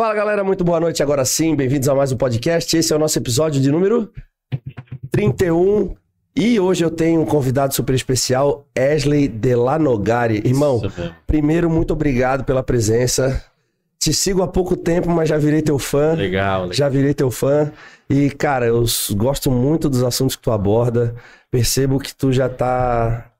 [0.00, 2.76] Fala galera, muito boa noite agora sim, bem-vindos a mais um podcast.
[2.76, 4.12] Esse é o nosso episódio de número
[5.10, 5.96] 31
[6.36, 10.40] e hoje eu tenho um convidado super especial, Ashley Delanogari.
[10.44, 10.80] Irmão,
[11.26, 13.44] primeiro, muito obrigado pela presença.
[13.98, 16.12] Te sigo há pouco tempo, mas já virei teu fã.
[16.12, 16.72] Legal, legal.
[16.72, 17.72] Já virei teu fã.
[18.08, 18.84] E, cara, eu
[19.16, 21.12] gosto muito dos assuntos que tu aborda.
[21.50, 23.32] Percebo que tu já tá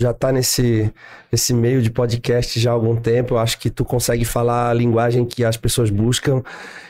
[0.00, 0.92] já tá nesse,
[1.30, 3.34] nesse meio de podcast já há algum tempo.
[3.34, 6.42] Eu acho que tu consegue falar a linguagem que as pessoas buscam.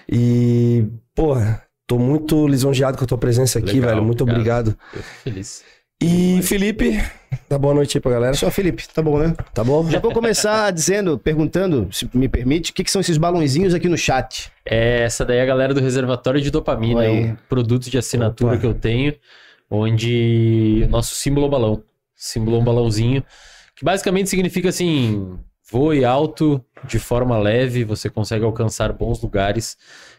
[0.09, 4.05] E, porra, tô muito lisonjeado com a tua presença aqui, Legal, velho.
[4.05, 4.77] Muito obrigado.
[4.93, 5.05] obrigado.
[5.23, 5.65] Feliz.
[6.03, 7.01] E, Felipe,
[7.49, 8.35] dá boa noite aí pra galera.
[8.35, 9.35] Só Felipe, tá bom, né?
[9.55, 9.89] Tá bom?
[9.89, 13.89] Já vou começar dizendo, perguntando, se me permite, o que, que são esses balãozinhos aqui
[13.89, 14.51] no chat?
[14.67, 18.53] É, essa daí é a galera do reservatório de dopamina, é um produto de assinatura
[18.53, 18.61] Opa.
[18.61, 19.15] que eu tenho,
[19.71, 21.83] onde o nosso símbolo é o balão.
[22.25, 23.23] Símbolo é um balãozinho,
[23.77, 25.39] que basicamente significa assim:
[25.71, 29.77] voe alto, de forma leve, você consegue alcançar bons lugares.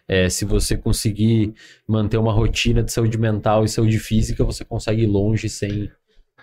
[0.07, 1.55] É, se você conseguir
[1.87, 5.89] manter uma rotina de saúde mental e saúde física, você consegue ir longe sem,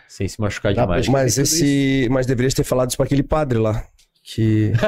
[0.08, 1.06] sem se machucar Dá demais.
[1.06, 2.08] Mas esse.
[2.10, 3.86] Mas deverias ter falado isso pra aquele padre lá.
[4.24, 4.72] Que.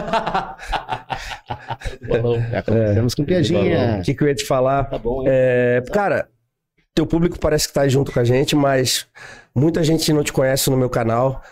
[2.50, 3.98] Já começamos com piadinha.
[4.00, 4.84] O que, que eu ia te falar?
[4.84, 5.28] Tá bom, hein?
[5.30, 6.28] É, cara,
[6.94, 9.06] teu público parece que tá aí junto com a gente, mas
[9.54, 11.42] muita gente não te conhece no meu canal.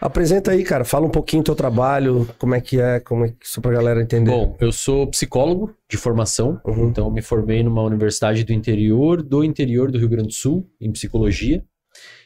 [0.00, 0.84] Apresenta aí, cara.
[0.84, 3.72] Fala um pouquinho do teu trabalho, como é que é, como é que isso pra
[3.72, 4.30] galera entender.
[4.30, 6.88] Bom, eu sou psicólogo de formação, Uhum.
[6.88, 10.68] então eu me formei numa universidade do interior, do interior do Rio Grande do Sul,
[10.80, 11.64] em psicologia.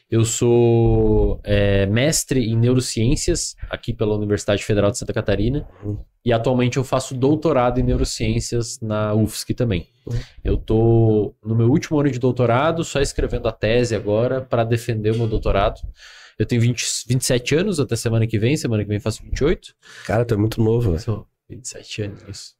[0.09, 5.99] Eu sou é, mestre em neurociências aqui pela Universidade Federal de Santa Catarina Uhum.
[6.25, 9.87] e atualmente eu faço doutorado em neurociências na UFSC também.
[10.43, 15.11] Eu tô no meu último ano de doutorado, só escrevendo a tese agora para defender
[15.11, 15.79] o meu doutorado.
[16.37, 19.75] Eu tenho 20, 27 anos até semana que vem, semana que vem faço 28.
[20.05, 20.97] Cara, tu é muito novo.
[20.97, 22.55] Sou 27 anos, isso.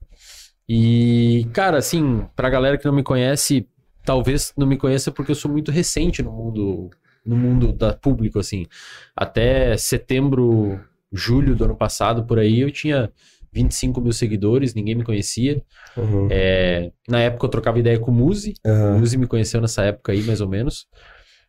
[0.68, 3.68] E, cara, assim, pra galera que não me conhece,
[4.06, 6.90] talvez não me conheça porque eu sou muito recente no mundo,
[7.26, 8.68] no mundo da público, assim.
[9.16, 10.80] Até setembro,
[11.12, 13.12] julho do ano passado, por aí, eu tinha
[13.52, 15.62] 25 mil seguidores, ninguém me conhecia.
[15.98, 16.28] Uhum.
[16.32, 19.00] É, na época eu trocava ideia com o Muzi, o Aham.
[19.00, 20.88] Muzi me conheceu nessa época aí, mais ou menos.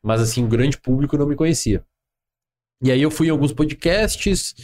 [0.02, 1.84] Mas, assim, o grande público não me conhecia.
[2.82, 4.54] E aí eu fui em alguns podcasts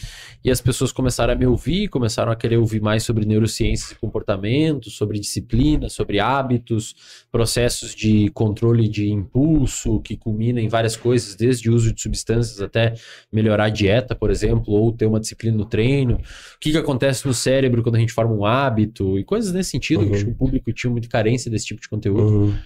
[0.43, 3.95] e as pessoas começaram a me ouvir, começaram a querer ouvir mais sobre neurociências e
[3.95, 6.95] comportamento, sobre disciplina, sobre hábitos,
[7.31, 12.95] processos de controle de impulso, que culmina em várias coisas, desde uso de substâncias até
[13.31, 16.15] melhorar a dieta, por exemplo, ou ter uma disciplina no treino.
[16.15, 19.69] O que, que acontece no cérebro quando a gente forma um hábito e coisas nesse
[19.69, 20.03] sentido.
[20.03, 20.15] Uhum.
[20.15, 22.45] Acho que o público tinha muita carência desse tipo de conteúdo.
[22.45, 22.57] Uhum.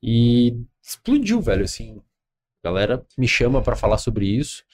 [0.00, 2.00] E explodiu, velho, assim.
[2.64, 4.64] A galera me chama pra falar sobre isso.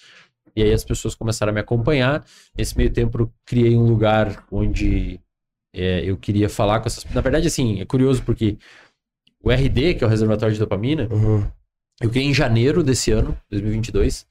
[0.55, 2.25] E aí as pessoas começaram a me acompanhar.
[2.57, 5.21] Nesse meio tempo eu criei um lugar onde
[5.75, 7.05] é, eu queria falar com essas...
[7.13, 8.57] Na verdade, assim, é curioso porque
[9.43, 11.45] o RD, que é o Reservatório de Dopamina, Uhum.
[12.01, 14.27] eu criei em janeiro desse ano, 2022,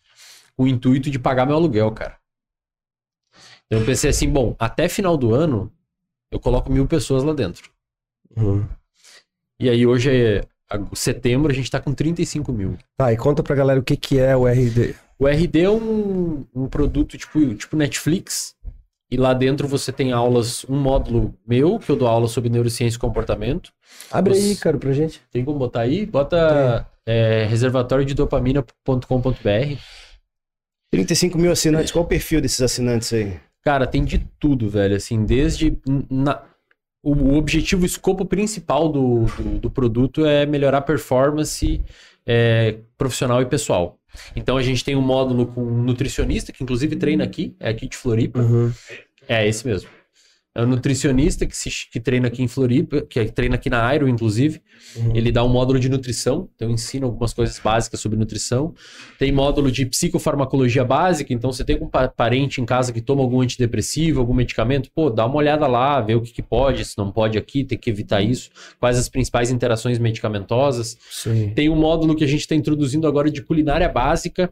[0.56, 2.18] com o intuito de pagar meu aluguel, cara.
[3.66, 5.72] Então eu pensei assim, bom, até final do ano
[6.32, 7.72] eu coloco mil pessoas lá dentro.
[8.38, 8.66] Uhum.
[9.60, 10.42] E aí hoje é
[10.94, 12.78] setembro, a gente tá com 35 mil.
[12.98, 14.96] Tá, e conta pra galera o que, que é o RD.
[15.18, 18.56] O RD é um, um produto tipo, tipo Netflix.
[19.12, 22.98] E lá dentro você tem aulas, um módulo meu, que eu dou aula sobre neurociência
[22.98, 23.72] e comportamento.
[24.12, 25.20] Abre aí, Os- cara, pra gente.
[25.32, 26.06] Tem como botar aí?
[26.06, 29.80] Bota é, reservatório de dopamina.com.br.
[30.92, 33.40] 35 mil assinantes, qual o perfil desses assinantes aí?
[33.64, 34.96] Cara, tem de tudo, velho.
[34.96, 35.78] Assim, desde.
[36.10, 36.44] na-
[37.02, 41.82] o, objetivo, o escopo principal do, do, do produto é melhorar a performance
[42.26, 43.98] é, profissional e pessoal.
[44.36, 47.88] Então a gente tem um módulo com um nutricionista, que inclusive treina aqui, é aqui
[47.88, 48.40] de Floripa.
[48.40, 48.72] Uhum.
[49.28, 49.90] É esse mesmo.
[50.56, 54.10] É um nutricionista que, se, que treina aqui em Floripa, que treina aqui na Airo,
[54.10, 54.60] inclusive.
[54.96, 55.16] Uhum.
[55.16, 58.74] Ele dá um módulo de nutrição, então ensina algumas coisas básicas sobre nutrição.
[59.20, 63.22] Tem módulo de psicofarmacologia básica, então você tem algum pa- parente em casa que toma
[63.22, 66.98] algum antidepressivo, algum medicamento, pô, dá uma olhada lá, vê o que, que pode, se
[66.98, 70.98] não pode aqui, tem que evitar isso, quais as principais interações medicamentosas.
[71.12, 71.52] Sim.
[71.54, 74.52] Tem um módulo que a gente está introduzindo agora de culinária básica,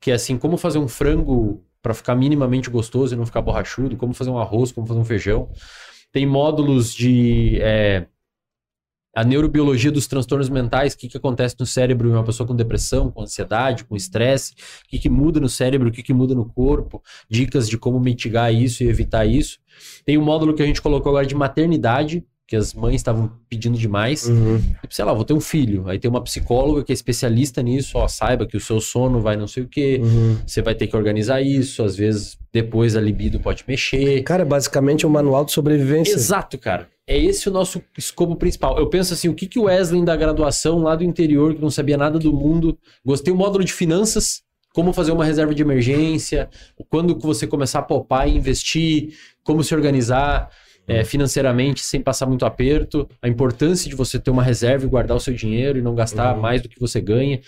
[0.00, 3.96] que é assim, como fazer um frango para ficar minimamente gostoso e não ficar borrachudo,
[3.96, 5.48] como fazer um arroz, como fazer um feijão.
[6.10, 8.08] Tem módulos de é,
[9.14, 12.56] a neurobiologia dos transtornos mentais, o que, que acontece no cérebro em uma pessoa com
[12.56, 14.54] depressão, com ansiedade, com estresse,
[14.84, 17.00] o que, que muda no cérebro, o que, que muda no corpo,
[17.30, 19.60] dicas de como mitigar isso e evitar isso.
[20.04, 23.76] Tem um módulo que a gente colocou agora de maternidade, que as mães estavam pedindo
[23.76, 24.26] demais.
[24.28, 24.58] Uhum.
[24.80, 25.88] Tipo, sei lá, vou ter um filho.
[25.88, 29.36] Aí tem uma psicóloga que é especialista nisso, ó, saiba que o seu sono vai
[29.36, 30.36] não sei o quê, Uhum.
[30.46, 34.22] você vai ter que organizar isso, às vezes depois a libido pode mexer.
[34.22, 36.14] Cara, basicamente é um manual de sobrevivência.
[36.14, 36.88] Exato, cara.
[37.08, 38.78] é esse o nosso escopo principal.
[38.78, 41.70] Eu penso assim, o que, que o Wesley da graduação lá do interior, que não
[41.70, 44.42] sabia nada do mundo, gostei do módulo de finanças,
[44.74, 46.48] como fazer uma reserva de emergência,
[46.90, 49.14] quando você começar a poupar e investir,
[49.44, 50.50] como se organizar
[50.86, 55.16] é, financeiramente sem passar muito aperto, a importância de você ter uma reserva e guardar
[55.16, 56.40] o seu dinheiro e não gastar Uhum.
[56.40, 57.40] mais do que você ganha.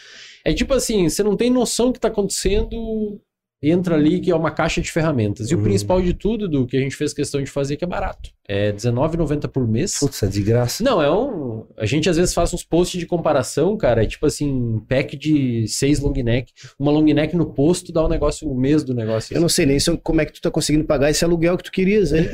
[0.44, 3.20] É tipo assim, você não tem noção do que está acontecendo,
[3.62, 5.50] entra ali que é uma caixa de ferramentas.
[5.50, 5.64] E o Uhum.
[5.64, 8.30] principal de tudo, do que a gente fez questão de fazer, que é barato.
[8.48, 9.98] É R$19,90 por mês.
[9.98, 10.82] Putz, é de graça.
[10.82, 11.66] Não, é um.
[11.76, 14.02] A gente às vezes faz uns posts de comparação, cara.
[14.04, 16.52] É tipo assim, um pack de seis long neck.
[16.78, 19.36] Uma long neck no posto dá o negócio, o mês do negócio.
[19.36, 21.64] Eu não sei nem se- como é que tu tá conseguindo pagar esse aluguel que
[21.64, 22.26] tu querias, hein?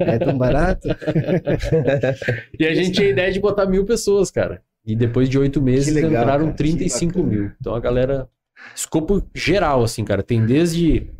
[0.00, 0.88] É tão barato.
[2.58, 4.60] E a gente tinha a ideia de botar mil pessoas, cara.
[4.84, 6.56] E depois de oito meses legal, entraram cara.
[6.56, 7.40] 35 Que bacana.
[7.42, 7.50] mil.
[7.60, 8.28] Então a galera.
[8.74, 10.22] Escopo geral, assim, cara.
[10.22, 11.10] Tem desde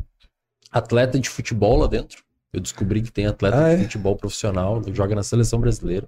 [0.71, 2.23] atleta de futebol lá dentro.
[2.53, 3.83] Eu descobri que tem atleta Ah, de é?
[3.83, 6.07] futebol profissional, joga na seleção brasileira.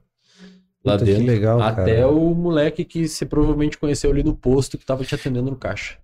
[0.84, 1.26] Lá Puta, dentro.
[1.26, 2.10] legal, Até cara.
[2.10, 5.98] o moleque que você provavelmente conheceu ali no posto que tava te atendendo no caixa.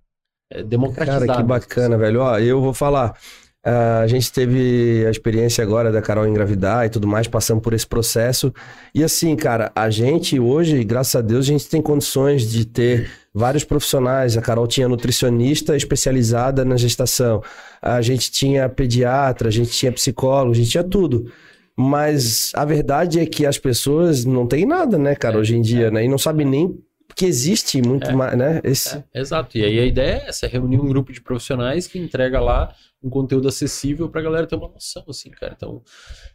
[0.50, 1.26] É democratizado.
[1.26, 2.20] Cara, que bacana, velho.
[2.20, 3.14] Ó, eu vou falar.
[3.62, 7.74] ah, a gente teve a experiência agora da Carol engravidar e tudo mais, passando por
[7.74, 8.52] esse processo.
[8.94, 13.10] E assim, cara, a gente hoje, graças a Deus, a gente tem condições de ter
[13.32, 14.36] vários profissionais.
[14.36, 17.42] A Carol tinha nutricionista especializada na gestação.
[17.80, 21.30] A gente tinha pediatra, a gente tinha psicólogo, a gente tinha tudo.
[21.76, 25.62] Mas a verdade é que as pessoas não têm nada, né, cara, É, hoje em
[25.62, 26.04] dia, né?
[26.04, 26.78] E não sabem nem
[27.16, 28.12] que existe muito É.
[28.12, 28.60] mais, né?
[28.62, 28.96] Esse...
[28.96, 29.56] É, exato.
[29.56, 32.74] E aí a ideia é essa, é reunir um grupo de profissionais que entrega lá
[33.02, 35.54] um conteúdo acessível pra galera ter uma noção, assim, cara.
[35.56, 35.82] Então,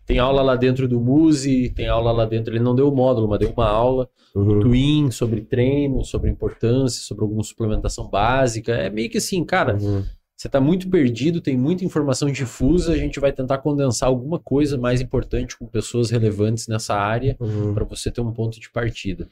[0.05, 3.27] tem aula lá dentro do Muse, tem aula lá dentro, ele não deu o módulo,
[3.27, 4.59] mas deu uma aula Uhum.
[4.59, 8.73] Twin sobre treino, sobre importância, sobre alguma suplementação básica.
[8.73, 10.03] É meio que assim, cara, Uhum.
[10.35, 14.77] você tá muito perdido, tem muita informação difusa, a gente vai tentar condensar alguma coisa
[14.77, 17.73] mais importante com pessoas relevantes nessa área Uhum.
[17.73, 19.29] para você ter um ponto de partida.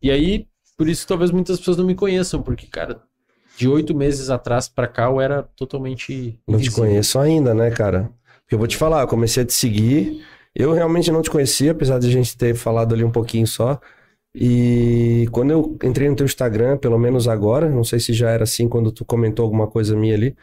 [0.00, 0.46] E aí,
[0.78, 3.02] por isso que talvez muitas pessoas não me conheçam, porque, cara,
[3.62, 6.36] de oito meses atrás pra cá eu era totalmente.
[6.48, 6.84] Não te invisível.
[6.84, 8.10] conheço ainda, né, cara?
[8.40, 10.20] Porque eu vou te falar, eu comecei a te seguir.
[10.52, 13.80] Eu realmente não te conhecia, apesar de a gente ter falado ali um pouquinho só.
[14.34, 18.42] E quando eu entrei no teu Instagram, pelo menos agora, não sei se já era
[18.42, 20.36] assim quando tu comentou alguma coisa minha ali.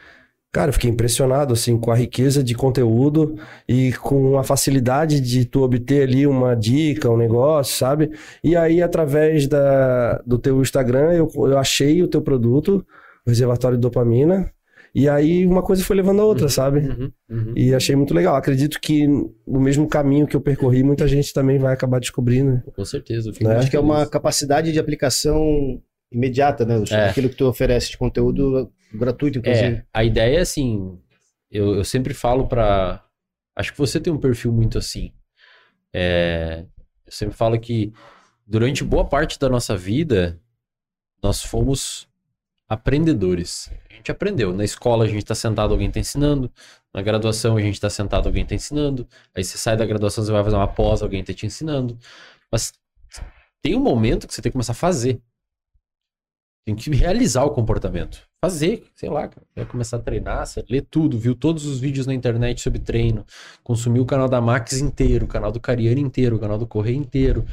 [0.52, 3.36] Cara, eu fiquei impressionado, assim, com a riqueza de conteúdo
[3.68, 8.10] e com a facilidade de tu obter ali uma dica, um negócio, sabe?
[8.42, 12.84] E aí, através da, do teu Instagram, eu, eu achei o teu produto,
[13.26, 14.52] o reservatório de dopamina,
[14.94, 16.80] e aí uma coisa foi levando a outra, sabe?
[16.80, 17.52] Uhum, uhum.
[17.56, 18.34] E achei muito legal.
[18.34, 22.60] Acredito que no mesmo caminho que eu percorri, muita gente também vai acabar descobrindo.
[22.74, 23.30] Com certeza.
[23.40, 23.56] Né?
[23.56, 25.80] Acho que é uma capacidade de aplicação
[26.10, 26.82] imediata, né?
[26.90, 27.08] É.
[27.08, 29.76] Aquilo que tu oferece de conteúdo gratuito, inclusive.
[29.76, 30.98] É, a ideia é assim,
[31.50, 33.04] eu, eu sempre falo pra.
[33.54, 35.12] Acho que você tem um perfil muito assim.
[35.92, 36.64] É,
[37.06, 37.92] eu sempre falo que
[38.44, 40.40] durante boa parte da nossa vida,
[41.22, 42.09] nós fomos
[42.70, 43.68] aprendedores.
[43.90, 44.54] A gente aprendeu.
[44.54, 46.50] Na escola a gente está sentado, alguém está ensinando.
[46.94, 49.08] Na graduação a gente está sentado, alguém está ensinando.
[49.34, 51.98] Aí você sai da graduação, você vai fazer uma pós, alguém está te ensinando.
[52.50, 52.72] Mas
[53.60, 55.20] tem um momento que você tem que começar a fazer.
[56.64, 58.22] Tem que realizar o comportamento.
[58.40, 59.28] Fazer, sei lá.
[59.56, 63.26] Vai começar a treinar, você lê tudo, viu todos os vídeos na internet sobre treino,
[63.64, 66.98] consumiu o canal da Max inteiro, o canal do Cariani inteiro, o canal do Correio
[66.98, 67.44] inteiro.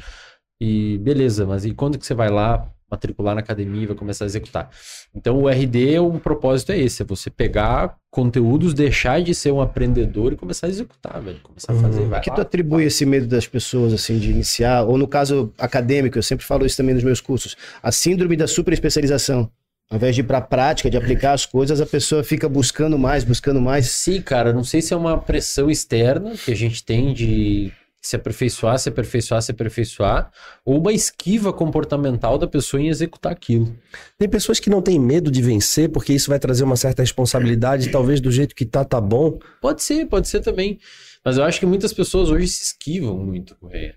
[0.60, 4.24] E beleza, mas e quando que você vai lá matricular na academia e vai começar
[4.24, 4.70] a executar?
[5.14, 9.60] Então o RD, o propósito é esse, é você pegar conteúdos, deixar de ser um
[9.60, 11.38] aprendedor e começar a executar, velho.
[11.42, 12.00] Começar a fazer.
[12.00, 12.08] Uhum.
[12.08, 12.36] Vai O que lá.
[12.36, 16.44] tu atribui esse medo das pessoas, assim, de iniciar, ou no caso acadêmico, eu sempre
[16.46, 19.50] falo isso também nos meus cursos, a síndrome da superespecialização.
[19.90, 23.24] Ao invés de ir pra prática, de aplicar as coisas, a pessoa fica buscando mais,
[23.24, 23.90] buscando mais.
[23.90, 28.16] Sim, cara, não sei se é uma pressão externa que a gente tem de se
[28.16, 30.30] aperfeiçoar, se aperfeiçoar, se aperfeiçoar,
[30.64, 33.76] ou uma esquiva comportamental da pessoa em executar aquilo.
[34.16, 37.90] Tem pessoas que não têm medo de vencer, porque isso vai trazer uma certa responsabilidade,
[37.90, 39.38] talvez do jeito que tá, tá bom.
[39.60, 40.78] Pode ser, pode ser também.
[41.24, 43.96] Mas eu acho que muitas pessoas hoje se esquivam muito, Correia.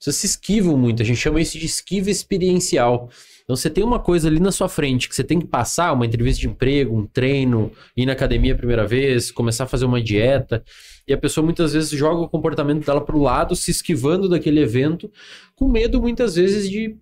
[0.00, 3.10] Vocês se esquivam muito, a gente chama isso de esquiva experiencial.
[3.44, 6.06] Então você tem uma coisa ali na sua frente que você tem que passar, uma
[6.06, 10.00] entrevista de emprego, um treino, ir na academia a primeira vez, começar a fazer uma
[10.00, 10.64] dieta,
[11.06, 14.60] e a pessoa muitas vezes joga o comportamento dela para o lado, se esquivando daquele
[14.60, 15.10] evento,
[15.54, 16.96] com medo muitas vezes de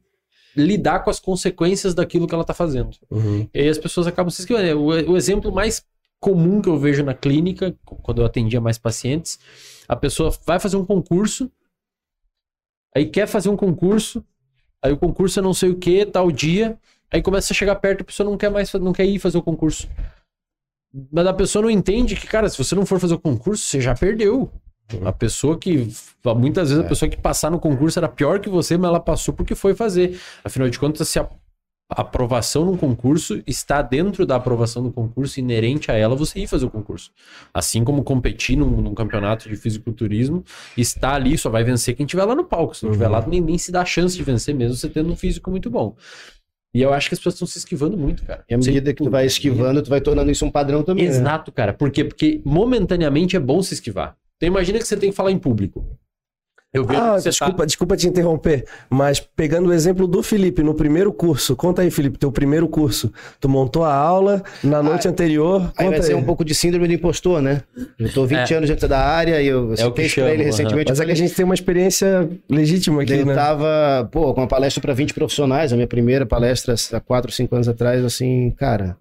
[0.56, 2.96] lidar com as consequências daquilo que ela está fazendo.
[3.10, 3.46] Uhum.
[3.54, 4.80] E aí as pessoas acabam se esquivando.
[4.80, 5.84] O, o exemplo mais
[6.18, 9.38] comum que eu vejo na clínica, quando eu atendia mais pacientes,
[9.86, 11.50] a pessoa vai fazer um concurso,
[12.94, 14.24] aí quer fazer um concurso,
[14.82, 16.78] aí o concurso é não sei o que, tal dia,
[17.10, 19.42] aí começa a chegar perto, a pessoa não quer mais, não quer ir fazer o
[19.42, 19.88] concurso.
[21.12, 23.80] Mas a pessoa não entende que, cara, se você não for fazer o concurso, você
[23.80, 24.50] já perdeu.
[25.04, 25.92] A pessoa que.
[26.36, 29.34] Muitas vezes a pessoa que passar no concurso era pior que você, mas ela passou
[29.34, 30.18] porque foi fazer.
[30.42, 31.28] Afinal de contas, se a
[31.90, 36.66] aprovação no concurso está dentro da aprovação do concurso, inerente a ela você ir fazer
[36.66, 37.10] o concurso.
[37.52, 40.44] Assim como competir num, num campeonato de fisiculturismo,
[40.76, 42.76] está ali, só vai vencer quem estiver lá no palco.
[42.76, 43.12] Se não estiver Uhum.
[43.12, 45.96] lá, nem, nem se dá chance de vencer, mesmo você tendo um físico muito bom.
[46.74, 48.44] E eu acho que as pessoas estão se esquivando muito, cara.
[48.48, 51.04] E à medida que tu vai esquivando, tu vai tornando isso um padrão também.
[51.04, 51.10] né?
[51.10, 51.72] Exato, cara.
[51.72, 52.04] Por quê?
[52.04, 54.16] Porque momentaneamente é bom se esquivar.
[54.36, 55.84] Então imagina que você tem que falar em público.
[56.72, 57.64] Eu vejo Ah, que você desculpa, tá...
[57.64, 62.18] desculpa te interromper, mas pegando o exemplo do Felipe no primeiro curso, conta aí, Felipe,
[62.18, 63.10] teu primeiro curso.
[63.40, 65.72] Tu montou a aula na noite anterior.
[65.78, 67.62] Aí vai ser um pouco de síndrome do impostor, né?
[67.98, 68.56] Eu tô 20 É.
[68.58, 70.90] anos dentro da área e eu É citei isso pra ele recentemente.
[70.90, 73.34] Mas eu é que a gente tem uma experiência legítima aqui, eu né?
[73.34, 77.54] tava, pô, com uma palestra para 20 profissionais, a minha primeira palestra há 4, 5
[77.54, 78.94] anos atrás, assim, cara,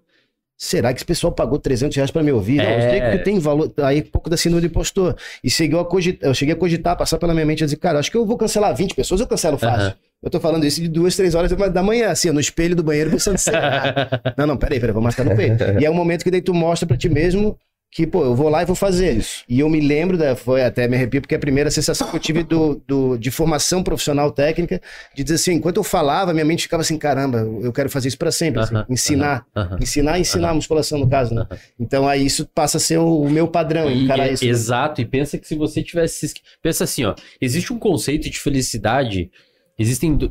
[0.58, 2.56] será que esse pessoal pagou 300 reais para me ouvir?
[2.56, 2.76] Não, É.
[2.86, 5.16] eu sei que tem valor, aí pouco da síndrome do impostor.
[5.42, 7.98] E chegou a cogitar, eu cheguei a cogitar, passar pela minha mente e dizer, cara,
[8.00, 9.86] acho que eu vou cancelar 20 pessoas, eu cancelo fácil.
[9.86, 9.94] Aham.
[10.20, 13.08] Eu tô falando isso de duas, três horas da manhã, assim, no espelho do banheiro
[13.08, 15.62] pensando assim, ah, não, não, peraí, peraí, vou marcar no peito.
[15.80, 17.56] E é um momento que daí tu mostra pra ti mesmo
[17.90, 19.16] que, pô, eu vou lá e vou fazer.
[19.16, 19.42] Isso.
[19.48, 22.16] E eu me lembro, da, foi até me arrepio, porque é a primeira sensação que
[22.16, 24.80] eu tive do, do, de formação profissional técnica,
[25.14, 28.18] de dizer assim, enquanto eu falava, minha mente ficava assim, caramba, eu quero fazer isso
[28.18, 29.46] pra sempre, assim, Aham, ensinar.
[29.56, 29.78] Aham.
[29.80, 31.46] Ensinar e ensinar a musculação, no caso, né?
[31.80, 34.44] Então aí isso passa a ser o, o meu padrão, E encarar é- isso.
[34.44, 34.50] né?
[34.50, 36.34] Exato, e pensa que se você tivesse.
[36.62, 37.14] Pensa assim, ó.
[37.40, 39.30] Existe um conceito de felicidade.
[39.78, 40.14] Existem.
[40.14, 40.30] do-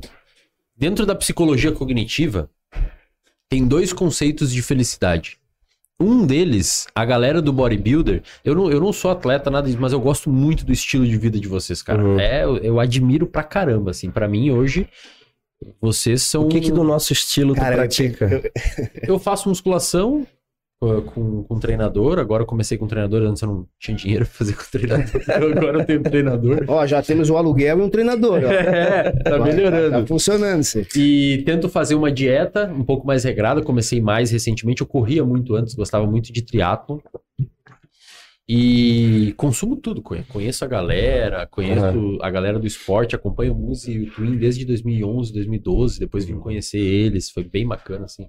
[0.78, 2.52] Dentro da psicologia cognitiva,
[3.50, 5.37] tem dois conceitos de felicidade.
[6.00, 9.94] Um deles, a galera do bodybuilder, eu não, eu não sou atleta, nada disso, mas
[9.94, 12.04] eu gosto muito do estilo de vida de vocês, cara.
[12.04, 12.20] Uhum.
[12.20, 14.12] É, eu, eu admiro pra caramba, assim.
[14.12, 14.88] Pra mim, hoje,
[15.82, 16.46] vocês são.
[16.46, 17.78] O que que do nosso estilo Cara, tu eu-
[18.14, 18.52] pratica?
[19.08, 20.26] Eu faço musculação
[20.82, 22.20] uh, com, com treinador.
[22.20, 25.22] Agora eu comecei com treinador, antes eu não tinha dinheiro pra fazer com treinador.
[25.30, 26.66] Agora eu tenho treinador.
[26.68, 28.48] Ó, já temos o aluguel e um treinador, ó.
[28.52, 30.02] É, tá Vai, melhorando.
[30.02, 30.78] Tá funcionando isso.
[30.80, 30.86] aí.
[30.96, 33.62] E tento fazer uma dieta um pouco mais regrada.
[33.62, 34.82] Comecei mais recentemente.
[34.82, 37.02] Eu corria muito antes, gostava muito de triatlo.
[38.50, 40.02] E consumo tudo.
[40.02, 44.38] conhe- Conheço a galera, conheço a galera do esporte, acompanho o Muzi e o Twin
[44.38, 46.00] desde 2011, 2012.
[46.00, 48.28] Depois vim conhecer eles, foi bem bacana, assim.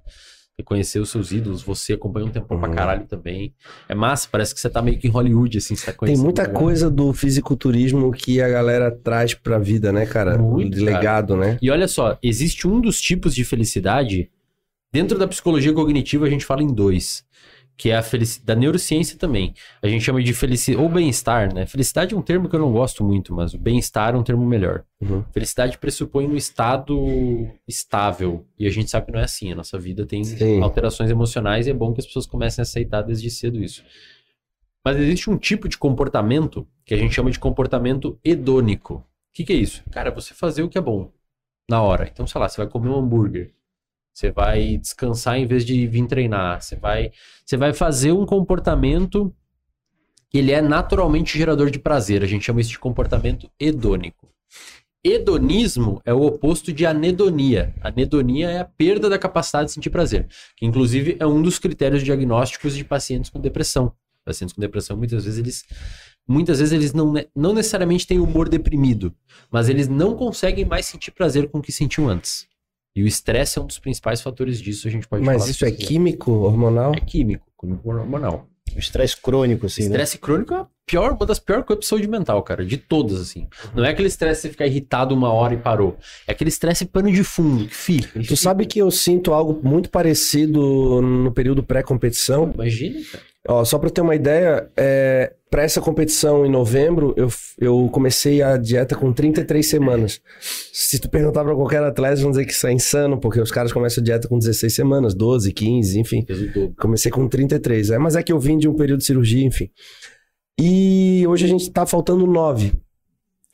[0.59, 2.75] Reconhecer os seus ídolos, você acompanha um tempo pra Uhum.
[2.75, 3.55] caralho também.
[3.89, 6.25] É massa, parece que você tá meio que em Hollywood, assim, você tá Tem conhecendo.
[6.25, 6.61] muita a galera.
[6.65, 10.37] coisa do fisiculturismo que a galera traz pra vida, né, cara?
[10.37, 11.59] Muito, de legado, né?
[11.63, 14.29] E olha só, existe um dos tipos de felicidade.
[14.93, 17.25] Dentro da psicologia cognitiva, a gente fala em dois.
[17.79, 18.45] Que é a felicidade.
[18.45, 19.55] Da neurociência também.
[19.81, 20.83] A gente chama de felicidade.
[20.83, 21.65] Ou bem-estar, né?
[21.65, 24.45] Felicidade é um termo que eu não gosto muito, mas o bem-estar é um termo
[24.45, 24.85] melhor.
[25.01, 25.25] Uhum.
[25.33, 28.45] Felicidade pressupõe um estado estável.
[28.59, 29.53] E a gente sabe que não é assim.
[29.53, 30.61] A nossa vida tem Sim.
[30.61, 33.85] alterações emocionais e é bom que as pessoas comecem a aceitar desde cedo isso.
[34.85, 38.95] Mas existe um tipo de comportamento que a gente chama de comportamento hedônico.
[38.95, 39.85] O que, que é isso?
[39.91, 41.13] Cara, você fazer o que é bom
[41.69, 42.09] na hora.
[42.11, 43.53] Então, sei lá, você vai comer um hambúrguer.
[44.19, 46.61] Você vai descansar em vez de vir treinar.
[46.61, 47.13] Você vai,
[47.47, 49.33] você vai fazer um comportamento
[50.29, 52.25] que ele é naturalmente gerador de prazer.
[52.25, 54.29] A gente chama isso de comportamento hedônico.
[55.05, 57.73] Hedonismo é o oposto de anedonia.
[57.81, 62.03] Anedonia é a perda da capacidade de sentir prazer, que inclusive é um dos critérios
[62.03, 63.93] diagnósticos de pacientes com depressão.
[64.25, 65.65] Pacientes com depressão, muitas vezes eles
[66.27, 69.15] muitas vezes eles não, não necessariamente têm humor deprimido,
[69.49, 72.48] mas eles não conseguem mais sentir prazer com o que sentiam antes.
[72.99, 75.65] E o estresse é um dos principais fatores disso, a gente pode Mas falar isso
[75.65, 76.93] é químico, hormonal?
[76.97, 78.49] É químico, químico hormonal.
[78.75, 79.87] O estresse crônico, assim, né?
[79.91, 82.67] Estresse crônico é a pior, uma das piores coisas de saúde mental, cara.
[82.67, 83.47] De todas, assim.
[83.73, 85.97] Não é aquele estresse você ficar irritado uma hora e parou.
[86.27, 88.19] É aquele estresse pano de fundo, que fica.
[88.19, 88.37] Tu fica.
[88.37, 92.51] sabe que eu sinto algo muito parecido no período pré-competição?
[92.53, 93.25] Imagina, cara.
[93.49, 97.29] Ó, só pra ter uma ideia, é, para essa competição em novembro, eu,
[97.59, 100.21] eu comecei a dieta com 33 semanas.
[100.71, 103.73] Se tu perguntar pra qualquer atleta, vão dizer que isso é insano, porque os caras
[103.73, 106.27] começam a dieta com 16 semanas, 12, 15, enfim.
[106.55, 106.75] O.
[106.79, 109.71] Comecei com 33, é, mas é que eu vim de um período de cirurgia, enfim.
[110.61, 112.75] E hoje a gente tá faltando 9.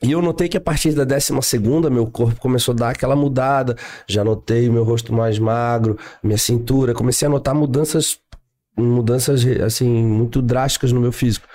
[0.03, 1.31] E eu notei que a partir da 12
[1.89, 3.75] meu corpo começou a dar aquela mudada.
[4.07, 6.93] Já notei meu rosto mais magro, minha cintura.
[6.93, 8.19] Comecei a notar mudanças,
[8.77, 11.47] mudanças assim, muito drásticas no meu físico.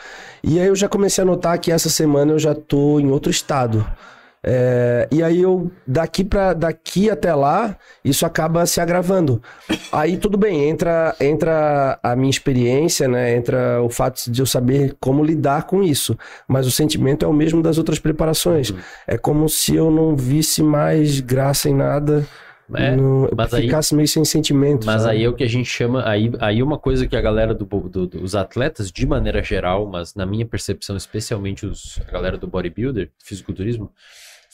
[0.43, 3.31] E aí eu já comecei a notar que essa semana eu já tô em outro
[3.31, 3.87] estado.
[4.43, 9.43] É, e aí eu daqui para daqui até lá isso acaba se agravando.
[9.93, 13.37] Aí tudo bem, entra entra a minha experiência, né?
[13.37, 16.17] Entra o fato de eu saber como lidar com isso,
[16.49, 18.73] mas o sentimento é o mesmo das outras preparações.
[19.07, 22.27] É como se eu não visse mais graça em nada
[22.75, 24.85] É, não, mas aí- ficasse meio sem sentimento.
[24.87, 25.15] Mas sabe?
[25.17, 26.07] aí é o que a gente chama.
[26.09, 30.15] Aí, aí uma coisa que a galera do, do- dos atletas, de maneira geral, mas
[30.15, 33.91] na minha percepção, especialmente os, a galera do bodybuilder, fisiculturismo,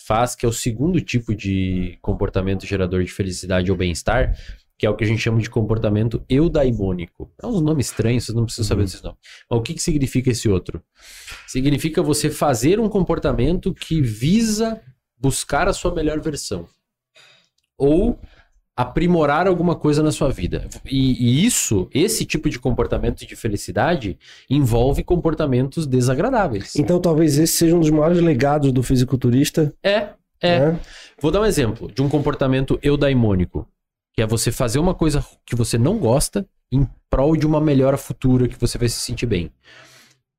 [0.07, 4.37] faz, que é o segundo tipo de comportamento gerador de felicidade ou bem-estar,
[4.79, 7.33] que é o que a gente chama de comportamento eudaimônico.
[7.43, 8.85] É uns nomes estranhos, vocês não precisam saber Uhum.
[8.85, 9.19] desses nomes.
[9.51, 10.83] Mas o que, que significa esse outro?
[11.47, 14.81] Significa você fazer um comportamento que visa
[15.19, 16.69] buscar a sua melhor versão.
[17.79, 18.19] Ou
[18.77, 20.69] aprimorar alguma coisa na sua vida.
[20.85, 24.19] E, e isso, esse tipo de comportamento de felicidade,
[24.51, 26.77] envolve comportamentos desagradáveis.
[26.77, 29.75] Então talvez esse seja um dos maiores legados do fisiculturista.
[29.83, 30.61] É, é.
[30.61, 30.81] né?
[31.21, 33.67] Vou dar um exemplo de um comportamento eudaimônico,
[34.13, 37.97] que é você fazer uma coisa que você não gosta em prol de uma melhora
[37.97, 39.51] futura que você vai se sentir bem.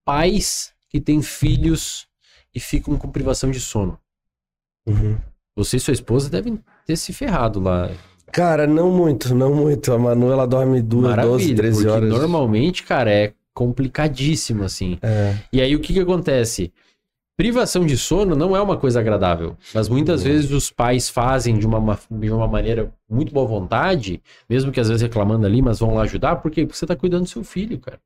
[0.06, 2.08] Pais que têm filhos
[2.54, 4.00] e ficam com privação de sono.
[4.88, 5.18] Uhum.
[5.56, 7.90] Você e sua esposa devem ter se ferrado lá.
[8.32, 9.92] Cara, não muito, não muito.
[9.94, 12.10] A Manu, ela dorme duas, 12, Maravilha, 13 porque horas.
[12.10, 14.98] normalmente, cara, é complicadíssimo assim.
[15.02, 15.36] É.
[15.52, 16.72] E aí o que que acontece?
[17.38, 20.32] Privação de sono não é uma coisa agradável, mas muitas Uhum.
[20.32, 24.80] vezes os pais fazem de uma, ma- de uma maneira muito boa vontade, mesmo que
[24.80, 27.78] às vezes reclamando ali, mas vão lá ajudar, porque você tá cuidando do seu filho,
[27.80, 28.00] cara.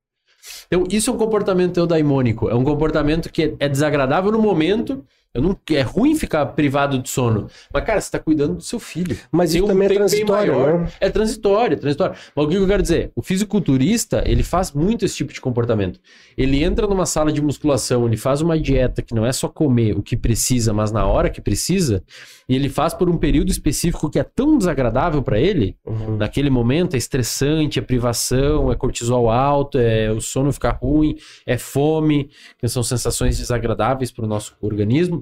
[0.68, 5.02] Então, isso é um comportamento eudaimônico, é um comportamento que é desagradável no momento,
[5.34, 8.80] eu não, é ruim ficar privado de sono, mas cara, você tá cuidando do seu
[8.80, 9.18] filho.
[9.32, 10.80] Mas isso um também é transitório, maior.
[10.82, 10.92] né?
[11.00, 12.16] É transitório, é transitório.
[12.36, 13.12] Mas o que eu quero dizer?
[13.16, 16.00] O fisiculturista, ele faz muito esse tipo de comportamento.
[16.38, 19.98] Ele entra numa sala de musculação, ele faz uma dieta que não é só comer
[19.98, 22.04] o que precisa, mas na hora que precisa,
[22.50, 26.18] e ele faz por um período específico que é tão desagradável para ele, Uhum.
[26.18, 31.58] naquele momento é estressante, é privação, é cortisol alto, é o sono ficar ruim, é
[31.58, 35.21] fome, que são sensações desagradáveis para o nosso organismo,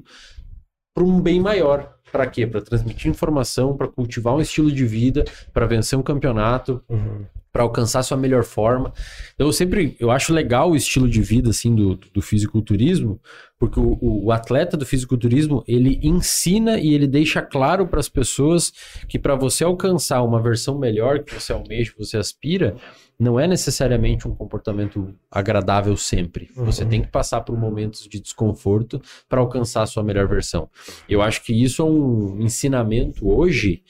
[0.94, 1.96] para um bem maior.
[2.12, 2.48] Para quê?
[2.48, 7.26] Para transmitir informação, para cultivar um estilo de vida, para vencer um campeonato, Uhum.
[7.52, 8.92] para alcançar sua melhor forma.
[9.36, 13.20] Então, eu sempre eu acho legal o estilo de vida assim do, do fisiculturismo,
[13.60, 18.72] porque o, o atleta do fisiculturismo ele ensina e ele deixa claro para as pessoas
[19.08, 22.76] que para você alcançar uma versão melhor que você almeja, que você aspira,
[23.20, 26.50] não é necessariamente um comportamento agradável sempre.
[26.56, 26.90] Você Uhum.
[26.90, 30.70] tem que passar por momentos de desconforto para alcançar a sua melhor versão.
[31.08, 33.84] Eu acho que isso é um ensinamento hoje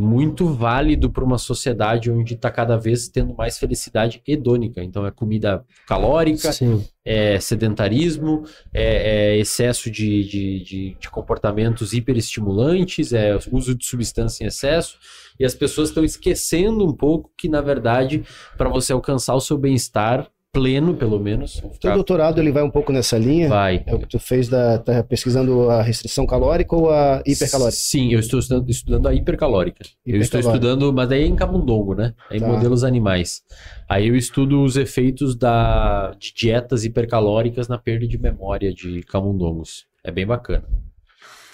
[0.00, 4.82] muito válido para uma sociedade onde está cada vez tendo mais felicidade hedônica.
[4.82, 6.84] Então é comida calórica, Sim.
[7.04, 14.42] é sedentarismo, é, é excesso de, de, de, de comportamentos hiperestimulantes, é uso de substância
[14.42, 14.98] em excesso,
[15.38, 18.24] e as pessoas estão esquecendo um pouco que, na verdade,
[18.56, 22.70] para você alcançar o seu bem-estar pleno, pelo menos, vou Teu doutorado ele vai um
[22.70, 23.48] pouco nessa linha?
[23.48, 23.82] vai.
[23.86, 24.78] É o que tu fez da.
[24.78, 27.76] Tá pesquisando a restrição calórica ou a hipercalórica?
[27.76, 29.84] Sim, eu estou estudando, estudando a hipercalórica.
[30.04, 30.66] Eu estou Hipercalórica.
[30.66, 32.14] estudando, mas daí é em camundongo, né?
[32.30, 32.48] É em Tá.
[32.48, 33.42] modelos animais.
[33.88, 39.86] Aí eu estudo os efeitos da, de dietas hipercalóricas na perda de memória de camundongos.
[40.02, 40.64] É bem bacana.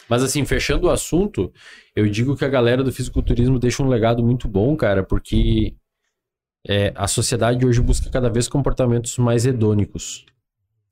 [0.08, 1.52] Mas assim, fechando o assunto,
[1.94, 5.74] eu digo que a galera do fisiculturismo deixa um legado muito bom, cara, porque
[6.68, 10.26] é, a sociedade hoje busca cada vez comportamentos mais hedônicos,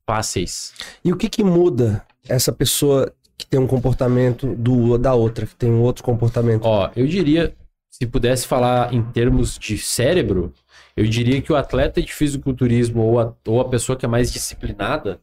[0.05, 0.73] fáceis.
[1.03, 5.55] E o que que muda essa pessoa que tem um comportamento do da outra, que
[5.55, 6.63] tem um outro comportamento?
[6.63, 7.53] Ó, eu diria,
[7.89, 10.53] se pudesse falar em termos de cérebro,
[10.95, 14.31] eu diria que o atleta de fisiculturismo ou a, ou a pessoa que é mais
[14.31, 15.19] disciplinada,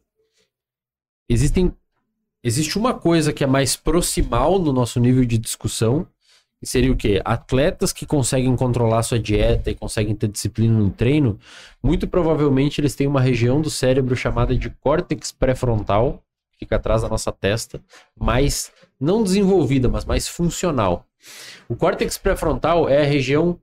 [1.27, 1.73] existem,
[2.43, 6.07] existe uma coisa que é mais proximal no nosso nível de discussão,
[6.63, 7.21] que seria o quê?
[7.25, 11.37] Atletas que conseguem controlar sua dieta e conseguem ter disciplina no treino,
[11.83, 16.23] muito provavelmente eles têm uma região do cérebro chamada de córtex pré-frontal,
[16.53, 17.83] que fica atrás da nossa testa,
[18.17, 21.05] mais não desenvolvida, mas mais funcional.
[21.67, 23.59] O córtex pré-frontal é a região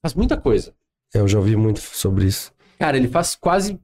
[0.00, 0.74] faz muita coisa.
[1.12, 2.52] Eu já ouvi muito sobre isso.
[2.78, 3.78] Cara, ele faz quase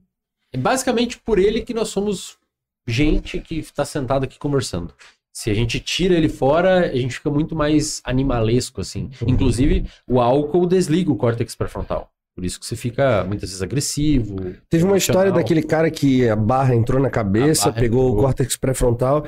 [0.51, 2.39] é basicamente por ele que nós somos
[2.87, 4.93] gente que está sentado aqui conversando.
[5.33, 9.09] Se a gente tira ele fora, a gente fica muito mais animalesco assim.
[9.21, 9.29] Uhum.
[9.29, 12.11] Inclusive, o álcool desliga o córtex pré-frontal.
[12.33, 14.37] Por isso que você fica muitas vezes agressivo.
[14.69, 18.23] Teve uma história daquele cara que a barra entrou na cabeça, barra pegou o entrou.
[18.23, 19.25] córtex pré-frontal,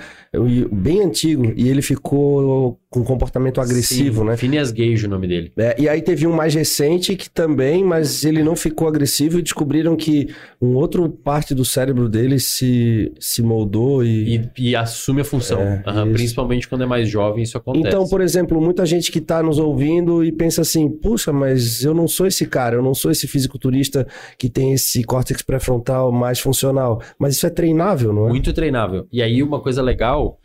[0.72, 4.38] bem antigo, e ele ficou com comportamento agressivo, Sim, né?
[4.38, 5.52] Phineas Gage, o nome dele.
[5.58, 9.42] É, e aí teve um mais recente que também, mas ele não ficou agressivo e
[9.42, 10.30] descobriram que
[10.62, 14.36] um outro parte do cérebro dele se, se moldou e...
[14.36, 15.60] E, e assume a função.
[15.60, 16.14] É, isso.
[16.14, 17.88] principalmente quando é mais jovem, isso acontece.
[17.88, 21.96] Então, por exemplo, muita gente que está nos ouvindo e pensa assim, puxa, mas eu
[21.96, 26.40] não sou esse cara, eu não sou esse fisiculturista que tem esse córtex pré-frontal mais
[26.40, 27.02] funcional.
[27.20, 28.30] Mas isso é treinável, não é?
[28.30, 29.08] Muito treinável.
[29.12, 30.40] E aí, uma coisa legal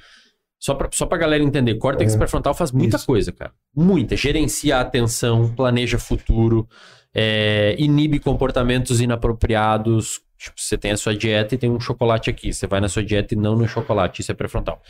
[0.61, 2.19] Só pra, só pra galera entender, córtex É.
[2.19, 3.07] pré-frontal faz muita Isso.
[3.07, 3.53] coisa, cara.
[3.77, 4.17] Muita.
[4.17, 6.67] Gerencia a atenção, planeja futuro,
[7.15, 10.21] é, inibe comportamentos inapropriados.
[10.37, 12.53] Tipo, você tem a sua dieta e tem um chocolate aqui.
[12.53, 14.21] Você vai na sua dieta e não no chocolate.
[14.21, 14.81] Isso é pré-frontal.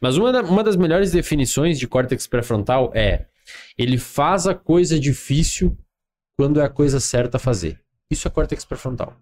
[0.00, 3.26] Mas uma, da- uma das melhores definições de córtex pré-frontal é
[3.78, 5.76] ele faz a coisa difícil
[6.36, 7.78] quando é a coisa certa a fazer.
[8.10, 9.16] Isso é córtex pré-frontal.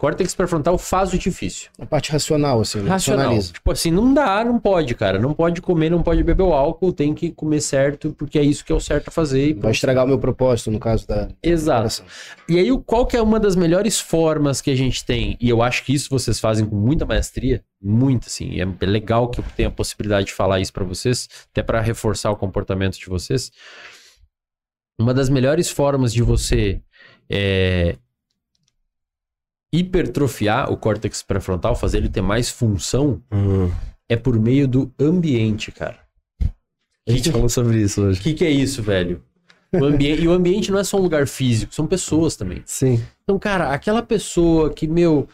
[0.00, 1.68] Córtex pré-frontal faz o difícil.
[1.78, 2.88] A parte racional, assim, né?
[2.88, 3.38] Racional.
[3.38, 5.18] Tipo assim, não dá, não pode, cara.
[5.18, 8.64] Não pode comer, não pode beber o álcool, tem que comer certo, porque é isso
[8.64, 9.52] que é o certo a fazer.
[9.54, 12.02] Vai estragar o meu propósito, no caso da Exato.
[12.48, 15.36] E aí, qual que é uma das melhores formas que a gente tem?
[15.38, 18.52] E eu acho que isso vocês fazem com muita maestria, muito assim.
[18.52, 21.62] e É é legal que eu tenha a possibilidade de falar isso pra vocês, até
[21.62, 23.52] pra reforçar o comportamento de vocês.
[25.00, 26.80] Uma das melhores formas de você
[27.30, 27.96] é,
[29.72, 33.70] hipertrofiar o córtex pré-frontal, fazer ele ter mais função, Uhum.
[34.08, 35.98] é por meio do ambiente, cara.
[37.08, 38.20] A gente falou sobre isso O hoje.
[38.20, 39.22] que, que é isso, velho?
[39.72, 42.62] O ambiente, e o ambiente não é só um lugar físico, são pessoas também.
[42.66, 43.02] Sim.
[43.22, 45.28] Então, cara, aquela pessoa que, meu,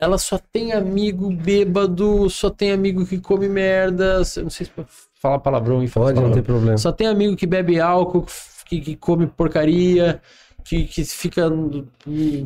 [0.00, 4.72] ela só tem amigo bêbado, só tem amigo que come merda, não sei se
[5.20, 6.42] falar palavrão e falar Pode, não palavrão.
[6.42, 6.78] tem problema.
[6.78, 8.24] Só tem amigo que bebe álcool,
[8.68, 10.20] que, que come porcaria,
[10.64, 11.50] que, que fica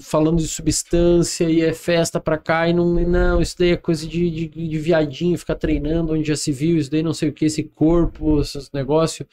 [0.00, 4.06] falando de substância e é festa pra cá e não, não isso daí é coisa
[4.06, 7.32] de, de, de viadinho, ficar treinando onde já se viu, isso daí não sei o
[7.32, 9.26] que, esse corpo, esses negócios.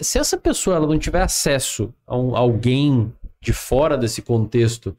[0.00, 4.96] Se essa pessoa ela não tiver acesso a um- alguém de fora desse contexto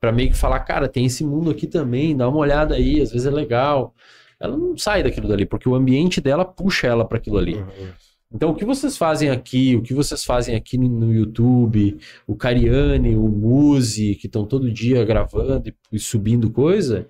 [0.00, 3.10] pra meio que falar, cara, tem esse mundo aqui também, dá uma olhada aí, às
[3.10, 3.94] vezes é legal.
[4.38, 7.54] Ela não sai daquilo dali, porque o ambiente dela puxa ela pra aquilo ali.
[7.56, 7.88] Uhum.
[8.36, 11.96] Então, o que vocês fazem aqui, o que vocês fazem aqui no- YouTube,
[12.26, 17.06] o Cariani, o Muzi, que estão todo dia gravando e, subindo coisa,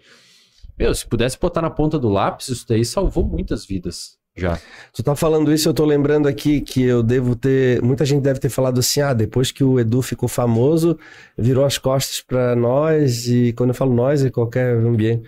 [0.78, 4.60] meu, se pudesse botar na ponta do lápis, isso daí salvou muitas vidas já.
[4.92, 7.82] Tu tá falando isso, eu tô lembrando aqui que eu devo ter.
[7.82, 10.96] Muita gente deve ter falado assim: ah, depois que o Edu ficou famoso,
[11.36, 15.24] virou as costas pra nós, e quando eu falo nós, é qualquer ambiente,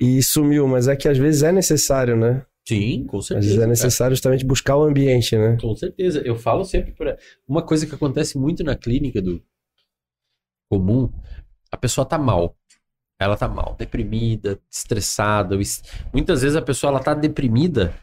[0.00, 2.42] e sumiu, mas é que às vezes é necessário, né?
[2.66, 3.40] Sim, com Às certeza.
[3.46, 3.70] vezes é cara.
[3.70, 5.56] necessário justamente buscar o ambiente, né?
[5.60, 6.20] Com certeza.
[6.24, 9.42] Eu falo sempre para uma coisa que acontece muito na clínica do
[10.70, 11.12] comum,
[11.70, 12.56] a pessoa tá mal.
[13.20, 15.56] Ela tá mal, deprimida, estressada.
[16.12, 17.94] Muitas vezes a pessoa ela tá deprimida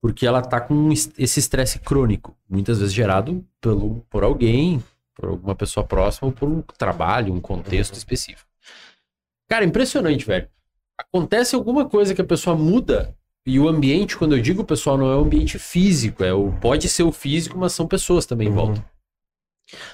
[0.00, 4.82] porque ela tá com es- esse estresse crônico, muitas vezes gerado pelo, por alguém,
[5.14, 8.48] por alguma pessoa próxima ou por um trabalho, um contexto específico.
[9.48, 10.48] Cara, impressionante, velho.
[10.98, 13.14] Acontece alguma coisa que a pessoa muda
[13.48, 16.88] e o ambiente, quando eu digo pessoal, não é o ambiente físico, é o pode
[16.88, 18.56] ser o físico, mas são pessoas também em Uhum.
[18.56, 18.84] volta.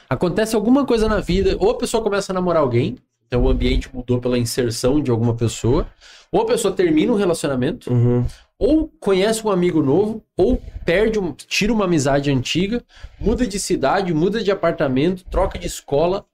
[0.08, 3.88] Acontece alguma coisa na vida, ou a pessoa começa a namorar alguém, então o ambiente
[3.94, 5.86] mudou pela inserção de alguma pessoa,
[6.30, 8.24] ou a pessoa termina um relacionamento, Uhum.
[8.58, 12.82] ou conhece um amigo novo, ou perde, um, tira uma amizade antiga,
[13.18, 16.24] muda de cidade, muda de apartamento, troca de escola.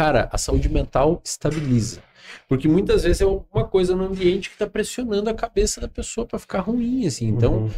[0.00, 2.02] Cara, a saúde mental estabiliza.
[2.48, 6.26] Porque muitas vezes é uma coisa no ambiente que está pressionando a cabeça da pessoa
[6.26, 7.26] para ficar ruim, assim.
[7.28, 7.70] Então, Uhum.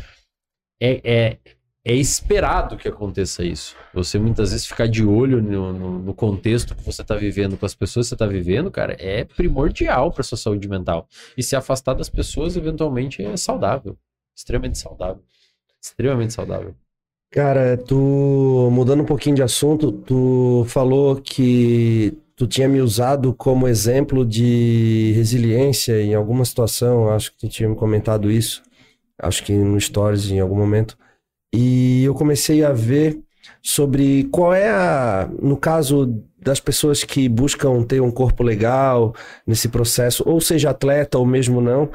[0.81, 1.39] é, é,
[1.85, 3.75] é esperado que aconteça isso.
[3.93, 7.67] Você muitas vezes ficar de olho no, no- no contexto que você está vivendo, com
[7.67, 11.09] as pessoas que você está vivendo, cara, é primordial para sua saúde mental.
[11.37, 13.99] E se afastar das pessoas, eventualmente, é saudável.
[14.37, 15.25] Extremamente saudável.
[15.83, 16.77] Extremamente saudável.
[17.33, 23.67] Cara, tu mudando um pouquinho de assunto, tu falou que tu tinha me usado como
[23.67, 28.63] exemplo de resiliência em alguma situação, acho que tu tinha me comentado isso,
[29.19, 30.95] acho que no Stories em algum momento.
[31.55, 33.19] E eu comecei a ver
[33.63, 39.15] sobre qual é a, no caso das pessoas que buscam ter um corpo legal
[39.47, 41.89] nesse processo, ou seja atleta ou mesmo não,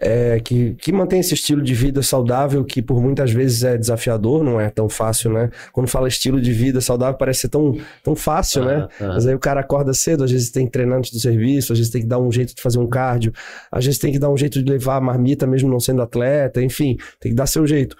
[0.00, 4.42] é, que, que mantém esse estilo de vida saudável, que por muitas vezes é desafiador,
[4.42, 5.50] não é tão fácil, né?
[5.72, 8.88] Quando fala estilo de vida saudável, parece ser tão, tão fácil, né?
[8.98, 9.08] Ah, ah.
[9.08, 11.78] Mas aí o cara acorda cedo, às vezes tem que treinar antes do serviço, às
[11.78, 13.30] vezes tem que dar um jeito de fazer um cardio,
[13.70, 16.62] às vezes tem que dar um jeito de levar a marmita mesmo não sendo atleta,
[16.62, 17.94] enfim, tem que dar seu jeito.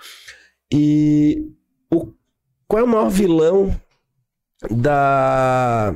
[0.73, 1.45] E
[1.93, 2.07] o,
[2.67, 3.79] qual é o maior vilão
[4.71, 5.95] da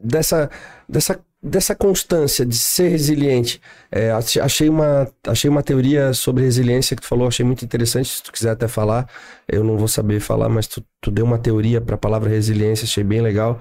[0.00, 0.48] dessa
[0.88, 3.60] dessa dessa constância de ser resiliente?
[3.90, 8.08] É, ach- achei uma achei uma teoria sobre resiliência que tu falou, achei muito interessante.
[8.08, 9.08] Se tu quiser até falar,
[9.48, 12.84] eu não vou saber falar, mas tu, tu deu uma teoria para a palavra resiliência,
[12.84, 13.60] achei bem legal.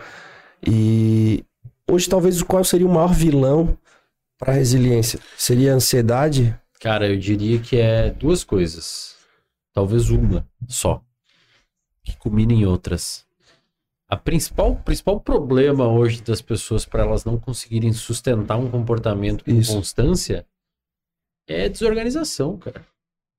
[0.66, 1.44] E
[1.90, 3.78] hoje talvez qual seria o maior vilão
[4.40, 5.20] para resiliência?
[5.38, 6.58] Seria a ansiedade?
[6.80, 9.16] Cara, eu diria que é duas coisas.
[9.74, 11.02] Talvez uma só.
[12.04, 13.27] Que culmina em outras.
[14.10, 19.52] A principal, principal problema hoje das pessoas para elas não conseguirem sustentar um comportamento com
[19.52, 19.74] Isso.
[19.74, 20.46] constância
[21.46, 22.86] é desorganização, cara.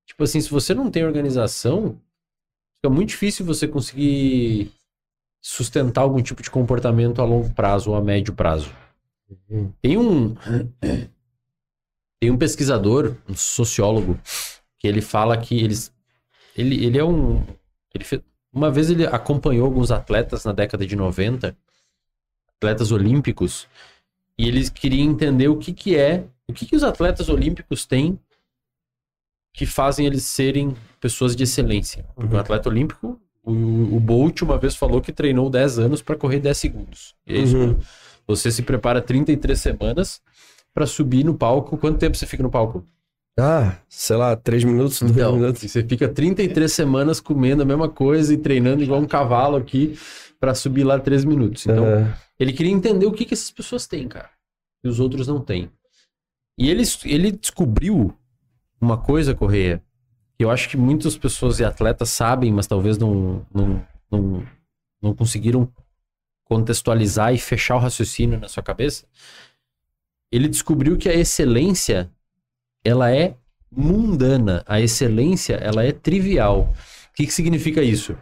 [0.05, 1.99] Tipo assim, se você não tem organização,
[2.75, 4.71] fica muito difícil você conseguir
[5.41, 8.71] sustentar algum tipo de comportamento a longo prazo ou a médio prazo.
[9.49, 9.71] Uhum.
[9.81, 10.35] Tem um
[12.19, 14.19] tem um pesquisador, um sociólogo,
[14.77, 15.91] que ele fala que eles
[16.55, 17.43] ele, ele é um
[17.93, 21.55] ele fe- uma vez ele acompanhou alguns atletas na década de 90,
[22.57, 23.67] atletas olímpicos,
[24.37, 28.19] e eles queriam entender o que que é, o que que os atletas olímpicos têm
[29.53, 32.05] que fazem eles serem pessoas de excelência.
[32.15, 36.15] Porque um atleta olímpico, o, o Bolt uma vez falou que treinou 10 anos para
[36.15, 37.15] correr 10 segundos.
[37.25, 37.57] E é isso.
[37.57, 37.79] Uhum.
[38.27, 40.21] Você se prepara 33 semanas
[40.73, 41.77] para subir no palco.
[41.77, 42.85] Quanto tempo você fica no palco?
[43.37, 45.61] Ah, sei lá, três minutos, dois Então, minutos.
[45.61, 49.97] você fica 33 semanas comendo a mesma coisa e treinando igual um cavalo aqui
[50.39, 51.65] para subir lá 3 minutos.
[51.65, 52.17] Então, É.
[52.39, 54.29] ele queria entender o que, que essas pessoas têm, cara.
[54.83, 55.69] E os outros não têm.
[56.57, 58.13] E ele, ele descobriu
[58.79, 59.81] uma coisa, Correia,
[60.37, 64.47] que eu acho que muitas pessoas e atletas sabem, mas talvez não, não, não,
[65.01, 65.69] não conseguiram
[66.45, 69.05] contextualizar e fechar o raciocínio na sua cabeça.
[70.31, 72.09] Ele descobriu que a excelência,
[72.89, 73.35] ela é
[73.71, 74.63] mundana.
[74.65, 76.73] A excelência, ela é trivial.
[77.11, 78.17] O que, que significa isso?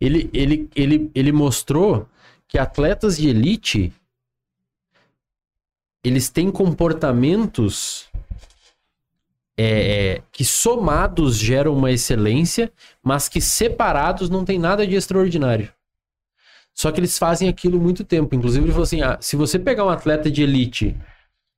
[0.00, 2.08] Ele, ele, ele, ele mostrou
[2.46, 3.92] que atletas de elite
[6.04, 8.06] eles têm comportamentos
[9.58, 12.70] é, que somados geram uma excelência,
[13.02, 15.72] mas que separados não tem nada de extraordinário.
[16.72, 18.36] Só que eles fazem aquilo muito tempo.
[18.36, 20.94] Inclusive, ele falou assim: ah, se você pegar um atleta de elite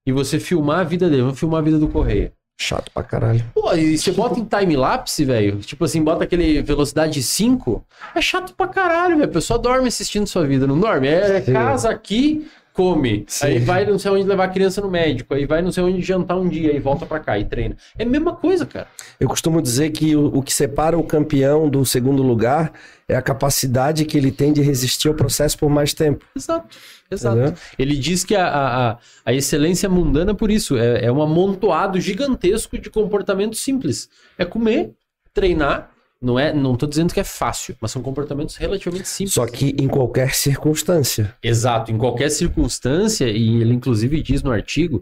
[0.09, 2.33] e você filmar a vida dele, vamos filmar a vida do Correia.
[2.59, 3.44] Chato pra caralho.
[3.55, 8.55] Pô, e você bota em time-lapse, velho, tipo assim, bota aquele velocidade 5, é chato
[8.55, 9.29] pra caralho, velho.
[9.29, 11.09] A pessoa dorme assistindo sua vida, não dorme?
[11.09, 11.53] É Sim.
[11.53, 13.27] casa aqui, come.
[13.29, 13.47] Sim.
[13.47, 16.01] Aí vai não sei onde levar a criança no médico, aí vai não sei onde
[16.01, 17.77] jantar um dia, aí volta pra cá e treina.
[17.99, 18.88] É a mesma coisa, cara.
[19.21, 22.73] Eu costumo dizer que o, o que separa o campeão do segundo lugar
[23.09, 26.25] é a capacidade que ele tem de resistir ao processo por mais tempo.
[26.37, 26.77] Exato,
[27.11, 27.37] exato.
[27.38, 27.55] Entendeu?
[27.79, 32.77] Ele diz que a, a, a- excelência mundana, por isso, é, é um amontoado gigantesco
[32.79, 34.09] de comportamentos simples.
[34.37, 34.90] É comer,
[35.33, 35.90] treinar.
[36.21, 39.35] Não é, não tô dizendo que é fácil, mas são comportamentos relativamente simples.
[39.35, 41.33] Só que em qualquer circunstância.
[41.40, 45.01] Exato, em qualquer circunstância, e ele inclusive diz no artigo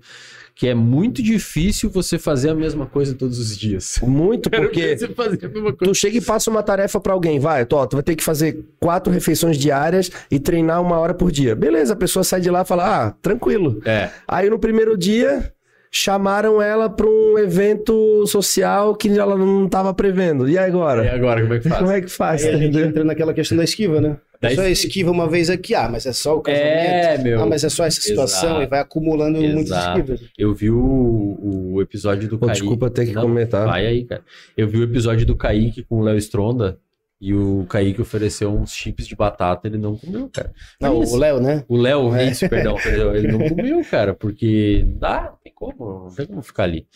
[0.57, 4.01] que é muito difícil você fazer a mesma coisa todos os dias.
[4.03, 5.93] Muito porque Você fazer a mesma coisa.
[5.93, 8.65] tu chega e passa uma tarefa pra alguém, vai, tô, tu vai ter que fazer
[8.81, 11.55] quatro refeições diárias e treinar uma hora por dia.
[11.55, 13.83] Beleza, a pessoa sai de lá e fala, ah, tranquilo.
[13.85, 15.53] É, Aí no primeiro dia
[15.91, 20.49] chamaram ela pra um evento social que ela não tava prevendo.
[20.49, 21.05] E agora?
[21.05, 21.79] e agora como é que faz?
[21.79, 22.45] Como é que faz?
[22.45, 24.17] Aí a gente entra naquela questão da esquiva, né?
[24.41, 25.11] A pessoa esquiva.
[25.11, 26.67] uma vez aqui, ah, mas é só o casamento.
[26.67, 27.43] É, meu.
[27.43, 28.63] Ah, mas é só essa situação Exato.
[28.63, 29.99] e vai acumulando Exato.
[30.01, 30.21] esquivas.
[30.39, 31.39] Eu vi o,
[31.75, 32.61] o episódio do Pô, Kaique.
[32.61, 33.67] desculpa ter que Não, comentar.
[33.67, 34.23] Vai aí, cara.
[34.57, 36.79] Eu vi o episódio do Kaique com o Léo Stronda
[37.19, 40.53] e o Kaique ofereceu uns chips de batata, ele não comeu, cara.
[40.79, 41.65] Não, o Léo, né?
[41.67, 42.25] O Léo É.
[42.25, 46.87] Reis, perdão, perdão, ele não comeu, cara, porque dá, como, não tem como ficar ali.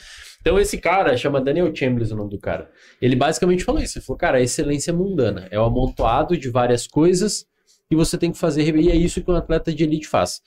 [0.40, 2.70] Então esse cara, chama Daniel Chambers o nome do cara,
[3.00, 6.48] ele basicamente falou isso, ele falou, cara, a excelência é mundana, é o amontoado de
[6.50, 7.46] várias coisas
[7.88, 10.40] que você tem que fazer, e é isso que um atleta de elite faz.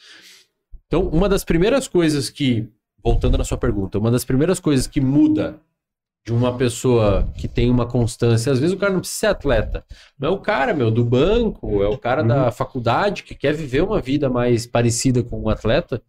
[0.87, 2.69] Então, uma das primeiras coisas que,
[3.03, 5.59] voltando na sua pergunta, uma das primeiras coisas que muda
[6.25, 9.83] de uma pessoa que tem uma constância, às vezes o cara não precisa ser atleta,
[10.17, 13.81] não é o cara, meu, do banco, é o cara da faculdade que quer viver
[13.81, 16.01] uma vida mais parecida com um atleta,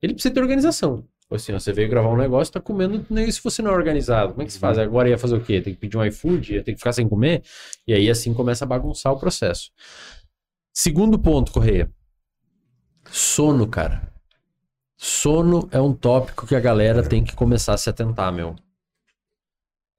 [0.00, 1.04] ele precisa ter organização.
[1.32, 3.74] Tipo Assim, ó, você veio gravar um negócio, tá comendo, nem se você não é
[3.74, 4.32] organizado.
[4.32, 4.78] Como é que se faz?
[4.78, 5.60] Agora ia fazer o quê?
[5.60, 6.54] Tem que pedir um iFood?
[6.54, 7.42] Ia ter que ficar sem comer?
[7.86, 9.70] E aí assim começa a bagunçar o processo.
[10.72, 11.90] Segundo ponto, Correia.
[13.10, 14.12] Sono, cara.
[14.96, 18.54] Sono é um tópico que a galera tem que começar a se atentar, meu.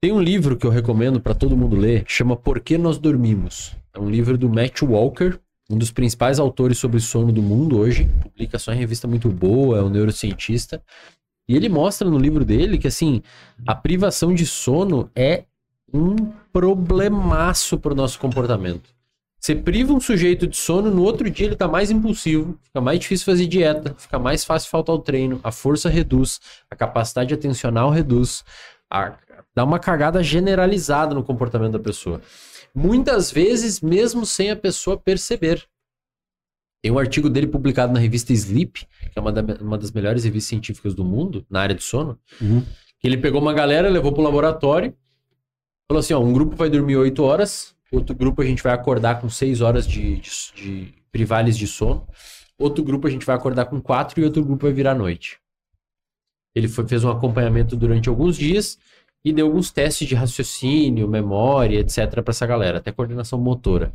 [0.00, 3.74] Tem um livro que eu recomendo para todo mundo ler, chama Por que Nós Dormimos.
[3.92, 8.08] É um livro do Matt Walker, um dos principais autores sobre sono do mundo hoje.
[8.22, 10.82] Publica só em revista muito boa, é um neurocientista.
[11.48, 13.22] E ele mostra no livro dele que, assim,
[13.66, 15.44] a privação de sono é
[15.92, 16.16] um
[16.52, 18.94] problemaço para o nosso comportamento.
[19.38, 22.98] Você priva um sujeito de sono, no outro dia ele tá mais impulsivo, fica mais
[22.98, 27.90] difícil fazer dieta, fica mais fácil faltar ao treino, a força reduz, a capacidade atencional
[27.90, 28.42] reduz,
[28.90, 29.18] a-
[29.54, 32.22] dá uma cagada generalizada no comportamento da pessoa.
[32.74, 35.62] Muitas vezes, mesmo sem a pessoa perceber.
[36.84, 40.22] Tem um artigo dele publicado na revista Sleep, que é uma, da- uma das melhores
[40.24, 42.18] revistas científicas do mundo, na área de sono,
[43.00, 44.94] que ele pegou uma galera, levou pro laboratório,
[45.90, 49.18] falou assim, ó, um grupo vai dormir 8 horas, outro grupo a gente vai acordar
[49.18, 52.06] com 6 horas de, de, de privales de sono,
[52.58, 55.38] outro grupo a gente vai acordar com 4 e outro grupo vai virar noite.
[56.54, 58.78] Ele foi, fez um acompanhamento durante alguns dias
[59.24, 62.20] e deu alguns testes de raciocínio, memória, etc.
[62.22, 63.90] para essa galera, até coordenação motora.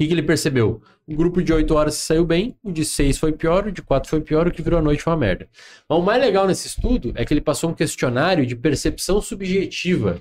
[0.00, 0.82] O que, ele percebeu?
[1.06, 4.08] O grupo de 8 horas saiu bem, o de 6 foi pior, o de 4
[4.08, 5.48] foi pior, o que virou a noite foi uma merda.
[5.88, 10.20] Mas o mais legal nesse estudo é que ele passou um questionário de percepção subjetiva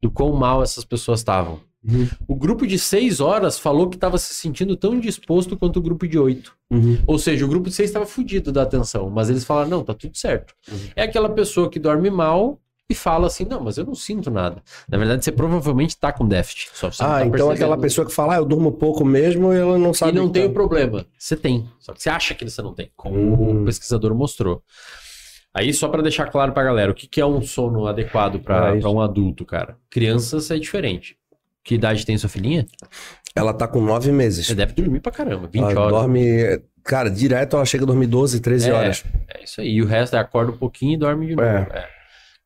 [0.00, 1.60] do quão mal essas pessoas estavam.
[1.84, 2.08] Uhum.
[2.26, 6.06] O grupo de 6 horas falou que estava se sentindo tão indisposto quanto o grupo
[6.06, 6.52] de 8.
[6.70, 6.98] Uhum.
[7.06, 9.94] Ou seja, o grupo de 6 estava fudido da atenção, mas eles falaram: não, tá
[9.94, 10.54] tudo certo.
[10.70, 10.78] Uhum.
[10.94, 14.62] É aquela pessoa que dorme mal e fala assim: não, mas eu não sinto nada.
[14.88, 16.70] Na verdade, você provavelmente tá com déficit.
[17.00, 19.92] Ah, tá então aquela pessoa que fala, ah, eu durmo pouco mesmo, e ela não
[19.92, 20.12] sabe.
[20.12, 20.48] E não tem tá.
[20.50, 21.04] o problema.
[21.18, 21.68] Você tem.
[21.78, 23.62] Só que você acha que você não tem, como Hum.
[23.62, 24.62] o pesquisador mostrou.
[25.52, 28.70] Aí, só para deixar claro pra galera, o que, que é um sono adequado para
[28.72, 28.88] Ah, isso.
[28.88, 29.76] um adulto, cara?
[29.90, 31.16] Crianças é diferente.
[31.64, 32.66] Que idade tem sua filhinha?
[33.34, 34.46] Ela tá com nove meses.
[34.46, 35.92] Você deve dormir pra caramba, 20 ela horas.
[35.92, 36.62] dorme.
[36.84, 38.72] Cara, direto ela chega a dormir 12, 13 É.
[38.72, 39.04] horas.
[39.28, 39.68] É isso aí.
[39.68, 41.46] E o resto é acorda um pouquinho e dorme de novo.
[41.48, 41.66] É.
[41.72, 41.97] É.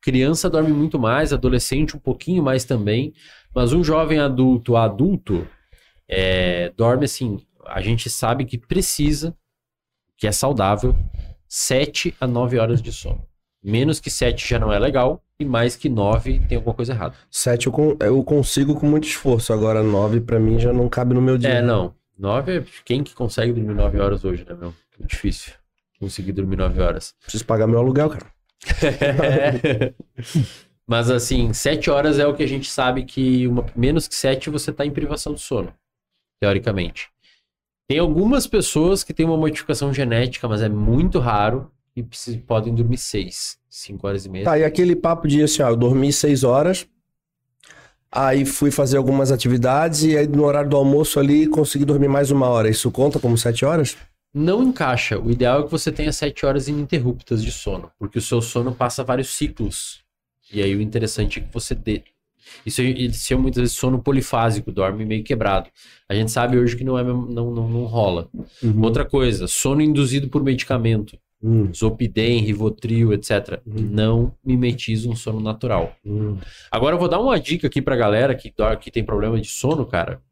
[0.02, 3.14] Criança dorme muito mais, adolescente um pouquinho mais também.
[3.54, 5.46] Mas um jovem adulto, adulto,
[6.08, 7.38] é, dorme assim.
[7.66, 9.34] A gente sabe que precisa,
[10.18, 10.94] que é saudável,
[11.48, 13.22] 7 a 9 horas de sono.
[13.62, 17.14] Menos que 7 já não é legal, e mais que 9 tem alguma coisa errada.
[17.30, 19.52] Sete eu, con- eu consigo com muito esforço.
[19.52, 21.50] Agora nove pra mim já não cabe no meu dia.
[21.50, 21.94] É, não.
[22.18, 22.64] 9 é.
[22.84, 24.74] Quem que consegue dormir 9 horas hoje, né, meu?
[24.98, 25.52] Difícil.
[26.00, 27.14] Conseguir dormir 9 horas.
[27.22, 28.26] Preciso pagar meu aluguel, cara.
[30.86, 34.50] Mas assim, 7 horas é o que a gente sabe que uma, menos que 7
[34.50, 35.72] você tá em privação de sono,
[36.40, 37.08] teoricamente.
[37.88, 42.02] Tem algumas pessoas que têm uma modificação genética, mas é muito raro e
[42.46, 44.44] podem dormir 6, 5 horas e meia.
[44.44, 46.86] Tá, e aquele papo de assim, ó, eu dormi seis horas,
[48.10, 52.30] aí fui fazer algumas atividades e aí no horário do almoço ali consegui dormir mais
[52.30, 52.68] uma hora.
[52.68, 53.96] Isso conta como sete horas?
[54.34, 55.18] Não encaixa.
[55.18, 58.74] O ideal é que você tenha 7 horas ininterruptas de sono, porque o seu sono
[58.74, 60.02] passa vários ciclos.
[60.52, 62.02] E aí o interessante é que você dê.
[62.64, 65.70] Isso eles chamam muitas vezes sono polifásico, dorme meio quebrado.
[66.08, 68.28] A gente sabe hoje que não, é, não, não, não rola.
[68.82, 71.18] Outra coisa, sono induzido por medicamento.
[71.42, 73.60] Hum, Zopidem, Rivotril, etc.
[73.66, 73.74] Uhum.
[73.90, 75.96] Não mimetiza um sono natural.
[76.06, 76.38] hum.
[76.70, 79.84] Agora eu vou dar uma dica aqui pra galera que, que tem problema de sono,
[79.84, 80.22] cara.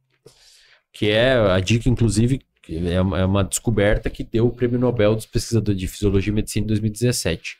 [0.92, 2.40] Que é a dica, inclusive,
[2.76, 6.34] é uma, é uma descoberta que deu o prêmio Nobel dos pesquisadores de Fisiologia e
[6.34, 7.58] Medicina em 2017.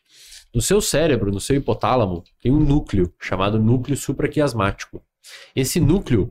[0.55, 5.03] No seu cérebro, no seu hipotálamo, tem um núcleo chamado núcleo supraquiasmático.
[5.55, 6.29] Esse núcleo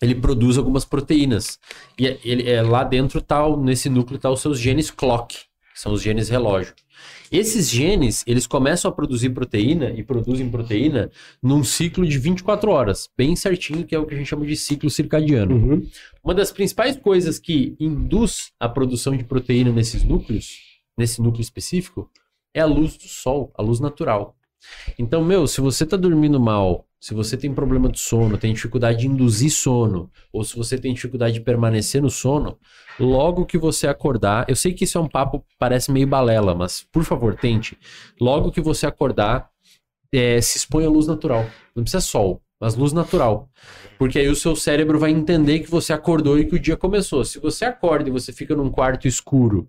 [0.00, 1.58] ele produz algumas proteínas.
[1.98, 5.36] E é- ele, é, lá dentro tá, nesse núcleo tá os seus genes clock,
[5.78, 6.74] que são os genes relógio.
[7.30, 11.08] Esses genes, eles começam a produzir proteína e produzem proteína
[11.40, 14.56] num ciclo de 24 horas, bem certinho, que é o que a gente chama de
[14.56, 15.54] ciclo circadiano.
[15.54, 15.88] Uhum.
[16.24, 20.58] Uma das principais coisas que induz a produção de proteína nesses núcleos,
[20.96, 22.10] nesse núcleo específico,
[22.52, 24.34] é a luz do sol, a luz natural.
[24.98, 29.00] Então, meu, se você tá dormindo mal, se você tem problema de sono, tem dificuldade
[29.00, 32.58] de induzir sono, ou se você tem dificuldade de permanecer no sono,
[32.98, 36.84] logo que você acordar, eu sei que isso é um papo, parece meio balela, mas
[36.90, 37.78] por favor, tente.
[38.20, 39.48] Logo que você acordar,
[40.12, 41.46] é, se expõe à luz natural.
[41.76, 43.48] Não precisa sol, mas luz natural.
[43.96, 47.24] Porque aí o seu cérebro vai entender que você acordou e que o dia começou.
[47.24, 49.68] Se você acorda e você fica num quarto escuro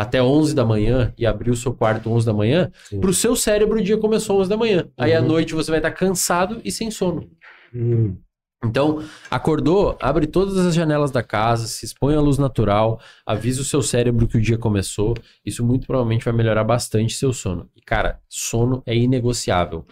[0.00, 3.00] até 11 da manhã e abrir o seu quarto 11 da manhã, Sim.
[3.00, 4.88] pro seu cérebro o dia começou 11 da manhã.
[4.98, 5.28] Aí à Uhum.
[5.28, 7.28] noite você vai estar cansado e sem sono.
[7.74, 8.16] Hum.
[8.62, 13.64] Então, acordou, abre todas as janelas da casa, se expõe à luz natural, avisa o
[13.64, 15.14] seu cérebro que o dia começou.
[15.46, 17.70] Isso muito provavelmente vai melhorar bastante seu sono.
[17.74, 19.86] E, cara, sono é inegociável.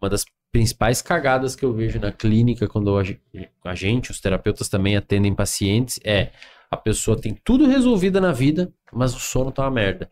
[0.00, 4.96] Uma das principais cagadas que eu vejo na clínica quando a gente, os terapeutas também
[4.96, 6.30] atendem pacientes, é
[6.70, 10.10] a pessoa tem tudo resolvido na vida, mas o sono tá uma merda.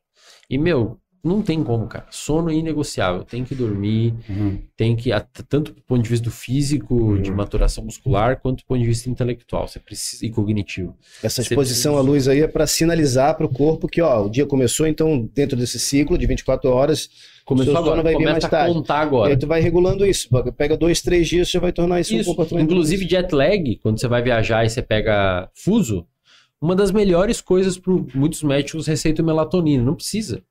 [0.49, 2.07] E, meu, não tem como, cara.
[2.11, 3.25] Sono é inegociável.
[3.25, 4.59] Tem que dormir, Uhum.
[4.77, 5.09] tem que,
[5.49, 7.37] tanto do ponto de vista do físico, de Uhum.
[7.37, 10.95] maturação muscular, quanto do ponto de vista intelectual, você precisa, e cognitivo.
[11.23, 14.27] Essa Você exposição à precisa- luz aí é para sinalizar para o corpo que, ó,
[14.27, 17.09] o dia começou, então, dentro desse ciclo de 24 horas,
[17.47, 18.73] Começou Seu agora, vai vir começa mais a tarde.
[18.75, 19.31] contar e agora.
[19.31, 20.31] aí tu vai regulando isso.
[20.57, 22.65] Pega dois, três dias, já vai tornar isso, um Isso, comportamento.
[22.65, 26.07] inclusive jet lag, quando você vai viajar e você pega fuso,
[26.61, 30.43] uma das melhores coisas para muitos médicos receitam melatonina, não precisa.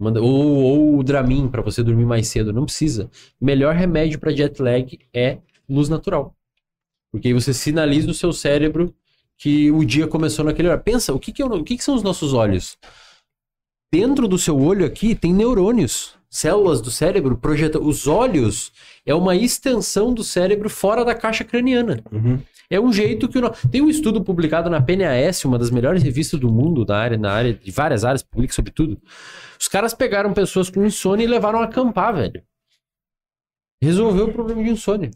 [0.00, 3.08] Ou, ou o Dramin para você dormir mais cedo, não precisa.
[3.40, 6.34] Melhor remédio para jet lag é luz natural.
[7.12, 8.92] Porque aí você sinaliza no seu cérebro
[9.38, 10.82] que o dia começou naquele horário.
[10.84, 12.76] Pensa, o que, que, o- o que, que são os nossos olhos?
[13.92, 17.84] Dentro do seu olho aqui tem neurônios, células do cérebro projetam.
[17.86, 18.72] Os olhos
[19.04, 22.02] é uma extensão do cérebro fora da caixa craniana.
[22.10, 22.40] Uhum.
[22.72, 26.02] É um jeito que o no- tem um estudo publicado na PNAS, uma das melhores
[26.02, 28.98] revistas do mundo da área, na área de várias áreas, publica sobre tudo.
[29.60, 32.42] Os caras pegaram pessoas com insônia e levaram a acampar, velho.
[33.82, 35.10] resolveu o problema de insônia.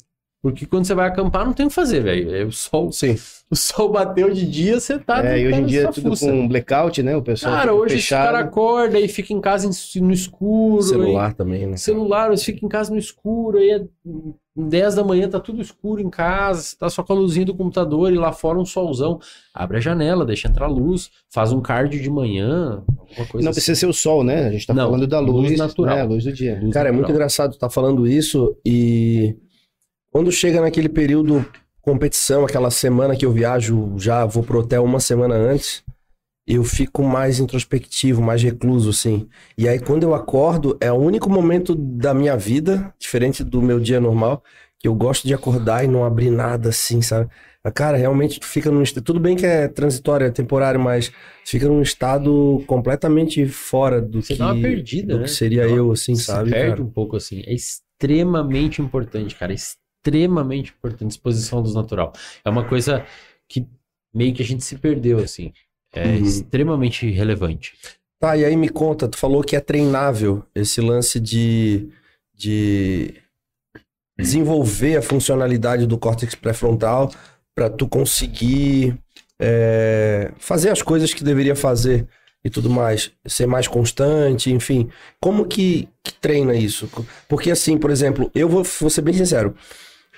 [0.51, 2.35] Porque quando você vai acampar, não tem o que fazer, velho.
[2.35, 3.17] É o sol, Sim.
[3.51, 5.25] o sol bateu de dia, você tá.
[5.27, 6.27] É, e tá hoje em dia é tudo fuça.
[6.31, 7.17] com blackout, né?
[7.17, 8.23] O pessoal Cara, hoje fechado.
[8.23, 9.69] esse cara acorda e fica em casa
[10.01, 10.83] no escuro.
[10.83, 11.73] Celular também, né?
[11.73, 13.85] aí- celular, você fica em casa no escuro, aí é
[14.59, 17.55] 10 da manhã, tá tudo escuro em casa, você tá só com a luzinha do
[17.55, 19.19] computador e lá fora um solzão.
[19.53, 23.59] Abre a janela, deixa entrar luz, faz um cardio de manhã, alguma coisa Não assim.
[23.59, 24.47] precisa ser o sol, né?
[24.47, 25.97] A gente tá Não, falando da luz luz, natural.
[25.97, 26.03] né?
[26.03, 26.59] A luz do dia.
[26.63, 27.17] Luz Cara, é muito natural.
[27.17, 29.37] engraçado estar falando isso e
[30.17, 31.45] quando chega naquele período
[31.83, 35.85] competição, aquela semana que eu viajo, já vou pro hotel uma semana antes,
[36.47, 39.29] eu fico mais introspectivo, mais recluso, assim.
[39.59, 43.79] E aí quando eu acordo, é o único momento da minha vida, diferente do meu
[43.79, 44.43] dia normal,
[44.79, 47.29] que eu gosto de acordar e não abrir nada, assim, sabe?
[47.75, 49.05] Cara, realmente tu fica num estado.
[49.05, 54.23] Tudo bem que é transitório, é temporário, mas tu fica num estado completamente fora do
[54.23, 55.25] Você que, dá uma perdida, do né?
[55.27, 56.53] que seria eu, assim, se sabe?
[56.53, 56.83] perde cara?
[56.83, 57.43] um pouco assim.
[57.45, 59.53] É extremamente importante, cara.
[59.53, 59.86] Extremamente
[60.71, 61.11] importante.
[61.11, 62.13] Exposição à luz natural.
[62.45, 63.05] É uma coisa
[63.49, 63.67] que
[64.15, 65.53] meio que a gente se perdeu, assim.
[65.93, 66.25] É Uhum.
[66.25, 67.75] extremamente relevante.
[68.19, 71.89] Tá, e aí me conta, tu falou que é treinável esse lance de,
[72.35, 73.15] de
[74.19, 77.11] desenvolver a funcionalidade do córtex pré-frontal
[77.55, 78.97] para tu conseguir
[79.39, 82.07] é, fazer as coisas que deveria fazer
[82.45, 84.89] e tudo mais, ser mais constante, enfim.
[85.21, 86.89] Como que, que treina isso?
[87.29, 89.55] Porque assim, por exemplo, eu vou, vou ser bem sincero,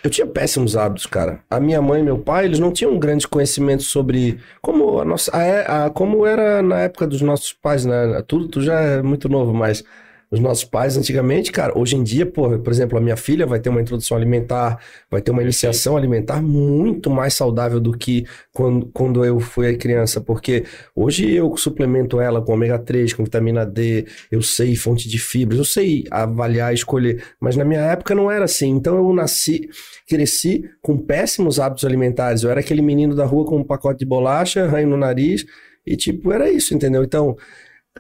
[0.03, 1.41] eu tinha péssimos hábitos, cara.
[1.51, 5.31] A minha mãe e meu pai, eles não tinham grandes conhecimentos sobre como a nossa,
[5.37, 8.23] a, a- como era na época dos nossos pais, né?
[8.27, 9.83] Tudo, tu já é muito novo, mas
[10.31, 13.61] os nossos pais antigamente, cara, hoje em dia, pô, por exemplo, a minha filha vai
[13.61, 14.79] ter uma introdução alimentar,
[15.11, 20.21] vai ter uma iniciação alimentar muito mais saudável do que quando, quando eu fui criança,
[20.21, 20.65] porque
[20.95, 25.59] hoje eu suplemento ela com ômega 3, com vitamina D, eu sei fonte de fibras,
[25.59, 28.69] eu sei avaliar, escolher, mas na minha época não era assim.
[28.69, 29.69] Então eu nasci,
[30.07, 32.43] cresci com péssimos hábitos alimentares.
[32.43, 35.47] Eu era aquele menino da rua com um pacote de bolacha, ranho no nariz,
[35.87, 37.03] e tipo, era isso, entendeu?
[37.03, 37.37] Então,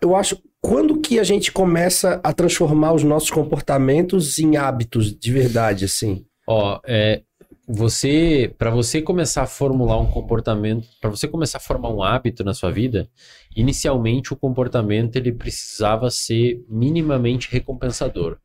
[0.02, 5.32] eu acho, quando que a gente começa a transformar os nossos comportamentos em hábitos de
[5.32, 6.26] verdade, assim?
[6.46, 7.22] Ó, é,
[7.66, 12.42] você, para você começar a formular um comportamento, para você começar a formar um hábito
[12.42, 13.08] na sua vida,
[13.54, 18.38] inicialmente o comportamento ele precisava ser minimamente recompensador.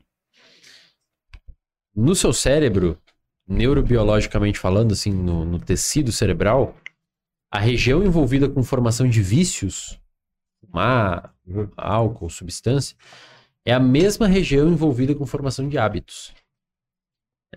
[1.96, 2.98] No seu cérebro,
[3.48, 6.76] neurobiologicamente falando, assim, no, no tecido cerebral,
[7.50, 10.00] a região envolvida com formação de vícios,
[10.60, 11.33] fumar,
[11.76, 12.96] Álcool, substância,
[13.64, 16.32] é a mesma região envolvida com formação de hábitos.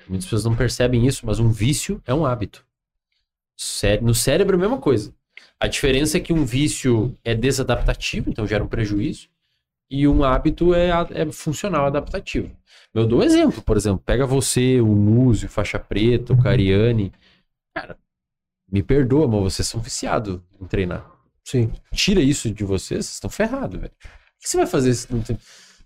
[0.07, 2.65] Muitas pessoas não percebem isso, mas um vício é um hábito.
[4.01, 5.13] No cérebro, a mesma coisa.
[5.59, 9.29] A diferença é que um vício é desadaptativo, então gera um prejuízo,
[9.89, 12.55] e um hábito é, é funcional, adaptativo.
[12.93, 17.11] Eu dou um exemplo, por exemplo, pega você, o Múzio, faixa preta, o Cariani.
[17.75, 17.97] Cara,
[18.69, 21.09] me perdoa, mas vocês são viciados em treinar.
[21.49, 21.71] Sim.
[21.93, 23.93] Tira isso de vocês, vocês estão ferrados, velho.
[24.03, 25.37] O que você vai fazer se não tem...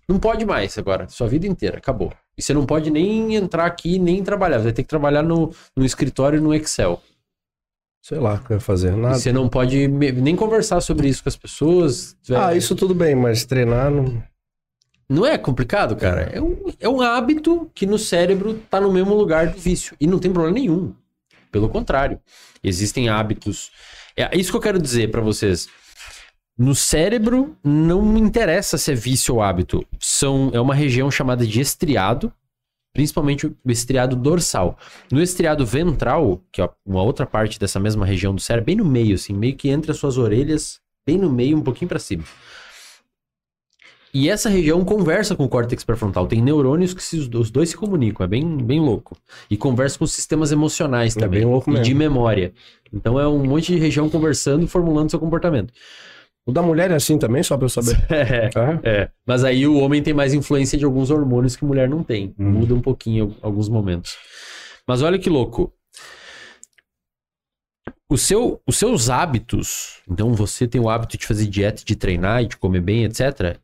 [0.08, 2.12] Não pode mais agora, sua vida inteira, acabou.
[2.36, 4.58] E você não pode nem entrar aqui, nem trabalhar.
[4.58, 7.00] Você vai ter que trabalhar no, no escritório e no Excel.
[8.02, 8.92] Sei lá o que eu ia fazer.
[8.92, 9.14] E Nada.
[9.14, 12.16] você não pode me- nem conversar sobre isso com as pessoas.
[12.36, 14.20] Ah, isso tudo bem, mas treinar não.
[15.08, 16.22] Não é complicado, cara?
[16.22, 19.96] É um, é um hábito que no cérebro tá no mesmo lugar do vício.
[20.00, 20.92] E não tem problema nenhum.
[21.52, 22.18] Pelo contrário.
[22.64, 23.70] Existem hábitos.
[24.16, 25.68] É isso que eu quero dizer pra vocês.
[26.58, 29.86] No cérebro, não me interessa se é vício ou hábito.
[29.98, 32.32] São, é uma região chamada de estriado,
[32.92, 34.78] principalmente o estriado dorsal.
[35.10, 38.84] No estriado ventral, que é uma outra parte dessa mesma região do cérebro, bem no
[38.84, 42.22] meio, assim, meio que entre as suas orelhas, bem no meio, um pouquinho pra cima.
[44.14, 46.26] E essa região conversa com o córtex pré-frontal.
[46.26, 49.16] Tem neurônios que se- os dois se comunicam, é bem, bem louco.
[49.48, 51.40] E conversa com os sistemas emocionais É também.
[51.40, 51.82] e mesmo.
[51.86, 52.52] de memória.
[52.92, 55.72] Então é um monte de região conversando e formulando seu comportamento.
[56.44, 57.96] O da mulher é assim também, só pra eu saber.
[58.10, 59.10] É, Ah, é.
[59.24, 62.34] Mas aí o homem tem mais influência de alguns hormônios que a mulher não tem.
[62.38, 62.50] Hum.
[62.50, 64.16] Muda um pouquinho em alguns momentos.
[64.86, 65.72] Mas olha que louco.
[68.08, 72.42] O seu, os seus hábitos, então você tem o hábito de fazer dieta, de treinar
[72.42, 73.56] e de comer bem, etc.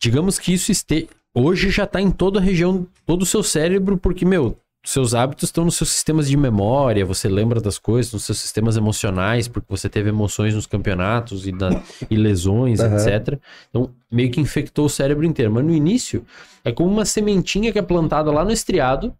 [0.00, 3.96] Digamos que isso este, hoje já está em toda a região, todo o seu cérebro,
[3.96, 8.24] porque, meu, seus hábitos estão nos seus sistemas de memória, você lembra das coisas, nos
[8.24, 12.96] seus sistemas emocionais, porque você teve emoções nos campeonatos e, na- e lesões, Aham.
[12.96, 13.38] etc.
[13.70, 15.50] Então, meio que infectou o cérebro inteiro.
[15.50, 16.24] Mas no início,
[16.62, 19.16] é como uma sementinha que é plantada lá no estriado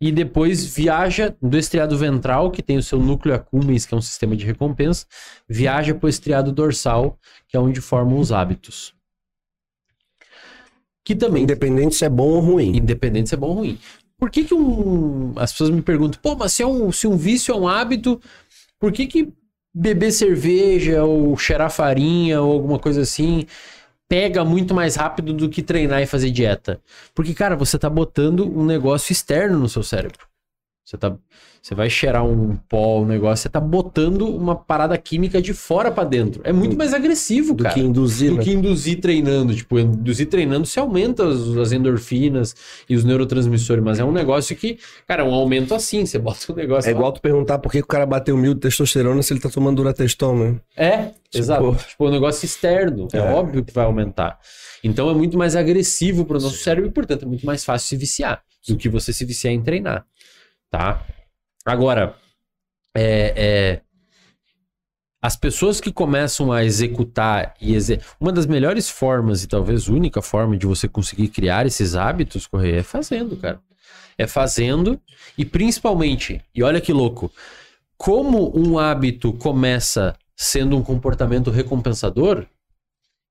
[0.00, 4.02] e depois viaja do estriado ventral, que tem o seu núcleo accumbens, que é um
[4.02, 5.06] sistema de recompensa,
[5.48, 7.16] viaja para o estriado dorsal,
[7.48, 8.94] que é onde formam os hábitos.
[11.04, 12.76] Que também Independente se é bom ou ruim.
[12.76, 13.78] Independente se é bom ou ruim.
[14.18, 15.32] Por que que um...
[15.36, 18.20] As pessoas me perguntam, pô, mas se, é um, se um vício é um hábito,
[18.78, 19.32] por que que
[19.72, 23.46] beber cerveja ou cheirar farinha ou alguma coisa assim
[24.08, 26.80] pega muito mais rápido do que treinar e fazer dieta?
[27.14, 30.27] Porque, cara, você tá botando um negócio externo no seu cérebro.
[30.88, 31.14] Você, tá,
[31.60, 35.90] você vai cheirar um pó, um negócio, você tá botando uma parada química de fora
[35.90, 36.40] pra dentro.
[36.44, 37.74] É muito mais agressivo, Do cara.
[37.74, 38.42] que induzir, do né?
[38.42, 39.54] que induzir treinando.
[39.54, 42.56] Tipo, induzir treinando se aumenta as, as endorfinas
[42.88, 46.06] e os neurotransmissores, mas é um negócio que, cara, é um aumento assim.
[46.06, 46.88] Você bota o negócio.
[46.88, 49.50] É igual tu perguntar por que o cara bateu mil de testosterona se ele tá
[49.50, 50.60] tomando Durateston, né?
[50.74, 51.70] É, exato.
[51.72, 53.08] Tipo- Tipo, um negócio externo.
[53.12, 53.20] É, É.
[53.30, 54.38] óbvio que vai aumentar.
[54.82, 57.88] Então é muito mais agressivo para o nosso cérebro e, portanto, é muito mais fácil
[57.88, 60.06] se viciar do que você se viciar em treinar.
[60.70, 61.04] Tá?
[61.64, 62.16] Agora,
[62.94, 63.80] é, é,
[65.20, 68.00] as pessoas que começam a executar e exe...
[68.20, 72.76] uma das melhores formas e talvez única forma de você conseguir criar esses hábitos, correr,
[72.76, 73.60] é fazendo, cara.
[74.16, 75.00] É fazendo
[75.36, 77.32] e principalmente, e olha que louco,
[77.96, 82.46] como um hábito começa sendo um comportamento recompensador,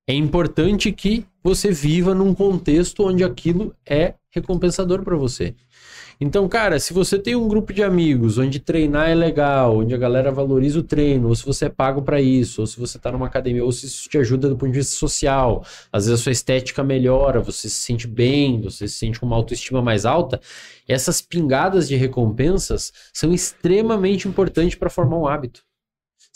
[0.06, 5.54] é importante que você viva num contexto onde aquilo é recompensador para você.
[6.20, 9.98] Então, cara, se você tem um grupo de amigos onde treinar é legal, onde a
[9.98, 13.12] galera valoriza o treino, ou se você é pago para isso, ou se você tá
[13.12, 16.22] numa academia, ou se isso te ajuda do ponto de vista social, às vezes a
[16.22, 20.40] sua estética melhora, você se sente bem, você se sente com uma autoestima mais alta,
[20.88, 25.67] essas pingadas de recompensas são extremamente importantes para formar um hábito.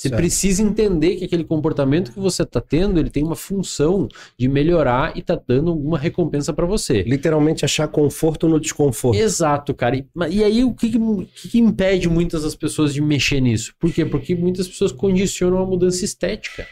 [0.03, 0.21] Você Certo.
[0.21, 5.17] precisa entender que aquele comportamento que você está tendo, ele tem uma função de melhorar
[5.17, 7.03] e tá dando alguma recompensa para você.
[7.03, 9.17] Literalmente achar conforto no desconforto.
[9.17, 9.97] Exato, cara.
[9.97, 13.73] E, e aí, o que, que que impede muitas das pessoas de mexer nisso?
[13.79, 14.05] Por quê?
[14.05, 16.67] Porque muitas pessoas condicionam a mudança estética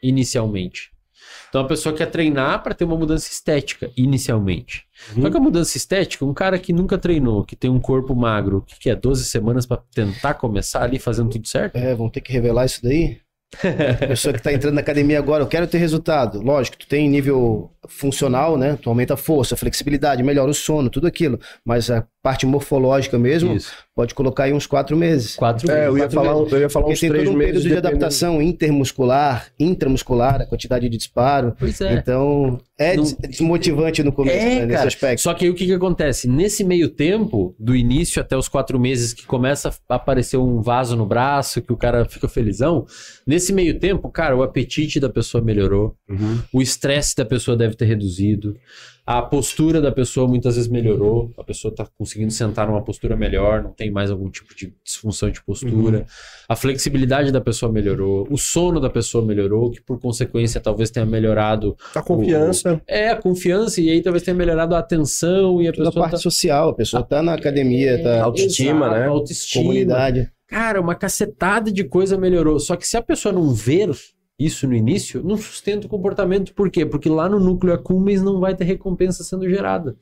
[0.00, 0.92] inicialmente.
[1.48, 4.84] Então a pessoa quer treinar para ter uma mudança estética inicialmente.
[5.16, 5.22] Uhum.
[5.22, 8.62] Só que a mudança estética, um cara que nunca treinou, que tem um corpo magro,
[8.66, 11.76] que, que é 12 semanas para tentar começar ali fazendo tudo certo?
[11.76, 13.18] É, vão ter que revelar isso daí.
[14.02, 16.40] A pessoa que tá entrando na academia agora, eu quero ter resultado.
[16.42, 18.78] Lógico, tu tem nível funcional, né?
[18.80, 21.40] Tu aumenta a força, a flexibilidade, melhora o sono, tudo aquilo.
[21.64, 23.72] Mas a parte morfológica mesmo, Isso.
[23.98, 25.34] Pode colocar aí uns quatro meses.
[25.34, 26.52] Quatro É, eu ia quatro falar, meses.
[26.52, 30.40] eu ia falar uns tem três todo um meses período de dependendo- adaptação intermuscular, intramuscular,
[30.42, 31.52] a quantidade de disparo.
[31.58, 31.94] Pois é.
[31.94, 34.86] Então, é Não- des- desmotivante no começo, É, né, nesse cara.
[34.86, 35.20] aspecto.
[35.20, 36.28] Só que aí o que, que acontece?
[36.28, 40.94] Nesse meio tempo, do início até os quatro meses, que começa a aparecer um vaso
[40.96, 42.86] no braço, que o cara fica felizão,
[43.26, 46.38] nesse meio tempo, cara, o apetite da pessoa melhorou, Uhum.
[46.52, 48.54] o estresse da pessoa deve ter reduzido,
[49.10, 53.62] a postura da pessoa muitas vezes melhorou, a pessoa tá conseguindo sentar numa postura melhor,
[53.62, 56.04] não tem mais algum tipo de disfunção de postura,
[56.46, 61.06] a flexibilidade da pessoa melhorou, o sono da pessoa melhorou, que por consequência talvez tenha
[61.06, 62.82] melhorado A confiança.
[62.86, 66.02] é, a confiança, e aí talvez tenha melhorado a atenção e a Toda a pessoa
[66.02, 66.18] parte tá...
[66.18, 69.06] social, a pessoa tá na academia, tá Autoestima, né?
[69.06, 69.64] Autoestima.
[69.64, 70.30] comunidade.
[70.46, 72.58] Cara, uma cacetada de coisa melhorou.
[72.58, 73.90] Só que se a pessoa não ver
[74.38, 76.54] isso no início, não sustenta o comportamento.
[76.54, 76.86] Por quê?
[76.86, 79.96] Porque lá no núcleo accumbens não vai ter recompensa sendo gerada.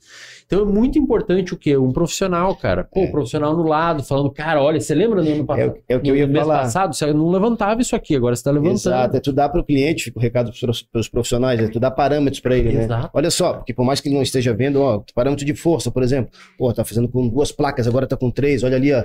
[0.44, 1.76] Então é muito importante o quê?
[1.76, 2.84] Um profissional, cara.
[2.84, 3.04] Pô, É.
[3.04, 5.70] um profissional no lado, falando, cara, olha, você lembra no ano É, passado?
[5.72, 6.58] o- é o que eu ia mês falar.
[6.62, 8.74] passado, você não levantava isso aqui, agora você tá levantando.
[8.74, 10.52] Exato, é tu dar para o cliente, o recado
[10.92, 12.84] para os profissionais, é tu dar parâmetros para ele, né?
[12.84, 13.10] Exato.
[13.14, 16.02] Olha só, porque por mais que ele não esteja vendo, ó, parâmetro de força, por
[16.02, 19.02] exemplo, pô, tá fazendo com duas placas, agora tá com três, olha ali, ó.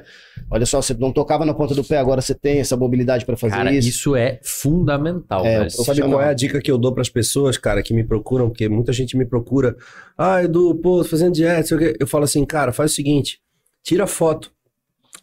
[0.50, 3.38] Olha só, você não tocava na ponta do pé, agora você tem essa mobilidade para
[3.38, 3.88] fazer Cara, isso.
[3.88, 4.16] isso.
[4.16, 5.68] é fundamental, É, velho.
[5.68, 8.04] o Sabe qual é a dica que eu dou para as pessoas, cara, que me
[8.04, 8.50] procuram?
[8.50, 9.76] Porque muita gente me procura.
[10.18, 11.98] Ah, Edu, pô, tô fazendo dieta, sei o quê.
[12.00, 13.40] Eu falo assim, cara, faz o seguinte:
[13.84, 14.52] tira foto.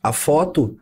[0.02, 0.76] A foto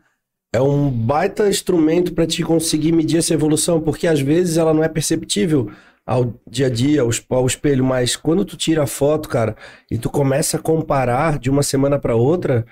[0.53, 4.85] é um baita instrumento para te conseguir medir essa evolução, porque às vezes ela não
[4.85, 5.71] é perceptível
[6.07, 9.57] ao dia a dia, ao espelho, mas quando tu tira a foto, cara,
[9.91, 12.65] e tu começa a comparar de uma semana para outra,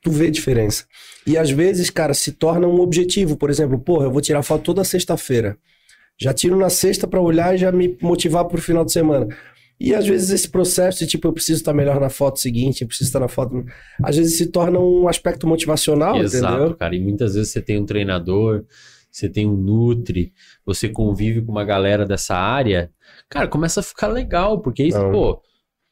[0.00, 0.84] tu vê diferença.
[1.26, 3.36] E às vezes, cara, se torna um objetivo.
[3.36, 5.58] Por exemplo, porra, eu vou tirar foto toda sexta-feira.
[6.18, 9.28] Já tiro na sexta para olhar e já me motivar pro final de semana.
[9.78, 12.88] E às vezes esse processo de tipo, eu preciso estar melhor na foto seguinte, eu
[12.88, 13.62] preciso estar na foto.
[14.02, 16.76] Às vezes se torna um aspecto motivacional, Exato, entendeu?
[16.76, 16.96] cara.
[16.96, 18.64] E muitas vezes você tem um treinador,
[19.10, 20.32] você tem um Nutri,
[20.64, 22.90] você convive com uma galera dessa área,
[23.28, 25.12] cara, começa a ficar legal, porque Não.
[25.12, 25.40] pô, o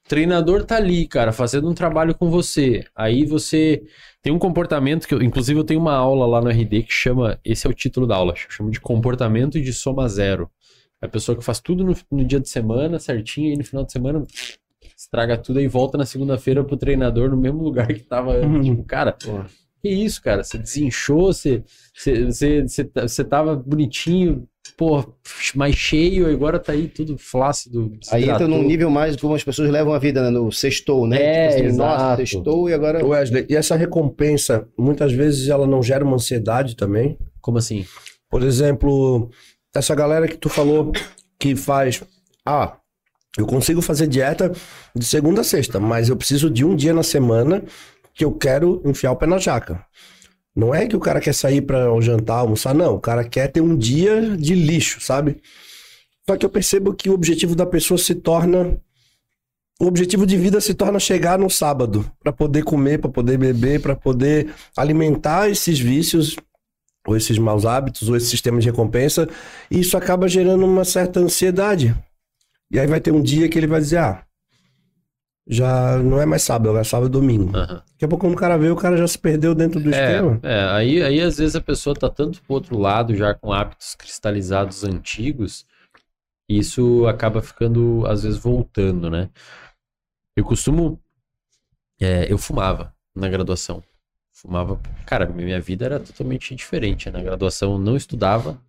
[0.07, 2.85] treinador tá ali, cara, fazendo um trabalho com você.
[2.95, 3.83] Aí você
[4.23, 7.39] tem um comportamento que eu, inclusive eu tenho uma aula lá no RD que chama,
[7.45, 10.51] esse é o título da aula, chama de comportamento de soma zero.
[11.03, 13.85] É a pessoa que faz tudo no, no dia de semana, certinho, e no final
[13.85, 14.25] de semana
[14.97, 18.35] estraga tudo e volta na segunda-feira pro treinador no mesmo lugar que tava.
[18.63, 19.17] Tipo, cara,
[19.85, 20.43] Que isso, cara?
[20.43, 21.62] Você desinchou, você,
[21.95, 25.05] você, você, você, tá- você tava bonitinho, pô,
[25.55, 27.93] mais cheio, agora tá aí tudo flácido.
[28.11, 30.30] Aí entra num nível mais como as pessoas levam a vida, né?
[30.30, 31.20] No sextou, né?
[31.22, 33.05] É, Tipo assim, nossa, sextou e agora.
[33.05, 37.18] Wesley, e essa recompensa, muitas vezes ela não gera uma ansiedade também?
[37.43, 37.85] Como assim?
[38.30, 39.28] Por exemplo,
[39.76, 40.93] essa galera que tu falou
[41.39, 42.03] que faz.
[42.47, 42.78] Ah,
[43.37, 44.51] eu consigo fazer dieta
[44.97, 47.62] de segunda a sexta, mas eu preciso de um dia na semana
[48.15, 49.85] que eu quero enfiar o pé na jaca.
[50.55, 52.95] Não é que o cara quer sair para jantar, almoçar, não.
[52.95, 55.43] O cara quer ter um dia de lixo, sabe?
[56.29, 58.81] Só que eu percebo que o objetivo da pessoa se torna.
[59.81, 63.83] O objetivo de vida se torna chegar no sábado para poder comer, para poder beber,
[63.83, 66.37] para poder alimentar esses vícios
[67.07, 69.29] ou esses maus hábitos, ou esse sistema de recompensa,
[69.71, 71.95] e isso acaba gerando uma certa ansiedade.
[72.71, 74.24] E aí vai ter um dia que ele vai dizer, ah,
[75.47, 77.57] já não é mais sábado, é sábado e domingo.
[77.57, 77.83] Aham.
[77.93, 80.41] Daqui a pouco quando o cara vê, o cara já se perdeu dentro do esquema.
[80.43, 83.53] É, é, aí, aí às vezes a pessoa tá tanto pro outro lado, já com
[83.53, 85.67] hábitos cristalizados antigos,
[86.49, 89.31] e isso acaba ficando, às vezes, voltando, né?
[90.37, 91.01] Eu costumo.
[92.01, 93.83] é, eu fumava na graduação.
[94.33, 94.81] Fumava.
[95.07, 97.11] Cara, minha vida era totalmente diferente.
[97.11, 98.61] Na graduação eu não estudava,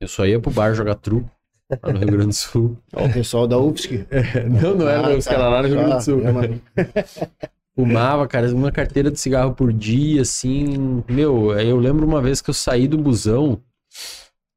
[0.00, 1.30] eu só ia pro bar jogar truco
[1.70, 2.78] lá no Rio Grande do Sul.
[2.92, 4.06] O pessoal da UFSC.
[4.62, 5.32] Não, não era Ah, os tá.
[5.34, 6.20] caras lá no Rio Grande do Ah, Sul.
[6.76, 7.50] é.
[7.76, 11.04] Fumava, cara, uma carteira de cigarro por dia, assim.
[11.08, 13.60] Meu, eu lembro uma vez que eu saí do busão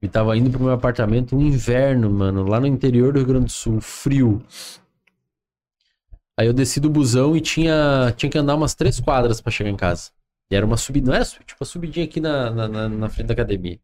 [0.02, 3.46] e tava indo pro meu apartamento um inverno, mano, lá no interior do Rio Grande
[3.48, 4.42] do Sul, frio.
[6.40, 9.70] Aí eu desci do busão e tinha, tinha que andar umas três quadras pra chegar
[9.70, 10.12] em casa.
[10.50, 13.34] E era uma subida, não era tipo uma subidinha aqui na, na- na frente da
[13.34, 13.78] academia.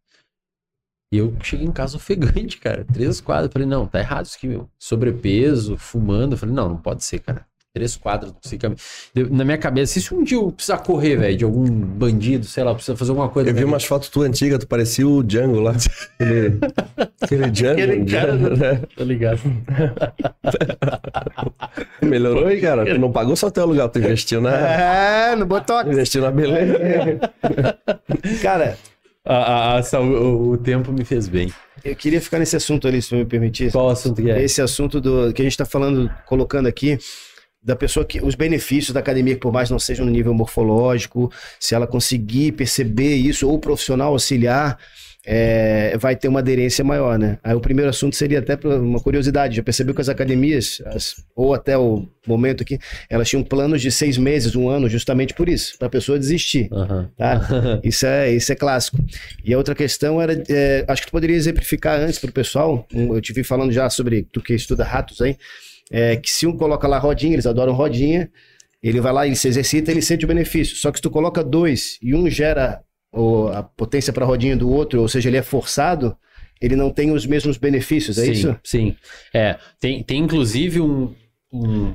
[1.12, 2.86] E eu cheguei em casa ofegante, cara.
[2.91, 3.47] Três quadras.
[3.47, 4.70] Eu falei, não, tá errado isso aqui, meu.
[4.78, 6.38] Sobrepeso, fumando.
[6.38, 7.45] Falei, não, não pode ser, cara.
[7.74, 7.99] Três.
[9.14, 12.45] Deu- Na minha cabeça, e se um dia eu precisar correr, velho, de algum bandido,
[12.45, 13.49] sei lá, precisa fazer alguma coisa.
[13.49, 13.66] Eu vi né?
[13.66, 15.74] umas fotos tu antiga, tu parecia o Django lá.
[16.18, 16.60] Aquele,
[17.22, 17.82] aquele Django.
[17.82, 18.82] Aquele cara do- né?
[18.95, 19.41] Tá ligado?
[22.01, 22.86] Melhorou aí, cara.
[22.86, 25.89] Tu não pagou só teu aluguel, tu investiu na, É, no Botox.
[25.89, 26.78] investiu na beleza.
[28.41, 28.78] Cara,
[29.26, 31.51] A, a- a o, o tempo me fez bem.
[31.84, 33.71] eu queria ficar nesse assunto ali, se me permitir.
[33.71, 34.43] Qual assunto que é?
[34.43, 36.97] Esse assunto do que a gente tá falando, colocando aqui,
[37.61, 38.21] da pessoa que.
[38.23, 42.51] Os benefícios da academia, que por mais não sejam no nível morfológico, se ela conseguir
[42.51, 44.78] perceber isso, ou o profissional auxiliar.
[45.26, 47.38] É, vai ter uma aderência maior, né?
[47.43, 49.55] Aí o primeiro assunto seria até uma curiosidade.
[49.55, 52.78] Já percebeu que as academias, as- ou até o momento aqui,
[53.09, 56.69] elas tinham planos de seis meses, um ano, justamente por isso, para a pessoa desistir.
[56.71, 57.09] Aham.
[57.17, 57.41] Tá?
[57.84, 58.97] Isso é, isso é clássico.
[59.43, 62.88] E a outra questão era, é, acho que tu poderia exemplificar antes para o pessoal,
[62.93, 65.36] eu te vi falando já sobre tu que estuda ratos aí,
[65.91, 68.30] é, que se um coloca lá rodinha, eles adoram rodinha,
[68.82, 70.76] ele vai lá, ele se exercita, ele sente o benefício.
[70.76, 72.82] Só que se tu coloca dois e um gera
[73.16, 76.16] o- a potência para a rodinha do outro, ou seja, ele é forçado,
[76.61, 78.59] ele não tem os mesmos benefícios, é sim, isso?
[78.63, 78.95] Sim.
[79.34, 81.13] É, tem, tem inclusive um,
[81.51, 81.93] um,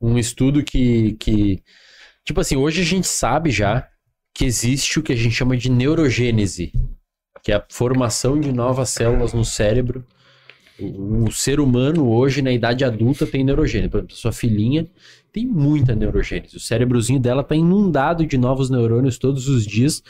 [0.00, 1.62] um estudo que, que.
[2.24, 3.88] Tipo assim, hoje a gente sabe já
[4.34, 6.72] que existe o que a gente chama de neurogênese,
[7.42, 10.04] que é a formação de novas células no cérebro.
[10.78, 13.88] O, o ser humano hoje, na idade adulta, tem neurogênese.
[13.88, 14.86] Por exemplo, sua filhinha
[15.36, 16.56] tem muita neurogênese.
[16.56, 20.02] O cérebrozinho dela tá inundado de novos neurônios todos os dias.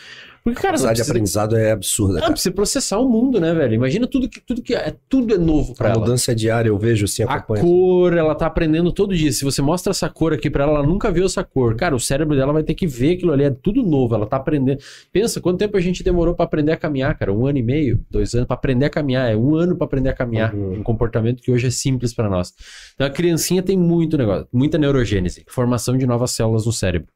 [0.45, 2.33] Porque, cara, A velocidade de precisa, aprendizado é absurda, ah, cara.
[2.33, 3.74] precisa processar o mundo, né, velho?
[3.74, 5.99] Imagina tudo que tudo que é, tudo é novo pra A ela.
[5.99, 7.64] mudança é diária, eu vejo assim, A acompanho.
[7.64, 9.33] cor, ela tá aprendendo todo dia.
[9.33, 11.74] Se você mostra essa cor aqui pra ela, ela nunca viu essa cor.
[11.74, 14.37] Cara, o cérebro dela vai ter que ver aquilo ali, é tudo novo, ela tá
[14.37, 14.79] aprendendo.
[15.12, 17.33] Pensa, quanto tempo a gente demorou pra aprender a caminhar, cara?
[17.33, 19.29] Um ano e meio, dois anos pra aprender a caminhar.
[19.29, 20.55] É um ano pra aprender a caminhar.
[20.55, 20.74] Uhum.
[20.74, 22.55] Um comportamento que hoje é simples pra nós.
[22.95, 25.16] Então a criancinha tem muito negócio, muita neurogênese,
[25.49, 27.09] formação de novas células no cérebro.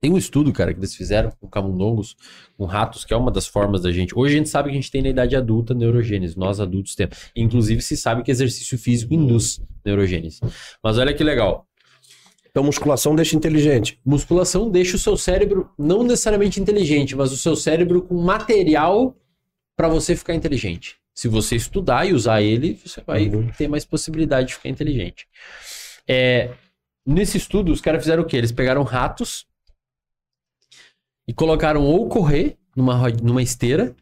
[0.00, 2.16] Tem um estudo, cara, que eles fizeram com camundongos,
[2.56, 4.16] com ratos, que é uma das formas da gente.
[4.16, 7.16] Hoje a gente sabe que a gente tem na idade adulta neurogênese, nós adultos temos.
[7.34, 10.38] Inclusive se sabe que exercício físico induz neurogênese.
[10.82, 11.66] Mas olha que legal.
[12.48, 14.00] Então, musculação deixa inteligente.
[14.04, 19.16] Musculação deixa o seu cérebro não necessariamente inteligente, mas o seu cérebro com material
[19.76, 20.96] para você ficar inteligente.
[21.14, 23.48] Se você estudar e usar ele, você vai Uhum.
[23.58, 25.26] ter mais possibilidade de ficar inteligente.
[26.06, 26.50] É,
[27.08, 28.36] nesse estudo, os caras fizeram o quê?
[28.36, 29.46] Eles pegaram ratos
[31.26, 33.96] e colocaram ou correr numa, numa esteira,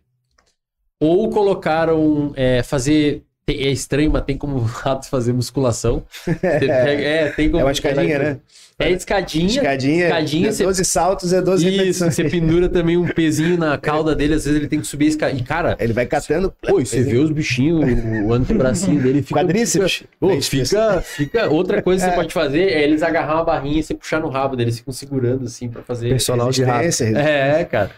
[1.00, 6.02] ou colocaram é, fazer é estranho, mas tem como ratos fazer musculação.
[6.24, 6.68] Você pega-
[7.02, 7.60] é, tem como.
[7.60, 8.38] É uma escadinha, né?
[8.78, 9.46] É escadinha.
[9.46, 12.14] Escadinha, escadinha, é você- 12 saltos é 12 Isso, repetições.
[12.14, 15.08] você pendura também um pezinho na cauda dele, às vezes ele tem que subir a
[15.08, 15.32] escada.
[15.34, 16.52] E, cara, Ele vai catando.
[16.60, 17.82] pô, você vê os bichinhos,
[18.26, 19.40] o antebracinho dele fica.
[19.40, 19.92] Quadríceps.
[19.94, 21.48] Fica, Pô, fica, fica.
[21.48, 22.16] Outra coisa que você É.
[22.20, 25.46] pode fazer é eles agarrar uma barrinha e você puxar no rabo deles, ficam segurando
[25.46, 26.10] assim pra fazer.
[26.10, 26.86] Personal de rato.
[27.16, 27.90] É, cara.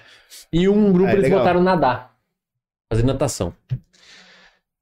[0.52, 1.40] E um grupo Ah, é eles legal.
[1.40, 2.14] botaram nadar.
[2.92, 3.52] Fazer natação.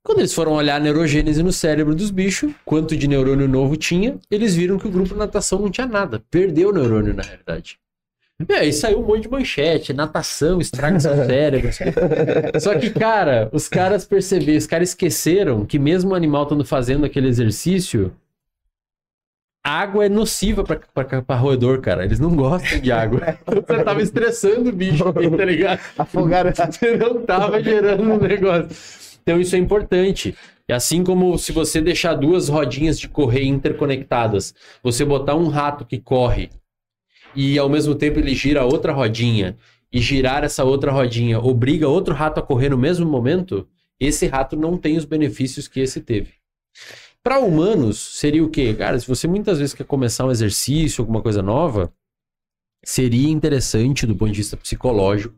[0.06, 4.16] Quando eles foram olhar a neurogênese no cérebro dos bichos, quanto de neurônio novo tinha,
[4.30, 6.22] eles viram que o grupo natação não tinha nada.
[6.30, 7.76] Perdeu o neurônio, na realidade.
[8.48, 11.70] E aí saiu um monte de manchete, natação, estraga seu cérebro.
[12.60, 17.04] Só que, cara, os caras perceberam, os caras esqueceram que mesmo o animal estando fazendo
[17.04, 18.14] aquele exercício,
[19.64, 22.04] água é nociva pra roedor, cara.
[22.04, 23.36] Eles não gostam de água.
[23.44, 25.80] Você tava estressando o bicho, tá ligado?
[25.98, 26.52] Afogaram.
[26.54, 29.05] Você não tava gerando um negócio.
[29.26, 30.36] Então isso é importante.
[30.68, 35.84] E assim como se você deixar duas rodinhas de correr interconectadas, você botar um rato
[35.84, 36.48] que corre
[37.34, 39.56] e ao mesmo tempo ele gira outra rodinha
[39.92, 43.68] e girar essa outra rodinha obriga outro rato a correr no mesmo momento,
[43.98, 46.34] esse rato não tem os benefícios que esse teve.
[47.20, 48.72] Para humanos, seria o quê?
[48.74, 51.92] Cara, se você muitas vezes quer começar um exercício, alguma coisa nova,
[52.84, 55.34] seria interessante do ponto de vista psicológico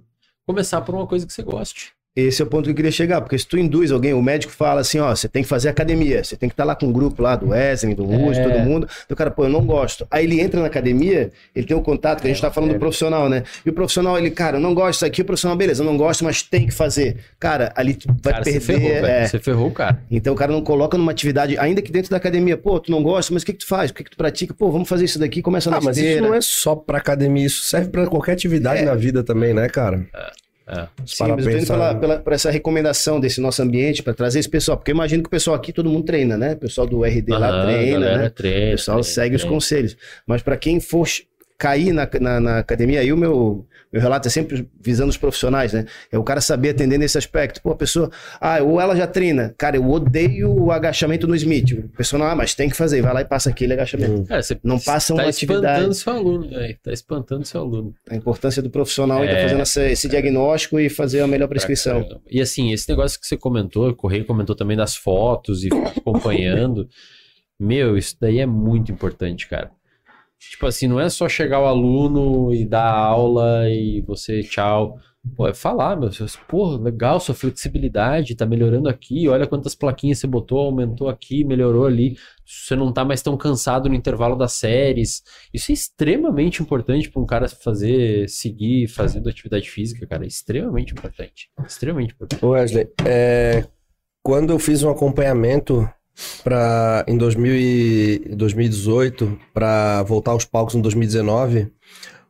[0.46, 1.97] começar por uma coisa que você goste.
[2.20, 4.52] Esse é o ponto que eu queria chegar, porque se tu induz alguém, o médico
[4.52, 6.92] fala assim, ó, você tem que fazer academia, você tem que estar lá com um
[6.92, 8.42] grupo lá do Wesley, do Russo, É.
[8.42, 8.88] todo mundo.
[9.04, 10.04] Então, cara, pô, eu não gosto.
[10.10, 12.78] Aí ele entra na academia, ele tem um contato, que a gente tá falando do
[12.80, 13.44] profissional, né?
[13.64, 15.96] E o profissional, ele, cara, eu não gosto disso aqui, o profissional, beleza, eu não
[15.96, 17.18] gosto, mas tem que fazer.
[17.38, 18.66] Cara, ali tu vai cara, você perder.
[18.66, 19.06] ferrou, velho.
[19.06, 19.26] é.
[19.28, 20.02] Você ferrou o cara.
[20.10, 23.00] Então o cara não coloca numa atividade, ainda que dentro da academia, pô, tu não
[23.00, 23.92] gosta, mas o que, que tu faz?
[23.92, 24.52] O que, que tu pratica?
[24.52, 26.26] Pô, vamos fazer isso daqui, começa na Ah, mas isso esteira.
[26.26, 30.04] não é só pra academia, isso serve pra qualquer atividade na vida também, né, cara?
[30.12, 30.47] É.
[31.06, 34.40] Se Sim, mas eu tô pela, pela- por essa recomendação desse nosso ambiente para trazer
[34.40, 36.52] esse pessoal, porque eu imagino que o pessoal aqui todo mundo treina, né?
[36.52, 38.30] O pessoal do RD lá Aham, treina, galera né?
[38.30, 39.56] treina, O pessoal treina, segue os treina.
[39.56, 39.96] conselhos.
[40.26, 41.06] Mas para quem for
[41.56, 45.72] cair na, na, na academia, aí o meu, meu relato é sempre visando os profissionais,
[45.72, 45.86] né?
[46.12, 47.62] É o cara saber atender nesse aspecto.
[47.62, 48.10] Pô, a pessoa,
[48.40, 49.54] ah, ou ela já treina.
[49.56, 51.72] Cara, eu odeio o agachamento no Smith.
[51.72, 53.00] O personal, ah, mas tem que fazer.
[53.00, 54.24] Vai lá e passa aquele agachamento.
[54.24, 55.94] Cara, você Não passa tá uma espantando atividade.
[55.96, 56.76] seu aluno, velho.
[56.82, 57.94] Tá espantando seu aluno.
[58.10, 59.34] A importância do profissional em É.
[59.34, 62.06] tá fazendo essa- esse diagnóstico e fazer a melhor prescrição.
[62.30, 66.88] E assim, esse negócio que você comentou, o Correio comentou também das fotos e acompanhando.
[67.60, 69.70] Meu, isso daí é muito importante, cara.
[70.38, 74.98] Tipo assim, não é só chegar o aluno e dar aula e você tchau.
[75.36, 76.10] Pô, é falar, meu.
[76.48, 79.28] Pô, legal, sua flexibilidade tá melhorando aqui.
[79.28, 82.16] Olha quantas plaquinhas você botou, aumentou aqui, melhorou ali.
[82.46, 85.22] Você não tá mais tão cansado no intervalo das séries.
[85.52, 90.24] Isso é extremamente importante para um cara fazer, seguir fazendo atividade física, cara.
[90.24, 91.50] É extremamente importante.
[91.66, 92.44] Extremamente importante.
[92.44, 93.66] Wesley, é,
[94.22, 95.88] quando eu fiz um acompanhamento
[96.42, 101.70] pra, em 2000 e 2018 para voltar aos palcos em 2019,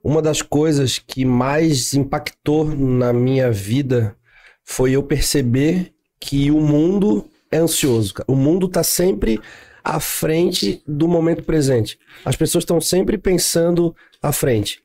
[0.03, 4.17] uma das coisas que mais impactou na minha vida
[4.65, 8.15] foi eu perceber que o mundo é ansioso.
[8.27, 9.41] O mundo tá sempre
[9.83, 11.99] à frente do momento presente.
[12.25, 14.83] As pessoas estão sempre pensando à frente.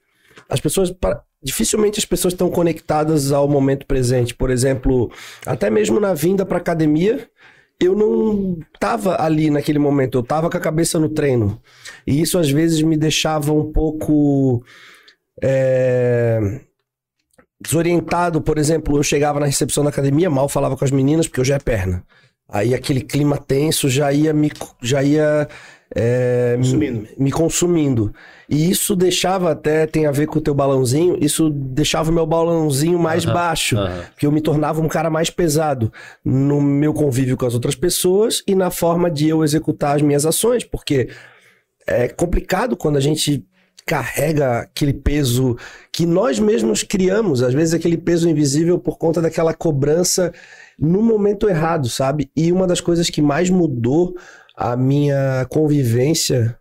[0.49, 0.93] As pessoas
[1.43, 4.34] dificilmente as pessoas estão conectadas ao momento presente.
[4.34, 5.12] Por exemplo,
[5.45, 7.30] até mesmo na vinda para academia,
[7.80, 11.61] eu não tava ali naquele momento, eu tava com a cabeça no treino.
[12.07, 14.63] E isso às vezes me deixava um pouco
[15.41, 16.61] é,
[17.61, 18.41] desorientado.
[18.41, 21.45] Por exemplo, eu chegava na recepção da academia, mal falava com as meninas, porque eu
[21.45, 22.03] já é perna.
[22.49, 24.51] Aí aquele clima tenso já ia me
[24.82, 25.47] já ia
[25.95, 27.01] é, Consumindo.
[27.01, 28.13] me, me consumindo.
[28.49, 32.25] E isso deixava até tem a ver com o teu balãozinho, isso deixava o meu
[32.25, 34.01] balãozinho mais Aham, baixo, aham.
[34.11, 35.93] porque eu me tornava um cara mais pesado
[36.25, 40.25] no meu convívio com as outras pessoas e na forma de eu executar as minhas
[40.25, 41.09] ações, porque
[41.85, 43.45] é complicado quando a gente
[43.85, 45.57] carrega aquele peso
[45.91, 50.31] que nós mesmos criamos, às vezes aquele peso invisível por conta daquela cobrança
[50.79, 52.31] no momento errado, sabe?
[52.35, 54.15] E uma das coisas que mais mudou
[54.56, 56.58] a minha convivência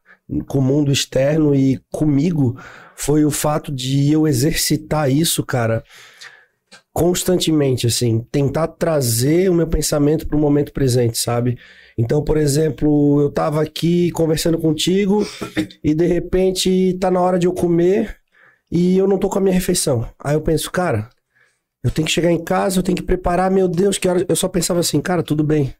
[0.46, 2.58] com o mundo externo e comigo
[2.96, 5.82] foi o fato de eu exercitar isso, cara,
[6.92, 11.58] constantemente, assim, tentar trazer o meu pensamento para o momento presente, sabe?
[11.96, 15.26] Então, por exemplo, eu tava aqui conversando contigo
[15.82, 18.16] e de repente tá na hora de eu comer
[18.70, 20.08] e eu não tô com a minha refeição.
[20.18, 21.10] Aí eu penso, cara,
[21.82, 24.24] eu tenho que chegar em casa, eu tenho que preparar, meu Deus, que hora.
[24.28, 25.74] Eu só pensava assim, cara, tudo bem.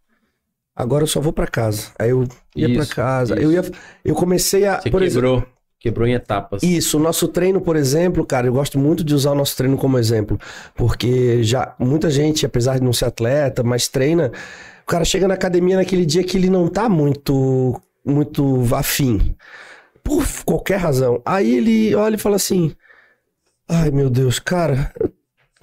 [0.75, 1.93] Agora eu só vou pra casa.
[1.99, 3.35] Aí eu ia pra Isso, casa.
[3.35, 3.41] isso.
[3.41, 3.63] Eu ia
[4.05, 5.47] eu comecei a, Você por exemplo, quebrou,
[5.81, 6.63] quebrou em etapas.
[6.63, 9.77] isso, o nosso treino, por exemplo, cara, eu gosto muito de usar o nosso treino
[9.77, 10.39] como exemplo,
[10.77, 14.31] porque já muita gente, apesar de não ser atleta, mas treina,
[14.85, 19.37] O cara chega na academia naquele dia que ele não tá muito, muito afim.
[20.05, 21.23] Por qualquer razão.
[21.27, 22.73] Aí ele olha e fala assim:
[23.69, 24.93] Ai meu Deus, cara.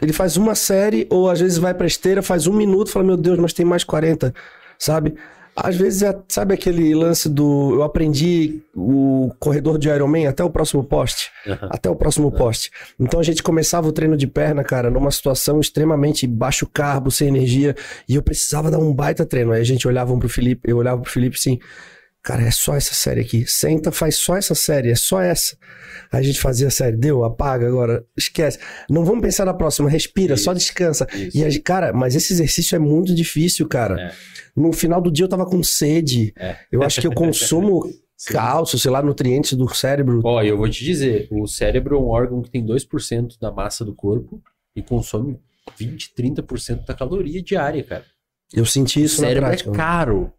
[0.02, 3.18] Ele faz uma série, ou às vezes vai pra esteira, faz um minuto, fala: Meu
[3.18, 4.34] Deus, mas tem mais 40,
[4.80, 5.16] sabe?
[5.62, 7.74] Às vezes, é, sabe aquele lance do.
[7.74, 11.30] Eu aprendi o corredor de Ironman até o próximo poste.
[11.46, 11.58] Uhum.
[11.70, 12.72] Até o próximo poste.
[12.98, 17.28] Então a gente começava o treino de perna, cara, numa situação extremamente baixo carbo, sem
[17.28, 17.76] energia.
[18.08, 19.52] E eu precisava dar um baita treino.
[19.52, 21.60] Aí a gente olhava um pro Felipe, eu olhava pro Felipe assim.
[22.22, 23.46] Cara, é só essa série aqui.
[23.48, 25.58] Senta, faz só essa série, é só essa.
[26.12, 28.60] Aí a gente fazia a série, deu, apaga agora, esquece.
[28.90, 30.44] Não vamos pensar na próxima, respira, Isso.
[30.44, 31.08] só descansa.
[31.14, 31.38] Isso.
[31.38, 34.00] E a cara, mas esse exercício é muito difícil, cara.
[34.00, 34.12] É.
[34.60, 36.34] No final do dia eu tava com sede.
[36.38, 36.58] É.
[36.72, 37.84] Eu acho que eu consumo
[38.18, 38.34] Sim.
[38.34, 40.22] cálcio, sei lá, nutrientes do cérebro.
[40.24, 43.86] Ó, eu vou te dizer, o cérebro é um órgão que tem 2% da massa
[43.86, 44.42] do corpo
[44.76, 45.40] e consome
[45.78, 48.04] 20, 30% da caloria diária, cara.
[48.54, 49.72] Eu senti O isso na cérebro é prática.
[49.72, 50.34] caro.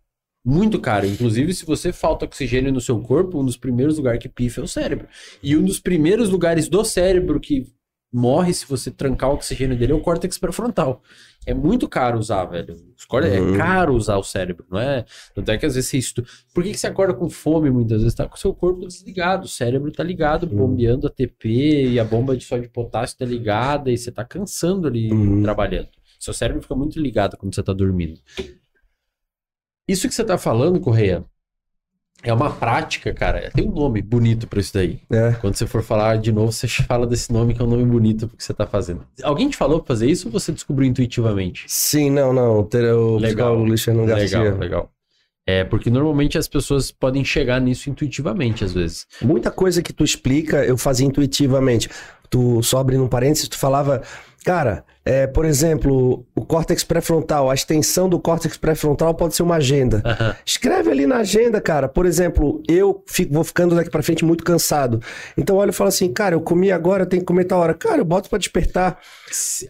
[0.44, 1.06] Muito caro.
[1.06, 4.64] Inclusive, se você falta oxigênio no seu corpo, um dos primeiros lugares que pifa é
[4.64, 5.06] o cérebro.
[5.42, 7.66] E um dos primeiros lugares do cérebro que
[8.12, 11.02] morre se você trancar o oxigênio dele é o córtex pré-frontal.
[11.46, 12.76] É muito caro usar, velho.
[13.08, 13.54] Córtex- Uhum.
[13.54, 15.04] É caro usar o cérebro, não é?
[15.34, 16.28] Tanto é que às vezes você estuda.
[16.52, 18.14] Por que, que você acorda com fome muitas vezes?
[18.14, 20.56] Tá com o seu corpo desligado, o cérebro tá ligado, Uhum.
[20.56, 21.48] bombeando ATP
[21.92, 25.42] e a bomba de sódio e potássio tá ligada e você tá cansando ali Uhum.
[25.42, 25.88] trabalhando.
[26.18, 28.20] Seu cérebro fica muito ligado quando você tá dormindo.
[29.88, 31.24] Isso que você tá falando, Correia,
[32.22, 33.50] é uma prática, cara.
[33.50, 35.00] Tem um nome bonito pra isso daí.
[35.10, 35.32] É.
[35.40, 38.28] Quando você for falar de novo, você fala desse nome que é um nome bonito
[38.28, 39.06] porque você tá fazendo.
[39.22, 41.64] Alguém te falou pra fazer isso ou você descobriu intuitivamente?
[41.66, 42.62] Sim, não, não.
[42.62, 43.56] Ter o Legal.
[43.76, 44.38] Fernando Garcia.
[44.38, 44.90] Legal, legal.
[45.46, 49.06] É, porque normalmente as pessoas podem chegar nisso intuitivamente, às vezes.
[49.22, 51.88] Muita coisa que tu explica, eu fazia intuitivamente.
[52.28, 54.02] Tu, só abrindo um parênteses, tu falava,
[54.44, 59.56] cara, é, por exemplo, o córtex pré-frontal, a extensão do córtex pré-frontal pode ser uma
[59.56, 60.02] agenda.
[60.04, 60.36] Aham.
[60.44, 61.88] Escreve ali na agenda, cara.
[61.88, 65.00] Por exemplo, eu fico, vou ficando daqui pra frente muito cansado.
[65.38, 67.72] Então olha e falo assim, cara, eu comi agora, eu tenho que comer tal hora.
[67.72, 68.98] Cara, eu boto pra despertar.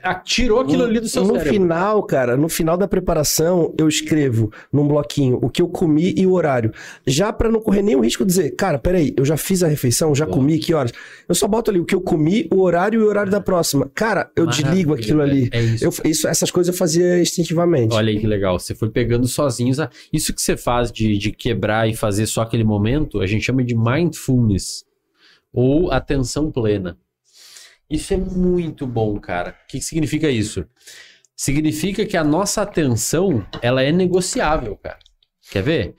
[0.03, 1.53] Ah, Tirou aquilo ali do seu no cérebro.
[1.53, 6.27] final, cara, no final da preparação, eu escrevo num bloquinho o que eu comi e
[6.27, 6.73] o horário.
[7.07, 10.15] Já pra não correr nenhum risco de dizer, cara, peraí, eu já fiz a refeição,
[10.15, 10.33] já Bom.
[10.33, 10.93] comi, que horas?
[11.29, 13.91] Eu só boto ali o que eu comi, o horário e o horário da próxima.
[13.95, 15.49] Cara, eu desligo Maravilha, aquilo ali.
[15.53, 15.85] É isso.
[15.85, 17.95] Eu, isso, essas coisas eu fazia instintivamente.
[17.95, 18.59] Olha aí que legal.
[18.59, 19.79] Você foi pegando sozinhos.
[19.81, 23.45] a- Isso que você faz de, de quebrar e fazer só aquele momento, a gente
[23.45, 24.85] chama de mindfulness
[25.53, 26.97] ou atenção plena.
[27.89, 29.51] Isso é muito bom, cara.
[29.51, 30.65] O que que significa isso?
[31.37, 34.99] Significa que a nossa atenção, ela é negociável, cara.
[35.51, 35.95] Quer ver?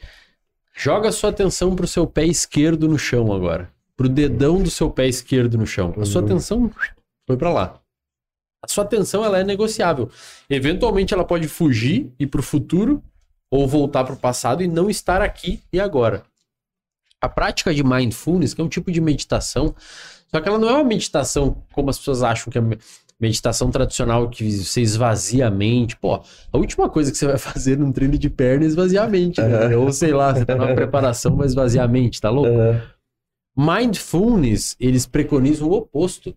[0.78, 3.69] Joga a sua atenção pro seu pé esquerdo no chão agora.
[3.97, 5.93] Pro dedão do seu pé esquerdo no chão.
[5.99, 6.28] A sua Uhum.
[6.28, 6.72] atenção
[7.28, 7.80] foi pra lá.
[8.64, 10.09] A sua atenção, ela é negociável.
[10.49, 13.03] Eventualmente ela pode fugir e para o futuro
[13.49, 16.24] ou voltar para o passado e não estar aqui e agora.
[17.20, 19.76] A prática de mindfulness, que é um tipo de meditação,
[20.30, 22.78] só que ela não é uma meditação como as pessoas acham que é me-
[23.20, 25.95] meditação tradicional que você esvazia a mente.
[25.97, 29.09] Pô, a última coisa que você vai fazer num treino de perna é esvaziar a
[29.09, 29.76] mente, né?
[29.76, 32.49] Ou sei lá, você tá numa preparação, vai esvaziar a mente, tá louco?
[33.57, 36.36] Mindfulness, eles preconizam o oposto.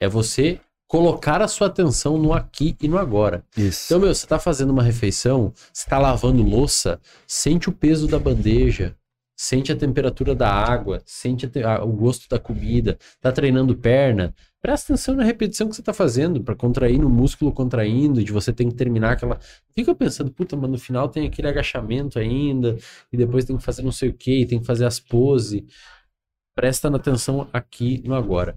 [0.00, 3.44] É você colocar a sua atenção no aqui e no agora.
[3.56, 3.86] Isso.
[3.86, 8.18] Então, meu, você tá fazendo uma refeição, você tá lavando louça, sente o peso da
[8.18, 8.94] bandeja,
[9.36, 13.74] sente a temperatura da água, sente a te- a- o gosto da comida, tá treinando
[13.74, 14.32] perna,
[14.62, 18.52] presta atenção na repetição que você tá fazendo, para contrair no músculo contraindo, de você
[18.52, 19.38] tem que terminar aquela.
[19.74, 22.76] Fica pensando, puta, mas no final tem aquele agachamento ainda,
[23.12, 25.64] e depois tem que fazer não sei o que, tem que fazer as poses.
[26.54, 28.56] Presta atenção aqui no agora.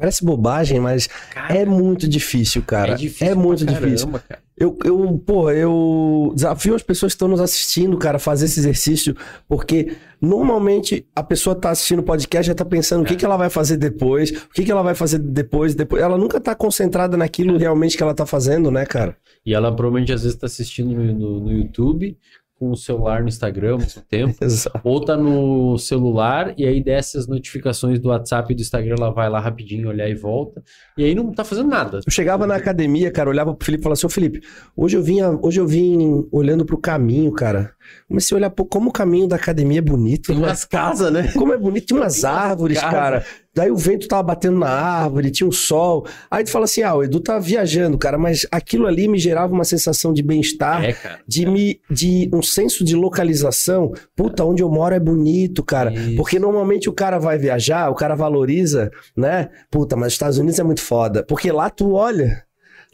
[0.00, 1.08] Parece bobagem, mas
[1.48, 2.92] é muito difícil, cara.
[2.92, 4.06] É, difícil muito pra difícil.
[4.06, 4.40] caramba, cara.
[4.56, 8.60] Eu, eu, pô, eu desafio as pessoas que estão nos assistindo, cara, a fazer esse
[8.60, 9.16] exercício,
[9.48, 9.96] porque
[10.34, 13.48] normalmente a pessoa tá assistindo o podcast já tá pensando o que, que ela vai
[13.50, 16.02] fazer depois, o que, que ela vai fazer depois, depois.
[16.02, 19.16] Ela nunca tá concentrada naquilo realmente que ela tá fazendo, né, cara?
[19.44, 22.16] E ela provavelmente às vezes tá assistindo no- no YouTube,
[22.60, 24.36] com o celular no Instagram ao mesmo tempo,
[24.84, 29.10] ou tá no celular e aí desce as notificações do WhatsApp e do Instagram, ela
[29.10, 30.62] vai lá rapidinho olhar e volta,
[30.98, 32.00] e aí não tá fazendo nada.
[32.06, 34.40] Eu chegava na academia, cara, olhava pro Felipe e falava assim, ô Felipe,
[34.76, 37.72] hoje eu vinha, hoje eu vim olhando pro caminho, cara.
[38.06, 40.46] Comecei a olhar, pô, como o caminho da academia é bonito, Tem né?
[40.46, 41.32] umas casas, né?
[41.32, 43.24] Como é bonito, Tem umas árvores, cara.
[43.60, 46.06] Daí o vento tava batendo na árvore, tinha um sol.
[46.30, 49.52] Aí tu fala assim: ah, o Edu tá viajando, cara, mas aquilo ali me gerava
[49.52, 50.96] uma sensação de bem-estar, É,
[51.28, 53.92] de, me, de um senso de localização.
[54.16, 55.92] Puta, onde eu moro é bonito, cara.
[55.92, 56.16] Isso.
[56.16, 59.50] Porque normalmente o cara vai viajar, o cara valoriza, né?
[59.70, 61.22] Puta, mas os Estados Unidos é muito foda.
[61.22, 62.42] Porque lá tu olha.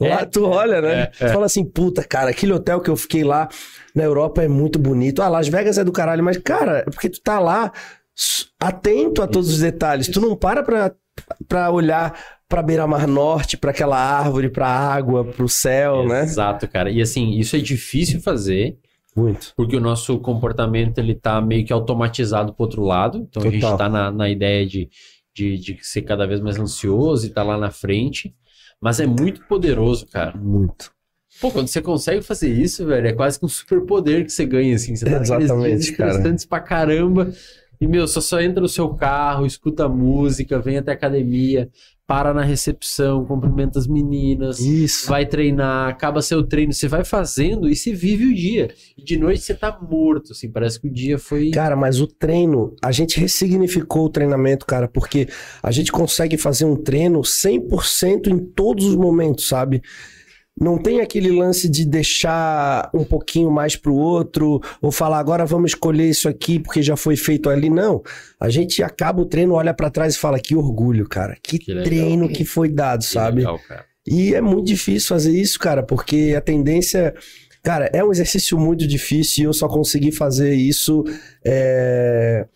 [0.00, 1.02] Lá É, tu olha, né?
[1.02, 1.28] é, tu é.
[1.28, 3.48] fala assim, puta, cara, aquele hotel que eu fiquei lá
[3.94, 5.22] na Europa é muito bonito.
[5.22, 7.72] Ah, Las Vegas é do caralho, mas, cara, é porque tu tá lá
[8.60, 10.08] atento a todos os detalhes.
[10.08, 10.94] Tu não para pra,
[11.46, 16.22] pra olhar pra beira-mar norte, pra aquela árvore, pra água, pro céu, né?
[16.22, 16.90] Exato, cara.
[16.90, 18.78] E assim, isso é difícil fazer,
[19.16, 19.52] Muito.
[19.56, 23.26] porque o nosso comportamento ele tá meio que automatizado pro outro lado.
[23.28, 23.78] Então a gente Total.
[23.78, 24.88] tá na, na ideia de,
[25.34, 28.34] de, de ser cada vez mais ansioso e tá lá na frente.
[28.80, 30.36] Mas é muito poderoso, cara.
[30.36, 30.92] Muito.
[31.40, 34.74] Pô, quando você consegue fazer isso, velho, é quase que um superpoder que você ganha,
[34.74, 34.96] assim.
[34.96, 36.36] Você tá Exatamente, dias cara.
[36.48, 37.30] pra caramba.
[37.80, 41.70] E, meu, só só entra no seu carro, escuta música, vem até a academia,
[42.06, 45.08] para na recepção, cumprimenta as meninas, Isso.
[45.08, 48.70] vai treinar, acaba seu treino, você vai fazendo e você vive o dia.
[48.96, 51.50] E de noite você tá morto, assim, parece que o dia foi.
[51.50, 55.26] Cara, mas o treino, a gente ressignificou o treinamento, cara, porque
[55.60, 59.82] a gente consegue fazer um treino 100% em todos os momentos, sabe?
[60.58, 65.72] Não tem aquele lance de deixar um pouquinho mais pro outro, ou falar agora vamos
[65.72, 67.68] escolher isso aqui porque já foi feito ali.
[67.68, 68.02] Não.
[68.40, 71.36] A gente acaba o treino, olha pra trás e fala que orgulho, cara.
[71.42, 71.84] Que, Que legal.
[71.84, 73.38] treino que foi dado, Que sabe?
[73.38, 73.60] legal.
[74.06, 77.14] E é muito difícil fazer isso, cara, porque a tendência.
[77.62, 81.02] Cara, é um exercício muito difícil e eu só consegui fazer isso
[81.44, 82.46] é,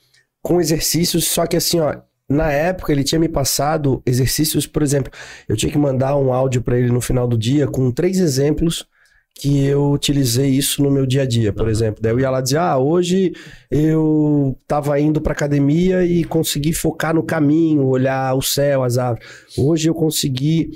[0.40, 1.96] com exercícios, só que assim, ó.
[2.30, 5.12] Na época ele tinha me passado exercícios, por exemplo,
[5.48, 8.86] eu tinha que mandar um áudio pra ele no final do dia com três exemplos
[9.34, 12.00] que eu utilizei isso no meu dia a dia, por exemplo.
[12.00, 13.32] Daí eu ia lá dizer: "Ah, hoje
[13.70, 19.26] eu tava indo pra academia e consegui focar no caminho, olhar o céu, as árvores.
[19.56, 20.70] Hoje eu consegui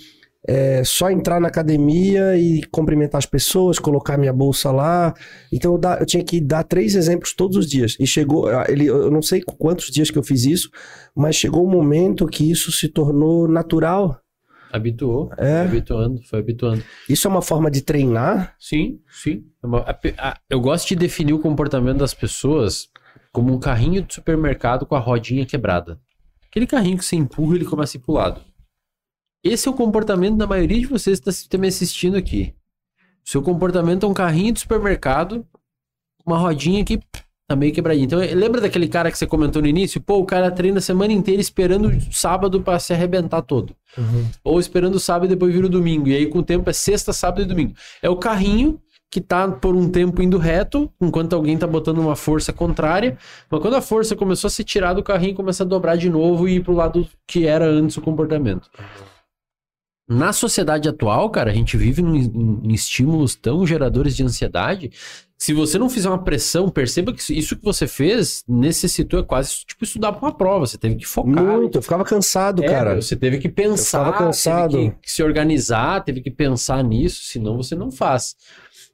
[0.47, 5.15] é, só entrar na academia e cumprimentar as pessoas, colocar minha bolsa lá.
[5.53, 7.97] Então eu, da- eu tinha que dar três exemplos todos os dias.
[7.99, 10.71] E chegou, ah, ele, eu não sei quantos dias que eu fiz isso,
[11.17, 14.21] mas chegou um momento que isso se tornou natural.
[14.73, 15.59] Habituou, É.
[15.61, 16.83] foi habituando, foi habituando.
[17.09, 18.55] Isso é uma forma de treinar.
[18.59, 19.45] Sim, sim.
[19.63, 22.89] É Eu gosto de definir o comportamento das pessoas
[23.33, 25.99] como um carrinho de supermercado com a rodinha quebrada.
[26.51, 28.41] Aquele carrinho que você empurra e ele começa a ir pro lado.
[29.45, 32.55] Esse é o comportamento da maioria de vocês que está me assistindo aqui.
[33.25, 35.47] O seu comportamento é um carrinho de supermercado
[36.27, 36.99] uma rodinha que
[37.47, 38.07] tá meio quebradinha.
[38.07, 40.01] Então, lembra daquele cara que você comentou no início?
[40.01, 43.75] Pô, o cara treina a semana inteira esperando o sábado para se arrebentar todo.
[44.43, 46.09] Ou esperando o sábado e depois vira o domingo.
[46.09, 47.75] E aí, com o tempo, é sexta, sábado e domingo.
[48.03, 48.81] É o carrinho
[49.11, 53.17] que tá por um tempo indo reto, enquanto alguém tá botando uma força contrária.
[53.49, 56.49] Mas quando a força começou a se tirar do carrinho, começa a dobrar de novo
[56.49, 58.69] e ir pro lado que era antes o comportamento.
[60.07, 64.91] Na sociedade atual, cara, a gente vive em, em- em estímulos tão geradores de ansiedade.
[65.39, 69.65] Se você não fizer uma pressão, perceba que isso que você fez necessitou é quase
[69.67, 70.67] tipo estudar para uma prova.
[70.67, 71.43] Você teve que focar.
[71.43, 72.95] Muito, eu ficava cansado, É, cara.
[73.01, 74.73] Você teve que pensar, ficava cansado.
[74.77, 78.37] teve que, que se organizar, teve que pensar nisso, senão você não faz.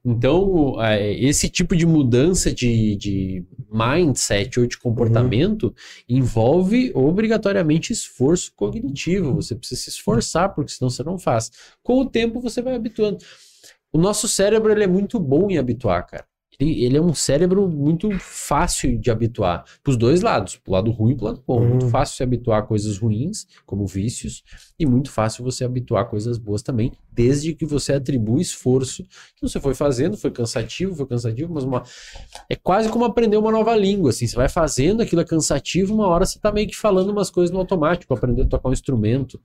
[0.05, 5.75] Então, é, esse tipo de mudança de, de mindset ou de comportamento
[6.09, 9.35] envolve obrigatoriamente esforço cognitivo.
[9.35, 11.51] Você precisa se esforçar, porque senão você não faz.
[11.83, 13.19] Com o tempo, você vai habituando.
[13.93, 16.30] O nosso cérebro ele é muito bom em habituar, cara.
[16.61, 19.65] Ele, ele é um cérebro muito fácil de habituar.
[19.83, 21.61] Para os dois lados, pro lado ruim e pro lado bom.
[21.61, 21.69] Uhum.
[21.71, 24.45] Muito fácil se habituar a coisas ruins, como vícios,
[24.79, 29.03] e muito fácil você habituar a coisas boas também, desde que você atribua esforço.
[29.35, 31.83] Então você foi fazendo, foi cansativo, foi cansativo, mas uma...
[32.49, 36.07] é quase como aprender uma nova língua, assim, você vai fazendo, aquilo é cansativo, uma
[36.07, 39.41] hora você tá meio que falando umas coisas no automático, aprender a tocar um instrumento.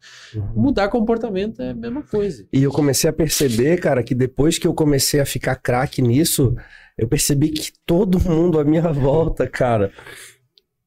[0.56, 2.46] Mudar comportamento é a mesma coisa.
[2.52, 6.56] E eu comecei a perceber, cara, que depois que eu comecei a ficar craque nisso,
[6.98, 9.92] eu percebi que todo mundo à minha volta, cara,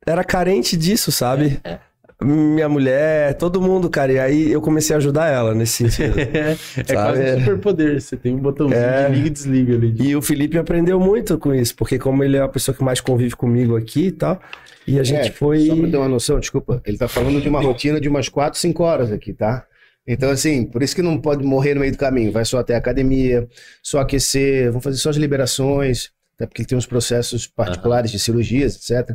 [0.06, 1.60] era carente disso, sabe?
[1.64, 1.78] É,
[2.20, 4.12] Minha mulher, todo mundo, cara.
[4.12, 6.16] E aí eu comecei a ajudar ela nesse sentido.
[6.18, 6.92] É, Sabe?
[6.94, 9.08] quase um superpoder, você tem um botãozinho É.
[9.08, 9.94] de liga e desliga ali.
[10.00, 13.00] E o Felipe aprendeu muito com isso, porque como ele é a pessoa que mais
[13.00, 14.40] convive comigo aqui e tal,
[14.86, 15.66] e a gente É, foi.
[15.66, 18.58] Só pra ter uma noção, desculpa, ele tá falando de uma rotina de umas 4,
[18.58, 19.64] 5 horas aqui, tá?
[20.08, 22.32] Então, assim, por isso que não pode morrer no meio do caminho.
[22.32, 23.46] Vai só até a academia,
[23.82, 28.18] só aquecer, vão fazer só as liberações, até porque ele tem uns processos particulares de
[28.18, 29.14] cirurgias, etc.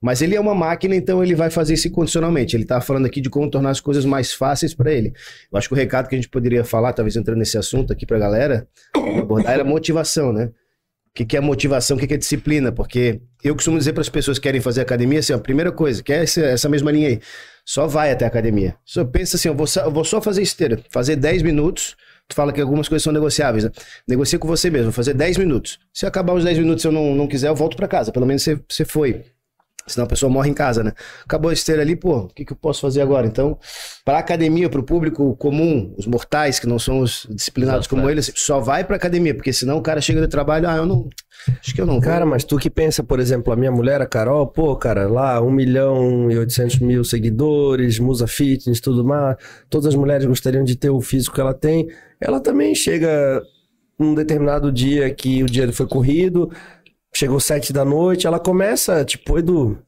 [0.00, 2.56] Mas ele é uma máquina, então ele vai fazer isso incondicionalmente.
[2.56, 5.12] Ele tá falando aqui de como tornar as coisas mais fáceis para ele.
[5.52, 8.04] Eu acho que o recado que a gente poderia falar, talvez entrando nesse assunto aqui
[8.04, 8.66] pra galera,
[8.96, 10.50] abordar era motivação, né?
[11.12, 12.72] O que, que é motivação, o que, que é disciplina?
[12.72, 16.02] Porque eu costumo dizer para as pessoas que querem fazer academia assim, ó, primeira coisa,
[16.02, 17.20] que é essa, essa mesma linha aí,
[17.66, 18.74] só vai até a academia.
[18.82, 21.96] Só pensa assim, eu vou, eu vou só fazer esteira, fazer 10 minutos,
[22.26, 23.70] tu fala que algumas coisas são negociáveis, né?
[24.08, 25.78] Negocia com você mesmo, fazer 10 minutos.
[25.92, 28.24] Se acabar os 10 minutos e eu não, não quiser, eu volto para casa, pelo
[28.24, 29.22] menos você, você foi.
[29.86, 30.92] Senão a pessoa morre em casa, né?
[31.24, 33.26] Acabou a esteira ali, pô, o que, que eu posso fazer agora?
[33.26, 33.58] Então,
[34.04, 38.08] para academia, para o público comum, os mortais que não são os disciplinados Exato, como
[38.08, 38.12] é.
[38.12, 41.08] eles, só vai para academia, porque senão o cara chega do trabalho, ah, eu não.
[41.60, 42.02] Acho que eu não vou.
[42.02, 45.40] Cara, mas tu que pensa, por exemplo, a minha mulher, a Carol, pô, cara, lá
[45.40, 49.36] 1 milhão e 800 mil seguidores, Musa Fitness, tudo mais,
[49.68, 51.88] todas as mulheres gostariam de ter o físico que ela tem.
[52.20, 53.42] Ela também chega
[53.98, 56.50] num determinado dia que o dia foi corrido,
[57.14, 59.78] chegou sete da noite, ela começa, tipo, Edu,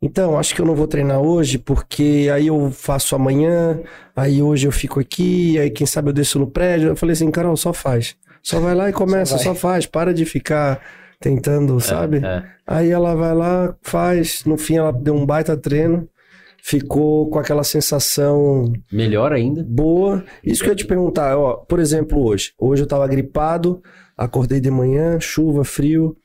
[0.00, 3.80] então, acho que eu não vou treinar hoje, porque aí eu faço amanhã,
[4.14, 6.90] aí hoje eu fico aqui, aí quem sabe eu desço no prédio.
[6.90, 8.14] Eu falei assim, Carol, só faz.
[8.42, 9.44] Só vai lá e começa, vai.
[9.44, 9.86] só faz.
[9.86, 10.80] Para de ficar
[11.18, 12.18] tentando, sabe?
[12.24, 12.44] É.
[12.66, 14.44] Aí ela vai lá, faz.
[14.44, 16.08] No fim, ela deu um baita treino.
[16.62, 19.64] Ficou com aquela sensação Melhor ainda.
[19.64, 20.24] boa.
[20.44, 22.52] Isso que eu ia te perguntar, ó, por exemplo, hoje.
[22.58, 23.80] Hoje eu tava gripado,
[24.16, 26.16] acordei de manhã, chuva, frio.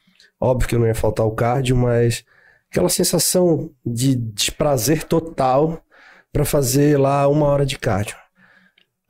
[0.42, 2.26] Óbvio que não ia faltar o cardio, mas
[2.72, 5.86] aquela sensação de desprazer total
[6.34, 8.16] pra fazer lá uma hora de cardio.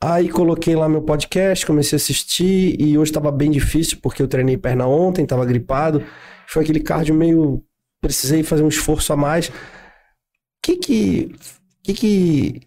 [0.02, 4.28] Aí coloquei lá meu podcast, comecei a assistir e hoje tava bem difícil porque eu
[4.28, 6.04] treinei perna ontem, tava gripado.
[6.48, 7.64] Foi aquele cardio meio
[8.00, 9.50] precisei fazer um esforço a mais.
[10.62, 11.34] Que que
[11.82, 12.60] que que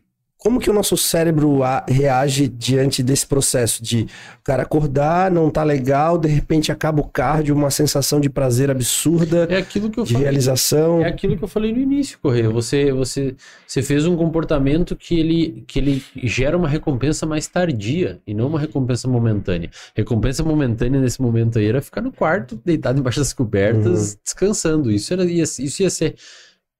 [0.45, 5.63] como que o nosso cérebro reage diante desse processo de o cara acordar, não tá
[5.63, 10.03] legal, de repente acaba o cardio, uma sensação de prazer absurda, É aquilo que eu
[10.03, 10.23] de falei.
[10.23, 11.01] realização.
[11.01, 12.47] É aquilo que eu falei no início, Correia.
[12.51, 13.35] Você, você,
[13.65, 18.45] você fez um comportamento que ele, que ele gera uma recompensa mais tardia e não
[18.45, 19.71] uma recompensa momentânea.
[19.95, 24.91] Recompensa momentânea nesse momento aí era ficar no quarto, deitado embaixo das cobertas, descansando.
[24.91, 26.13] Isso, era, ia, isso ia ser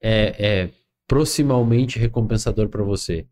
[0.03, 0.69] é, é,
[1.07, 3.25] proximalmente recompensador para você.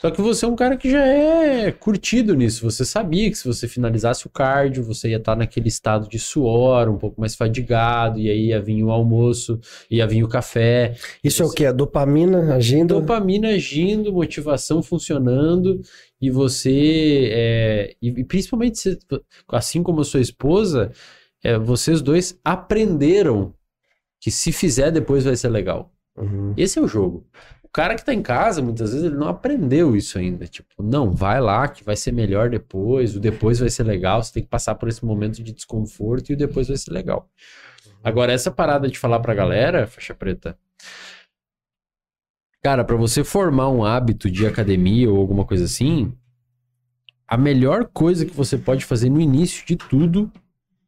[0.00, 2.62] Só que você é um cara que já é curtido nisso.
[2.70, 6.88] Você sabia que se você finalizasse o cardio, você ia estar naquele estado de suor,
[6.88, 9.58] um pouco mais fadigado, e aí ia vir o almoço,
[9.90, 10.94] ia vir o café.
[11.24, 11.66] Isso é o que?
[11.66, 13.00] A dopamina agindo?
[13.00, 15.80] Dopamina agindo, motivação funcionando,
[16.20, 18.96] e você, é, e, principalmente,
[19.48, 20.92] assim como a sua esposa,
[21.42, 23.52] é, vocês dois aprenderam
[24.20, 25.95] que se fizer depois vai ser legal.
[26.16, 26.54] Uhum.
[26.56, 27.26] Esse é o jogo.
[27.62, 30.46] O cara que tá em casa, muitas vezes, ele não aprendeu isso ainda.
[30.46, 34.32] Tipo, não, vai lá que vai ser melhor depois, o depois vai ser legal, você
[34.32, 37.28] tem que passar por esse momento de desconforto e o depois vai ser legal.
[38.02, 40.56] Agora, essa parada de falar pra galera, faixa preta,
[42.62, 46.12] cara, pra você formar um hábito de academia ou alguma coisa assim,
[47.28, 50.30] a melhor coisa que você pode fazer no início de tudo,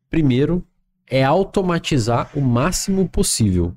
[0.08, 0.64] primeiro,
[1.10, 3.76] é automatizar o máximo possível.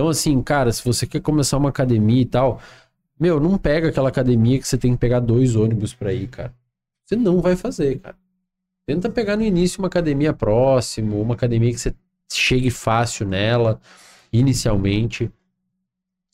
[0.00, 2.58] Então, assim, cara, se você quer começar uma academia e tal,
[3.20, 6.54] meu, não pega aquela academia que você tem que pegar dois ônibus pra ir, cara.
[7.04, 8.16] Você não vai fazer, cara.
[8.86, 11.94] Tenta pegar no início uma academia próximo, uma academia que você
[12.32, 13.78] chegue fácil nela,
[14.32, 15.30] inicialmente.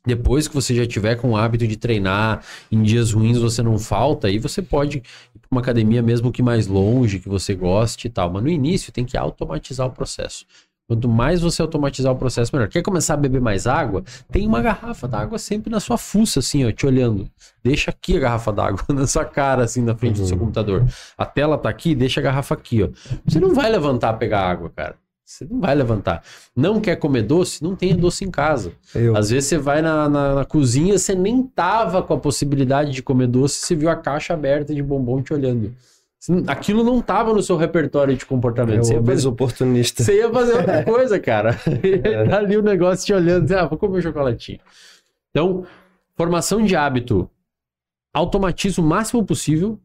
[0.07, 3.81] Depois que você já tiver com o hábito de treinar, em dias ruins você não
[3.81, 8.07] falta, aí você pode ir pra uma academia mesmo que mais longe, que você goste
[8.07, 8.33] e tal.
[8.33, 10.47] Mas no início tem que automatizar o processo.
[10.89, 12.69] Quanto mais você automatizar o processo, melhor.
[12.69, 14.05] Quer começar a beber mais água?
[14.31, 17.29] Tem uma garrafa d'água sempre na sua fuça, assim, ó, te olhando.
[17.65, 20.45] Deixa aqui a garrafa d'água na sua cara, assim, na frente do seu Uhum.
[20.45, 20.85] computador.
[21.19, 22.89] A tela tá aqui, deixa a garrafa aqui, ó.
[23.27, 24.95] Você não vai levantar pegar água, cara.
[25.25, 26.23] Você não vai levantar.
[26.55, 27.61] Não quer comer doce?
[27.65, 28.71] Não tenha doce em casa.
[28.95, 29.17] Eu.
[29.17, 33.03] Às vezes você vai na, na, na cozinha, você nem tava com a possibilidade de
[33.03, 35.75] comer doce, você viu a caixa aberta de bombom te olhando.
[36.47, 38.85] Aquilo não tava no seu repertório de É comportamento.
[38.85, 40.03] Você ia fazer- oportunista.
[40.03, 41.55] você ia fazer outra coisa, cara.
[42.31, 44.59] tá ali o negócio te olhando, ah, vou comer um chocolatinho.
[45.31, 45.65] Então,
[46.17, 47.31] formação de hábito.
[48.15, 49.79] Automatiza o máximo possível.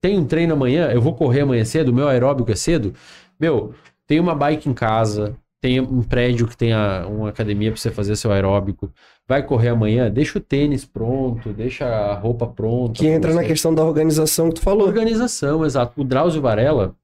[0.00, 2.92] Tem um treino amanhã, eu vou correr amanhã cedo, meu aeróbico é cedo.
[3.38, 3.72] Meu,
[4.06, 7.90] tem uma bike em casa, tem um prédio que tem a- uma academia para você
[7.90, 8.90] fazer seu aeróbico.
[9.28, 12.94] Vai correr amanhã, deixa o tênis pronto, deixa a roupa pronta.
[12.98, 14.86] Que entra na questão da organização que tu falou.
[14.86, 16.00] Organização, exato.
[16.00, 16.94] O Drauzio Varela,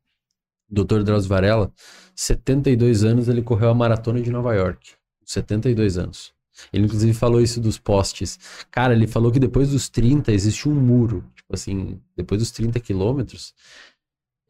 [0.68, 1.02] Dr.
[1.02, 1.72] Drauzio Varela,
[2.14, 4.90] 72 anos, ele correu a maratona de Nova York.
[5.24, 6.32] 72 anos.
[6.72, 8.36] Ele, inclusive, falou isso dos postes.
[8.70, 11.24] Cara, ele falou que depois dos 30 existe um muro.
[11.36, 13.54] Tipo assim, depois dos 30 quilômetros,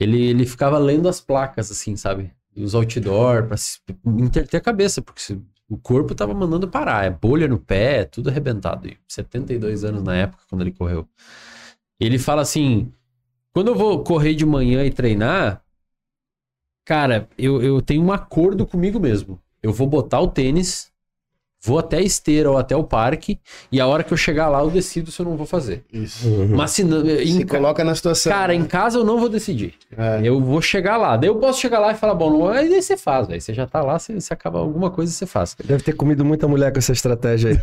[0.00, 2.32] ele, ele ficava lendo as placas, assim, sabe?
[2.56, 7.04] Os outdoor, pra se interter a cabeça, porque se- o corpo tava mandando parar.
[7.04, 8.88] É bolha no pé, tudo arrebentado.
[8.88, 11.06] E 72 anos na época, quando ele correu.
[12.00, 12.92] Ele fala assim:
[13.52, 15.62] quando eu vou correr de manhã e treinar,
[16.84, 19.40] cara, eu, eu tenho um acordo comigo mesmo.
[19.62, 20.92] Eu vou botar o tênis,
[21.60, 23.38] Vou até a esteira ou até o parque,
[23.72, 25.84] e a hora que eu chegar lá, eu decido se eu não vou fazer.
[25.92, 26.28] Isso.
[26.28, 26.56] Uhum.
[26.56, 27.04] Mas se não.
[27.04, 28.32] Se coloca na situação.
[28.32, 28.60] Cara, né?
[28.60, 29.74] em casa eu não vou decidir.
[29.96, 30.20] É.
[30.22, 31.16] Eu vou chegar lá.
[31.16, 33.40] Daí eu posso chegar lá e falar, bom, não, aí você faz, velho.
[33.40, 35.56] Você já tá lá, você, você acaba alguma coisa, você faz.
[35.64, 37.58] Deve ter comido muita mulher com essa estratégia aí.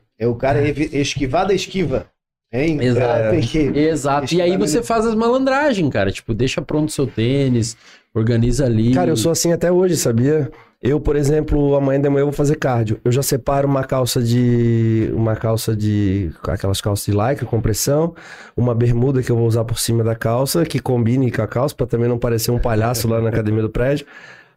[0.16, 2.06] É o cara esquivar da esquiva.
[2.52, 2.80] Hein?
[2.80, 3.40] Exato.
[3.40, 3.58] Que...
[3.58, 4.32] Exato.
[4.32, 6.12] E aí você faz as malandragens, cara.
[6.12, 7.76] Tipo, deixa pronto o seu tênis,
[8.14, 8.94] organiza ali.
[8.94, 10.52] Cara, eu sou assim até hoje, sabia?
[10.82, 13.00] Eu, por exemplo, amanhã de manhã eu vou fazer cardio.
[13.02, 15.10] Eu já separo uma calça de.
[15.14, 16.30] Uma calça de.
[16.46, 18.14] Aquelas calças de lycra, compressão.
[18.56, 21.74] Uma bermuda que eu vou usar por cima da calça, que combine com a calça,
[21.74, 24.06] pra também não parecer um palhaço lá na academia do prédio.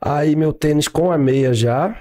[0.01, 1.95] Aí meu tênis com a meia já.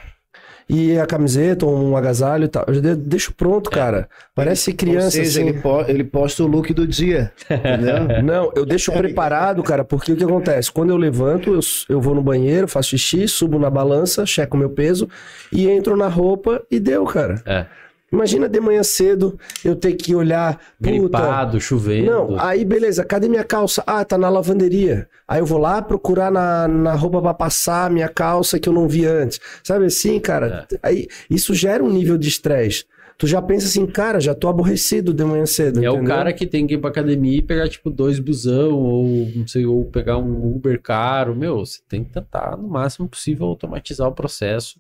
[0.68, 2.64] E a camiseta, um agasalho e tal.
[2.66, 4.08] Eu já deixo pronto, cara.
[4.34, 5.48] Parece criança, Ou seja, assim.
[5.50, 7.30] ele, po- ele posta o look do dia.
[7.48, 8.08] Entendeu?
[8.24, 10.72] Não, eu deixo preparado, cara, porque o que acontece?
[10.72, 14.60] Quando eu levanto, eu, eu vou no banheiro, faço xixi, subo na balança, checo o
[14.60, 15.08] meu peso
[15.52, 17.40] e entro na roupa e deu, cara.
[17.46, 17.66] É,
[18.12, 20.90] Imagina de manhã cedo eu ter que olhar, puta.
[20.90, 22.10] gripado, chovendo.
[22.10, 23.82] Não, aí beleza, cadê minha calça?
[23.86, 25.08] Ah, tá na lavanderia.
[25.26, 28.72] Aí eu vou lá procurar na, na roupa pra passar a minha calça que eu
[28.72, 29.40] não vi antes.
[29.62, 30.68] Sabe assim, cara?
[30.82, 32.84] Aí isso gera um nível de estresse.
[33.18, 35.82] Tu já pensa assim, cara, já tô aborrecido de manhã cedo.
[35.82, 36.14] É o entendeu?
[36.14, 39.64] cara que tem que ir pra academia e pegar, tipo, dois busão, ou não sei,
[39.64, 41.34] ou pegar um Uber caro.
[41.34, 44.78] Meu, você tem que tentar, no máximo possível, automatizar o processo,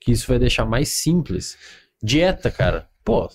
[0.00, 1.56] que isso vai deixar mais simples.
[2.02, 2.86] Dieta, cara.
[3.04, 3.28] Pô.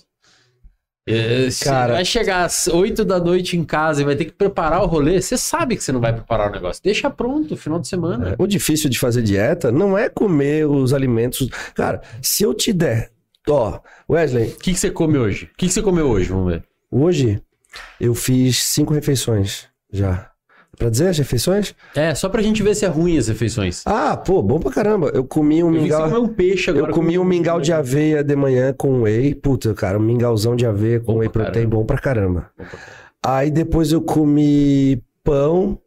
[1.06, 4.32] é, se Cara- vai chegar às 8 da noite em casa e vai ter que
[4.32, 6.82] preparar o rolê, você sabe que você não vai preparar o negócio.
[6.82, 8.34] Deixa pronto, final de semana.
[8.38, 11.48] O difícil de fazer dieta não é comer os alimentos.
[11.74, 13.10] Cara, se eu te der.
[13.46, 13.78] Ó,
[14.08, 15.44] Wesley, O que, que você come hoje?
[15.52, 16.30] O que, que você comeu hoje?
[16.30, 16.64] Vamos ver.
[16.90, 17.42] hoje
[18.00, 20.30] eu fiz cinco refeições já.
[20.78, 21.74] Pra dizer as refeições?
[21.94, 23.82] É, só pra gente ver se é ruim as refeições.
[23.86, 25.10] Ah, pô, bom pra caramba.
[25.14, 26.02] Eu comi um Eu você mingau.
[26.04, 26.86] comeu um peixe agora.
[26.90, 29.34] Eu comi com- um mingau de aveia de manhã com whey.
[29.34, 31.76] Puta, cara, um mingauzão de aveia com Bom whey protein caramba.
[31.76, 32.40] bom pra caramba.
[32.40, 32.84] Bom pra caramba.
[33.24, 35.78] Aí depois eu comi pão.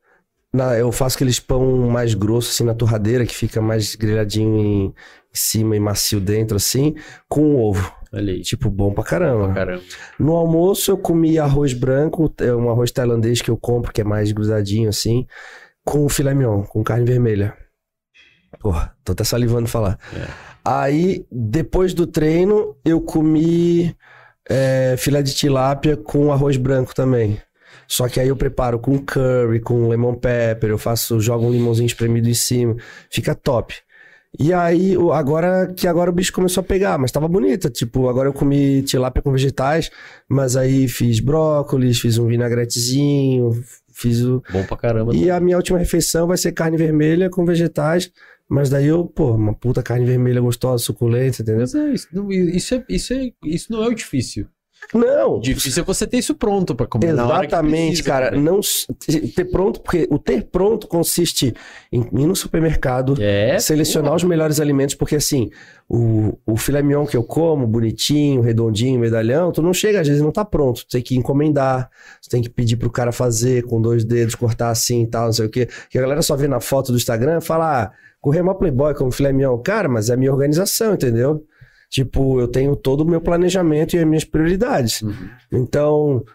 [0.54, 4.86] Na, eu faço aqueles pão mais grosso, assim, na torradeira, que fica mais grelhadinho em,
[4.86, 4.94] em
[5.34, 6.96] cima e macio dentro, assim,
[7.30, 7.92] com ovo.
[8.14, 8.42] Olha aí.
[8.42, 9.54] Tipo, bom pra caramba.
[9.54, 9.84] Caramba.
[10.20, 14.04] No almoço eu comi arroz branco, é um arroz tailandês que eu compro, que é
[14.04, 15.26] mais grudadinho, assim,
[15.86, 17.56] com filé mignon, com carne vermelha.
[18.60, 20.00] Porra, tô até salivando falar.
[20.16, 20.28] É.
[20.64, 23.96] Aí, depois do treino, eu comi
[24.50, 27.40] é, filé de tilápia com arroz branco também.
[27.88, 31.88] Só que aí eu preparo com curry, com lemon pepper, eu faço, jogo um limãozinho
[31.88, 32.76] espremido em cima,
[33.10, 33.74] fica top.
[34.40, 38.30] E aí, agora que agora o bicho começou a pegar, mas tava bonita, tipo, agora
[38.30, 39.90] eu comi tilápia com vegetais,
[40.28, 43.52] mas aí fiz brócolis, fiz um vinagretezinho,
[43.92, 45.16] fiz o Bom pra caramba.
[45.16, 48.12] e a minha última refeição vai ser carne vermelha com vegetais,
[48.50, 51.62] mas daí eu, pô, uma puta carne vermelha gostosa, suculenta, entendeu?
[51.62, 54.48] Mas é, isso, isso, é, isso, é, isso não é o difícil.
[54.94, 57.10] Não, difícil é você ter isso pronto pra comer.
[57.10, 58.30] Exatamente, precisa cara.
[58.30, 58.42] comer.
[58.42, 58.60] Não
[59.36, 61.54] ter pronto, porque o ter pronto consiste
[61.92, 63.60] em ir no supermercado, É.
[63.60, 65.50] selecionar os melhores alimentos, porque assim,
[65.90, 70.22] o, o filé mignon que eu como, bonitinho, redondinho, medalhão, tu não chega, às vezes
[70.24, 70.86] não tá pronto.
[70.86, 71.90] Tu tem que encomendar,
[72.24, 75.34] tu tem que pedir pro cara fazer com dois dedos, cortar assim e tal, não
[75.34, 75.68] sei o quê.
[75.90, 77.92] Que a galera só vê na foto do Instagram e fala, ah,
[78.22, 79.58] correr uma playboy como filé mignon.
[79.58, 81.44] Cara, mas é a minha organização, entendeu?
[81.90, 85.02] Tipo, eu tenho todo o meu planejamento e as minhas prioridades.
[85.02, 85.30] Uhum.
[85.52, 86.26] Então,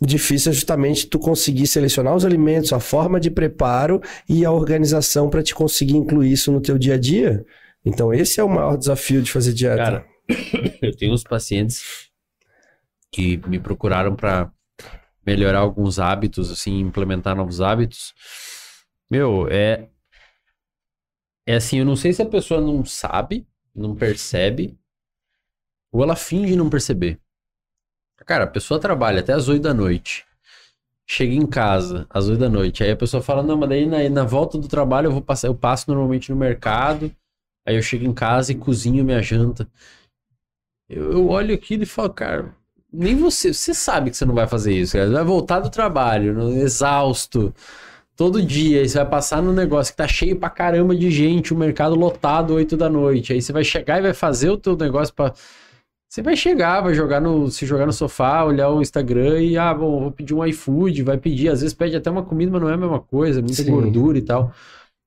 [0.00, 5.28] difícil é justamente tu conseguir selecionar os alimentos, a forma de preparo e a organização
[5.28, 7.44] para te conseguir incluir isso no teu dia a dia.
[7.84, 9.76] Então, esse é o maior desafio de fazer dieta.
[9.76, 10.06] Cara,
[10.80, 12.10] eu tenho uns pacientes
[13.12, 14.50] que me procuraram pra
[15.24, 18.14] melhorar alguns hábitos, assim, implementar novos hábitos.
[19.10, 19.88] Meu, é.
[21.46, 24.78] É assim, eu não sei se a pessoa não sabe, não percebe,
[25.94, 27.20] ou ela finge não perceber.
[28.26, 30.24] Cara, a pessoa trabalha até as 8 da noite.
[31.06, 32.84] Chega em casa às 8 da noite.
[32.84, 35.48] Aí a pessoa fala: Não, mas daí na, na volta do trabalho eu vou passar,
[35.48, 37.12] eu passo normalmente no mercado.
[37.66, 39.68] Aí eu chego em casa e cozinho minha janta.
[40.88, 42.54] Eu, eu olho aquilo e falo, cara,
[42.92, 45.06] nem você, você sabe que você não vai fazer isso, cara.
[45.08, 47.54] Você vai voltar do trabalho, no- exausto,
[48.16, 51.54] todo dia, aí você vai passar no negócio que tá cheio pra caramba de gente,
[51.54, 53.32] o mercado lotado 8 da noite.
[53.32, 55.32] Aí você vai chegar e vai fazer o teu negócio pra.
[56.14, 59.74] Você vai chegar, vai jogar no, se jogar no sofá, olhar o Instagram e, ah,
[59.74, 61.48] bom, vou pedir um iFood, vai pedir.
[61.48, 63.72] Às vezes pede até uma comida, mas não é a mesma coisa, muita Sim.
[63.72, 64.54] gordura e tal.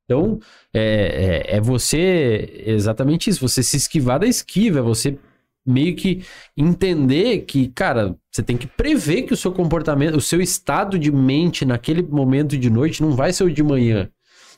[0.04, 0.38] Então,
[0.74, 5.18] é, é, é você, exatamente isso, você se esquivar da esquiva, é você
[5.66, 6.26] meio que
[6.58, 11.10] entender que, cara, você tem que prever que o seu comportamento, o seu estado de
[11.10, 14.10] mente naquele momento de noite não vai ser o de manhã.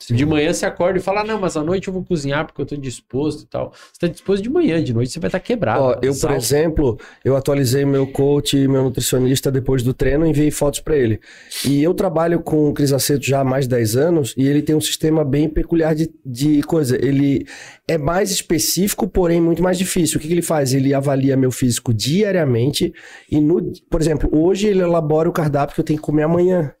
[0.08, 2.60] De manhã você acorda e fala, ah, não, mas à noite eu vou cozinhar porque
[2.62, 3.72] eu tô disposto e tal.
[3.72, 5.82] Você tá disposto de manhã, de noite você vai estar quebrado.
[5.82, 10.30] Ó, eu, por exemplo, eu atualizei meu coach e meu nutricionista depois do treino e
[10.30, 11.20] enviei fotos pra ele.
[11.66, 14.62] E eu trabalho com o Cris Aceto já há mais de 10 anos e ele
[14.62, 16.96] tem um sistema bem peculiar de, de coisa.
[16.96, 17.46] Ele
[17.86, 20.18] é mais específico, porém muito mais difícil.
[20.18, 20.72] O que, que ele faz?
[20.72, 22.92] Ele avalia meu físico diariamente
[23.30, 26.74] e, no, por exemplo, hoje ele elabora o cardápio que eu tenho que comer amanhã.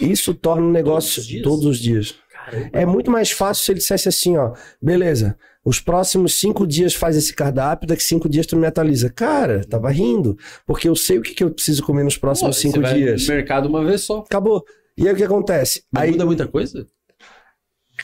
[0.00, 1.42] Isso torna um negócio os dias?
[1.42, 2.14] todos os dias.
[2.72, 7.16] É muito mais fácil se ele dissesse assim, ó, beleza, os próximos cinco dias faz
[7.16, 9.10] esse cardápio, daqui cinco dias tu me atualiza.
[9.10, 10.36] Cara, tava rindo,
[10.66, 12.94] porque eu sei o que, que eu preciso comer nos Pô, próximos você cinco vai
[12.94, 13.26] dias.
[13.26, 14.18] no mercado uma vez só.
[14.18, 14.64] Acabou.
[14.96, 15.82] E aí o que acontece?
[15.92, 16.86] Mas Aí, muda muita coisa?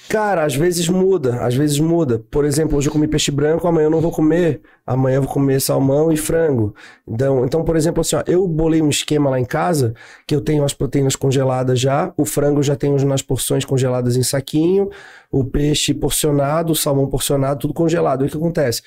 [0.08, 2.18] Cara, às vezes muda, às vezes muda.
[2.30, 4.60] Por exemplo, hoje eu comi peixe branco, amanhã eu não vou comer.
[4.86, 6.74] Amanhã eu vou comer salmão e frango.
[7.06, 9.94] Então, então, por exemplo, assim, ó, eu bolei um esquema lá em casa
[10.26, 14.22] que eu tenho as proteínas congeladas já, o frango já tenho nas porções congeladas em
[14.22, 14.90] saquinho,
[15.30, 18.24] o peixe porcionado, o salmão porcionado, tudo congelado.
[18.24, 18.82] E o que acontece?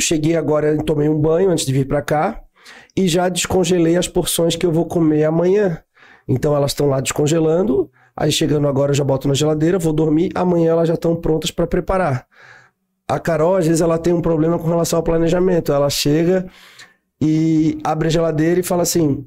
[0.00, 2.42] Cheguei agora, tomei um banho antes de vir pra cá
[2.96, 5.82] e já descongelei as porções que eu vou comer amanhã.
[6.28, 10.30] Então elas estão lá descongelando, aí chegando agora eu já boto na geladeira, vou dormir,
[10.34, 12.26] amanhã elas já estão prontas para preparar.
[13.08, 15.72] A Carol, às vezes, ela tem um problema com relação ao planejamento.
[15.72, 16.46] Ela chega
[17.20, 19.26] e abre a geladeira e fala assim: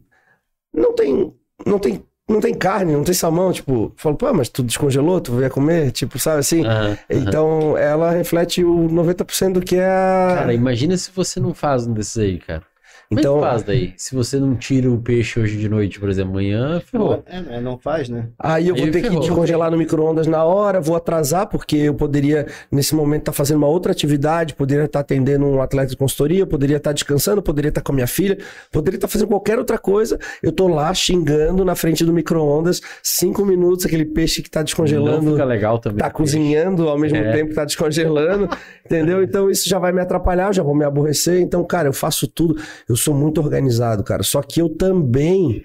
[0.73, 1.33] não tem,
[1.65, 3.51] não tem, não tem carne, não tem salmão.
[3.51, 5.91] Tipo, falo, pô, mas tu descongelou, tu vai comer?
[5.91, 6.65] Tipo, sabe assim?
[6.65, 6.97] Aham, aham.
[7.09, 10.31] Então, ela reflete o 90% do que é a.
[10.35, 12.63] Cara, imagina se você não faz um desses aí, cara.
[13.11, 13.94] Então- é que faz daí?
[13.98, 17.23] Se você não tira o peixe hoje de noite, por exemplo, amanhã, ferrou.
[17.27, 18.30] É, mas não faz, né?
[18.40, 19.22] Aí eu vou Aí ter que ferrou.
[19.22, 23.68] descongelar no micro-ondas na hora, vou atrasar, porque eu poderia, nesse momento, estar fazendo uma
[23.68, 27.91] outra atividade, poderia estar atendendo um atleta de consultoria, poderia estar descansando, poderia estar com
[27.91, 28.38] a minha filha,
[28.72, 30.18] poderia estar fazendo qualquer outra coisa.
[30.41, 34.65] Eu tô lá xingando na frente do micro-ondas, cinco minutos, aquele peixe que tá Não
[34.65, 35.32] descongelando.
[35.32, 35.99] fica legal também.
[35.99, 37.32] Tá cozinhando ao mesmo É.
[37.32, 38.49] tempo que tá descongelando,
[38.85, 39.23] entendeu?
[39.23, 41.41] Então isso já vai me atrapalhar, já vou me aborrecer.
[41.41, 42.61] Então, cara, eu faço tudo.
[42.87, 44.23] Eu sou muito organizado, cara.
[44.23, 45.63] Só que eu também.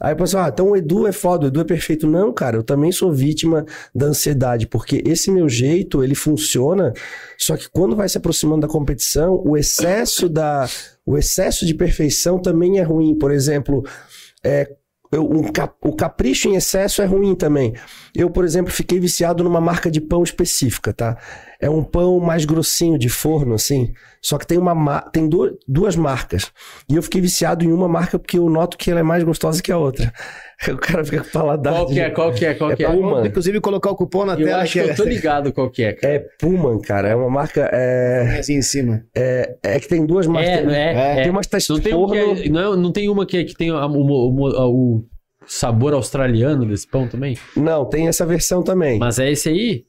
[0.00, 2.08] Aí o pessoal, ah, então o Edu é foda, o Edu é perfeito.
[2.08, 6.92] Não, cara, eu também sou vítima da ansiedade, porque esse meu jeito, ele funciona,
[7.38, 10.68] só que quando vai se aproximando da competição, o excesso da
[11.06, 13.16] o excesso de perfeição também é ruim.
[13.16, 13.84] Por exemplo,
[14.42, 14.68] é,
[15.12, 15.42] eu- um
[15.82, 17.74] o capricho em excesso é ruim também.
[18.14, 21.16] Eu, por exemplo, fiquei viciado numa marca de pão específica, tá?
[21.60, 23.92] É um pão mais grossinho de forno, assim.
[24.20, 26.50] Só que tem uma ma- tem du- duas marcas.
[26.88, 29.62] E eu fiquei viciado em uma marca porque eu noto que ela é mais gostosa
[29.62, 30.12] que a outra.
[30.72, 31.74] O cara fica com paladar.
[31.74, 32.88] Qual que é, qual que é, qual É que é?
[32.90, 33.26] Puma.
[33.26, 35.92] Inclusive colocar o cupom na Eu tela acho que eu tô ligado qual que é.
[35.92, 36.14] cara.
[36.14, 37.08] É Pullman, cara.
[37.08, 37.68] É uma marca.
[37.72, 39.02] É, assim em cima.
[39.14, 40.50] é, é que tem duas marcas.
[40.52, 41.18] É, não é?
[41.20, 41.22] É.
[41.22, 42.42] Tem umas que tá Não tem, um que forno.
[42.44, 45.04] é- não, é- não tem uma que, é- que tem a- o
[45.46, 47.36] sabor australiano desse pão também?
[47.56, 48.98] Não, tem essa versão também.
[48.98, 49.84] Mas é esse aí?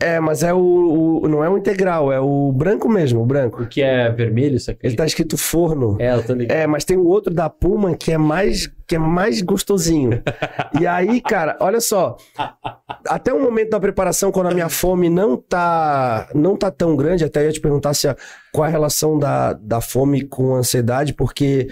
[0.00, 3.62] É, mas é o, o- Não é o integral, é o branco mesmo, o branco.
[3.62, 4.86] O que é vermelho, isso aqui?
[4.86, 5.96] Ele tá escrito forno.
[6.00, 6.56] É, eu tô ligado.
[6.56, 10.22] É, mas tem o outro da Puma que é mais que é mais gostosinho.
[10.78, 12.16] e aí, cara, olha só.
[13.08, 17.24] Até o momento da preparação, quando a minha fome não tá não tá tão grande,
[17.24, 18.16] até eu ia te perguntar se a,
[18.52, 21.68] qual a relação da, da fome com a ansiedade, porque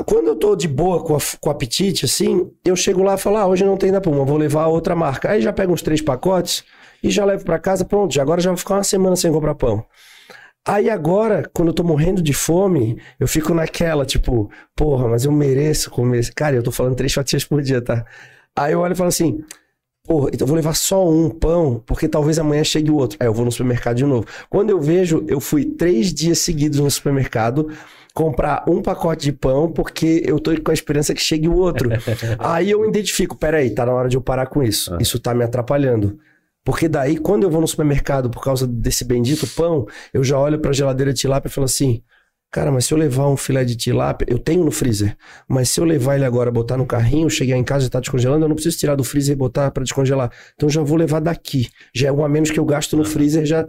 [0.00, 3.18] quando eu tô de boa com, a, com o apetite, assim, eu chego lá e
[3.18, 5.30] falo, ah, hoje não tem da Puma, vou levar outra marca.
[5.30, 6.64] Aí já pego uns três pacotes
[7.02, 9.84] e já levo pra casa, pronto, agora já vou ficar uma semana sem comprar pão.
[10.66, 15.32] Aí agora, quando eu tô morrendo de fome, eu fico naquela, tipo, porra, mas eu
[15.32, 16.32] mereço comer.
[16.34, 18.06] Cara, eu tô falando três fatias por dia, tá?
[18.56, 19.42] Aí eu olho e falo assim,
[20.04, 23.18] porra, então eu vou levar só um pão, porque talvez amanhã chegue o outro.
[23.20, 24.24] Aí eu vou no supermercado de novo.
[24.48, 27.68] Quando eu vejo, eu fui três dias seguidos no supermercado
[28.14, 31.90] comprar um pacote de pão, porque eu tô com a esperança que chegue o outro.
[32.38, 34.94] Aí eu identifico, peraí, tá na hora de eu parar com isso.
[34.94, 34.98] Ah.
[35.00, 36.18] Isso tá me atrapalhando.
[36.64, 39.84] Porque daí, quando eu vou no supermercado por causa desse bendito pão,
[40.14, 42.00] eu já olho pra geladeira de tilápia e falo assim:
[42.52, 45.16] Cara, mas se eu levar um filé de tilápia, eu tenho no freezer,
[45.48, 48.44] mas se eu levar ele agora, botar no carrinho, chegar em casa e tá descongelando,
[48.44, 50.30] eu não preciso tirar do freezer e botar pra descongelar.
[50.54, 51.70] Então já vou levar daqui.
[51.94, 53.66] Já é um a menos que eu gasto no freezer, já.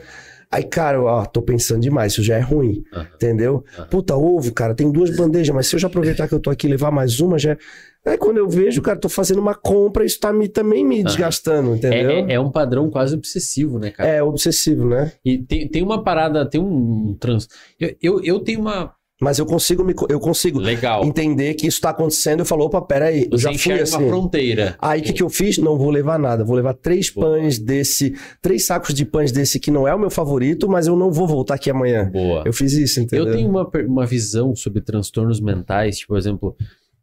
[0.54, 2.84] Aí, cara, ó, tô pensando demais, isso já é ruim,
[3.16, 3.64] entendeu?
[3.90, 6.68] Puta, ovo, cara, tem duas bandejas, mas se eu já aproveitar que eu tô aqui
[6.68, 7.54] e levar mais uma, já.
[7.54, 7.58] é-
[8.06, 11.74] Aí quando eu vejo, cara, tô fazendo uma compra, isso tá me, também me desgastando,
[11.74, 12.12] É, entendeu?
[12.12, 14.10] é- é um padrão quase obsessivo, né, cara?
[14.10, 15.14] É obsessivo, né?
[15.26, 17.48] E tem, tem uma parada, tem um trans.
[17.80, 18.94] Eu, eu, eu tenho uma.
[19.24, 21.06] Mas eu consigo me, eu consigo Legal.
[21.06, 22.42] entender que isso tá acontecendo.
[22.42, 23.96] Eu falo, opa, peraí, eu já fui assim.
[23.96, 24.76] uma fronteira.
[24.80, 25.58] Aí o que, que eu fiz?
[25.58, 26.44] Não vou levar nada.
[26.44, 27.28] Vou levar três Boa.
[27.28, 30.98] pães desse, três sacos de pães desse que não é o meu favorito, mas eu
[30.98, 32.10] não vou voltar aqui amanhã.
[32.12, 32.44] Boa.
[32.46, 33.28] Eu fiz isso, entendeu?
[33.28, 36.58] Eu tenho uma, uma visão sobre transtornos mentais, tipo, por exemplo,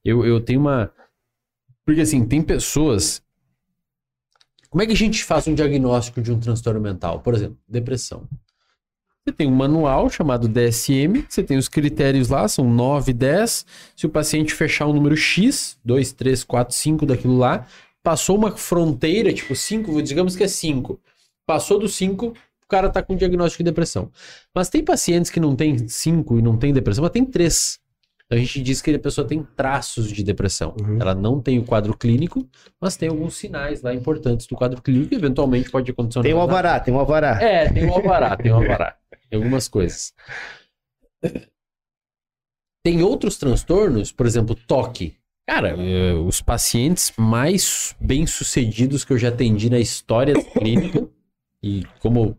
[0.05, 0.93] eu, eu tenho uma.
[1.87, 3.23] Porque assim, tem pessoas
[4.69, 7.21] Como é que a gente faz um diagnóstico de um transtorno mental?
[7.21, 8.29] Por exemplo, depressão.
[9.27, 13.67] Você tem um manual chamado DSM, você tem os critérios lá, são 9, 10.
[13.95, 17.67] Se o paciente fechar um número X, 2, 3, 4, 5 daquilo lá,
[18.03, 20.99] passou uma fronteira, tipo 5, digamos que é 5.
[21.47, 22.35] Passou do 5, o
[22.67, 24.11] cara tá com diagnóstico de depressão.
[24.55, 27.79] Mas tem pacientes que não tem 5 e não tem depressão, mas tem 3.
[28.25, 30.75] Então a gente diz que a pessoa tem traços de depressão.
[30.81, 30.99] Uhum.
[31.01, 32.49] Ela não tem o quadro clínico,
[32.81, 36.41] mas tem alguns sinais lá importantes do quadro clínico e eventualmente pode acontecer Tem um
[36.41, 37.43] alvará, tem um alvará.
[37.43, 38.97] É, tem um alvará, tem um alvará.
[39.31, 40.13] Tem algumas coisas.
[42.83, 45.17] Tem outros transtornos, por exemplo, toque.
[45.47, 51.09] Cara, eh, os pacientes mais bem-sucedidos que eu já atendi na história da clínica,
[51.63, 52.37] e como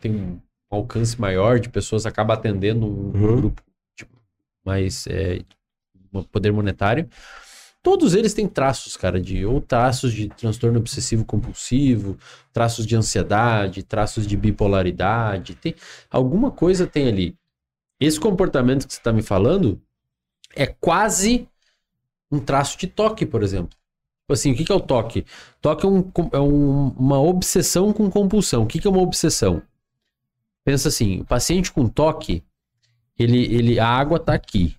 [0.00, 0.40] tem um
[0.70, 3.36] alcance maior de pessoas, acaba atendendo um Uhum.
[3.36, 3.62] grupo
[3.96, 4.16] tipo,
[4.64, 5.40] mais é,
[6.30, 7.08] poder monetário.
[7.82, 12.16] Todos eles têm traços, cara, de ou traços de transtorno obsessivo compulsivo,
[12.52, 15.74] traços de ansiedade, traços de bipolaridade, tem
[16.08, 17.36] alguma coisa tem ali.
[17.98, 19.80] Esse comportamento que você está me falando
[20.54, 21.48] é quase
[22.30, 23.76] um traço de toque, por exemplo.
[24.22, 25.26] Tipo assim, o que é o toque?
[25.60, 28.62] Toque é, um- é um- uma obsessão com compulsão.
[28.62, 29.62] O que é uma obsessão?
[30.64, 32.44] Pensa assim, o paciente com toque,
[33.18, 34.76] ele, ele, a água tá aqui.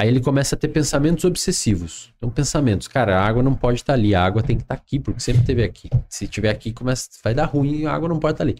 [0.00, 2.12] Aí ele começa a ter pensamentos obsessivos.
[2.16, 5.00] Então, pensamentos, cara, a água não pode estar ali, a água tem que estar aqui,
[5.00, 5.90] porque sempre esteve aqui.
[6.08, 8.56] Se tiver aqui, começa, vai dar ruim, a água não pode estar ali.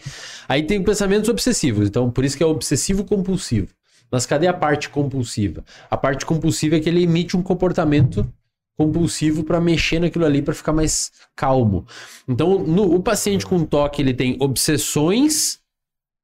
[0.49, 3.69] Aí tem pensamentos obsessivos, então por isso que é obsessivo compulsivo.
[4.11, 5.65] Mas cadê a parte compulsiva?
[5.89, 8.27] A parte compulsiva é que ele emite um comportamento
[8.77, 11.87] compulsivo para mexer naquilo ali para ficar mais calmo.
[12.27, 15.61] Então, no, o paciente com toque, ele tem obsessões,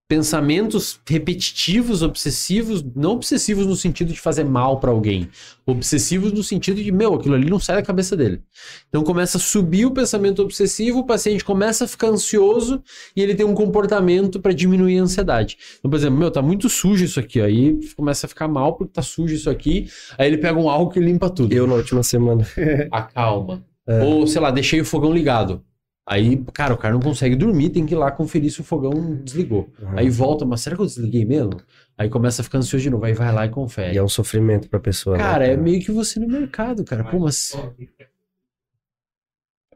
[0.07, 5.29] pensamentos repetitivos, obsessivos, não obsessivos no sentido de fazer mal para alguém,
[5.65, 8.43] obsessivos no sentido de, meu, aquilo ali não sai da cabeça dele.
[8.89, 12.83] Então começa a subir o pensamento obsessivo, o paciente começa a ficar ansioso
[13.17, 15.57] e ele tem um comportamento para diminuir a ansiedade.
[15.79, 18.93] Então, por exemplo, meu, tá muito sujo isso aqui, aí começa a ficar mal porque
[18.93, 21.53] tá sujo isso aqui, aí ele pega um álcool e limpa tudo.
[21.53, 22.47] Eu na última semana.
[22.93, 23.65] Acalma.
[24.03, 25.63] Ou, sei lá, deixei o fogão ligado.
[26.07, 29.17] Aí, cara, o cara não consegue dormir, tem que ir lá conferir se o fogão
[29.23, 29.73] desligou.
[29.81, 29.99] Uhum.
[29.99, 31.57] Aí volta, mas será que eu desliguei mesmo?
[31.97, 33.95] Aí começa a ficar ansioso de novo, aí vai lá e confere.
[33.95, 35.17] E é um sofrimento pra pessoa.
[35.17, 37.05] né, Cara, é meio que você no mercado, cara.
[37.05, 37.53] Pô, mas.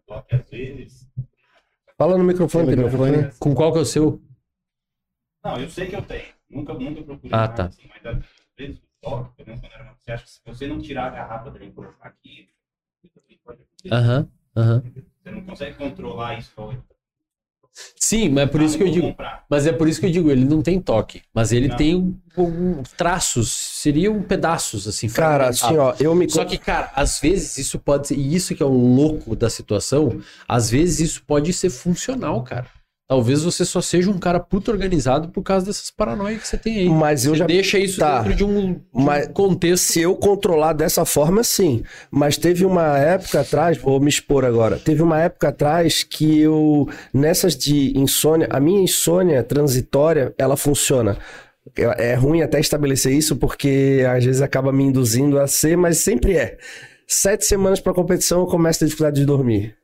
[0.06, 1.08] Toque às vezes.
[1.96, 2.84] Fala no microfone, Pedro.
[2.84, 3.30] microfone?
[3.38, 4.20] Com qual que é o seu?
[5.44, 6.24] Não, eu sei que eu tenho.
[6.50, 7.30] Nunca, nunca procurei.
[7.32, 7.64] Ah, nada tá.
[7.64, 8.24] Assim, mas às
[8.56, 11.06] vezes o toque, pelo menos quando era uma- você acha que se você não tirar
[11.06, 12.48] a garrafa dele e colocar aqui,
[13.44, 13.94] pode acontecer.
[13.94, 14.82] Aham, aham.
[15.28, 16.50] Você não consegue controlar isso.
[16.52, 16.74] igual-
[17.96, 19.08] Sim, mas é por isso que eu digo.
[19.08, 19.44] comprar.
[19.48, 21.22] Mas é por isso que eu digo, ele não tem toque.
[21.32, 21.76] Mas ele Não.
[21.76, 26.28] tem um, um- traços, seriam pedaços, assim, Cara, assim, ó, eu me.
[26.28, 28.16] Só que, cara, às vezes isso pode ser.
[28.16, 32.66] E isso que é o louco da situação, às vezes isso pode ser funcional, cara.
[33.08, 36.80] Talvez você só seja um cara puto organizado por causa dessas paranoias que você tem
[36.80, 36.88] aí.
[36.90, 37.46] Mas eu você já.
[37.46, 38.18] deixa isso Tá.
[38.20, 39.84] dentro de um, de um Mas- contexto.
[39.84, 41.82] Se eu controlar dessa forma, sim.
[42.10, 44.76] Mas teve uma época atrás, vou me expor agora.
[44.78, 51.16] Teve uma época atrás que eu, nessas de insônia, a minha insônia transitória, ela funciona.
[51.74, 55.96] É é ruim até estabelecer isso, porque às vezes acaba me induzindo a ser, mas
[55.96, 56.58] sempre é.
[57.06, 59.77] Sete semanas pra competição eu começo a ter dificuldade de dormir.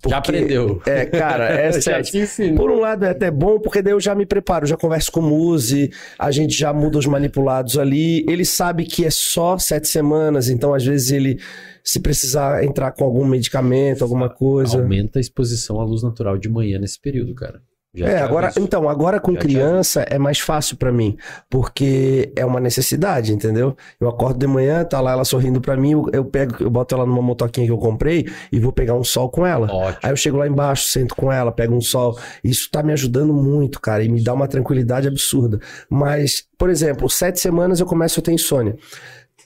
[0.00, 0.80] Porque- Já aprendeu.
[0.86, 1.70] É, cara, é
[2.18, 2.56] ensino.
[2.56, 5.20] Por um lado é até bom, porque daí eu já me preparo, já converso com
[5.20, 8.24] o Muzi, a gente já muda os manipulados ali.
[8.28, 11.38] Ele sabe que é só sete semanas, então às vezes ele,
[11.82, 14.78] se precisar entrar com algum medicamento, alguma coisa.
[14.80, 17.60] Aumenta a exposição à luz natural de manhã nesse período, cara.
[17.98, 21.16] Já É, agora, então, agora com Já criança é mais fácil pra mim,
[21.50, 23.76] porque é uma necessidade, entendeu?
[24.00, 26.94] Eu acordo de manhã, tá lá ela sorrindo pra mim, eu, eu pego, eu boto
[26.94, 29.66] ela numa motoquinha que eu comprei e vou pegar um sol com ela.
[29.70, 30.00] Ótimo.
[30.02, 32.18] Aí eu chego lá embaixo, sento com ela, pego um sol.
[32.42, 35.58] Isso tá me ajudando muito, cara, e me dá uma tranquilidade absurda.
[35.88, 38.76] Mas, por exemplo, sete semanas eu começo a ter insônia.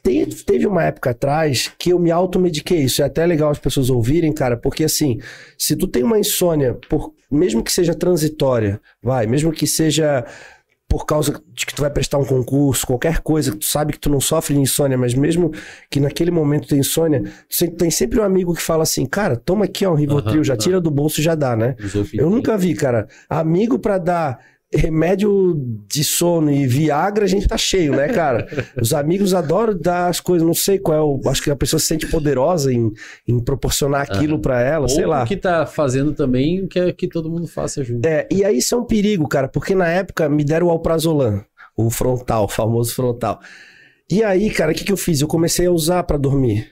[0.02, 2.82] Te- Teve uma época atrás que eu me automediquei.
[2.82, 5.18] Isso é até legal as pessoas ouvirem, cara, porque assim,
[5.56, 10.24] se tu tem uma insônia, por, mesmo que seja transitória, vai, mesmo que seja
[10.88, 13.98] por causa de que tu vai prestar um concurso, qualquer coisa, que tu sabe que
[13.98, 15.50] tu não sofre de insônia, mas mesmo
[15.88, 19.64] que naquele momento tem insônia, você tem sempre um amigo que fala assim, cara, toma
[19.64, 21.76] aqui ó, um Rivotril, Aham, já tira do bolso e já dá, né?
[22.20, 24.38] Eu nunca vi, cara, amigo pra dar
[24.74, 25.54] remédio
[25.88, 28.46] de sono e Viagra, a gente tá cheio, né, cara?
[28.80, 31.20] Os amigos adoram dar as coisas, não sei qual é o.
[31.28, 32.90] Acho que a pessoa se sente poderosa em,
[33.26, 35.24] em proporcionar aquilo pra ela, sei Ou lá.
[35.24, 38.06] o que tá fazendo também, que é que todo mundo faça junto.
[38.06, 41.44] É, e aí isso é um perigo, cara, porque na época me deram o alprazolam,
[41.76, 43.40] o frontal, o famoso frontal.
[44.10, 45.20] E aí, cara, o que, que eu fiz?
[45.20, 46.70] Eu comecei a usar pra dormir.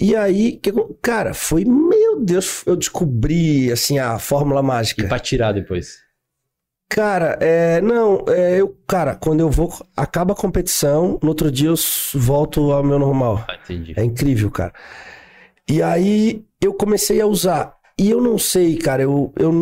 [0.00, 0.72] E aí, que
[1.02, 5.08] cara, foi, meu Deus, eu descobri, assim, a fórmula E mágica.
[5.08, 5.96] pra tirar depois.
[6.88, 11.68] Cara, é, não, é, eu, cara, quando eu vou, acaba a competição, no outro dia
[11.68, 11.74] eu
[12.14, 13.44] volto ao meu normal.
[13.46, 13.92] Ah, entendi.
[13.96, 14.72] É incrível, cara.
[15.68, 17.76] E aí eu comecei a usar.
[18.00, 19.52] E eu não sei, cara, eu, eu,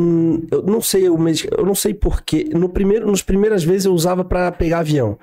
[0.52, 2.48] eu não sei o medic- eu não sei porquê.
[2.54, 5.18] No primeiro, nos primeiras vezes eu usava pra pegar avião.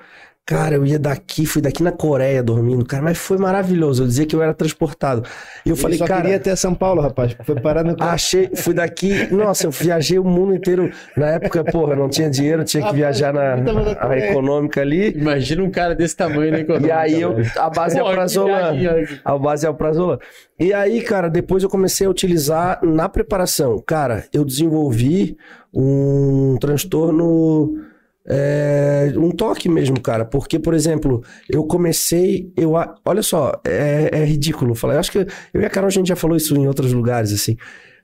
[0.46, 4.02] Cara, eu ia daqui, fui daqui na Coreia dormindo, cara, mas foi maravilhoso.
[4.02, 5.22] Eu dizia que eu era transportado.
[5.64, 7.34] E eu Ele falei, só cara, queria até São Paulo, rapaz.
[7.44, 7.96] Foi parar no...
[7.98, 10.90] Achei, fui daqui, nossa, eu viajei o mundo inteiro.
[11.16, 13.54] Na época, porra, não tinha dinheiro, tinha que viajar na
[13.98, 15.12] a econômica ali.
[15.16, 16.66] Imagina um cara desse tamanho, né?
[16.84, 18.76] E aí eu, a base é o Prazolam.
[19.24, 20.18] A base é o Prazolam.
[20.60, 23.82] E aí, cara, depois eu comecei a utilizar na preparação.
[23.86, 25.38] Cara, eu desenvolvi
[25.72, 27.93] um transtorno.
[28.26, 30.24] É, um toque mesmo, cara.
[30.24, 32.52] Porque, por exemplo, eu comecei.
[32.56, 34.94] Eu, a- olha só, é, é ridículo falar.
[34.94, 35.18] Eu acho que
[35.52, 37.56] eu e a Carol a gente já falou isso em outros lugares, assim.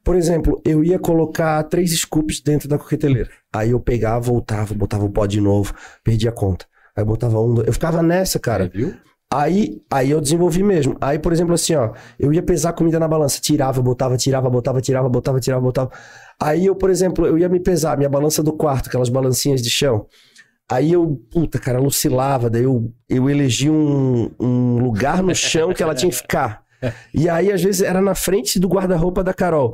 [0.02, 3.30] Por exemplo, eu ia colocar três scoops dentro da coqueteleira.
[3.52, 6.66] Aí eu pegava, voltava, botava o pó de novo, perdia a conta.
[6.96, 7.60] Aí botava um.
[7.62, 8.70] Eu ficava nessa, cara.
[8.72, 8.94] viu?
[9.32, 10.96] Aí, aí eu desenvolvi mesmo.
[11.00, 14.80] Aí, por exemplo, assim, ó, eu ia pesar comida na balança, tirava, botava, tirava, botava,
[14.80, 15.90] tirava, botava, tirava, botava.
[16.42, 19.68] Aí eu, por exemplo, eu ia me pesar, minha balança do quarto, aquelas balancinhas de
[19.70, 20.06] chão.
[20.70, 25.72] Aí eu, puta, cara, ela oscilava, daí eu, eu elegi um, um lugar no chão
[25.74, 26.62] que ela tinha que ficar.
[27.12, 29.72] E aí, às vezes, era na frente do guarda-roupa da Carol.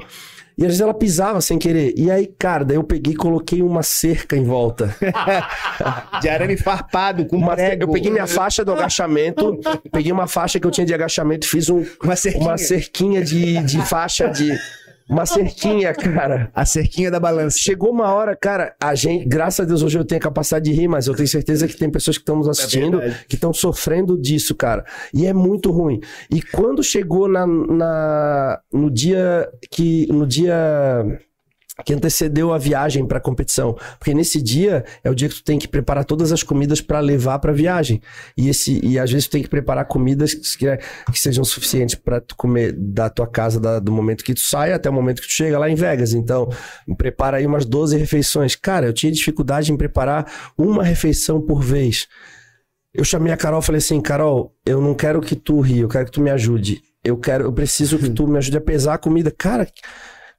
[0.58, 1.92] E às vezes ela pisava sem querer.
[1.98, 4.96] E aí, cara, daí eu peguei e coloquei uma cerca em volta.
[6.22, 7.82] De arame farpado, com Uma- prego.
[7.84, 9.58] eu peguei minha faixa do agachamento,
[9.92, 12.44] peguei uma faixa que eu tinha de agachamento, fiz um, Uma cerquinha.
[12.46, 14.50] uma cerquinha de, de faixa de.
[15.08, 16.50] Uma cerquinha, cara.
[16.54, 17.56] A cerquinha da balança.
[17.60, 20.72] Chegou uma hora, cara, a gente, graças a Deus, hoje eu tenho a capacidade de
[20.72, 23.24] rir, mas eu tenho certeza que tem pessoas que estão nos assistindo verdade.
[23.28, 24.84] que estão sofrendo disso, cara.
[25.14, 26.00] E é muito ruim.
[26.30, 30.06] E quando chegou na, na- no dia que.
[30.10, 31.20] No dia
[31.84, 35.44] que antecedeu a viagem para a competição, porque nesse dia é o dia que tu
[35.44, 38.00] tem que preparar todas as comidas para levar para a viagem.
[38.36, 40.66] E esse e às vezes tu tem que preparar comidas que,
[41.12, 44.72] que sejam suficientes para tu comer da tua casa da- do momento que tu sai
[44.72, 46.14] até o momento que tu chega lá em Vegas.
[46.14, 46.48] Então,
[46.96, 48.56] prepara aí umas 12 refeições.
[48.56, 52.08] Cara, eu tinha dificuldade em preparar uma refeição por vez.
[52.94, 55.88] Eu chamei a Carol e falei assim: Carol, eu não quero que tu ri, eu
[55.88, 56.80] quero que tu me ajude.
[57.04, 59.30] Eu quero, eu preciso que tu me ajude a pesar a comida.
[59.30, 59.68] Cara,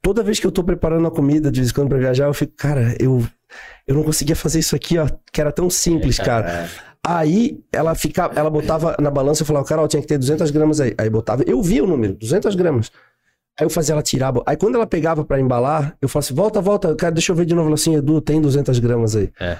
[0.02, 2.34] toda vez que eu tô preparando a comida de vez em quando pra viajar, eu
[2.34, 3.26] fico, cara, eu,
[3.86, 6.68] eu não conseguia fazer isso aqui, ó, que era tão simples, cara.
[7.06, 10.80] Aí ela ficava, ela botava na balança e falava, Carol, tinha que ter 200 gramas
[10.80, 10.94] aí.
[10.98, 12.90] Aí botava, eu via o número, 200 gramas.
[13.58, 14.32] Aí eu fazia ela tirar.
[14.46, 17.44] Aí quando ela pegava pra embalar, eu falava assim, volta, volta, cara, deixa eu ver
[17.44, 17.68] de novo.
[17.68, 19.30] Ela assim, Edu, tem 200 gramas aí.
[19.40, 19.56] É.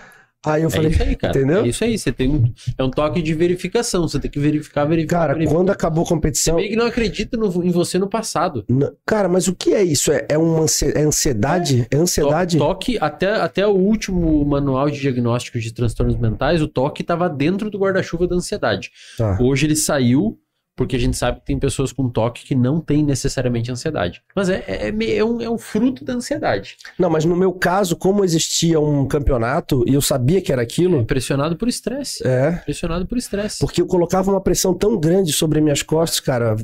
[0.46, 1.36] Aí eu É falei, isso aí, cara.
[1.36, 1.64] entendeu?
[1.64, 1.98] É isso aí.
[1.98, 4.06] Você tem um, é um toque de verificação.
[4.06, 5.18] Você tem que verificar, verificar.
[5.20, 5.56] Cara, verificar.
[5.58, 6.56] quando acabou a Você competição.
[6.56, 8.64] meio que não acredita no- em você no passado.
[9.04, 10.12] Cara, mas o que é isso?
[10.12, 11.86] É, é uma é ansiedade?
[11.90, 12.56] É, ansiedade?
[12.56, 17.28] To- Toque, até, até o último manual de diagnóstico de transtornos mentais, o toque estava
[17.28, 18.90] dentro do guarda-chuva da ansiedade.
[19.16, 19.36] Tá.
[19.40, 20.38] Hoje ele saiu,
[20.78, 24.22] porque a gente sabe que tem pessoas com toque que não têm necessariamente ansiedade.
[24.34, 26.76] Mas é, é, é é um, é um fruto da ansiedade.
[26.96, 31.04] Não, mas no meu caso, como existia um campeonato e eu sabia que era aquilo,
[31.04, 32.24] Pressionado por estresse.
[32.24, 32.52] é.
[32.64, 33.58] Pressionado por estresse.
[33.58, 36.54] Porque eu colocava uma pressão tão grande sobre minhas costas, cara.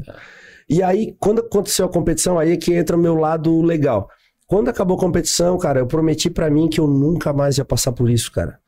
[0.70, 4.08] E aí, quando aconteceu a competição, aí é que entra o meu lado legal.
[4.46, 7.90] Quando acabou a competição, cara, eu prometi pra mim que eu nunca mais ia passar
[7.90, 8.60] por isso, cara.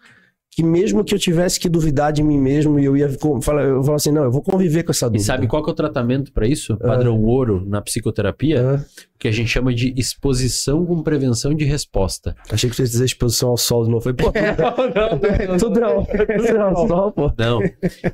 [0.57, 3.11] Que mesmo que eu tivesse que duvidar de mim mesmo, e eu ia
[3.43, 5.25] falar, eu falava assim, não, eu vou conviver com essa E dúvida.
[5.25, 6.79] sabe qual que é o tratamento para isso?
[6.79, 8.85] Padrão ouro na psicoterapia, Ah,
[9.19, 12.35] que a gente chama de exposição com prevenção de resposta.
[12.51, 14.03] achei que você ia dizer exposição ao sol de novo.
[14.03, 17.31] Falei, pô, tudo, tudo não, tudo não, sol, pô.
[17.39, 17.61] Não.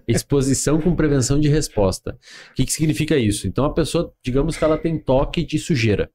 [0.08, 2.16] Exposição com prevenção de resposta.
[2.50, 3.46] O que, que significa isso?
[3.46, 6.10] Então a pessoa, digamos que ela tem toque de sujeira.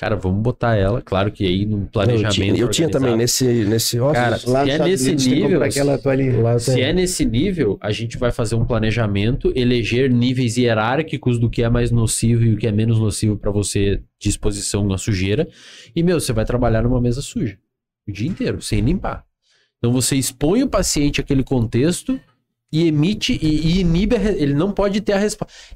[0.00, 2.32] Cara, vamos botar ela, claro que aí num Eu planejamento.
[2.32, 5.60] tinha, eu tinha também nesse, nesse Cara, Lá Se é nesse nível,
[6.58, 11.62] Se é nesse nível, a gente vai fazer um planejamento, eleger níveis hierárquicos do que
[11.62, 15.46] é mais nocivo e o que é menos nocivo para você de exposição à sujeira.
[15.94, 17.58] E, meu, você vai trabalhar numa mesa suja
[18.08, 19.26] o dia inteiro, sem limpar.
[19.76, 22.18] Então você expõe o paciente àquele contexto
[22.72, 25.20] e emite e, e inibe, a ele não pode ter a.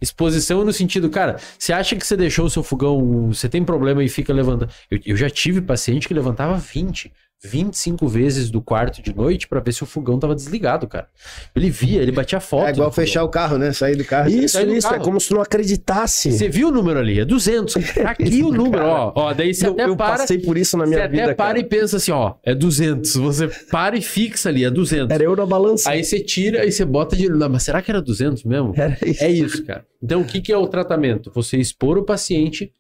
[0.01, 4.03] Exposição no sentido, cara, você acha que você deixou o seu fogão, você tem problema
[4.03, 4.73] e fica levantando.
[4.91, 7.13] Eu, eu já tive paciente que levantava 20,
[7.45, 11.09] 25 vezes do quarto de noite pra ver se o fogão tava desligado, cara.
[11.55, 12.67] Ele via, ele batia foto.
[12.67, 13.07] É igual do fogão.
[13.07, 13.73] fechar o carro, né?
[13.73, 14.31] Sair do carro.
[14.31, 14.87] Isso, do isso.
[14.87, 15.05] É carro.
[15.05, 16.33] como se não acreditasse.
[16.33, 17.21] Você viu o número ali?
[17.21, 17.75] É 200.
[17.75, 19.13] Tá aqui o número, ó.
[19.15, 20.19] Ó, daí você eu, até eu para.
[20.19, 21.59] passei por isso na Você minha até vida, para cara.
[21.59, 23.15] e pensa assim, ó, é 200.
[23.17, 25.11] Você para e fixa ali, é 200.
[25.15, 25.91] Era eu na balança.
[25.91, 27.29] Aí você tira e você bota de.
[27.29, 28.73] Não, mas será que era 200 mesmo?
[28.77, 29.23] Era isso.
[29.25, 29.85] É isso, cara.
[30.03, 31.31] Então, o que, que é o tratamento?
[31.35, 32.73] Você expor o paciente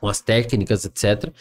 [0.00, 1.32] com as técnicas, etc.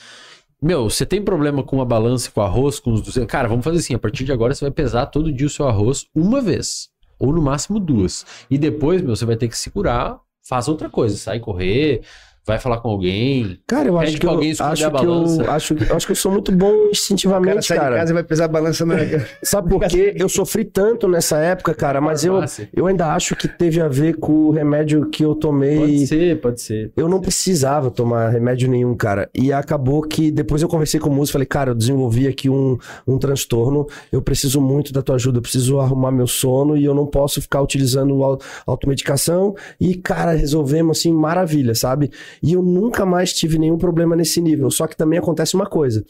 [0.63, 3.29] Meu, você tem problema com a balança, com o arroz, com os 200...
[3.29, 5.67] Cara, vamos fazer assim, a partir de agora você vai pesar todo dia o seu
[5.67, 6.87] arroz uma vez.
[7.19, 8.25] Ou no máximo duas.
[8.49, 10.17] E depois, meu, você vai ter que segurar,
[10.47, 11.17] faz outra coisa.
[11.17, 12.03] Sai correr,
[12.45, 13.59] vai falar com alguém.
[13.65, 16.15] Cara, eu acho que eu, acho a que eu acho que eu acho que eu
[16.15, 17.91] sou muito bom cara instintivamente, sai cara.
[17.91, 18.95] de casa e vai pesar a balança na...
[19.43, 20.13] Sabe por quê?
[20.17, 22.39] Eu sofri tanto nessa época, cara, mas eu,
[22.73, 25.77] eu ainda acho que teve a ver com o remédio que eu tomei.
[25.79, 26.91] Pode ser, pode ser.
[26.97, 29.29] Eu não precisava tomar remédio nenhum, cara.
[29.33, 32.49] E acabou que depois eu conversei com o músico e falei, cara, eu desenvolvi aqui
[32.49, 33.87] um, um transtorno.
[34.11, 35.37] Eu preciso muito da tua ajuda.
[35.37, 39.55] Eu preciso arrumar meu sono e eu não posso ficar utilizando au- automedicação.
[39.79, 42.11] E, cara, resolvemos assim, maravilha, sabe?
[42.41, 44.69] E eu nunca mais tive nenhum problema nesse nível.
[44.71, 46.03] Só que também acontece uma coisa.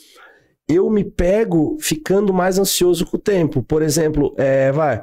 [0.68, 3.62] Eu me pego ficando mais ansioso com o tempo.
[3.62, 5.02] Por exemplo, é, vai.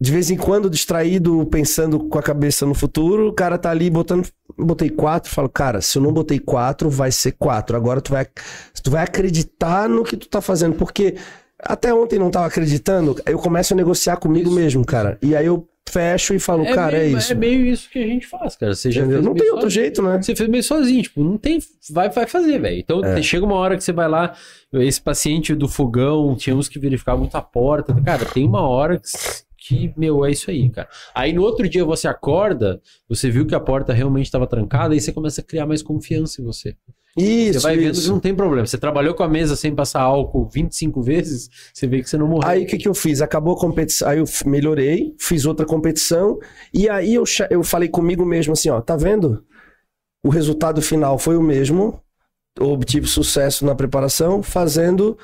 [0.00, 3.88] De vez em quando, distraído, pensando com a cabeça no futuro, o cara tá ali
[3.88, 4.28] botando.
[4.58, 7.76] Botei quatro, falo, cara, se eu não botei quatro, vai ser quatro.
[7.76, 8.26] Agora tu vai,
[8.82, 10.74] tu vai acreditar no que tu tá fazendo.
[10.74, 11.14] Porque
[11.64, 14.56] até ontem não tava acreditando, eu começo a negociar comigo Isso.
[14.56, 15.18] mesmo, cara.
[15.22, 17.32] E aí eu fecho e falo, cara, meio, é isso.
[17.32, 18.74] É meio isso que a gente faz, cara.
[18.74, 19.70] Você já Não tem outro sozinho.
[19.70, 20.20] jeito, né?
[20.20, 21.58] Você fez meio sozinho, tipo, não tem.
[21.90, 22.78] Vai, vai fazer, velho.
[22.78, 23.20] Então É.
[23.22, 24.34] chega uma hora que você vai lá,
[24.72, 27.94] esse paciente do fogão, tínhamos que verificar muito a porta.
[28.02, 29.08] Cara, tem uma hora que,
[29.88, 30.88] que, meu, é isso aí, cara.
[31.14, 35.00] Aí no outro dia você acorda, você viu que a porta realmente estava trancada, aí
[35.00, 36.74] você começa a criar mais confiança em você.
[37.16, 38.10] Isso, você vai vendo que isso.
[38.12, 38.66] não tem problema.
[38.66, 42.26] Você trabalhou com a mesa sem passar álcool 25 vezes, você vê que você não
[42.26, 42.48] morreu.
[42.48, 43.22] Aí o que, que eu fiz?
[43.22, 46.38] Acabou a competição, aí eu melhorei, fiz outra competição,
[46.72, 49.44] e aí eu, eu falei comigo mesmo assim, ó, tá vendo?
[50.24, 52.00] O resultado final foi o mesmo,
[52.58, 55.16] obtive sucesso na preparação, fazendo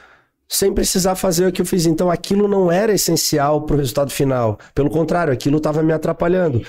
[0.49, 1.87] sem precisar fazer o que eu fiz.
[1.87, 4.59] Então aquilo não era essencial pro resultado final.
[4.75, 6.61] Pelo contrário, aquilo estava me atrapalhando.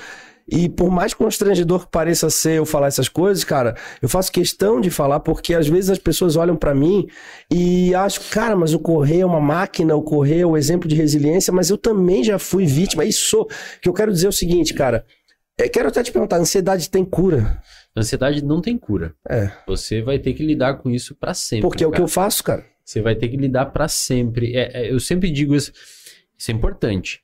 [0.48, 4.82] E por mais constrangedor que pareça ser eu falar essas coisas, cara, eu faço questão
[4.82, 7.08] de falar porque às vezes as pessoas olham pra mim
[7.50, 10.96] e acham, cara, mas o Correio é uma máquina, o Correio é o exemplo de
[10.96, 13.44] resiliência, mas eu também já fui vítima e sou.
[13.44, 15.06] O que eu quero dizer é o seguinte, cara,
[15.58, 17.62] eu quero até te perguntar, ansiedade tem cura?
[17.96, 19.14] Ansiedade não tem cura.
[19.30, 19.52] É.
[19.68, 21.62] Você vai ter que lidar com isso pra sempre.
[21.62, 22.66] Porque é o que eu faço, cara.
[22.84, 24.56] Você vai ter que lidar pra sempre.
[24.56, 25.72] É, é, eu sempre digo isso,
[26.38, 27.22] isso é importante.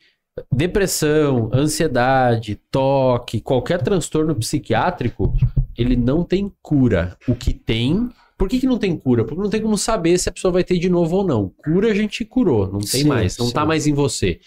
[0.53, 5.33] Depressão, ansiedade, toque, qualquer transtorno psiquiátrico,
[5.77, 7.17] ele não tem cura.
[7.27, 8.09] O que tem.
[8.37, 9.23] Por que, que não tem cura?
[9.23, 11.51] Porque não tem como saber se a pessoa vai ter de novo ou não.
[11.63, 13.53] Cura a gente curou, não tem Sim, mais, não sim.
[13.53, 14.39] tá mais em você.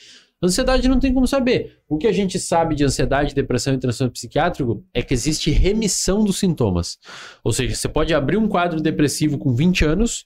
[0.42, 1.78] Ansiedade não tem como saber.
[1.86, 6.24] O que a gente sabe de ansiedade, depressão e transtorno psiquiátrico é que existe remissão
[6.24, 6.98] dos sintomas.
[7.44, 10.24] Ou seja, você pode abrir um quadro depressivo com 20 anos,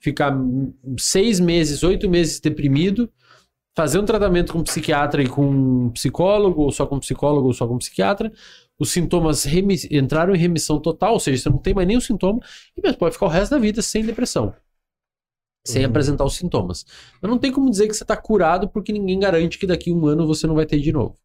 [0.00, 0.36] ficar
[0.98, 3.08] seis meses, oito meses deprimido,
[3.76, 7.66] fazer um tratamento com psiquiatra e com um psicólogo, ou só com psicólogo, ou só
[7.66, 8.32] com psiquiatra.
[8.78, 9.46] Os sintomas
[9.90, 12.40] entraram em remissão total, ou seja, você não tem mais nenhum sintoma,
[12.76, 14.54] e mesmo pode ficar o resto da vida sem depressão.
[15.64, 15.90] Sem Uhum.
[15.90, 16.84] apresentar os sintomas.
[17.20, 19.94] Mas não tem como dizer que você está curado, porque ninguém garante que daqui a
[19.94, 21.16] um ano você não vai ter de novo.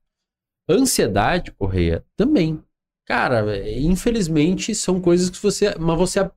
[0.69, 2.61] Ansiedade, Correia, também.
[3.05, 5.73] Cara, é, infelizmente são coisas que você.
[5.79, 6.29] Mas você.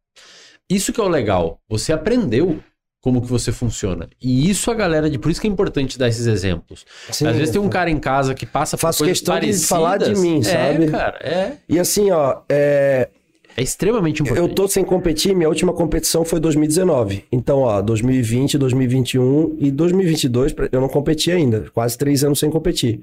[0.71, 1.61] Isso que é o legal.
[1.69, 2.63] Você aprendeu
[3.01, 4.09] como que você funciona.
[4.21, 5.19] E isso a galera de.
[5.19, 6.85] Por isso que é importante dar esses exemplos.
[7.11, 9.69] Sim, Às vezes tem um cara em casa que passa por Faço questão de parecidas.
[9.69, 10.85] falar de mim, sabe?
[10.85, 11.53] É, cara, é.
[11.69, 13.09] E assim, ó, é,
[13.57, 14.49] É extremamente importante.
[14.49, 17.25] eu tô sem competir, minha última competição foi 2019.
[17.33, 21.67] Então, ó, 2020, 2021 e 2022 pra- eu não competi ainda.
[21.73, 23.01] Quase três anos sem competir.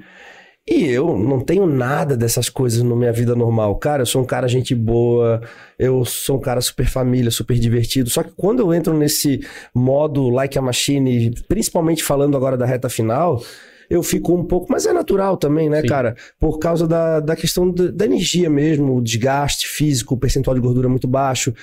[0.69, 3.77] E eu não tenho nada dessas coisas na minha vida normal.
[3.77, 5.41] Cara, eu sou um cara gente boa,
[5.80, 8.10] eu sou um cara super família, super divertido.
[8.10, 9.39] Só que quando eu entro nesse
[9.73, 13.41] modo like a machine, principalmente falando agora da reta final,
[13.89, 14.68] eu fico um pouco.
[14.69, 15.88] Mas é natural também, né, Sim.
[15.88, 16.15] cara?
[16.38, 20.61] Por causa da, da questão da, da energia mesmo, o desgaste físico, o percentual de
[20.61, 21.53] gordura muito baixo.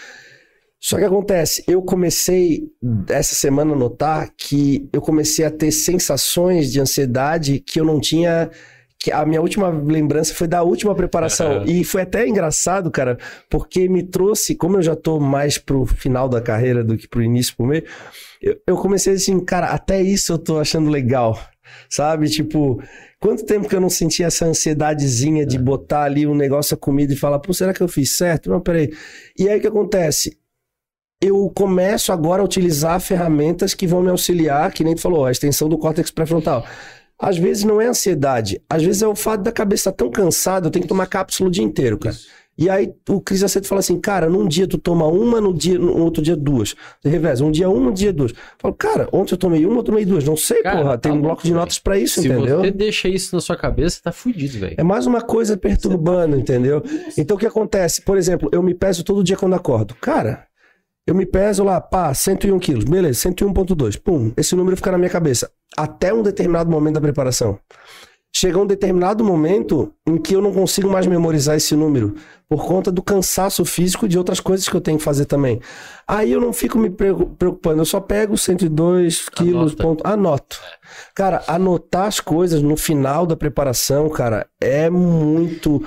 [0.81, 2.71] Só que acontece, eu comecei
[3.09, 8.01] essa semana a notar que eu comecei a ter sensações de ansiedade que eu não
[8.01, 8.51] tinha.
[9.05, 11.63] Que a minha última lembrança foi da última preparação.
[11.67, 13.19] E foi até engraçado, cara,
[13.51, 17.23] porque me trouxe, como eu já tô mais pro final da carreira do que pro
[17.23, 17.85] início, pro meio,
[18.41, 21.39] eu, eu comecei assim, cara, até isso eu tô achando legal.
[21.87, 22.31] Sabe?
[22.31, 22.83] Tipo,
[23.21, 27.13] quanto tempo que eu não sentia essa ansiedadezinha de botar ali um negócio, a comida
[27.13, 28.49] e falar, pô, será que eu fiz certo?
[28.49, 28.91] Não, peraí.
[29.39, 30.35] E aí o que acontece?
[31.21, 35.31] eu começo agora a utilizar ferramentas que vão me auxiliar, que nem tu falou, a
[35.31, 36.67] extensão do córtex pré-frontal.
[37.25, 40.71] Às vezes não é ansiedade, às vezes é o fato da cabeça tão cansada, eu
[40.71, 42.15] tenho que tomar cápsula o dia inteiro, cara.
[42.57, 45.79] E aí o Cris Aceto fala assim, cara, num dia tu toma uma, no, dia,
[45.79, 46.75] no outro dia duas.
[47.01, 48.31] Você reveza, um dia uma, um dia duas.
[48.33, 50.23] Eu falo, cara, ontem eu tomei uma, eu tomei duas.
[50.23, 52.61] Não sei, Cara, porra, tem tá um bloco de notas pra isso, Se entendeu?
[52.61, 54.75] você deixa isso na sua cabeça, tá fudido, velho.
[54.79, 56.83] É mais uma coisa perturbando, entendeu?
[57.19, 58.03] Então o que acontece?
[58.03, 59.95] Por exemplo, eu me peso todo dia quando acordo.
[59.97, 60.45] Cara,
[61.07, 62.85] eu me peso lá, pá, 101 quilos.
[62.85, 64.01] Beleza, 101.2.
[64.01, 65.51] Pum, esse número fica na minha cabeça.
[65.77, 67.59] Até um determinado momento da preparação.
[68.37, 72.17] Chega um determinado momento em que eu não consigo mais memorizar esse número
[72.49, 75.61] por conta do cansaço físico e de outras coisas que eu tenho que fazer também.
[76.07, 79.83] Aí eu não fico me preocupando, eu só pego 102 quilos, Anota.
[79.85, 80.61] ponto, anoto.
[81.15, 85.81] Cara, anotar as coisas no final da preparação, cara, é muito.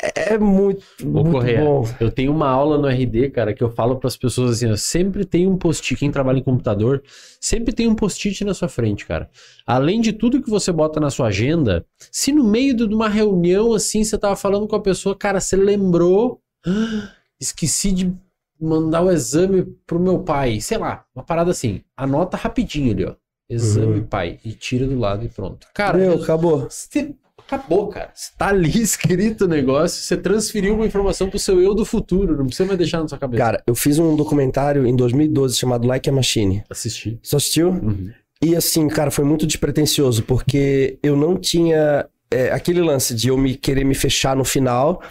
[0.00, 1.84] É muito, Ô, muito Correia, bom.
[1.98, 5.24] eu tenho uma aula no RD, cara, que eu falo pras pessoas assim, ó, sempre
[5.24, 7.02] tem um post-it, quem trabalha em computador,
[7.40, 9.28] sempre tem um post-it na sua frente, cara.
[9.66, 13.72] Além de tudo que você bota na sua agenda, se no meio de uma reunião
[13.74, 17.10] assim, você tava falando com a pessoa, cara, você lembrou, "Ah,
[17.40, 18.12] esqueci de
[18.60, 23.14] mandar o exame pro meu pai, sei lá, uma parada assim, anota rapidinho ali, ó.
[23.50, 24.06] Exame Uhum.
[24.06, 25.66] pai, e tira do lado e pronto.
[25.74, 26.68] Cara, Meu, eu- acabou.
[26.70, 27.14] você
[27.48, 28.10] acabou, cara.
[28.14, 32.36] Você tá ali escrito o negócio, você transferiu uma informação pro seu eu do futuro,
[32.36, 33.42] não precisa mais deixar na sua cabeça.
[33.42, 36.62] Cara, eu fiz um documentário em 2012 chamado Like a Machine.
[36.68, 37.18] Assistir.
[37.22, 37.70] Você assistiu?
[37.70, 38.10] Uhum.
[38.42, 43.36] E assim, cara, foi muito despretensioso, porque eu não tinha é, aquele lance de eu
[43.36, 45.02] me querer me fechar no final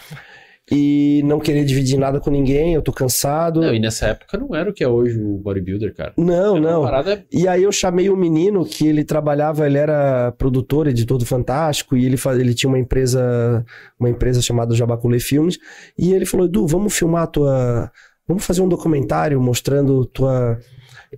[0.70, 3.60] e não querer dividir nada com ninguém, eu tô cansado.
[3.60, 6.12] Não, e nessa época não era o que é hoje o bodybuilder, cara.
[6.16, 6.82] Não, Era não.
[6.82, 11.24] parada E aí eu chamei um menino que ele trabalhava, ele era produtor, editor do
[11.26, 13.64] Fantástico, e ele, fa- ele tinha uma empresa,
[13.98, 15.58] uma empresa chamada Jabaculê Filmes,
[15.98, 17.90] e ele falou, Edu, vamos filmar a tua...
[18.26, 20.58] Vamos fazer um documentário mostrando tua...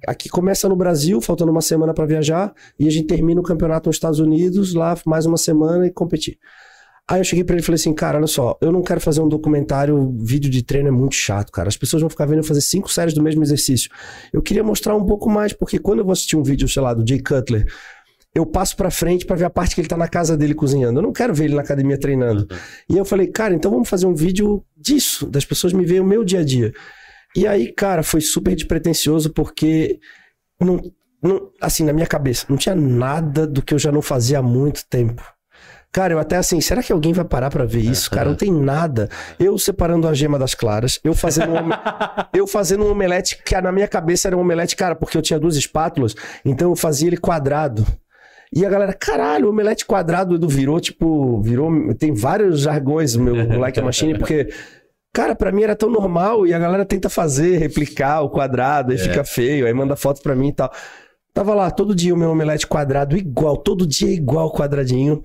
[0.07, 3.89] Aqui começa no Brasil, faltando uma semana para viajar, e a gente termina o campeonato
[3.89, 6.39] nos Estados Unidos, lá mais uma semana e competir.
[7.11, 9.21] Aí eu cheguei pra ele e falei assim, cara, olha só, eu não quero fazer
[9.21, 11.69] um documentário, vídeo de treino é muito chato, cara.
[11.69, 13.91] As pessoas vão ficar vendo eu fazer cinco séries do mesmo exercício.
[14.33, 16.95] Eu queria mostrar um pouco mais, porque quando eu vou assistir um vídeo, sei lá,
[16.95, 17.67] do Jay Cutler,
[18.33, 21.01] eu passo pra frente pra ver a parte que ele tá na casa dele cozinhando.
[21.01, 22.47] Eu não quero ver ele na academia treinando.
[22.89, 26.07] E eu falei, cara, então vamos fazer um vídeo disso, das pessoas me verem o
[26.07, 26.73] meu dia a dia.
[27.35, 29.99] E aí, cara, foi super despretensioso, porque
[30.61, 30.81] não,
[31.21, 34.43] não, assim, na minha cabeça, não tinha nada do que eu já não fazia há
[34.43, 35.25] muito tempo.
[35.93, 38.11] Cara, eu até assim, será que alguém vai parar pra ver isso?
[38.11, 39.09] Cara, não tem nada.
[39.41, 41.69] Eu separando a gema das claras, eu fazendo um,
[42.33, 45.39] eu fazendo um omelete que na minha cabeça era um omelete, cara, porque eu tinha
[45.39, 46.15] duas espátulas,
[46.45, 47.85] então eu fazia ele quadrado.
[48.53, 51.95] E a galera, caralho, o omelete quadrado do virou, tipo, virou.
[51.95, 54.49] Tem vários jargões no meu Like a Machine, porque,
[55.13, 58.99] cara, pra mim era tão normal e a galera tenta fazer, replicar o quadrado, aí
[58.99, 60.73] fica feio, aí manda foto pra mim e tal.
[61.33, 65.23] Tava lá todo dia o meu omelete quadrado igual, todo dia igual quadradinho.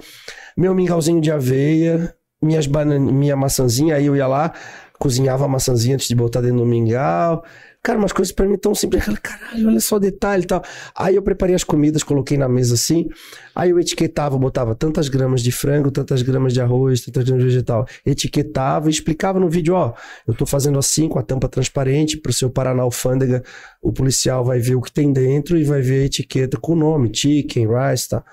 [0.58, 3.00] Meu mingauzinho de aveia, minhas banan...
[3.00, 4.54] minha maçãzinha, aí eu ia lá,
[4.98, 7.44] cozinhava a maçãzinha antes de botar dentro do mingau.
[7.86, 9.08] Cara, umas coisas pra mim tão simples.
[9.08, 10.64] Eu Caralho, olha só o detalhe e tal.
[10.98, 13.08] Aí eu preparei as comidas, coloquei na mesa assim.
[13.54, 17.50] Aí eu etiquetava, botava tantas gramas de frango, tantas gramas de arroz, tantas gramas de
[17.50, 17.86] vegetal.
[18.04, 19.94] Etiquetava e explicava no vídeo, ó,
[20.28, 23.44] eu tô fazendo assim com a tampa transparente pro seu parar na alfândega.
[23.84, 26.76] O policial vai ver o que tem dentro e vai ver a etiqueta com o
[26.76, 28.24] nome, chicken, rice, tá?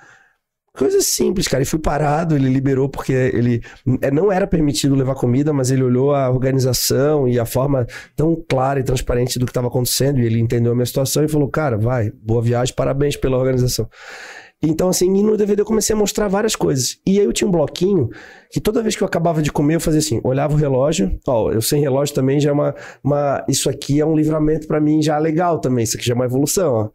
[0.77, 1.63] Coisa simples, cara.
[1.63, 3.63] E fui parado, ele liberou porque ele
[4.01, 7.87] é, não era permitido levar comida, mas ele olhou a organização e a forma
[8.17, 11.29] tão clara e transparente do que estava acontecendo e ele entendeu a minha situação e
[11.29, 13.87] falou: Cara, vai, boa viagem, parabéns pela organização.
[14.65, 16.97] Então, assim, no DVD eu comecei a mostrar várias coisas.
[17.05, 18.09] E aí eu tinha um bloquinho
[18.49, 21.19] que toda vez que eu acabava de comer, eu fazia assim: olhava o relógio.
[21.27, 22.75] Ó, eu sem relógio também já é uma.
[23.03, 25.83] uma isso aqui é um livramento para mim já legal também.
[25.83, 26.89] Isso aqui já é uma evolução, ó.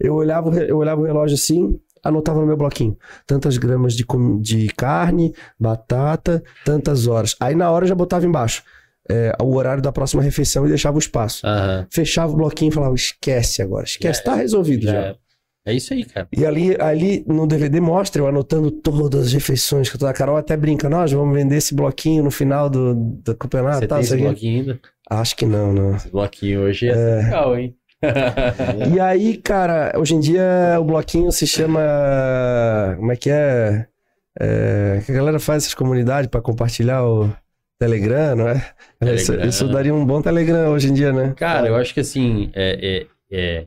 [0.00, 2.96] Eu olhava, eu olhava o relógio assim, anotava no meu bloquinho.
[3.26, 4.04] Tantas gramas de,
[4.40, 7.36] de carne, batata, tantas horas.
[7.40, 8.62] Aí na hora eu já botava embaixo
[9.10, 11.46] é, o horário da próxima refeição e deixava o espaço.
[11.46, 11.86] Aham.
[11.90, 14.92] Fechava o bloquinho e falava, esquece agora, esquece, Já tá resolvido já.
[14.92, 15.16] Já é.
[15.66, 16.26] É isso aí, cara.
[16.34, 20.06] E ali, ali no DVD mostra eu anotando todas as refeições que eu tô.
[20.06, 23.80] A Carol até brinca, nós vamos vender esse bloquinho no final do, do campeonato.
[23.80, 24.80] Você tá, tem esse bloquinho ainda?
[25.10, 25.96] Acho que não, não.
[25.96, 27.76] Esse bloquinho hoje é, legal, hein?
[28.92, 31.80] E aí, cara, hoje em dia o bloquinho se chama.
[32.96, 33.86] Como é que é?
[34.38, 37.30] É, que a galera faz essas comunidades pra compartilhar o
[37.78, 38.54] Telegram, não é?
[39.14, 39.48] Isso, Telegram.
[39.48, 41.34] isso daria um bom Telegram hoje em dia, né?
[41.36, 43.66] Cara, eu acho que assim, é, é, é-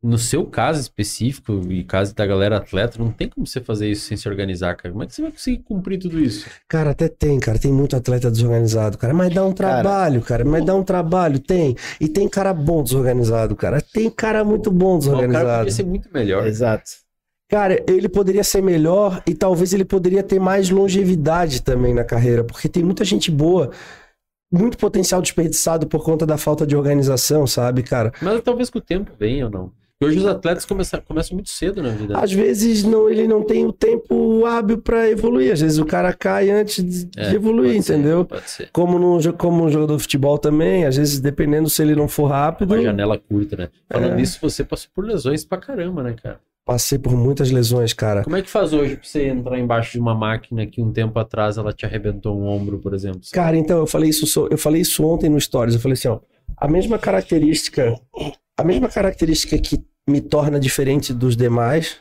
[0.00, 4.06] no seu caso específico e caso da galera atleta, não tem como você fazer isso
[4.06, 4.92] sem se organizar, cara.
[4.92, 6.48] Como é que você vai conseguir cumprir tudo isso?
[6.68, 7.58] Cara, até tem, cara.
[7.58, 9.12] Tem muito atleta desorganizado, cara.
[9.12, 10.44] Mas dá um trabalho, cara.
[10.44, 11.76] Mas dá um trabalho, tem.
[12.00, 13.80] E tem cara bom desorganizado, cara.
[13.80, 15.58] Tem cara muito bom O cara desorganizado.
[15.58, 16.46] podia ser muito melhor.
[16.46, 16.90] Exato.
[17.50, 22.44] Cara, ele poderia ser melhor e talvez ele poderia ter mais longevidade também na carreira,
[22.44, 23.70] porque tem muita gente boa,
[24.52, 28.12] muito potencial desperdiçado por conta da falta de organização, sabe, cara?
[28.20, 29.72] Mas talvez com o tempo venha ou não.
[30.00, 32.16] Porque hoje os atletas começam, começam muito cedo na vida.
[32.16, 36.12] Às vezes não, ele não tem o tempo hábil pra evoluir, às vezes o cara
[36.12, 38.24] cai antes de, É, evoluir, pode ser, entendeu?
[38.24, 38.70] Pode ser.
[38.72, 42.26] Como no, como no jogador de futebol também, às vezes dependendo se ele não for
[42.26, 43.68] rápido, Uma janela curta, né?
[43.90, 44.16] Falando É.
[44.16, 46.38] nisso, você passou por lesões pra caramba, né, cara?
[46.64, 48.22] passei por muitas lesões, cara.
[48.24, 51.18] Como é que faz hoje pra você entrar embaixo de uma máquina que um tempo
[51.18, 53.22] atrás ela te arrebentou um ombro, por exemplo?
[53.32, 55.74] Cara, então eu falei isso, so- eu falei isso ontem no Stories.
[55.74, 56.18] Eu falei assim, ó,
[56.58, 57.94] a mesma característica,
[58.58, 61.98] a mesma característica que me torna diferente dos demais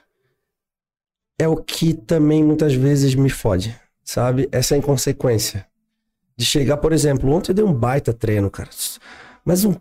[1.39, 4.49] é o que também muitas vezes me fode, sabe?
[4.51, 5.67] Essa inconsequência
[6.35, 8.69] de chegar, por exemplo, ontem eu dei um baita treino, cara,
[9.45, 9.73] mas um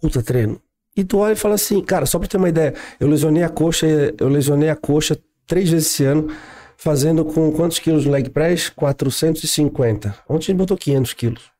[0.00, 0.62] puta treino.
[0.96, 3.48] E tu olha e fala assim, cara, só pra ter uma ideia, eu lesionei a
[3.48, 3.86] coxa,
[4.16, 6.28] eu lesionei a coxa três vezes esse ano,
[6.76, 8.70] fazendo com quantos quilos leg press?
[8.70, 10.16] 450.
[10.28, 11.50] Ontem a gente botou 500 quilos.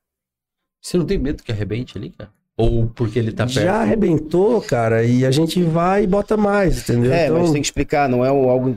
[0.80, 2.32] Você não tem medo que arrebente ali, cara?
[2.61, 3.61] Ou porque ele tá perto?
[3.65, 7.12] Já arrebentou, cara, e a gente vai e bota mais, entendeu?
[7.12, 8.77] É, Então, mas tem que explicar, não é um- algo.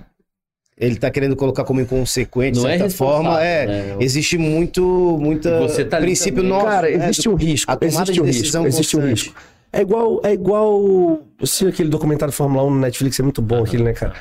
[0.77, 3.43] Ele tá querendo colocar como inconsequente, de Não é certa responsável, forma.
[3.43, 3.95] É, né?
[3.99, 4.81] existe muito,
[5.21, 6.65] muita Você tá princípio nosso.
[6.65, 7.71] cara, né, existe do- um risco.
[7.71, 8.79] a tomada Existe de um decisão risco.
[8.79, 9.35] Existe um risco.
[9.71, 11.19] É igual, é igual.
[11.41, 14.13] Assim, aquele documentário de Fórmula 1 no Netflix é muito bom, aquele, né, cara?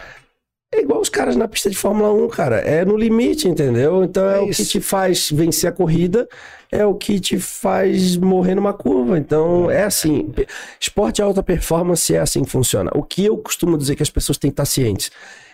[0.75, 2.57] É igual os caras na pista de Fórmula 1, cara.
[2.57, 4.03] É no limite, entendeu?
[4.03, 6.27] Então é, É o que te faz vencer a corrida,
[6.71, 9.19] é o que te faz morrer numa curva.
[9.19, 10.33] Então é assim.
[10.81, 12.91] Esporte de alta performance é assim que funciona.
[12.95, 15.11] O que eu costumo dizer que as pessoas têm que estar cientes.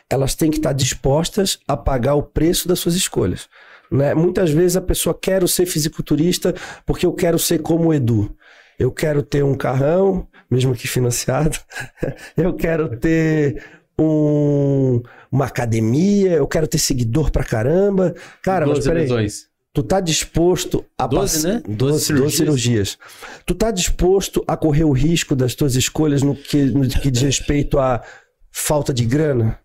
[0.08, 3.48] Elas têm que estar dispostas a pagar o preço das suas escolhas.
[3.90, 4.14] Né?
[4.14, 6.54] Muitas vezes a pessoa quer ser fisiculturista
[6.86, 8.34] porque eu quero ser como o Edu.
[8.78, 11.58] Eu quero ter um carrão, mesmo que financiado.
[12.36, 13.60] Eu quero ter
[13.98, 18.14] um- uma academia, eu quero ter seguidor pra caramba.
[18.42, 19.46] Cara, mas 12 peraí, lesões.
[19.72, 21.62] tu tá disposto a 12, pass- né?
[21.68, 22.34] 12, 12 cirurgias.
[22.36, 22.98] cirurgias.
[23.44, 27.22] Tu tá disposto a correr o risco das tuas escolhas no que, no que diz
[27.22, 28.02] respeito à
[28.50, 29.58] falta de grana?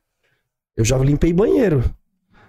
[0.76, 1.84] Eu já limpei banheiro.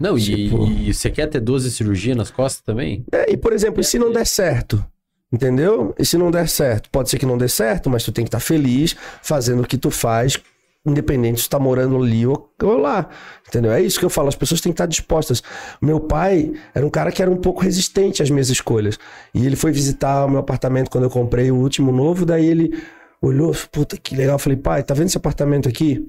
[0.00, 3.04] Não, e- Tipo- e, você quer ter 12 cirurgias nas costas também?
[3.12, 4.84] É, e, por exemplo, e se não der certo?
[5.32, 5.94] Entendeu?
[5.98, 6.88] E se não der certo?
[6.90, 9.76] Pode ser que não dê certo, mas tu tem que estar feliz fazendo o que
[9.76, 10.38] tu faz,
[10.84, 13.08] independente se tu tá morando ali ou, lá.
[13.46, 13.72] Entendeu?
[13.72, 15.42] É isso que eu falo, as pessoas têm que estar dispostas.
[15.80, 18.98] Meu pai era um cara que era um pouco resistente às minhas escolhas.
[19.32, 22.78] E ele foi visitar o meu apartamento quando eu comprei o último novo, daí ele
[23.20, 24.34] olhou, puta que legal.
[24.34, 26.06] Eu falei, pai, tá vendo esse apartamento aqui?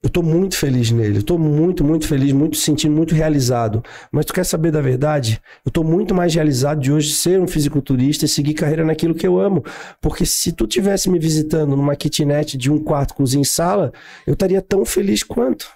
[0.00, 3.82] Eu tô muito feliz nele, eu tô muito, muito feliz, muito sentindo, muito realizado.
[4.12, 5.42] Mas tu quer saber da verdade?
[5.66, 9.26] Eu tô muito mais realizado de hoje ser um fisiculturista e seguir carreira naquilo que
[9.26, 9.64] eu amo.
[10.00, 13.92] Porque se tu tivesse me visitando numa kitnet de um quarto, cozinha e sala,
[14.24, 15.66] eu estaria tão feliz quanto.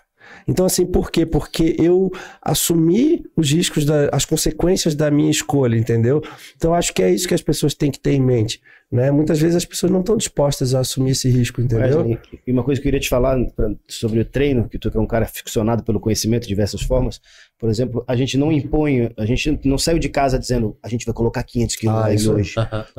[0.46, 1.26] Então, assim, por quê?
[1.26, 6.22] Porque eu assumi os riscos, da, as consequências da minha escolha, entendeu?
[6.56, 8.60] Então, acho que é isso que as pessoas têm que ter em mente.
[8.92, 9.10] Né?
[9.10, 12.00] Muitas vezes as pessoas não estão dispostas a assumir esse risco, entendeu?
[12.00, 14.90] Wesley, E uma coisa que eu queria te falar pra- sobre o treino, que tu
[14.90, 17.18] que é um cara ficcionado pelo conhecimento de diversas formas,
[17.58, 21.06] por exemplo, a gente não impõe, a gente não saiu de casa dizendo a gente
[21.06, 22.54] vai colocar 500 quilos Ah, isso- hoje.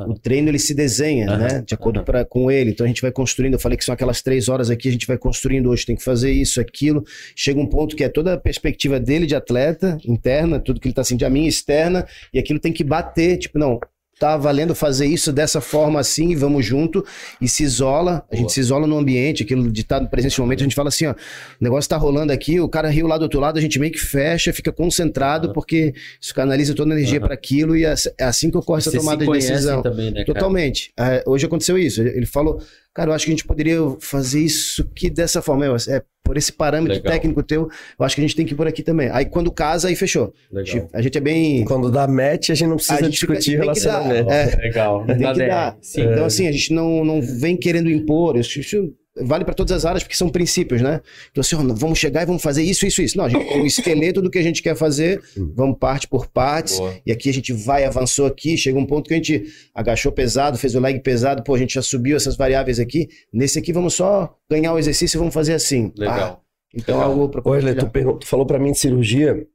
[0.07, 1.61] O treino ele se desenha, né?
[1.61, 2.71] De acordo pra, com ele.
[2.71, 3.53] Então a gente vai construindo.
[3.53, 5.85] Eu falei que são aquelas três horas aqui, a gente vai construindo hoje.
[5.85, 7.03] Tem que fazer isso, aquilo.
[7.35, 10.95] Chega um ponto que é toda a perspectiva dele de atleta, interna, tudo que ele
[10.95, 13.37] tá sentindo, a minha externa, e aquilo tem que bater.
[13.37, 13.79] Tipo, não,
[14.19, 17.05] tá valendo fazer isso dessa forma assim, vamos junto,
[17.41, 18.23] e se isola.
[18.31, 18.53] A gente Boa.
[18.53, 21.11] se isola no ambiente, aquilo de estar presente no momento, a gente fala assim, ó,
[21.11, 21.15] o
[21.59, 23.99] negócio tá rolando aqui, o cara riu lá do outro lado, a gente meio que
[23.99, 25.53] fecha, fica concentrado, Aham.
[25.53, 27.25] porque isso canaliza toda a energia Aham.
[27.25, 29.81] para aquilo, e é assim que ocorre essa tomada de decisão.
[29.81, 30.23] também, né?
[30.23, 30.93] Totalmente.
[30.97, 32.01] É, hoje aconteceu isso.
[32.01, 32.61] Ele falou,
[32.93, 35.65] cara, eu acho que a gente poderia fazer isso aqui dessa forma.
[35.65, 37.11] Eu, é, por esse parâmetro Legal.
[37.11, 39.09] técnico teu, eu acho que a gente tem que ir por aqui também.
[39.11, 40.33] Aí quando casa, aí fechou.
[40.55, 41.65] A gente, a gente é bem.
[41.65, 43.99] Quando dá match, a gente não precisa gente fica- discutir tem que dar.
[44.01, 44.31] relacionamento.
[44.31, 45.05] É, Legal.
[45.05, 45.77] tem que dar.
[45.81, 46.01] Sim.
[46.03, 48.37] Então, assim, a gente não, não vem querendo impor.
[48.37, 51.01] Isso, isso vale para todas as áreas, porque são princípios, né?
[51.31, 53.17] Então, assim, ó, vamos chegar e vamos fazer isso, isso, isso.
[53.17, 55.21] Não, a gente tem um esqueleto do que a gente quer fazer,
[55.55, 56.77] vamos parte por partes.
[56.77, 56.95] Boa.
[57.05, 60.57] E aqui a gente vai, avançou aqui, chega um ponto que a gente agachou pesado,
[60.57, 63.07] fez o leg pesado, pô, a gente já subiu essas variáveis aqui.
[63.31, 65.91] Nesse aqui vamos só ganhar o exercício e vamos fazer assim.
[65.97, 66.19] Legal.
[66.19, 66.39] Ah,
[66.73, 67.11] então Legal.
[67.11, 69.45] algo pra Wesley, tu, tu falou pra mim de cirurgia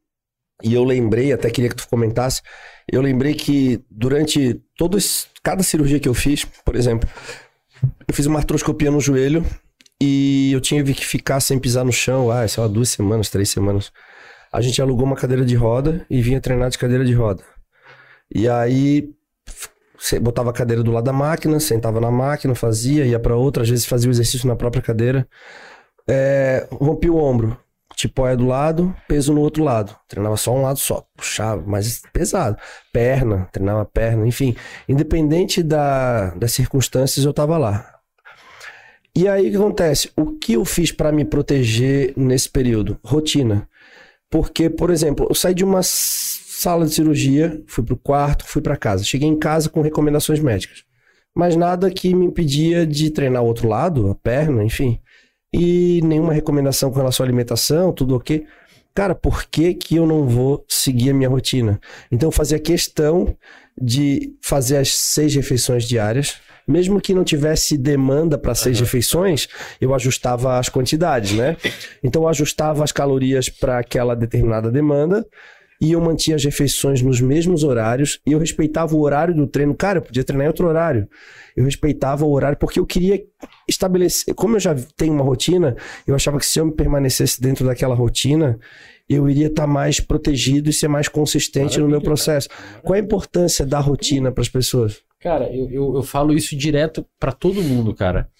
[0.63, 2.43] e eu lembrei, até queria que tu comentasse,
[2.91, 7.09] eu lembrei que durante todos, cada cirurgia que eu fiz, por exemplo,
[7.83, 9.45] eu fiz uma artroscopia no joelho
[10.01, 13.51] e eu tinha que ficar sem pisar no chão, ah, sei lá, duas semanas, três
[13.51, 13.93] semanas.
[14.53, 17.43] A gente alugou uma cadeira de roda e vinha treinar de cadeira de roda.
[18.35, 19.11] E aí
[20.23, 23.69] botava a cadeira do lado da máquina, sentava na máquina, fazia, ia para outra, às
[23.69, 25.29] vezes fazia o exercício na própria cadeira.
[26.09, 27.59] É, rompi o ombro,
[27.99, 29.95] tipo é do lado, peso no outro lado.
[30.07, 32.57] Treinava só um lado só, puxava, mas pesado.
[32.93, 34.55] Perna, treinava perna, enfim.
[34.89, 37.99] Independente da, das circunstâncias, eu tava lá.
[39.17, 40.13] E aí o que acontece?
[40.17, 43.01] O que eu fiz para me proteger nesse período?
[43.05, 43.69] Rotina.
[44.31, 48.77] Porque, por exemplo, eu saí de uma sala de cirurgia, fui pro quarto, fui para
[48.77, 49.03] casa.
[49.03, 50.85] Cheguei em casa com recomendações médicas.
[51.35, 55.01] Mas nada que me impedia de treinar o outro lado, a perna, enfim.
[55.53, 58.47] E nenhuma recomendação com relação à alimentação, tudo ok.
[58.95, 61.81] Cara, por que, que eu não vou seguir a minha rotina?
[62.11, 63.37] Então fazia questão
[63.81, 66.37] de fazer as seis refeições diárias.
[66.67, 68.85] Mesmo que não tivesse demanda para seis uhum.
[68.85, 69.49] refeições,
[69.81, 71.57] eu ajustava as quantidades, né?
[72.03, 75.25] Então eu ajustava as calorias para aquela determinada demanda
[75.81, 79.75] e eu mantinha as refeições nos mesmos horários e eu respeitava o horário do treino.
[79.75, 81.09] Cara, eu podia treinar em outro horário.
[81.59, 83.21] Eu respeitava o horário porque eu queria
[83.67, 84.33] estabelecer.
[84.33, 85.75] Como eu já tenho uma rotina,
[86.07, 88.57] eu achava que se eu me permanecesse dentro daquela rotina,
[89.09, 92.49] eu iria estar tá mais protegido e ser mais consistente Maravilha, no meu processo.
[92.49, 92.81] Cara.
[92.81, 95.03] Qual a importância da rotina para as pessoas?
[95.19, 98.31] Cara, eu, eu, eu falo isso direto para todo mundo, cara.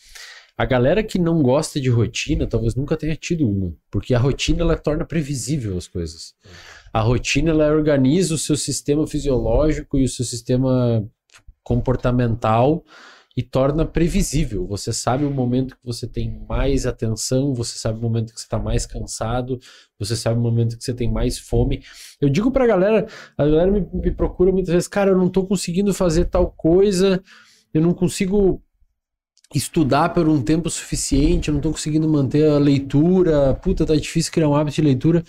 [0.57, 4.63] A galera que não gosta de rotina talvez nunca tenha tido uma, porque a rotina
[4.63, 6.35] ela torna previsível as coisas.
[6.93, 11.05] A rotina ela organiza o seu sistema fisiológico e o seu sistema
[11.69, 12.83] comportamental
[13.37, 14.67] e torna previsível.
[14.67, 18.47] Você sabe o momento que você tem mais atenção, você sabe o momento que você
[18.47, 19.61] está mais cansado,
[19.99, 21.85] você sabe o momento que você tem mais fome.
[22.23, 25.27] Eu digo para a galera, a galera me, me procura muitas vezes, cara, eu não
[25.27, 27.23] estou conseguindo fazer tal coisa,
[27.75, 28.63] eu não consigo
[29.55, 34.33] estudar por um tempo suficiente, eu não estou conseguindo manter a leitura, puta, tá difícil
[34.33, 35.23] criar um hábito de leitura.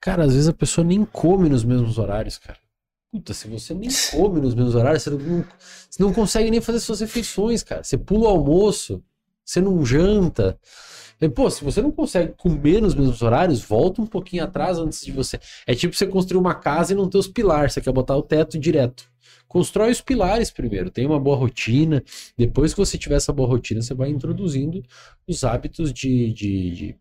[0.00, 2.61] Cara, às vezes a pessoa nem come nos mesmos horários, cara.
[3.12, 5.44] Puta, se você nem come nos mesmos horários, você não,
[5.90, 7.84] você não consegue nem fazer suas refeições, cara.
[7.84, 9.04] Você pula o almoço,
[9.44, 10.58] você não janta.
[11.20, 15.04] E, pô, se você não consegue comer nos mesmos horários, volta um pouquinho atrás antes
[15.04, 15.38] de você.
[15.66, 18.22] É tipo você construir uma casa e não ter os pilares, você quer botar o
[18.22, 19.04] teto direto.
[19.46, 22.02] Constrói os pilares primeiro, tem uma boa rotina.
[22.34, 24.82] Depois que você tiver essa boa rotina, você vai introduzindo
[25.28, 26.96] os hábitos de, de, de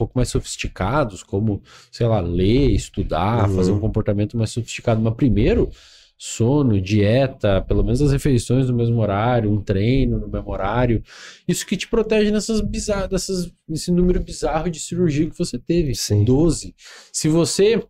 [0.00, 1.62] pouco mais sofisticados, como,
[1.92, 3.56] sei lá, ler, estudar, uhum.
[3.56, 5.00] fazer um comportamento mais sofisticado.
[5.00, 5.68] Mas primeiro,
[6.16, 11.02] sono, dieta, pelo menos as refeições no mesmo horário, um treino no mesmo horário.
[11.46, 15.94] Isso que te protege nessas bizarras, dessas, nesse número bizarro de cirurgia que você teve.
[15.94, 16.24] Sim.
[16.24, 16.74] 12.
[17.12, 17.84] Se você,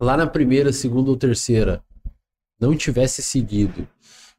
[0.00, 1.84] lá na primeira, segunda ou terceira,
[2.60, 3.86] não tivesse seguido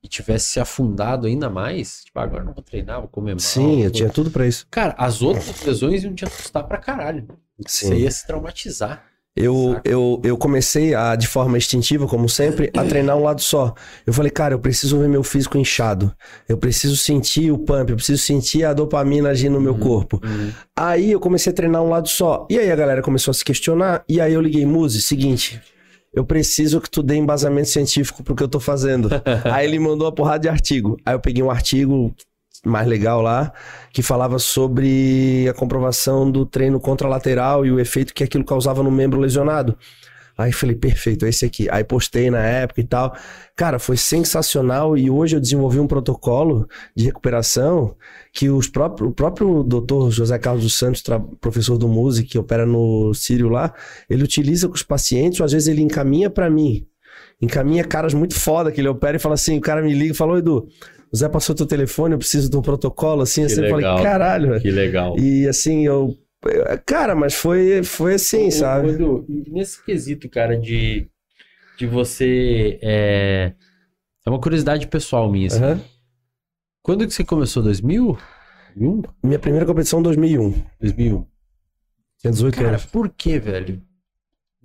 [0.04, 3.40] e tivesse se afundado ainda mais, tipo, ah, agora não vou treinar, vou comer mal.
[3.40, 4.68] Sim, eu tinha tudo para isso.
[4.70, 7.28] Cara, as outras lesões iam te assustar pra caralho.
[7.66, 7.88] Sim.
[7.88, 9.06] Você ia se traumatizar.
[9.36, 13.74] Eu, eu, eu comecei a, de forma instintiva, como sempre, a treinar um lado só.
[14.06, 16.14] Eu falei, cara, eu preciso ver meu físico inchado.
[16.48, 20.22] Eu preciso sentir o pump, eu preciso sentir a dopamina agir no meu uhum, corpo.
[20.24, 20.52] Uhum.
[20.76, 22.46] Aí eu comecei a treinar um lado só.
[22.48, 24.04] E aí a galera começou a se questionar.
[24.08, 25.60] E aí eu liguei, Muse, seguinte,
[26.14, 29.10] eu preciso que tu dê embasamento científico pro que eu tô fazendo.
[29.52, 30.98] Aí ele mandou uma porrada de artigo.
[31.06, 32.14] Aí eu peguei um artigo
[32.65, 33.52] mais legal lá,
[33.91, 38.91] que falava sobre a comprovação do treino contralateral e o efeito que aquilo causava no
[38.91, 39.77] membro lesionado.
[40.38, 41.68] Aí falei, perfeito, é esse aqui.
[41.69, 43.15] Aí postei na época e tal.
[43.56, 47.95] Cara, foi sensacional e hoje eu desenvolvi um protocolo de recuperação
[48.34, 51.04] que os próprios, o próprio doutor José Carlos dos Santos,
[51.40, 53.72] professor do música que opera no Sírio lá,
[54.10, 56.88] ele utiliza com os pacientes, ou às vezes ele encaminha para mim.
[57.40, 60.16] Encaminha caras muito foda que ele opera e fala assim, o cara me liga e
[60.16, 60.68] falou, Edu,
[61.12, 64.60] o Zé passou teu telefone, eu preciso de um protocolo, assim, assim, eu falei, caralho.
[64.60, 65.16] Que legal.
[65.20, 66.18] E assim, eu
[66.86, 68.90] Cara, mas foi, foi assim, sabe?
[68.90, 71.08] Edu, nesse quesito, cara, de,
[71.78, 72.80] de você.
[72.82, 73.54] É,
[74.26, 75.64] é uma curiosidade pessoal minha, assim.
[75.64, 75.80] Uhum.
[76.84, 77.64] Quando que você começou?
[77.64, 78.18] 2000?
[79.24, 80.54] Minha primeira competição 2001.
[80.82, 81.26] 2001.
[82.20, 82.86] Tinha 18 cara, anos.
[82.86, 83.82] por que, velho?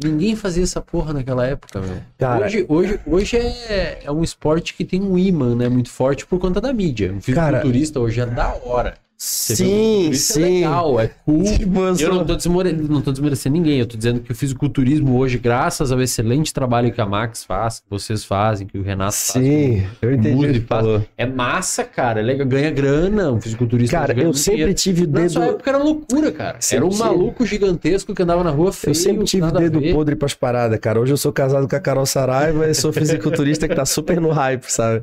[0.03, 2.05] Ninguém fazia essa porra naquela época, velho.
[2.19, 5.69] Cara, hoje, hoje, hoje é, é um esporte que tem um imã, né?
[5.69, 7.12] Muito forte por conta da mídia.
[7.12, 8.97] Um fisiculturista hoje é da hora.
[9.20, 10.43] Sim, sim.
[10.43, 11.43] É legal, é cool.
[11.43, 12.73] Tipo, eu, não, tô desmore...
[12.73, 16.93] não tô desmerecendo ninguém, eu tô dizendo que o fisiculturismo hoje, graças ao excelente trabalho
[16.93, 19.45] que a Max faz, que vocês fazem, que o Renato sim, faz.
[19.45, 20.61] Sim, eu entendi.
[20.61, 20.86] Faz,
[21.16, 22.20] é massa, cara.
[22.20, 23.99] É legal, ganha grana, um fisiculturista.
[23.99, 24.74] Cara, eu sempre dinheiro.
[24.74, 25.23] tive o dedo.
[25.23, 26.61] Nessa época era loucura, cara.
[26.61, 28.93] Sempre era um maluco gigantesco que andava na rua feio.
[28.93, 31.01] Eu sempre tive dedo podre pras paradas, cara.
[31.01, 34.31] Hoje eu sou casado com a Carol Saraiva e sou fisiculturista que tá super no
[34.31, 35.03] hype, sabe?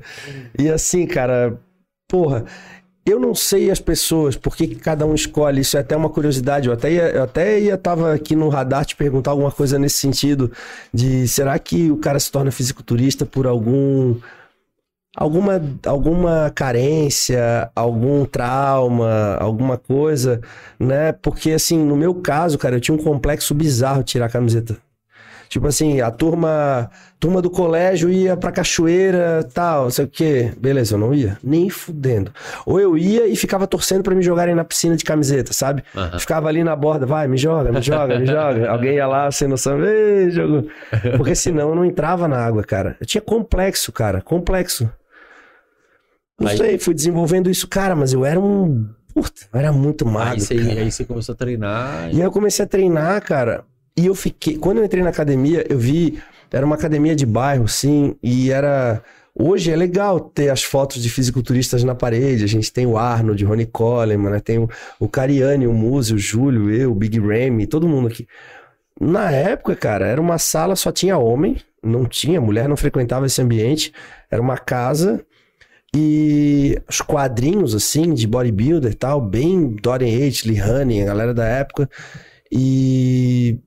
[0.57, 1.59] E assim, cara,
[2.07, 2.45] porra
[3.05, 6.67] eu não sei as pessoas, por que cada um escolhe, isso é até uma curiosidade.
[6.67, 9.97] Eu até ia, eu até ia tava aqui no radar te perguntar alguma coisa nesse
[9.97, 10.51] sentido
[10.91, 14.15] de será que o cara se torna fisiculturista por algum
[15.15, 20.41] alguma alguma carência, algum trauma, alguma coisa,
[20.79, 21.11] né?
[21.11, 24.77] Porque assim, no meu caso, cara, eu tinha um complexo bizarro de tirar a camiseta.
[25.49, 26.89] Tipo assim, a turma,
[27.19, 30.51] turma do colégio ia pra cachoeira, tal, sei o quê.
[30.57, 32.31] Beleza, eu não ia, nem fudendo.
[32.65, 35.83] Ou eu ia e ficava torcendo pra me jogarem na piscina de camiseta, sabe?
[36.19, 38.69] Ficava ali na borda, vai, me joga, me joga, me joga.
[38.71, 40.67] Alguém ia lá sem noção, ei, jogo.
[41.17, 42.95] Porque senão eu não entrava na água, cara.
[42.99, 44.89] Eu tinha complexo, cara, complexo.
[46.39, 48.89] Não Aí- sei, fui desenvolvendo isso, cara, mas eu era um.
[49.13, 50.33] Puta, eu era muito magro.
[50.33, 52.09] Aí você, aí você começou a treinar.
[52.11, 53.63] E aí eu comecei a treinar, cara.
[53.97, 54.57] E eu fiquei.
[54.57, 56.19] Quando eu entrei na academia, eu vi.
[56.51, 58.15] Era uma academia de bairro, sim.
[58.21, 59.01] E era.
[59.37, 62.43] Hoje é legal ter as fotos de fisiculturistas na parede.
[62.43, 64.39] A gente tem o Arnold, Ronnie Coleman, né?
[64.39, 64.69] Tem o,
[64.99, 68.27] o Cariani, o Muzi, o Júlio, eu, o Big Ramy, todo mundo aqui.
[68.99, 73.41] Na época, cara, era uma sala, só tinha homem, não tinha, mulher não frequentava esse
[73.41, 73.93] ambiente.
[74.31, 75.25] Era uma casa
[75.95, 81.33] e os quadrinhos, assim, de bodybuilder e tal, bem Dorian Yates, Lee Honey, a galera
[81.33, 81.89] da época.
[82.51, 83.59] E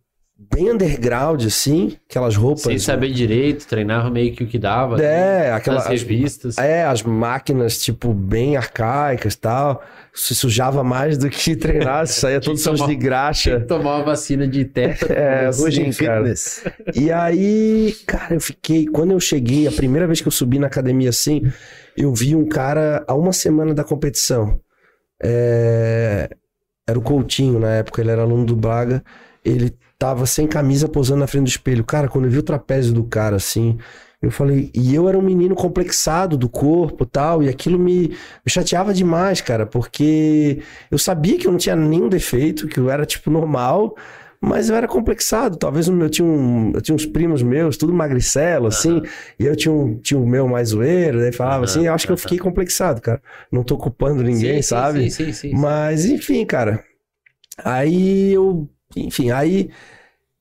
[0.53, 2.62] bem underground, assim, aquelas roupas.
[2.62, 5.01] Sem saber direito, treinava meio que o que dava.
[5.03, 6.59] É, aquelas nas revistas.
[6.59, 9.83] É, as máquinas, tipo, bem arcaicas e tal.
[10.12, 13.61] Se sujava mais do que treinar, saía os tomar- de graxa.
[13.61, 15.12] Tomar uma vacina de tétano.
[15.15, 16.19] É, Hoje em sim, cara.
[16.20, 16.65] fitness.
[16.95, 18.87] E aí, cara, eu fiquei.
[18.87, 21.43] Quando eu cheguei, a primeira vez que eu subi na academia assim,
[21.97, 24.59] eu vi um cara a uma semana da competição.
[25.23, 26.29] É,
[26.87, 29.03] Era o Coutinho na época, ele era aluno do Braga.
[29.45, 31.85] Ele tava sem camisa posando na frente do espelho.
[31.85, 33.79] Cara, quando eu vi o trapézio do cara assim,
[34.23, 34.70] eu falei.
[34.75, 38.16] E eu era um menino complexado do corpo e tal, e aquilo me, me
[38.49, 43.05] chateava demais, cara, porque eu sabia que eu não tinha nenhum defeito, que eu era
[43.07, 43.95] tipo normal.
[44.41, 47.93] Mas eu era complexado, talvez o meu tinha, um, eu tinha uns primos meus, tudo
[47.93, 49.03] magricelo, assim,
[49.37, 52.12] e eu tinha um tio meu mais zoeiro, daí falava Aham, assim, eu acho que
[52.12, 53.20] eu fiquei complexado, cara.
[53.51, 55.11] Não tô culpando ninguém, sim, sabe?
[55.11, 55.61] Sim, sim, sim, sim.
[55.61, 56.85] Mas, enfim, cara.
[57.65, 58.69] Aí eu.
[58.97, 59.70] Enfim, aí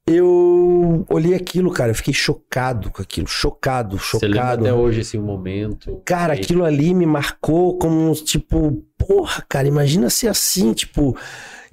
[0.05, 1.91] eu olhei aquilo, cara.
[1.91, 3.27] Eu fiquei chocado com aquilo.
[3.27, 4.61] Chocado, Você lembra chocado.
[4.65, 6.01] até hoje esse momento?
[6.05, 11.17] Cara, Aí- aquilo ali me marcou como, tipo, porra, cara, imagina ser assim, tipo.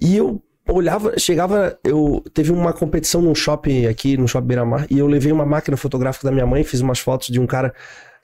[0.01, 4.99] E eu olhava, chegava, eu teve uma competição num shopping aqui, no shopping Beira-Mar, e
[4.99, 7.71] eu levei uma máquina fotográfica da minha mãe, fiz umas fotos de um cara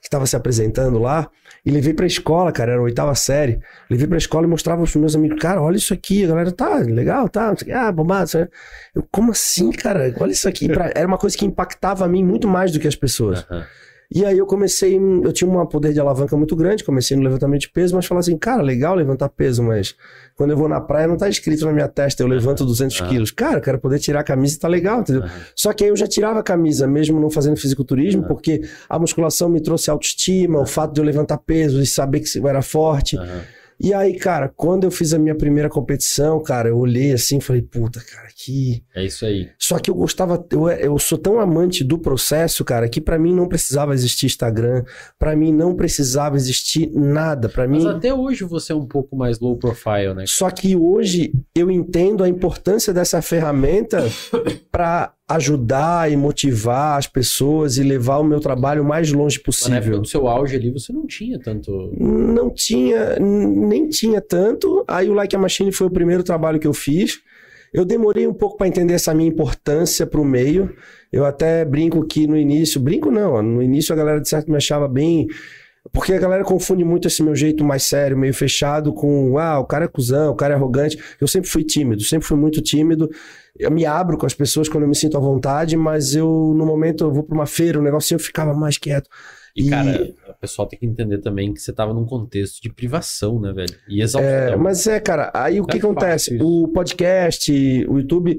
[0.01, 1.29] que estava se apresentando lá,
[1.65, 3.59] e levei pra escola, cara, era a oitava série.
[3.89, 6.75] Levei pra escola e mostrava pros meus amigos, cara, olha isso aqui, a galera, tá,
[6.77, 8.29] legal, tá, ah, bombado,
[8.95, 12.23] eu, como assim, cara, olha isso aqui, Pra- era uma coisa que impactava a mim
[12.23, 13.45] muito mais do que as pessoas.
[14.13, 17.61] E aí eu comecei, eu tinha um poder de alavanca muito grande, comecei no levantamento
[17.61, 19.95] de peso, mas falava assim, cara, legal levantar peso, mas
[20.35, 23.07] quando eu vou na praia não tá escrito na minha testa, eu levanto 200 Ah.
[23.07, 23.31] quilos.
[23.31, 25.23] Cara, eu quero poder tirar a camisa e tá legal, entendeu?
[25.55, 28.27] Só que aí eu já tirava a camisa, mesmo não fazendo fisiculturismo, Ah.
[28.27, 32.37] porque a musculação me trouxe autoestima, o fato de eu levantar peso e saber que
[32.37, 33.17] eu era forte.
[33.83, 37.41] E aí, cara, quando eu fiz a minha primeira competição, cara, eu olhei assim e
[37.41, 38.83] falei, puta, cara, que...
[38.95, 39.49] É isso aí.
[39.57, 43.33] Só que eu gostava, eu, eu sou tão amante do processo, cara, que pra mim
[43.33, 44.83] não precisava existir Instagram,
[45.17, 47.83] pra mim não precisava existir nada, pra mim.
[47.83, 50.25] Mas até hoje você é um pouco mais low profile, né?
[50.27, 54.03] Só que hoje eu entendo a importância dessa ferramenta
[54.71, 59.61] pra ajudar e motivar as pessoas e levar o meu trabalho o mais longe Mas
[59.61, 60.01] na época possível.
[60.01, 61.91] do seu auge ali, você não tinha tanto.
[61.97, 64.83] Não tinha, nem tinha tanto.
[64.87, 67.19] Aí o Like a Machine foi o primeiro trabalho que eu fiz.
[67.73, 70.75] Eu demorei um pouco para entender essa minha importância para o meio.
[71.11, 74.57] Eu até brinco que no início, brinco não, no início a galera de certo me
[74.57, 75.27] achava bem.
[75.91, 79.65] Porque a galera confunde muito esse meu jeito mais sério, meio fechado, com ah, o
[79.65, 80.97] cara é cuzão, o cara é arrogante.
[81.19, 83.09] Eu sempre fui tímido, sempre fui muito tímido.
[83.57, 86.65] Eu me abro com as pessoas quando eu me sinto à vontade, mas eu, no
[86.65, 89.09] momento, eu vou para uma feira, um negocinho, eu ficava mais quieto.
[89.55, 93.39] E, cara, o pessoal tem que entender também que você tava num contexto de privação,
[93.39, 93.75] né, velho?
[93.89, 94.31] E exaustão.
[94.33, 96.35] É, mas é, cara, aí o Não que é acontece?
[96.35, 96.45] isso.
[96.47, 97.51] O podcast,
[97.89, 98.37] o YouTube,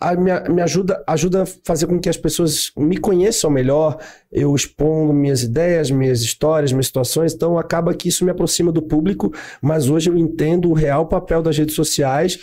[0.00, 3.98] a- me, me ajuda, ajuda a fazer com que as pessoas me conheçam melhor,
[4.32, 8.80] eu expondo minhas ideias, minhas histórias, minhas situações, então acaba que isso me aproxima do
[8.80, 9.30] público,
[9.60, 12.38] mas hoje eu entendo o real papel das redes sociais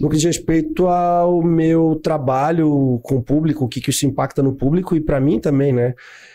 [0.00, 4.42] no que diz respeito ao meu trabalho com o público, o que, que isso impacta
[4.42, 5.94] no público e para mim também, né?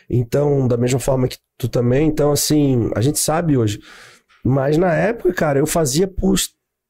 [0.09, 3.79] Então, da mesma forma que tu também, então assim, a gente sabe hoje.
[4.43, 6.37] Mas na época, cara, eu fazia por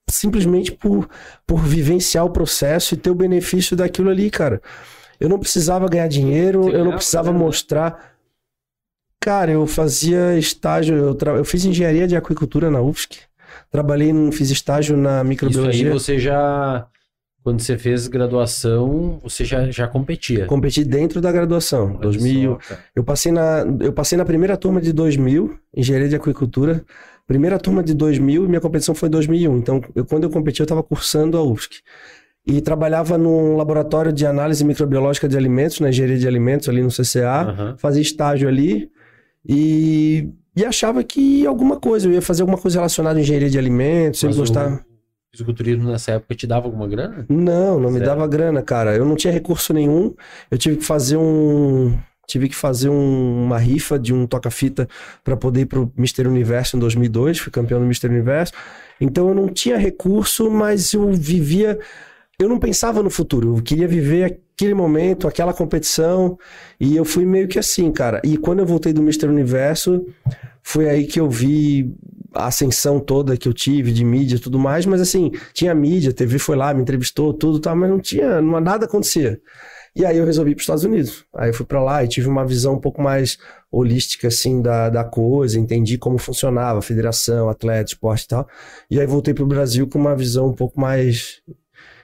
[0.10, 1.10] simplesmente por,
[1.48, 4.62] por vivenciar o processo e ter o benefício daquilo ali, cara.
[5.20, 7.40] Eu não precisava ganhar dinheiro, Você eu não precisava grana?
[7.45, 8.14] mostrar.
[9.20, 13.22] Cara, eu fazia estágio, eu, tra- eu fiz engenharia de aquicultura na UFSC.
[13.74, 15.91] Trabalhei, fiz estágio na Isso aí microbiologia.
[15.91, 16.88] você já.
[17.44, 20.45] Quando você fez graduação, você já, já competia.
[20.45, 22.58] Competi dentro da graduação, Olha 2000.
[22.62, 22.76] só.
[22.95, 26.86] Eu passei na, eu passei na primeira turma de 2000, engenharia de aquicultura.
[27.28, 29.58] Primeira turma de 2000 e minha competição foi em 2001.
[29.58, 31.82] Então, eu, quando eu competi, eu estava cursando a UFSC.
[32.48, 36.90] E trabalhava num laboratório de análise microbiológica de alimentos, na engenharia de alimentos, ali no
[36.90, 37.41] CCA.
[37.41, 37.76] Aham.
[37.78, 38.90] Fazia estágio ali
[39.45, 43.58] e, e achava que alguma coisa, eu ia fazer alguma coisa relacionada à engenharia de
[43.58, 44.86] alimentos, sempre Mas o gostava.
[45.32, 47.26] fisiculturismo nessa época te dava alguma grana?
[47.30, 48.96] Não, não me dava grana, cara.
[48.96, 50.14] Eu não tinha recurso nenhum.
[50.52, 51.98] Eu tive que fazer um.
[52.26, 54.88] Tive que fazer um- uma rifa de um toca-fita
[55.24, 57.38] para poder ir pro Mister Universo em 2002.
[57.40, 58.54] Fui campeão do Mister Universo.
[59.02, 61.78] Então eu não tinha recurso, mas eu vivia.
[62.39, 63.57] Eu não pensava no futuro.
[63.57, 66.38] Eu queria viver aquele momento, aquela competição.
[66.80, 68.22] E eu fui meio que assim, cara.
[68.23, 70.05] E quando eu voltei do Mister Universo,
[70.61, 71.93] foi aí que eu vi
[72.34, 76.10] a ascensão toda que eu tive de mídia e tudo mais, mas assim, tinha mídia,
[76.10, 79.39] a TV foi lá, me entrevistou, tudo, tal, mas não tinha, nada acontecia.
[79.95, 81.23] E aí eu resolvi ir para os Estados Unidos.
[81.35, 83.38] Aí eu fui para lá e tive uma visão um pouco mais
[83.72, 88.47] holística, assim, da, da coisa, entendi como funcionava a federação, atleta, esporte e tal.
[88.89, 91.43] E aí voltei para o Brasil com uma visão um pouco mais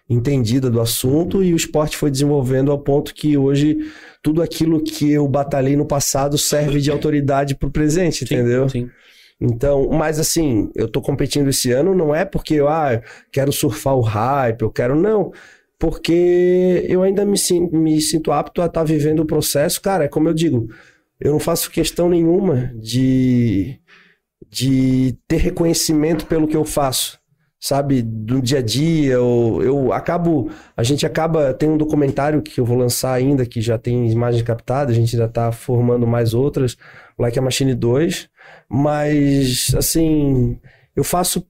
[0.10, 3.78] entendida do assunto e o esporte foi desenvolvendo ao ponto que hoje
[4.24, 8.68] tudo aquilo que eu batalhei no passado serve de autoridade para o presente, Sim, entendeu?
[8.68, 8.90] Sim.
[9.40, 13.96] Então, mas assim, eu tô competindo esse ano, não é porque eu ah, quero surfar
[13.96, 15.32] o hype, eu quero, não.
[15.78, 17.38] Porque eu ainda me,
[17.72, 19.82] me sinto apto a estar vivendo o processo.
[19.82, 20.68] Cara, é como eu digo,
[21.22, 23.80] eu não faço questão nenhuma de,
[24.50, 27.19] de ter reconhecimento pelo que eu faço.
[27.62, 32.58] Sabe, do dia a dia, ou eu acabo, a gente acaba, tem um documentário que
[32.62, 36.34] eu vou lançar ainda, que já tem imagens captadas, a gente ainda tá formando mais
[36.34, 36.78] outras,
[37.18, 38.30] Like a Machine 2,
[38.70, 40.58] mas, assim,
[40.96, 41.46] eu faço,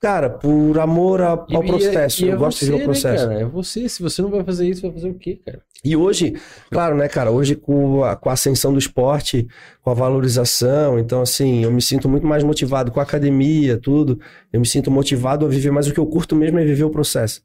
[0.00, 2.24] cara, por amor a- ao E- processo.
[2.24, 3.26] e é eu gosto de ver você, o né, processo.
[3.28, 3.40] cara?
[3.40, 3.88] É você.
[3.88, 5.60] Se você não vai fazer isso, vai fazer o quê, cara?
[5.84, 6.34] E hoje,
[6.70, 9.46] claro, né, cara, hoje com a, com a ascensão do esporte,
[9.80, 14.20] com a valorização, então, assim, eu me sinto muito mais motivado com a academia, tudo.
[14.52, 16.90] Eu me sinto motivado a viver, mas o que eu curto mesmo é viver o
[16.90, 17.42] processo.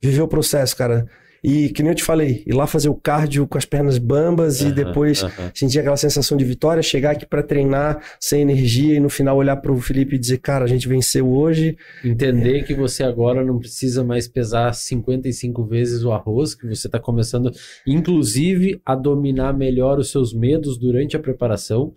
[0.00, 1.08] Viver o processo, cara.
[1.44, 4.60] E que nem eu te falei, ir lá fazer o cardio com as pernas bambas
[4.60, 5.50] e Aham, depois aham.
[5.52, 9.56] sentir aquela sensação de vitória, chegar aqui pra treinar sem energia e no final olhar
[9.56, 11.76] pro Felipe e dizer, cara, a gente venceu hoje.
[12.04, 17.00] Entender que você agora não precisa mais pesar 55 vezes o arroz, que você está
[17.00, 17.50] começando,
[17.84, 21.92] inclusive, a dominar melhor os seus medos durante a preparação,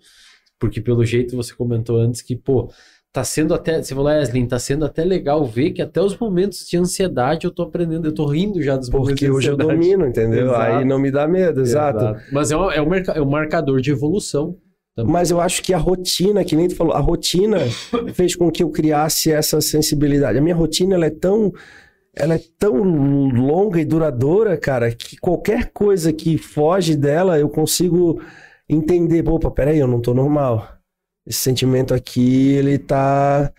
[0.58, 2.68] porque pelo jeito você comentou antes que, pô,
[3.16, 6.66] tá sendo até, você falou, Wesley, tá sendo até legal ver que até os momentos
[6.68, 9.56] de ansiedade eu tô aprendendo, eu tô rindo já dos momentos Porque de hoje eu
[9.56, 10.48] domino, entendeu?
[10.48, 10.60] Exato.
[10.60, 12.14] Aí não me dá medo, exato.
[12.30, 14.58] Mas é um, é um é um marcador de evolução.
[14.98, 17.58] Mas eu acho que a rotina, que nem tu falou, a rotina
[18.12, 20.36] fez com que eu criasse essa sensibilidade.
[20.36, 21.50] A minha rotina, ela é tão,
[22.14, 28.20] ela é tão longa e duradoura, cara, que qualquer coisa que foge dela, eu consigo
[28.68, 30.75] entender, opa, peraí, eu não tô normal.
[31.26, 33.52] Esse sentimento aqui, ele tá,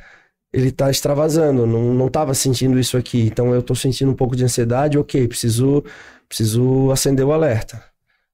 [0.54, 3.22] ele tá extravasando, não, não tava sentindo isso aqui.
[3.28, 5.84] Então eu tô sentindo um pouco de ansiedade, ok, preciso,
[6.30, 7.84] preciso acender o alerta.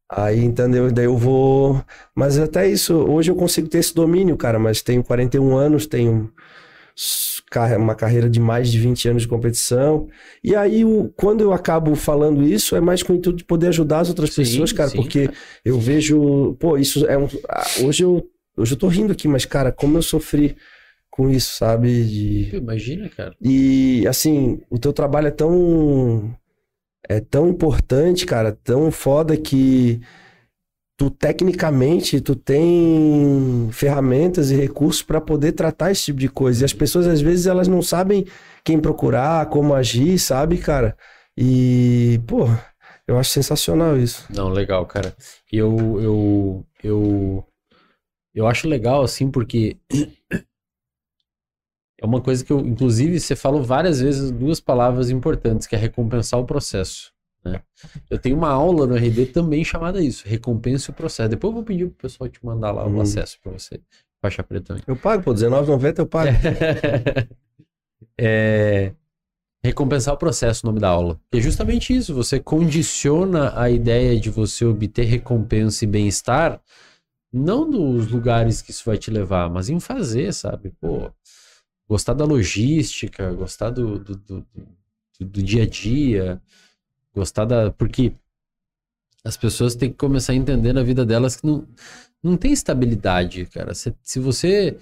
[0.10, 0.91] Aí, entendeu?
[0.91, 1.84] Daí eu vou.
[2.15, 4.60] Mas até isso, hoje eu consigo ter esse domínio, cara.
[4.60, 6.31] Mas tenho 41 anos, tenho
[7.77, 10.07] uma carreira de mais de 20 anos de competição.
[10.43, 13.68] E aí, o- quando eu acabo falando isso, é mais com o intuito de poder
[13.68, 14.89] ajudar as outras Sim, pessoas, cara.
[14.89, 15.30] sim, porque
[15.64, 16.55] eu vejo.
[16.60, 17.27] Pô, isso é um.
[17.85, 18.27] Hoje eu,
[18.57, 20.55] hoje eu tô rindo aqui, mas, cara, como eu sofri
[21.09, 22.03] com isso, sabe?
[22.03, 22.55] De...
[22.55, 23.35] Imagina, cara.
[23.41, 26.35] E assim, o teu trabalho é tão
[27.07, 30.01] é tão importante, cara, tão foda que
[30.97, 36.63] tu tecnicamente tu tem ferramentas e recursos para poder tratar esse tipo de coisa.
[36.63, 38.25] E as pessoas às vezes elas não sabem
[38.63, 40.95] quem procurar, como agir, sabe, cara?
[41.38, 42.47] E, pô,
[43.07, 44.25] eu acho sensacional isso.
[44.34, 45.15] Não, legal, cara.
[45.51, 47.45] E eu, eu, eu,
[48.34, 49.77] eu acho legal, assim, porque
[51.99, 55.80] é uma coisa que eu, inclusive, você falou várias vezes duas palavras importantes, que é
[55.80, 57.14] recompensar o processo.
[57.43, 57.61] Né?
[58.10, 61.30] Eu tenho uma aula no RD também chamada isso, recompense o processo.
[61.30, 63.01] Depois eu vou pedir pro pessoal te mandar lá o Uhum.
[63.01, 63.80] acesso para você,
[64.22, 64.84] faixa preta também.
[64.88, 66.31] Eu pago, pô, R$19,90 eu pago.
[68.18, 68.93] é,
[69.64, 71.19] recompensar o processo, o nome da aula.
[71.31, 76.61] Que é justamente isso, você condiciona a ideia de você obter recompensa e bem-estar,
[77.34, 80.72] não nos lugares que isso vai te levar, mas em fazer, sabe?
[80.80, 81.11] Pô,
[81.88, 84.68] gostar da logística, gostar do, do, do, do-
[85.22, 86.41] do dia a dia,
[87.15, 87.72] gostar da.
[87.72, 88.14] Porque
[89.23, 91.65] as pessoas têm que começar a entender na vida delas que não,
[92.22, 93.73] não tem estabilidade, cara.
[93.73, 94.77] Se, se você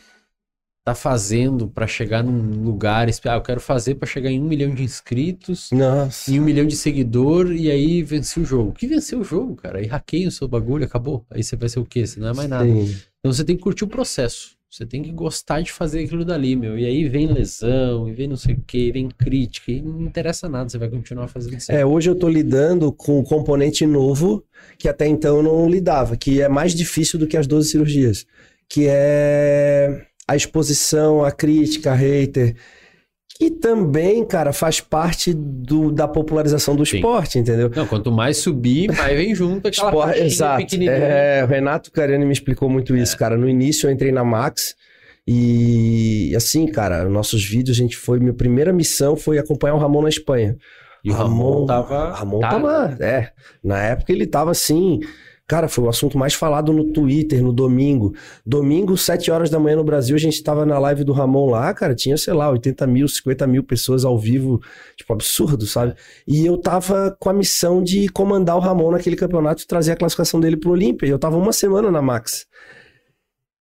[0.84, 4.74] tá fazendo pra chegar num lugar, ah, eu quero fazer pra chegar em um milhão
[4.74, 6.32] de inscritos, Nossa.
[6.32, 8.72] em um milhão de seguidor e aí vencer o jogo.
[8.72, 9.80] Que vencer o jogo, cara?
[9.80, 11.24] Aí hackeia o seu bagulho, acabou.
[11.30, 12.06] Aí você vai ser o quê?
[12.06, 12.66] Você não é mais nada.
[12.66, 12.96] Sim.
[13.20, 14.60] Então você tem que curtir o processo.
[14.72, 16.80] Você tem que gostar de fazer aquilo dali, meu.
[16.80, 20.48] E aí vem lesão, e vem não sei o quê, vem crítica, e não interessa
[20.48, 21.72] nada, você vai continuar fazendo isso.
[21.72, 24.46] É, hoje eu tô lidando com um componente novo
[24.78, 28.26] que até então eu não lidava, que é mais difícil do que as 12 cirurgias,
[28.70, 32.56] que é a exposição, a crítica, a hater,
[33.38, 36.98] que também, cara, faz parte do, da popularização do Sim.
[36.98, 37.72] esporte, entendeu?
[37.76, 40.76] Não, quanto mais subir, mais vem junto aquela Esporte- exato.
[40.88, 43.36] É, o Renato Cariani me explicou muito isso, cara.
[43.38, 44.76] No início eu entrei na Max
[45.28, 48.20] e assim, cara, nossos vídeos, a gente foi.
[48.20, 50.58] Minha primeira missão foi acompanhar o Ramon na Espanha.
[51.04, 52.12] E o Ramon tava...
[52.14, 52.98] Ramon tá- tava.
[53.00, 53.32] É.
[53.64, 55.00] Na época ele tava assim.
[55.52, 58.16] Cara, foi o assunto mais falado no Twitter, no domingo.
[58.46, 61.74] Domingo, 7 horas da manhã no Brasil, a gente tava na live do Ramon lá,
[61.74, 64.62] cara, tinha, sei lá, 80 mil, 50 mil pessoas ao vivo,
[64.96, 65.94] tipo, absurdo, sabe?
[66.26, 69.98] E eu tava com a missão de comandar o Ramon naquele campeonato e trazer a
[69.98, 71.06] classificação dele pro Olímpia.
[71.06, 72.46] E eu tava uma semana na Max.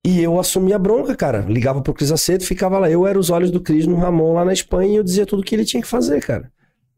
[0.05, 1.41] E eu assumi a bronca, cara.
[1.41, 2.89] Ligava pro Cris Aceto, ficava lá.
[2.89, 5.43] Eu era os olhos do Cris no Ramon lá na Espanha e eu dizia tudo
[5.43, 6.49] que ele tinha que fazer, cara.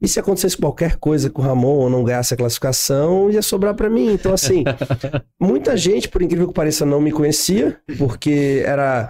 [0.03, 3.73] E se acontecesse qualquer coisa com o Ramon ou não ganhasse a classificação, ia sobrar
[3.73, 4.11] pra mim.
[4.13, 4.65] Então, assim,
[5.39, 9.09] muita gente, por incrível que pareça, não me conhecia, porque era.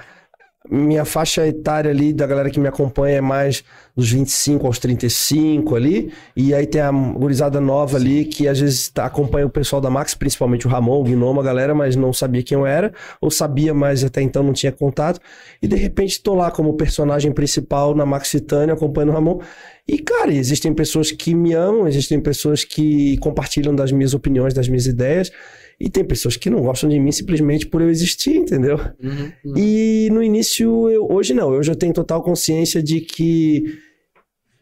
[0.71, 5.75] Minha faixa etária ali da galera que me acompanha é mais dos 25 aos 35
[5.75, 6.13] ali.
[6.37, 9.89] E aí tem a gurizada nova ali que às vezes tá- acompanha o pessoal da
[9.89, 13.29] Max, principalmente o Ramon, o Gnoma, a galera, mas não sabia quem eu era, ou
[13.29, 15.19] sabia, mas até então não tinha contato.
[15.61, 19.39] E de repente tô lá como personagem principal na Max Titânia, acompanhando o Ramon.
[19.87, 24.67] E, cara, existem pessoas que me amam, existem pessoas que compartilham das minhas opiniões, das
[24.67, 25.29] minhas ideias,
[25.79, 28.77] e tem pessoas que não gostam de mim simplesmente por eu existir, entendeu?
[29.01, 29.57] Uhum, uhum.
[29.57, 33.77] E no início, eu, hoje não, eu tenho total consciência de que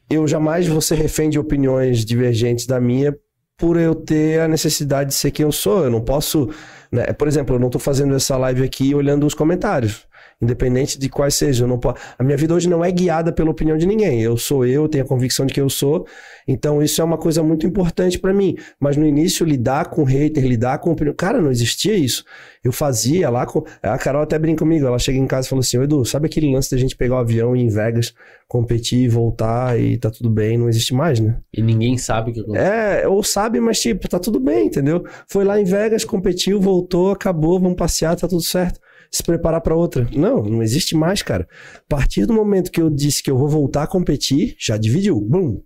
[0.10, 3.16] eu jamais vou ser refém de opiniões divergentes da minha
[3.58, 5.84] por eu ter a necessidade de ser quem eu sou.
[5.84, 6.50] Eu não posso,
[6.92, 7.14] né?
[7.14, 10.08] Por exemplo, eu não tô fazendo essa live aqui olhando os comentários.
[10.42, 13.78] Independente de quais sejam, não po- a minha vida hoje não é guiada pela opinião
[13.78, 14.22] de ninguém.
[14.22, 16.06] Eu sou eu, tenho a convicção de que eu sou.
[16.48, 18.56] Então isso é uma coisa muito importante pra mim.
[18.80, 22.26] Mas no início lidar com hater, lidar com opinião, cara, não existia isso.
[22.64, 24.86] Eu fazia lá com a Carol até brinca comigo.
[24.86, 27.16] Ela chega em casa e falou assim: "Ô, Edu, sabe aquele lance da gente pegar
[27.16, 28.14] o avião e ir em Vegas,
[28.48, 30.58] competir e voltar e tá tudo bem?
[30.58, 31.38] Não existe mais, né?
[31.54, 32.68] E ninguém sabe o que aconteceu.
[32.68, 35.04] É, ou sabe, mas tipo, tá tudo bem, entendeu?
[35.28, 38.80] Foi lá em Vegas, competiu, voltou, acabou, vamos passear, tá tudo certo.
[39.12, 40.08] Se preparar pra outra.
[40.16, 41.48] Não, não existe mais, cara.
[41.76, 45.20] A partir do momento que eu disse que eu vou voltar a competir, já dividiu.
[45.20, 45.62] Bum.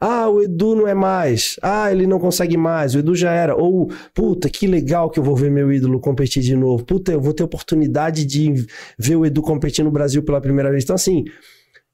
[0.00, 1.56] Ah, o Edu não é mais.
[1.62, 2.94] Ah, ele não consegue mais.
[2.94, 3.56] O Edu já era.
[3.56, 6.84] Ou, puta, que legal que eu vou ver meu ídolo competir de novo.
[6.84, 8.66] Puta, eu vou ter oportunidade de
[8.98, 10.84] ver o Edu competir no Brasil pela primeira vez.
[10.84, 11.24] Então, assim,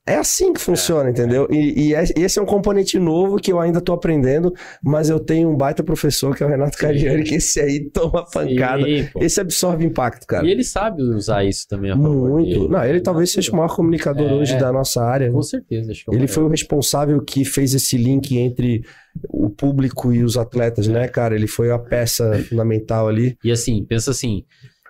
[0.06, 1.46] é assim que funciona, entendeu?
[1.50, 4.52] E, e é- esse é um componente novo que eu ainda tô aprendendo,
[4.82, 8.24] mas eu tenho um baita professor que é o Renato Cariani, que esse aí toma
[8.28, 8.84] pancada.
[8.84, 9.22] Sim, pô.
[9.22, 10.46] Esse absorve impacto, cara.
[10.46, 12.46] E ele sabe usar isso também a Muito.
[12.48, 12.68] dele.
[12.68, 14.34] Não, ele talvez seja o maior comunicador É.
[14.34, 15.28] hoje da nossa área.
[15.28, 15.32] né?
[15.32, 18.82] Com certeza, acho que é Ele foi o responsável que fez esse link entre
[19.28, 21.34] o público e os atletas, né, cara?
[21.36, 23.36] Ele foi a peça fundamental ali.
[23.44, 24.42] E assim, pensa assim,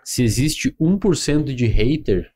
[0.05, 2.29] se existe 1% de hater,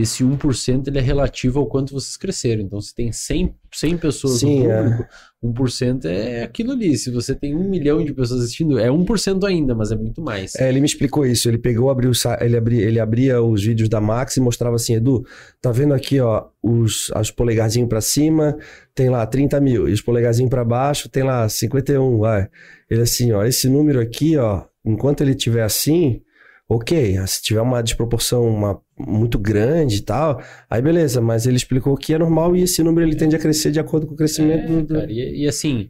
[0.00, 2.62] esse 1% ele é relativo ao quanto vocês cresceram.
[2.62, 4.82] Então, se tem 100, 100 pessoas Sim, no é.
[4.82, 5.04] público,
[5.42, 6.96] 1% é aquilo ali.
[6.96, 10.54] Se você tem um milhão de pessoas assistindo, é 1% ainda, mas é muito mais.
[10.56, 11.48] É, ele me explicou isso.
[11.48, 15.24] Ele pegou, abriu, ele abria, ele abria os vídeos da Max e mostrava assim, Edu,
[15.60, 18.56] tá vendo aqui, ó, os, os polegarzinhos pra cima,
[18.94, 22.48] tem lá 30 mil, e os polegarzinhos pra baixo, tem lá 51, vai.
[22.90, 26.20] Ele assim, ó, esse número aqui, ó, enquanto ele tiver assim,
[26.68, 31.96] ok, se tiver uma desproporção uma, muito grande e tal, aí beleza, mas ele explicou
[31.96, 34.66] que é normal e esse número ele tende a crescer de acordo com o crescimento
[34.66, 34.94] do- É, do...
[34.94, 35.88] cara, e, e assim,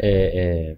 [0.00, 0.76] é, é,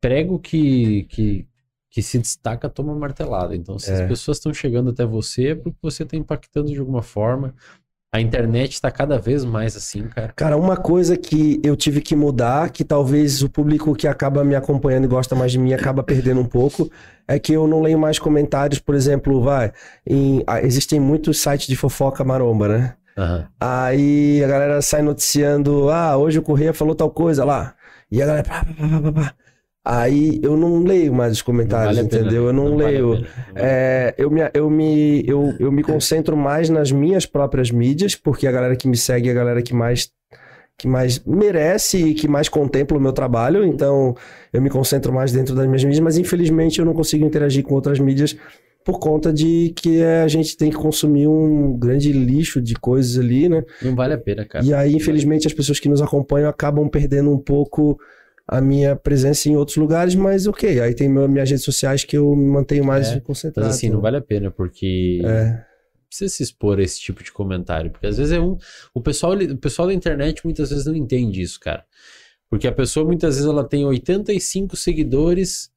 [0.00, 1.46] prego que, que,
[1.90, 3.54] que se destaca toma martelada.
[3.56, 4.02] Então, se É.
[4.02, 7.54] as pessoas estão chegando até você, é porque você está impactando de alguma forma.
[8.14, 10.32] A internet está cada vez mais assim, cara.
[10.36, 14.54] Cara, uma coisa que eu tive que mudar, que talvez o público que acaba me
[14.54, 16.88] acompanhando e gosta mais de mim acaba perdendo um pouco,
[17.26, 19.72] é que eu não leio mais comentários, por exemplo, vai,
[20.06, 22.94] em- ah, existem muitos sites de fofoca maromba, né?
[23.18, 23.48] Aham.
[23.58, 27.74] Aí a galera sai noticiando, ah, hoje o Correia falou tal coisa lá.
[28.12, 29.34] E a galera, pá, pá, pá, pá, pá.
[29.84, 32.46] Aí eu não leio mais os comentários, Não vale pena, entendeu?
[32.46, 33.06] Eu não, a leio.
[33.06, 37.70] não vale É, eu, me, eu, me, eu, eu me concentro mais nas minhas próprias
[37.70, 40.10] mídias, porque a galera que me segue é a galera que mais,
[40.78, 44.16] que mais merece e que mais contempla o meu trabalho, então
[44.50, 47.74] eu me concentro mais dentro das minhas mídias, mas infelizmente eu não consigo interagir com
[47.74, 48.34] outras mídias
[48.84, 53.48] por conta de que a gente tem que consumir um grande lixo de coisas ali,
[53.48, 53.64] né?
[53.82, 54.64] Não vale a pena, cara.
[54.64, 57.98] E aí, infelizmente, as pessoas que nos acompanham acabam perdendo um pouco
[58.46, 60.80] a minha presença em outros lugares, mas ok.
[60.80, 63.66] Aí tem meu- minhas redes sociais que eu me mantenho mais É, concentrado.
[63.68, 65.64] Mas assim, não vale a pena, porque É,
[66.08, 67.90] precisa se expor a esse tipo de comentário.
[67.90, 68.56] Porque às vezes é um.
[68.92, 71.84] O pessoal, o pessoal da internet muitas vezes não entende isso, cara.
[72.50, 75.70] Porque a pessoa muitas vezes ela tem 85 seguidores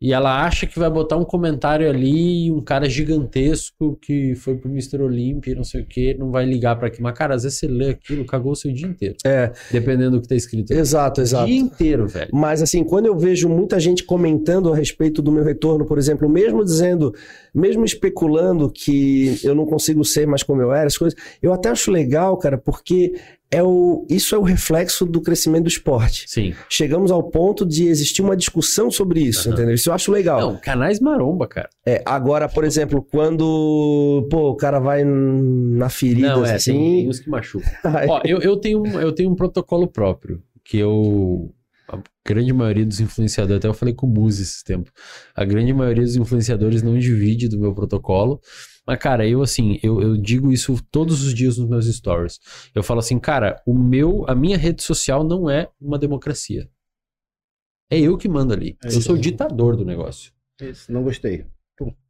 [0.00, 4.56] e ela acha que vai botar um comentário ali e um cara gigantesco que foi
[4.56, 5.02] pro Mr.
[5.02, 7.02] Olympia e não sei o que, não vai ligar pra aquilo.
[7.02, 9.16] Mas, cara, às vezes você lê aquilo, cagou o seu dia inteiro.
[9.26, 10.72] é, Dependendo do que tá escrito.
[10.72, 11.46] exato, O exato.
[11.46, 12.30] dia inteiro, velho.
[12.32, 16.28] Mas assim, quando eu vejo muita gente comentando a respeito do meu retorno, por exemplo,
[16.28, 17.12] mesmo dizendo,
[17.58, 21.68] mesmo especulando que eu não consigo ser mais como eu era, as coisas, eu até
[21.68, 23.14] acho legal, cara, porque
[23.50, 26.24] é o, isso é o reflexo do crescimento do esporte.
[26.28, 26.52] Sim.
[26.68, 29.54] Chegamos ao ponto de existir uma discussão sobre isso, Aham.
[29.56, 29.74] entendeu?
[29.74, 30.38] Isso eu acho legal.
[30.40, 31.68] Não, canais maromba, cara.
[31.84, 36.72] É, agora, por exemplo, quando pô, o cara vai na ferida Não, é, assim.
[36.72, 37.68] tem uns que machucam.
[38.08, 41.50] Ó, eu, eu, tenho, um- eu tenho um protocolo próprio, que eu.
[41.88, 44.92] A grande maioria dos influenciadores, até eu falei com o Muzi esse tempo.
[45.34, 48.40] A grande maioria dos influenciadores não divide do meu protocolo.
[48.86, 52.38] Mas, cara, eu assim, eu, eu digo isso todos os dias nos meus stories.
[52.74, 56.68] Eu falo assim, cara, o meu, a minha rede social não é uma democracia.
[57.90, 58.76] É eu que mando ali.
[58.84, 60.32] É eu sou o ditador do negócio.
[60.60, 61.46] Isso, não gostei.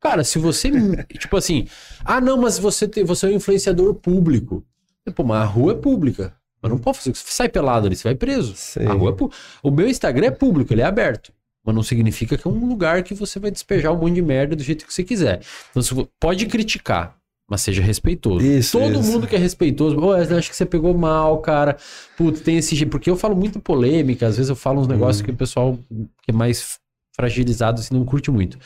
[0.00, 0.70] Cara, se você.
[1.18, 1.68] tipo assim.
[2.04, 4.66] Ah, não, mas você, tem, você é um influenciador público.
[5.14, 6.36] Pô, mas a rua é pública.
[6.62, 7.24] Mas não pode fazer isso.
[7.24, 8.54] Você sai pelado ali, você vai preso.
[8.56, 8.86] Sim.
[8.86, 9.24] A rua é
[9.62, 11.32] O meu Instagram é público, ele é aberto.
[11.64, 14.56] Mas não significa que é um lugar que você vai despejar um monte de merda
[14.56, 15.40] do jeito que você quiser.
[15.70, 17.16] Então, você pode criticar,
[17.50, 18.44] mas seja respeitoso.
[18.44, 19.02] Isso, Todo isso.
[19.12, 19.98] mundo que é respeitoso.
[19.98, 21.76] Ô, Wesley, acho que você pegou mal, cara.
[22.16, 22.90] Putz, tem esse jeito.
[22.90, 24.92] Porque eu falo muito polêmica, às vezes eu falo uns Uhum.
[24.94, 25.78] negócios que o pessoal
[26.22, 26.78] que é mais
[27.14, 28.58] fragilizado assim não curte muito.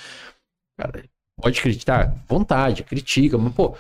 [0.79, 1.03] Cara,
[1.41, 2.15] pode criticar?
[2.29, 3.75] Vontade, critica, mas pô,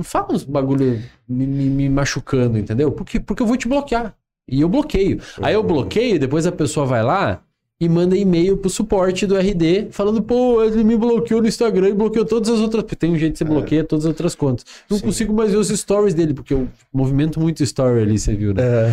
[0.00, 2.90] não fala uns bagulho me, me- me machucando, entendeu?
[2.90, 4.14] Porque, porque eu vou te bloquear.
[4.48, 5.20] E eu bloqueio.
[5.42, 7.42] Aí eu bloqueio, depois a pessoa vai lá
[7.80, 11.94] e manda e-mail pro suporte do RD falando, pô, ele me bloqueou no Instagram e
[11.94, 12.84] bloqueou todas as outras.
[12.98, 14.64] Tem um jeito de você bloqueia todas as outras contas.
[14.90, 15.04] Não Sim.
[15.04, 18.62] consigo mais ver os stories dele, porque eu movimento muito story ali, você viu, né?
[18.62, 18.92] É,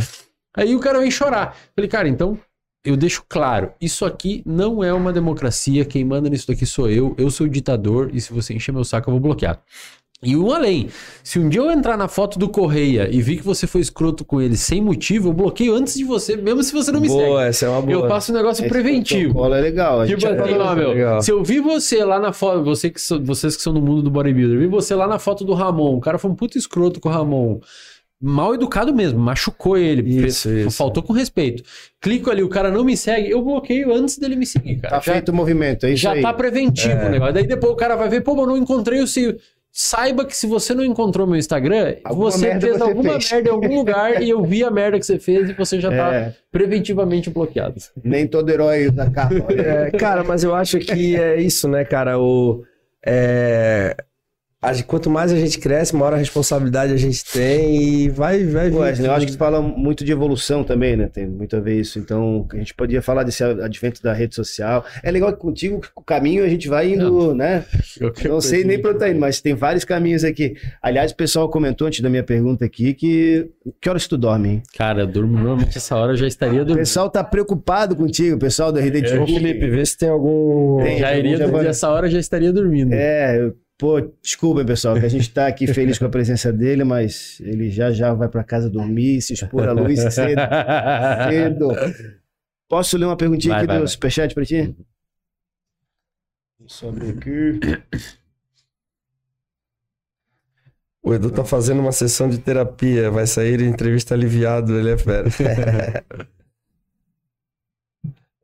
[0.55, 1.55] Aí o cara vem chorar.
[1.75, 2.37] Falei, cara, então
[2.85, 7.13] eu deixo claro, isso aqui não é uma democracia, quem manda nisso daqui sou eu,
[7.17, 9.59] eu sou o ditador, e se você encher meu saco, eu vou bloquear.
[10.23, 10.89] E um além,
[11.23, 14.25] se um dia eu entrar na foto do Correia e vi que você foi escroto
[14.25, 17.21] com ele sem motivo, eu bloqueio antes de você, mesmo se você não me boa,
[17.37, 17.49] segue.
[17.49, 17.93] essa é uma boa.
[17.93, 19.45] Eu faço um negócio Esse preventivo.
[19.45, 20.07] é legal.
[20.07, 21.21] Tipo já assim, ó, meu, legal.
[21.21, 24.09] se eu vi você lá na foto, você que vocês que são no mundo do
[24.09, 27.09] bodybuilder, vi você lá na foto do Ramon, o cara foi um puto escroto com
[27.09, 27.59] o Ramon,
[28.19, 30.71] mal educado mesmo, machucou ele, Isso, isso.
[30.75, 31.61] faltou com respeito.
[32.01, 34.95] Clico ali, o cara não me segue, eu bloqueio antes dele me seguir, cara.
[34.95, 36.23] Tá já feito o movimento, é isso já aí.
[36.23, 37.05] tá preventivo É.
[37.07, 37.33] o negócio.
[37.35, 39.37] Daí depois o cara vai ver, pô, mas não encontrei o seu.
[39.79, 43.31] Saiba que se você não encontrou meu Instagram, Alguma você fez você alguma fez.
[43.31, 45.91] merda em algum lugar e eu vi a merda que você fez e você já
[45.91, 47.75] tá É, preventivamente bloqueado.
[48.03, 49.35] nem todo herói da capa.
[49.53, 52.17] É, cara, mas eu acho que é isso, né, cara?
[52.19, 52.63] O,
[53.05, 53.95] é,
[54.83, 58.77] quanto mais a gente cresce, maior a responsabilidade a gente tem e vai, vai vir.
[58.77, 61.09] Wesley, eu acho que tu fala muito de evolução também, né?
[61.11, 61.99] Tem muito a ver isso.
[61.99, 64.83] Então, a gente podia falar desse advento da rede social.
[65.03, 67.63] É legal que contigo, o caminho a gente vai indo, né?
[68.27, 70.55] Não sei nem pra onde tá indo, mas tem vários caminhos aqui.
[70.81, 73.49] Aliás, o pessoal comentou antes da minha pergunta aqui que.
[73.81, 74.63] Que horas tu dorme, hein?
[74.77, 76.79] Cara, eu durmo normalmente essa hora eu já estaria O dormindo.
[76.79, 80.81] pessoal tá preocupado contigo, o pessoal da RD Ô, Felipe, vê se tem algum.
[80.83, 80.99] Tem.
[80.99, 82.93] já iria já vai- nessa hora eu já estaria dormindo.
[82.93, 86.83] É, eu- pô, desculpa, pessoal, que a gente tá aqui feliz com a presença dele,
[86.83, 90.41] mas ele já já vai pra casa dormir, se expor à luz cedo.
[91.29, 91.69] cedo.
[92.67, 93.87] Posso ler uma perguntinha Vai, aqui vai, do vai.
[93.87, 94.75] Superchat pra ti?
[96.59, 97.59] Deixa eu abrir aqui.
[101.01, 104.97] O Edu tá fazendo uma sessão de terapia, vai sair em entrevista aliviado, ele é
[104.97, 105.29] fera.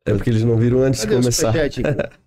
[0.06, 1.48] é porque eles não viram antes Cadê de o começar.
[1.48, 2.23] Superchat aqui?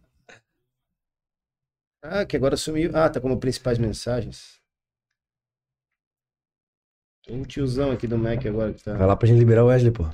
[2.10, 2.90] Ah, que agora sumiu.
[2.94, 4.60] Ah, tá como principais mensagens.
[7.24, 8.94] Tem um tiozão aqui do Mac agora que tá.
[8.96, 10.04] Vai lá pra gente liberar o Wesley, pô.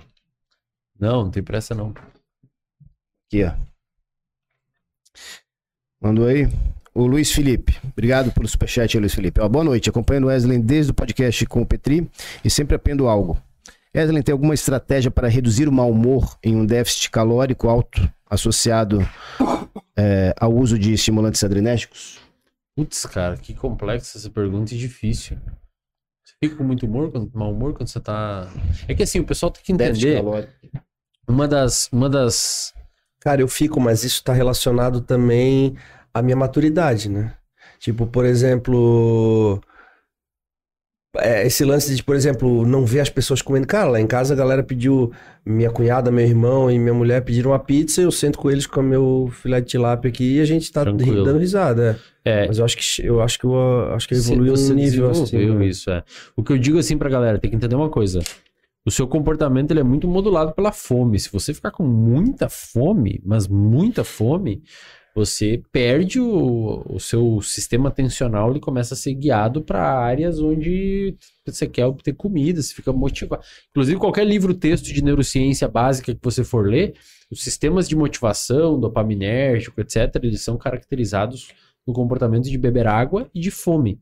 [0.99, 1.93] Não, não tem pressa não.
[3.27, 3.53] Aqui, ó.
[6.01, 6.49] Mandou aí.
[6.95, 7.79] O Luiz Felipe.
[7.85, 9.41] Obrigado pelo superchat, aí, Luiz Felipe.
[9.41, 9.91] Ó, boa noite.
[9.91, 12.11] Acompanhando o Wesley desde o podcast com o Petri
[12.45, 13.41] e sempre aprendo algo.
[13.95, 19.01] Wesley, tem alguma estratégia para reduzir o mau humor em um déficit calórico alto associado
[19.97, 22.19] é, ao uso de estimulantes adrenérgicos?
[22.77, 25.39] Putz, cara, que complexa essa pergunta e difícil.
[26.25, 28.49] Você fica com muito humor, quando- mau humor quando você tá.
[28.89, 30.23] É que assim, o pessoal tem que entender.
[31.29, 31.89] Uma das.
[31.93, 32.73] Uma das.
[33.21, 35.77] Cara, eu fico, mas isso tá relacionado também
[36.13, 37.35] a minha maturidade, né?
[37.79, 39.61] Tipo, por exemplo,
[41.19, 43.67] é, esse lance de, por exemplo, não ver as pessoas comendo.
[43.67, 45.13] Cara, lá em casa a galera pediu,
[45.45, 48.81] minha cunhada, meu irmão e minha mulher pediram uma pizza, eu sento com eles com
[48.81, 51.25] o meu filé de tilápia aqui e a gente tá Tranquilo.
[51.25, 51.99] dando risada.
[52.25, 52.45] É.
[52.45, 55.55] É, Mas eu acho que eu acho que eu acho que evoluiu um nível assim.
[55.55, 55.67] né?
[55.67, 56.05] isso, é.
[56.37, 58.21] O que eu digo assim pra galera, tem que entender uma coisa.
[58.85, 61.19] O seu comportamento ele é muito modulado pela fome.
[61.19, 64.63] Se você ficar com muita fome, mas muita fome,
[65.15, 71.17] você perde o, o seu sistema atencional, ele começa a ser guiado para áreas onde
[71.47, 73.43] você quer obter comida, você fica motivado.
[73.71, 76.95] Inclusive, qualquer livro, texto de neurociência básica que você for ler,
[77.31, 81.49] os sistemas de motivação, dopaminérgico, etc., eles são caracterizados
[81.87, 84.01] no comportamento de beber água e de fome.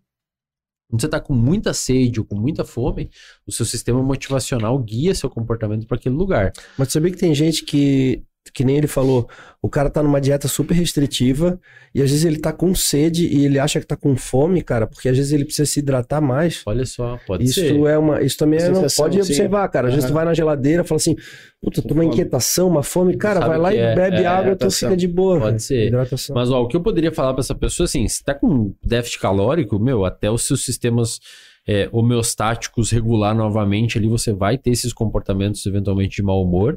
[0.91, 3.11] Quando você está com muita sede ou com muita fome,
[3.47, 6.53] o seu sistema motivacional guia seu comportamento para aquele lugar.
[6.77, 8.25] Mas sabia que tem gente que,
[8.55, 9.29] que nem ele falou,
[9.61, 11.61] o cara tá numa dieta super restritiva
[11.95, 14.87] e às vezes ele tá com sede e ele acha que tá com fome, cara,
[14.87, 16.63] porque às vezes ele precisa se hidratar mais.
[16.67, 17.79] Olha só, pode Isso ser.
[17.87, 19.21] é uma, isso também é, não, pode sim.
[19.21, 19.89] observar, cara.
[19.89, 21.15] Às vezes tu vai na geladeira, fala assim,
[21.63, 23.95] puta, tô uma inquietação, uma fome, cara, Sabe vai lá e é?
[23.95, 24.89] bebe É, água, tu hidratação.
[24.89, 25.39] fica de boa.
[25.39, 25.89] Pode ser.
[25.89, 26.35] Hidratação.
[26.35, 29.21] Mas ó, o que eu poderia falar para essa pessoa assim, se tá com déficit
[29.21, 31.21] calórico, meu, até os seus sistemas
[31.67, 36.77] é, homeostáticos regular novamente ali, você vai ter esses comportamentos eventualmente de mau humor.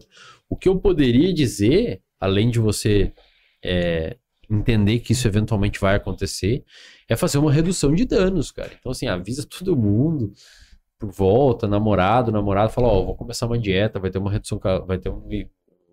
[0.50, 3.12] O que eu poderia dizer, além de você
[3.64, 4.18] é,
[4.50, 6.64] entender que isso eventualmente vai acontecer,
[7.10, 8.72] é fazer uma redução de danos, cara.
[8.80, 10.32] Então assim, avisa todo mundo
[11.00, 14.98] por volta, namorado, namorado, fala, ó, vou começar uma dieta, vai ter uma redução, vai
[14.98, 15.28] ter um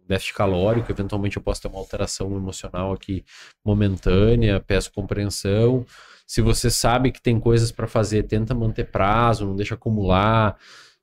[0.07, 3.25] déficit calórico, eventualmente eu posso ter uma alteração emocional aqui
[3.65, 5.85] momentânea, peço compreensão.
[6.31, 10.57] Se você sabe que tem coisas para fazer, tenta manter prazo, não deixa acumular.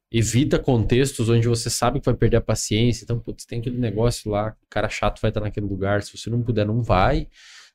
[0.10, 3.04] Evita contextos onde você sabe que vai perder a paciência.
[3.04, 6.02] Então, putz, tem aquele negócio lá, o cara chato vai estar naquele lugar.
[6.02, 7.28] Se você não puder, não vai.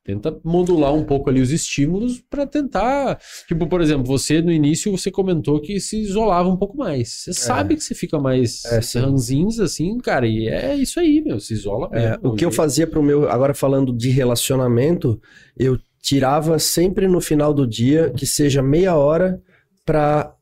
[0.02, 3.20] Tenta modular um pouco ali os estímulos para tentar.
[3.46, 7.10] Tipo, por exemplo, você no início você comentou que se isolava um pouco mais.
[7.10, 8.98] Você sabe que você fica mais É, sim.
[8.98, 11.38] ranzinhos assim, cara, e é isso aí, meu.
[11.38, 12.14] Se isola mesmo.
[12.14, 15.20] É, o que eu fazia pro meu, agora falando de relacionamento,
[15.54, 19.40] eu tirava sempre no final do dia, que seja meia hora,
[19.84, 20.34] pra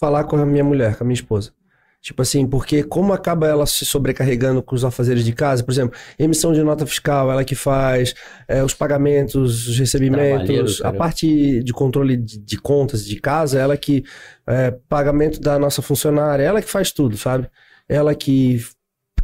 [0.00, 1.52] falar com a minha mulher, com a minha esposa.
[2.00, 5.98] Tipo assim, porque como acaba ela se sobrecarregando com os afazeres de casa, por exemplo,
[6.18, 8.14] emissão de nota fiscal, ela que faz,
[8.46, 13.74] é, os pagamentos, os recebimentos, a parte de controle de, de contas de casa, ela
[13.74, 14.04] que,
[14.46, 17.48] é, pagamento da nossa funcionária, ela que faz tudo, sabe?
[17.88, 18.60] Ela que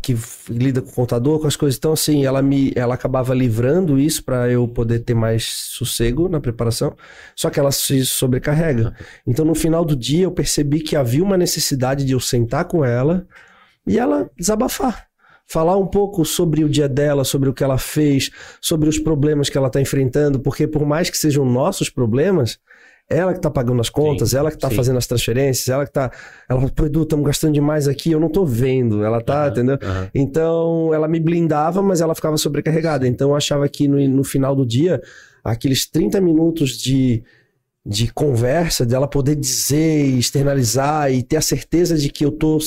[0.00, 0.16] que
[0.48, 1.76] lida com o contador, com as coisas.
[1.78, 6.40] Então, assim, ela me, ela acabava livrando isso para eu poder ter mais sossego na
[6.40, 6.96] preparação.
[7.36, 8.94] Só que ela se sobrecarrega.
[9.26, 12.84] Então, no final do dia, eu percebi que havia uma necessidade de eu sentar com
[12.84, 13.26] ela
[13.86, 15.06] e ela desabafar.
[15.46, 19.48] Falar um pouco sobre o dia dela, sobre o que ela fez, sobre os problemas
[19.48, 22.58] que ela está enfrentando, porque por mais que sejam nossos problemas,
[23.10, 24.76] ela que tá pagando as contas, Sim, ela que tá sim.
[24.76, 26.10] fazendo as transferências, ela que tá.
[26.48, 29.04] Ela fala, pô, Edu, estamos gastando demais aqui, eu não tô vendo.
[29.04, 29.78] Ela tá, Aham, entendeu?
[29.82, 30.10] aham.
[30.14, 33.08] Então, ela me blindava, mas ela ficava sobrecarregada.
[33.08, 35.02] Então, eu achava que no, no final do dia,
[35.42, 37.24] aqueles 30 minutos de,
[37.84, 42.58] de conversa, dela poder dizer, e externalizar e ter a certeza de que eu tô,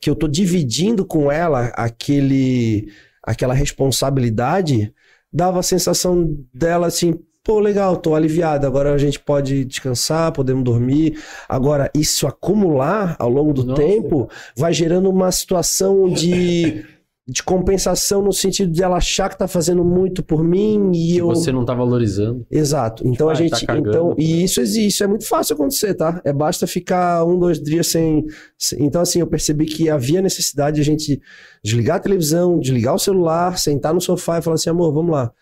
[0.00, 2.90] que eu tô dividindo com ela aquele,
[3.22, 4.92] aquela responsabilidade,
[5.32, 7.14] dava a sensação dela assim.
[7.48, 8.66] Pô, legal, tô aliviada.
[8.66, 11.18] Agora a gente pode descansar, podemos dormir.
[11.48, 13.80] Agora, isso acumular ao longo do Nossa.
[13.82, 16.84] tempo vai gerando uma situação de,
[17.26, 21.16] de compensação no sentido de ela achar que tá fazendo muito por mim e Que
[21.20, 21.28] eu.
[21.28, 22.44] você não tá valorizando.
[22.50, 23.02] Exato.
[23.08, 23.64] Então Ah, a tá gente.
[23.64, 26.20] cagando, então, e isso existe, é muito fácil acontecer, tá?
[26.26, 28.26] É basta ficar um, dois dias sem.
[28.58, 31.18] sem- Então, assim, eu percebi que havia necessidade de a gente
[31.64, 35.32] desligar a televisão, desligar o celular, sentar no sofá e falar assim, amor, vamos lá.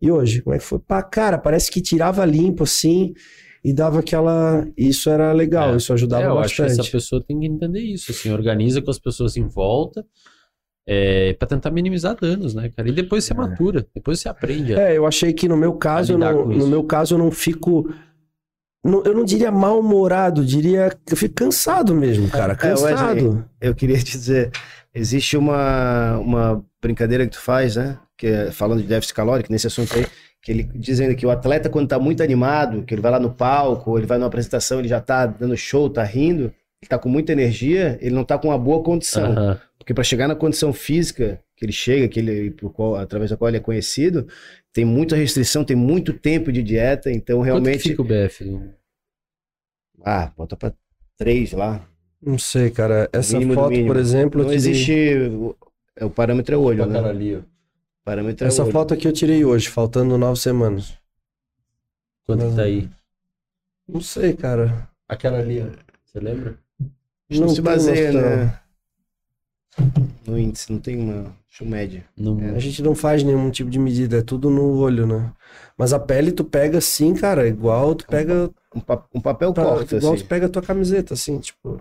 [0.00, 0.78] E hoje, como é que foi?
[0.78, 3.14] Pá, cara, parece que tirava limpo assim
[3.64, 4.66] e dava aquela.
[4.76, 5.76] Isso era legal, É.
[5.76, 6.80] isso ajudava É, eu acho que bastante.
[6.80, 10.04] essa pessoa tem que entender isso, assim, organiza com as pessoas em volta
[10.86, 12.88] é, para tentar minimizar danos, né, cara?
[12.88, 14.74] E depois você matura, depois você aprende.
[14.74, 17.88] É, eu achei que no meu caso, não, no meu caso, eu não fico.
[18.84, 22.52] não- eu não diria mal-humorado, diria que eu fico cansado mesmo, cara.
[22.60, 23.48] É, Wesley, Cansado.
[23.58, 24.50] Eu queria te dizer,
[24.94, 27.98] existe uma, uma brincadeira que tu faz, né?
[28.16, 30.06] Que é, falando de déficit calórico, nesse assunto aí,
[30.42, 33.32] que ele dizendo que o atleta, quando tá muito animado, que ele vai lá no
[33.34, 36.44] palco, ele vai numa apresentação, ele já tá dando show, tá rindo,
[36.80, 39.32] ele tá com muita energia, ele não tá com uma boa condição.
[39.32, 39.60] Aham.
[39.78, 43.36] Porque para chegar na condição física que ele chega, que ele, por qual- através da
[43.36, 44.26] qual ele é conhecido,
[44.72, 47.82] tem muita restrição, tem muito tempo de dieta, então Quanto que realmente.
[47.90, 48.60] fica o BF?
[50.04, 50.72] Ah, bota pra
[51.16, 51.86] três lá.
[52.20, 53.08] Não sei, cara.
[53.12, 54.92] Essa foto, por exemplo, Não existe.
[55.30, 55.56] o-
[55.96, 56.98] é, O parâmetro é o olho, né?
[56.98, 57.53] ali, ó.
[58.04, 58.72] Parâmetro é Essa olho.
[58.72, 60.94] foto aqui eu tirei hoje, faltando nove semanas.
[62.26, 62.88] Quanto que tá aí?
[63.88, 64.88] Não sei, cara.
[65.08, 65.66] Aquela ali, ó.
[66.04, 66.58] Você lembra?
[67.30, 68.60] Não, se tenho baseia, né?
[70.26, 72.04] No índice, não tem uma média.
[72.16, 72.38] Não.
[72.54, 75.32] A gente não faz nenhum tipo de medida, é tudo no olho, né?
[75.76, 78.50] Mas a pele tu pega assim, cara, igual tu pega.
[78.74, 80.24] Um, pa- um papel pra- corta, igual assim.
[80.24, 81.80] tu pega a tua camiseta, assim, tipo.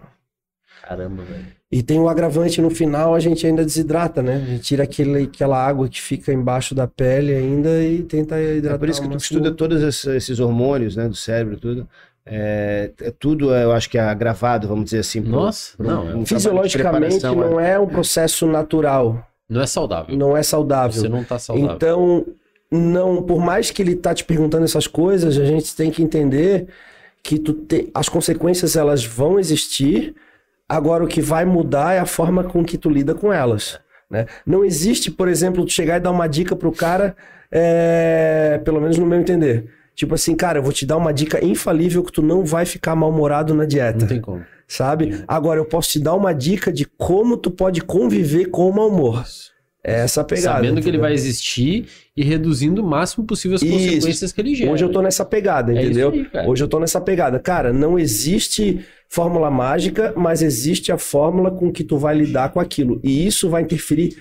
[0.85, 1.45] Caramba, velho.
[1.71, 4.35] E tem o agravante no final, a gente ainda desidrata, né?
[4.35, 8.75] A gente tira aquele, aquela água que fica embaixo da pele ainda e tenta hidratar.
[8.75, 9.39] É por isso que tu máximo.
[9.39, 11.87] estuda todos esses, hormônios, né, do cérebro, tudo.
[12.25, 15.21] É, é tudo, eu acho que é agravado, vamos dizer assim.
[15.21, 19.65] pro- Nossa, pro- não, é- um de Fisiologicamente não é um processo natural, Não é
[19.67, 20.15] saudável.
[20.17, 21.01] não é saudável.
[21.01, 21.73] Você não tá saudável.
[21.75, 22.25] Então,
[22.71, 26.67] não, por mais que ele tá te perguntando essas coisas, a gente tem que entender
[27.23, 30.13] que tu te- as consequências elas vão existir.
[30.73, 33.79] Agora o que vai mudar é a forma com que tu lida com elas.
[34.09, 34.25] Né?
[34.45, 37.15] Não existe, por exemplo, tu chegar e dar uma dica pro cara,
[37.51, 39.69] é, pelo menos no meu entender.
[39.95, 42.95] Tipo assim, cara, eu vou te dar uma dica infalível que tu não vai ficar
[42.95, 44.43] mal-humorado na dieta Não tem como.
[44.67, 45.23] sabe?
[45.27, 48.87] Agora eu posso te dar uma dica de como tu pode conviver com o mau
[48.89, 49.23] humor.
[49.85, 50.55] É essa pegada.
[50.55, 51.01] Sabendo que ele entendeu?
[51.01, 53.73] vai existir e reduzindo o máximo possível as Isso.
[53.73, 54.71] consequências que ele gera.
[54.71, 56.13] Hoje eu tô nessa pegada, É entendeu?
[56.15, 56.47] isso aí.
[56.47, 57.37] Hoje eu tô nessa pegada.
[57.37, 58.83] Cara, não existe
[59.13, 62.99] fórmula mágica, mas existe a fórmula com que tu vai lidar com aquilo.
[63.03, 64.17] E isso vai interferir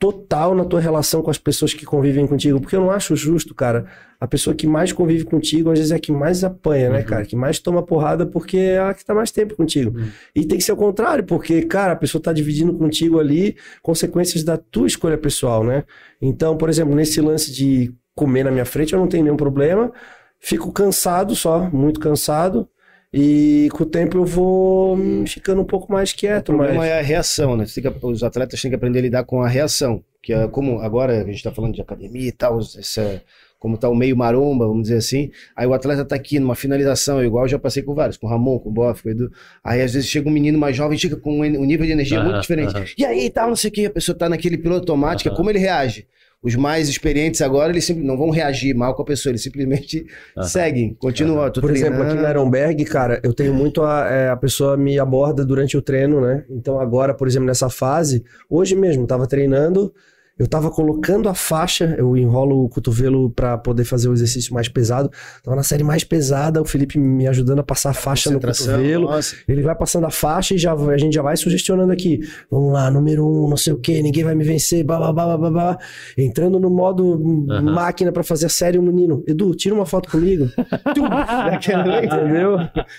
[0.00, 2.60] total na tua relação com as pessoas que convivem contigo.
[2.60, 3.86] Porque eu não acho justo, cara.
[4.18, 7.04] A pessoa que mais convive contigo, às vezes é a que mais apanha, né, Uhum.
[7.04, 7.24] cara?
[7.24, 9.96] Que mais toma porrada porque é a que tá mais tempo contigo.
[9.96, 10.08] Uhum.
[10.34, 14.42] E tem que ser o contrário, porque, cara, a pessoa tá dividindo contigo ali consequências
[14.42, 15.84] da tua escolha pessoal, né?
[16.20, 19.92] Então, por exemplo, nesse lance de comer na minha frente, eu não tenho nenhum problema.
[20.40, 22.68] Fico cansado só, muito cansado.
[23.12, 26.88] E com o tempo eu vou ficando um pouco mais O quieto, problema mas.
[26.88, 27.66] é a reação, né?
[27.66, 30.02] Que- os atletas têm que aprender a lidar com a reação.
[30.22, 33.20] Que é como agora a gente está falando de academia e tal, essa,
[33.58, 35.30] como tá o meio maromba, vamos dizer assim.
[35.54, 38.30] Aí o atleta tá aqui numa finalização, igual eu já passei com vários, com o
[38.30, 39.30] Ramon, com o Boff, com o Edu.
[39.62, 42.40] Aí às vezes chega um menino mais jovem, chega com um nível de energia muito
[42.40, 42.94] diferente.
[42.96, 45.36] E aí, tal, não sei o que, a pessoa tá naquele piloto automático, Aham.
[45.36, 46.06] como ele reage?
[46.42, 50.04] Os mais experientes agora, eles sempre não vão reagir mal com a pessoa, eles simplesmente
[50.36, 50.46] Aham.
[50.48, 51.48] seguem, continuam.
[51.50, 52.22] tô Por exemplo, aqui treinando.
[52.22, 56.20] no Ironberg, cara, eu tenho muito a, é, a pessoa me aborda durante o treino,
[56.20, 56.44] né?
[56.50, 59.94] Então agora, por exemplo, nessa fase, hoje mesmo, tava treinando,
[60.42, 64.68] eu tava colocando a faixa, eu enrolo o cotovelo pra poder fazer o exercício mais
[64.68, 65.08] pesado.
[65.40, 69.06] Tava na série mais pesada, o Felipe me ajudando a passar a faixa no cotovelo.
[69.08, 69.36] nossa.
[69.46, 72.18] Ele vai passando a faixa e já, a gente já vai sugestionando aqui.
[72.50, 75.38] Vamos lá, número um, não sei o que, ninguém vai me vencer, blá, blá, blá,
[75.38, 75.78] blá, blá.
[76.18, 77.62] Entrando no modo hum, Aham.
[77.62, 79.22] máquina pra fazer a série, o menino.
[79.28, 80.50] Edu, tira uma foto comigo.
[82.04, 82.56] Entendeu?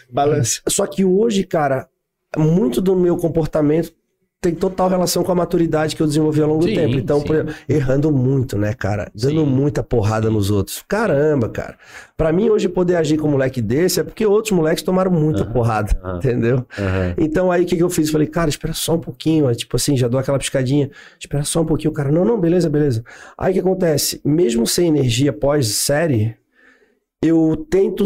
[0.09, 0.61] Balança.
[0.69, 1.89] Só que hoje, cara,
[2.37, 3.91] muito do meu comportamento
[4.43, 6.97] tem total relação com a maturidade que eu desenvolvi ao longo Sim, do tempo.
[6.97, 7.25] Então, sim.
[7.25, 9.09] por exemplo, errando muito, né, cara?
[9.15, 9.45] Dando Sim.
[9.45, 10.83] muita porrada nos outros.
[10.85, 11.77] Caramba, cara.
[12.17, 15.45] Pra mim, hoje, poder agir com um moleque desse é porque outros moleques tomaram muita
[15.45, 16.65] porrada, entendeu?
[17.17, 18.09] Então aí o que, que eu fiz?
[18.09, 19.47] Falei, cara, espera só um pouquinho.
[19.47, 20.91] Aí, tipo assim, já dou aquela piscadinha.
[21.17, 21.91] Espera só um pouquinho.
[21.91, 23.03] O cara, não, não, beleza, beleza.
[23.37, 24.19] Aí o que acontece?
[24.25, 26.35] Mesmo sem energia pós-série,
[27.21, 28.05] eu tento,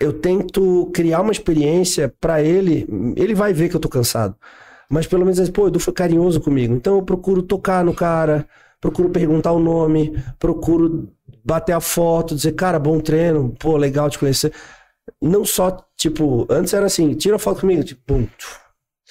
[0.00, 2.86] eu tento criar uma experiência pra ele.
[3.16, 4.34] Ele vai ver que eu tô cansado.
[4.90, 6.74] Mas pelo menos, pô, o Edu foi carinhoso comigo.
[6.74, 8.46] Então eu procuro tocar no cara,
[8.80, 11.08] procuro perguntar o nome, procuro
[11.44, 14.52] bater a foto, dizer, cara, bom treino, pô, legal te conhecer.
[15.22, 18.26] Não só, tipo, antes era assim, tira foto comigo, tipo, pum,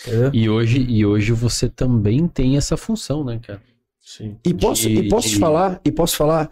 [0.05, 0.31] entendeu?
[0.33, 3.61] E hoje, e hoje você também tem essa função, né, cara?
[4.01, 4.37] Sim.
[4.45, 6.49] E posso, De- e posso de- te falar, e posso falar,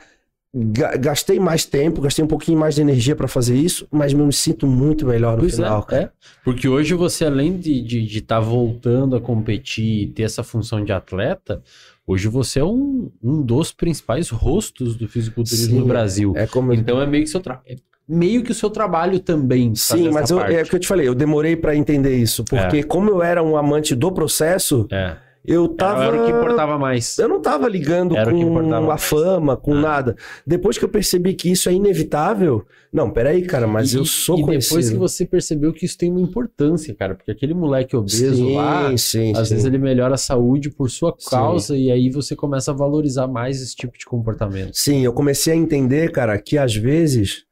[0.99, 4.65] gastei mais tempo, gastei um pouquinho mais de energia pra fazer isso, mas me sinto
[4.65, 6.09] muito melhor no Pois final, é, é.
[6.43, 10.84] Porque hoje você, além de estar de, estar voltando a competir e ter essa função
[10.84, 11.61] de atleta,
[12.05, 16.34] hoje você é um, um dos principais rostos do fisiculturismo Sim, no Brasil.
[16.36, 17.61] É como Então é meio que seu tra...
[17.65, 17.76] é
[18.07, 19.76] meio que o seu trabalho também.
[19.76, 22.81] Sim, mas eu- é o que eu te falei, eu demorei pra entender isso, porque
[22.81, 25.18] como eu era um amante do processo, É.
[25.47, 27.17] eu tava Era o que importava mais.
[27.17, 29.81] Eu não tava ligando Era com a fama, com Ah.
[29.81, 30.15] nada.
[30.45, 34.39] Depois que eu percebi que isso é inevitável, não, peraí, cara, mas E- eu sou
[34.39, 34.69] e conhecido.
[34.76, 38.55] depois que você percebeu que isso tem uma importância, cara, porque aquele moleque obeso sim,
[38.55, 39.53] lá, sim, às sim.
[39.53, 43.61] vezes ele melhora a saúde por sua causa e aí você começa a valorizar mais
[43.61, 44.71] esse tipo de comportamento.
[44.73, 47.45] Sim, eu comecei a entender, cara, que às vezes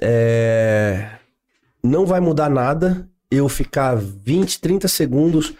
[0.00, 1.10] é,
[1.82, 5.54] não vai mudar nada eu ficar 20, 30 segundos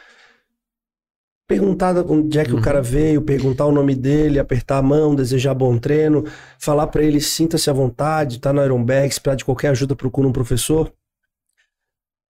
[1.49, 2.59] perguntar onde é que Uhum.
[2.59, 6.25] o cara veio, perguntar o nome dele, apertar a mão, desejar bom treino,
[6.59, 10.29] falar pra ele sinta-se à vontade, tá no Ironberg, se precisar de qualquer ajuda, procura
[10.29, 10.93] um professor.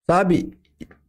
[0.09, 0.57] Sabe?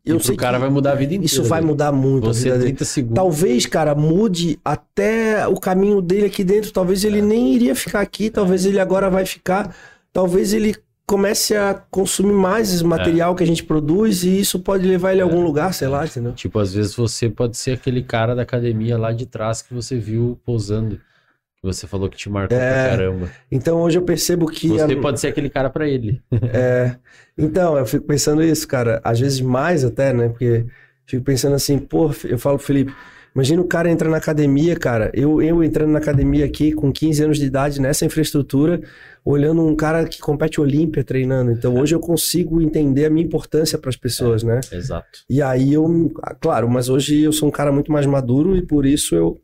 [0.03, 1.25] Eu e sei cara vai mudar a vida inteira.
[1.25, 1.67] isso vai né?
[1.67, 2.71] mudar muito a Você vida dele.
[2.71, 3.15] 30 segundos.
[3.15, 6.71] Talvez, cara, mude até o caminho dele aqui dentro.
[6.71, 9.75] Talvez ele nem iria ficar aqui, talvez ele agora vai ficar.
[10.11, 10.75] Talvez ele
[11.09, 15.21] comece a consumir mais esse material que a gente produz e isso pode levar ele
[15.21, 16.33] a algum lugar, sei lá, entendeu?
[16.33, 19.97] Tipo, às vezes você pode ser aquele cara da academia lá de trás que você
[19.97, 20.97] viu posando.
[20.97, 22.59] Que você falou que te marcou É.
[22.87, 23.29] pra caramba.
[23.51, 24.67] Então hoje eu percebo que.
[24.69, 26.21] Você a- pode ser aquele cara pra ele.
[26.53, 26.95] É,
[27.35, 29.01] então, eu fico pensando isso, cara.
[29.03, 30.29] Às vezes mais até, né?
[30.29, 30.67] Porque
[31.07, 32.93] fico pensando assim, pô, eu falo pro Felipe,
[33.35, 35.09] imagina o cara entra na academia, cara.
[35.13, 38.79] Eu, eu entrando na academia aqui com 15 anos de idade, nessa infraestrutura,
[39.23, 41.51] olhando um cara que compete Olímpia treinando.
[41.51, 44.59] Então hoje eu consigo entender a minha importância para as pessoas, né?
[44.71, 45.19] Exato.
[45.29, 48.65] E aí eu, ah, claro, mas hoje eu sou um cara muito mais maduro e
[48.65, 49.37] por isso eu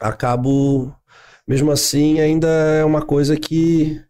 [0.00, 0.94] acabo,
[1.46, 4.00] mesmo assim, ainda é uma coisa que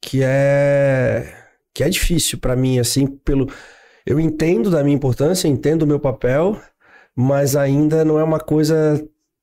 [0.00, 1.38] que é
[1.74, 3.48] que é difícil pra mim, assim, pelo
[4.04, 6.60] eu entendo da minha importância, entendo o meu papel,
[7.14, 9.02] mas ainda não é uma coisa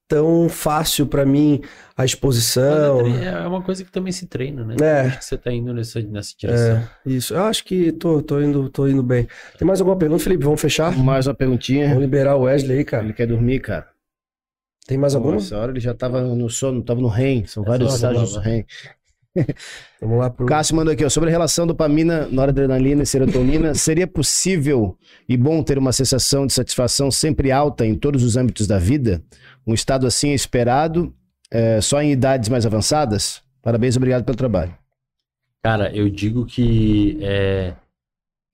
[0.10, 1.62] tão fácil pra mim
[1.96, 3.04] a exposição.
[3.04, 4.76] Mas É uma coisa que também se treina, né?
[4.82, 5.02] É.
[5.02, 6.78] Acho que você tá indo nessa, nessa direção.
[6.78, 7.34] É, isso.
[7.36, 9.28] Eu acho que tô, tô indo, tô indo bem.
[9.58, 10.44] Tem mais alguma pergunta, Felipe?
[10.44, 10.98] Vamos fechar?
[10.98, 11.88] Mais uma perguntinha.
[11.90, 13.04] Vamos liberar o Wesley aí, cara.
[13.04, 13.88] Ele quer dormir, cara.
[14.88, 15.38] Tem mais alguma?
[15.38, 17.46] Essa hora ele já tava no sono, tava no REM.
[17.46, 18.66] São É vários estágios do REM.
[20.02, 20.46] Vamos lá pro.
[20.46, 24.98] Cássio mandou aqui, ó, sobre a relação dopamina, noradrenalina e serotonina, seria possível
[25.28, 29.22] e bom ter uma sensação de satisfação sempre alta em todos os âmbitos da vida?
[29.70, 31.14] Um estado assim é esperado
[31.52, 33.44] é, só em idades mais avançadas?
[33.62, 34.76] Parabéns, obrigado pelo trabalho.
[35.62, 37.76] Cara, eu digo que é,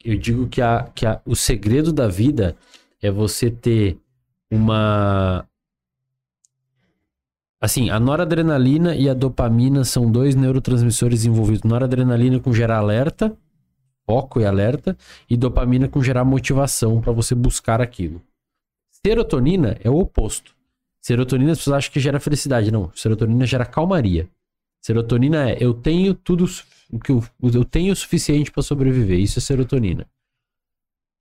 [0.03, 2.57] eu digo que, a, que a, o segredo da vida
[3.01, 3.97] é você ter
[4.51, 5.47] uma
[7.61, 11.63] assim, a noradrenalina e a dopamina são dois neurotransmissores envolvidos.
[11.63, 13.33] Noradrenalina com gerar alerta,
[14.05, 14.97] foco e alerta,
[15.29, 18.21] e dopamina com gerar motivação para você buscar aquilo.
[18.91, 20.54] Serotonina é o oposto.
[21.05, 22.91] Serotonina as pessoas acham que gera felicidade, não.
[22.95, 24.27] Serotonina gera calmaria.
[24.81, 26.47] Serotonina é eu tenho tudo
[27.03, 29.19] que eu, eu tenho o suficiente para sobreviver.
[29.19, 30.07] Isso é serotonina.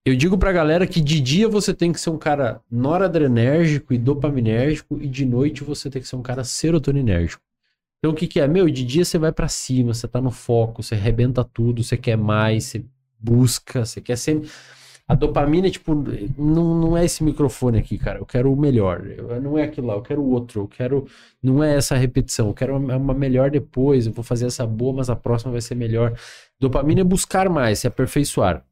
[0.03, 3.99] Eu digo pra galera que de dia você tem que ser um cara noradrenérgico e
[3.99, 7.43] dopaminérgico e de noite você tem que ser um cara serotoninérgico.
[7.99, 8.49] Então o que que é?
[8.49, 11.99] Meu, de dia você vai pra cima, você tá no foco, você arrebenta tudo, você
[11.99, 12.83] quer mais, você
[13.21, 14.49] busca, você quer sempre
[15.07, 15.95] a dopamina, tipo,
[16.39, 18.19] não, não é esse microfone aqui, cara.
[18.19, 19.07] Eu quero o melhor.
[19.07, 20.63] Eu- não é aquilo lá, eu quero o outro.
[20.63, 21.07] Eu quero.
[21.43, 22.49] Não é essa repetição.
[22.49, 24.07] Eu quero uma, uma melhor depois.
[24.07, 26.19] Eu vou fazer essa boa, mas a próxima vai ser melhor.
[26.59, 28.65] Dopamina é buscar mais, se aperfeiçoar.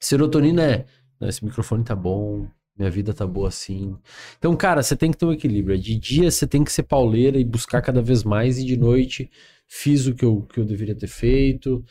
[0.00, 0.84] Serotonina é.
[1.20, 2.46] "Não, esse microfone tá bom.
[2.78, 3.96] Minha vida tá boa assim.
[4.38, 5.78] Então, cara, você tem que ter um equilíbrio.
[5.78, 9.30] De dia você tem que ser pauleira e buscar cada vez mais, e de noite
[9.66, 11.82] fiz o que eu, que eu deveria ter feito.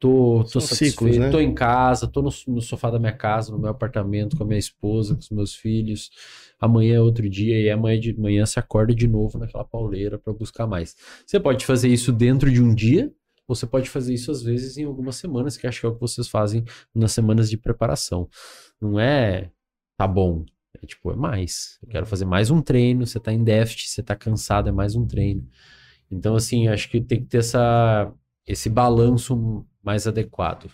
[0.00, 1.30] Tô, tô São satisfeito, ciclos, né?
[1.30, 4.46] tô em casa, tô no, no sofá da minha casa, no meu apartamento, com a
[4.46, 6.10] minha esposa, com os meus filhos.
[6.58, 10.32] Amanhã é outro dia, e amanhã de manhã você acorda de novo naquela pauleira para
[10.32, 10.96] buscar mais.
[11.26, 13.12] Você pode fazer isso dentro de um dia,
[13.46, 15.94] ou você pode fazer isso às vezes em algumas semanas, que acho que é o
[15.94, 16.64] que vocês fazem
[16.94, 18.26] nas semanas de preparação.
[18.80, 19.50] Não é
[19.98, 20.46] tá bom,
[20.82, 21.78] é tipo, é mais.
[21.82, 24.96] Eu quero fazer mais um treino, você tá em déficit, você tá cansado, é mais
[24.96, 25.46] um treino.
[26.10, 28.10] Então, assim, acho que tem que ter essa,
[28.46, 30.70] esse balanço mais adequado.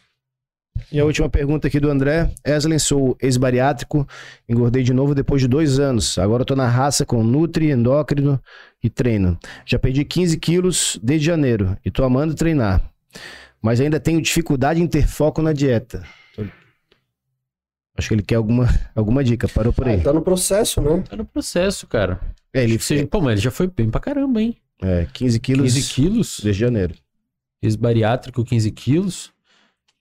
[0.93, 2.31] E a última pergunta aqui do André.
[2.45, 4.07] Eslen, sou ex-bariátrico,
[4.49, 6.19] engordei de novo depois de dois anos.
[6.19, 8.41] Agora eu tô na raça com Nutri, endócrino
[8.83, 9.39] e treino.
[9.65, 12.83] Já perdi 15 quilos desde janeiro e tô amando treinar.
[13.63, 16.05] Mas ainda tenho dificuldade em ter foco na dieta.
[17.99, 19.49] Acho que ele quer alguma, alguma dica.
[19.49, 19.99] Parou por aí.
[20.01, 21.03] Ah, tá no processo, né?
[21.09, 22.21] Tá no processo, cara.
[22.53, 24.57] É, ele seja- Pô, mas ele já foi bem pra caramba, hein?
[24.83, 26.41] é, 15 quilos 15 quilos?
[26.45, 26.95] desde janeiro.
[27.63, 29.33] Ex-bariátrico, 15 quilos.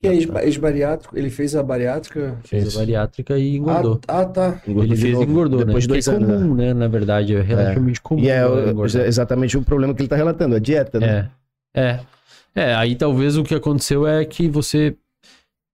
[0.04, 2.38] E aí, ex-bariátrico, ele fez a bariátrica?
[2.44, 2.78] Fez Isso.
[2.78, 4.00] a bariátrica e engordou.
[4.08, 4.62] Ah, ah, tá.
[4.68, 5.66] Engordou ele de fez e engordou, né?
[5.66, 6.28] depois de Que dois é anos.
[6.28, 6.36] né?
[6.36, 6.74] comum, né?
[6.74, 8.22] Na verdade, é relativamente comum.
[8.22, 11.30] E é o- exatamente o problema que ele tá relatando, a dieta, né?
[11.74, 11.82] É.
[11.82, 12.00] É.
[12.58, 14.96] É, aí talvez o que aconteceu é que você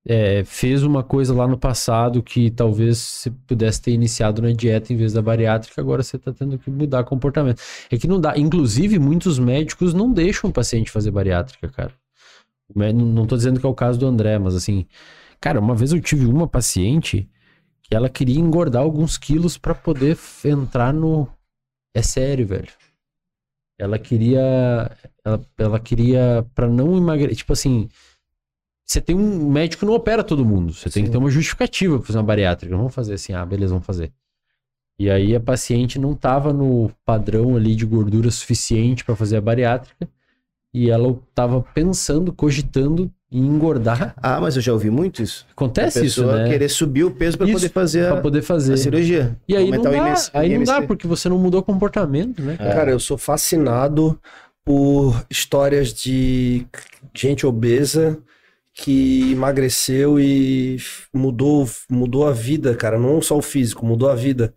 [0.06, 4.92] é, fez uma coisa lá no passado que talvez você pudesse ter iniciado na dieta
[4.92, 7.62] em vez da bariátrica, agora você tá tendo que mudar comportamento.
[7.90, 8.38] É que não dá.
[8.38, 11.94] Inclusive, muitos médicos não deixam o paciente fazer bariátrica, cara.
[12.74, 14.86] Não tô dizendo que é o caso do André, mas assim,
[15.40, 17.30] cara, uma vez eu tive uma paciente
[17.84, 21.28] que ela queria engordar alguns quilos pra poder entrar no.
[21.94, 22.70] É sério, velho.
[23.78, 24.98] Ela queria.
[25.24, 27.38] Ela, ela queria pra não emagrecer.
[27.38, 27.90] Tipo assim.
[28.86, 30.74] Você tem um médico que não opera todo mundo.
[30.74, 31.12] Você tem que Sim.
[31.14, 32.72] ter uma justificativa pra fazer uma bariátrica.
[32.72, 34.12] Não vamos fazer assim, ah, beleza, vamos fazer.
[35.00, 39.42] E aí a paciente não tava no padrão ali de gordura suficiente pra fazer a
[39.42, 40.08] bariátrica.
[40.74, 44.14] E ela tava pensando, cogitando em engordar.
[44.22, 45.46] Ah, mas eu já ouvi muito isso.
[45.52, 46.50] Acontece a isso, pessoa né?
[46.50, 48.74] querer subir o peso para poder fazer Pra a, poder fazer.
[48.74, 49.38] a cirurgia.
[49.48, 50.30] E aí não dá, IMC.
[50.34, 52.58] aí não dá, porque você não mudou o comportamento, né?
[52.58, 52.74] cara?
[52.74, 54.20] Cara, eu sou fascinado
[54.66, 56.66] por histórias de
[57.16, 58.18] gente obesa
[58.74, 60.78] que emagreceu e
[61.14, 62.98] mudou, mudou a vida, cara.
[62.98, 64.54] Não só o físico, mudou a vida.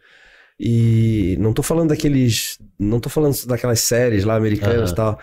[0.59, 2.59] E não tô falando daqueles.
[2.79, 5.19] Não tô falando daquelas séries lá americanas e tal.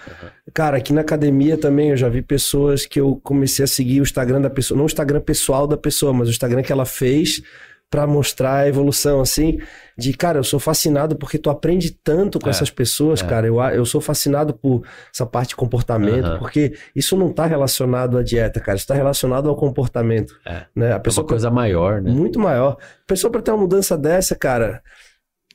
[0.53, 4.03] Cara, aqui na academia também eu já vi pessoas que eu comecei a seguir o
[4.03, 7.41] Instagram da pessoa, não o Instagram pessoal da pessoa, mas o Instagram que ela fez
[7.89, 9.59] pra mostrar a evolução, assim,
[10.01, 13.25] de, cara, eu sou fascinado porque tu aprende tanto com É, essas pessoas, é.
[13.27, 16.39] cara, eu, eu sou fascinado por essa parte de comportamento, Aham.
[16.39, 20.63] porque isso não tá relacionado à dieta, cara, isso tá relacionado ao comportamento, É.
[20.75, 20.91] né?
[20.93, 22.11] A É pessoa uma coisa maior, né?
[22.11, 22.77] muito maior.
[22.79, 24.81] A pessoa para ter uma mudança dessa, cara,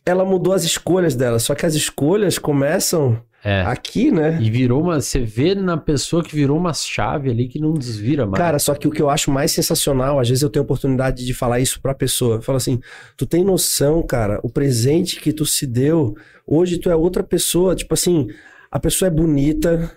[0.04, 3.60] ela mudou as escolhas dela, só que as escolhas começam É.
[3.62, 4.38] aqui, né?
[4.42, 5.00] E virou uma.
[5.00, 8.42] Você vê na pessoa que virou uma chave ali que não desvira mais.
[8.42, 11.32] Cara, só que o que eu acho mais sensacional, às vezes eu tenho oportunidade de
[11.32, 12.42] falar isso pra pessoa.
[12.42, 12.80] Fala assim,
[13.16, 17.76] tu tem noção, cara, o presente que tu se deu, hoje tu é outra pessoa,
[17.76, 18.26] tipo assim,
[18.68, 19.92] a pessoa é bonita,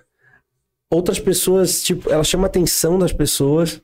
[0.91, 3.81] outras pessoas, tipo, ela chama a atenção das pessoas,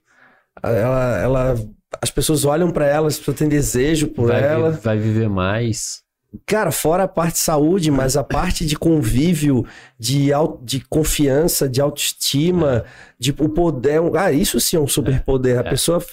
[0.62, 1.56] ela, ela
[2.00, 4.70] as pessoas olham pra ela, as pessoas têm desejo por vai, ela.
[4.72, 6.05] vai viver mais.
[6.46, 9.66] Cara, fora a parte de saúde, mas a parte de convívio,
[10.00, 12.84] de, au- de confiança, de autoestima,
[13.20, 14.02] de o poder.
[14.18, 15.58] Ah, isso sim é um superpoder.
[15.60, 15.70] A é.
[15.70, 16.04] pessoa.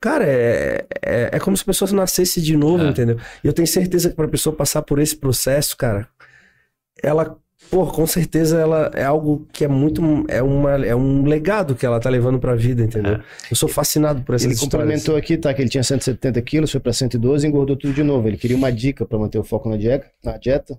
[0.00, 2.88] Cara, é, é, é como se a pessoa nascesse de novo, É.
[2.88, 3.18] entendeu?
[3.44, 6.08] E eu tenho certeza que para a pessoa passar por esse processo, cara,
[7.02, 7.36] ela,
[7.70, 10.02] pô, com certeza ela é algo que é muito.
[10.28, 13.14] É, uma, é um legado que ela tá levando pra vida, entendeu?
[13.14, 13.22] É.
[13.50, 15.52] Eu sou fascinado por essas Ele complementou aqui, tá?
[15.52, 18.28] Que ele tinha 170 quilos, foi pra 112 e engordou tudo de novo.
[18.28, 20.78] Ele queria uma dica pra manter o foco na dieta, na dieta.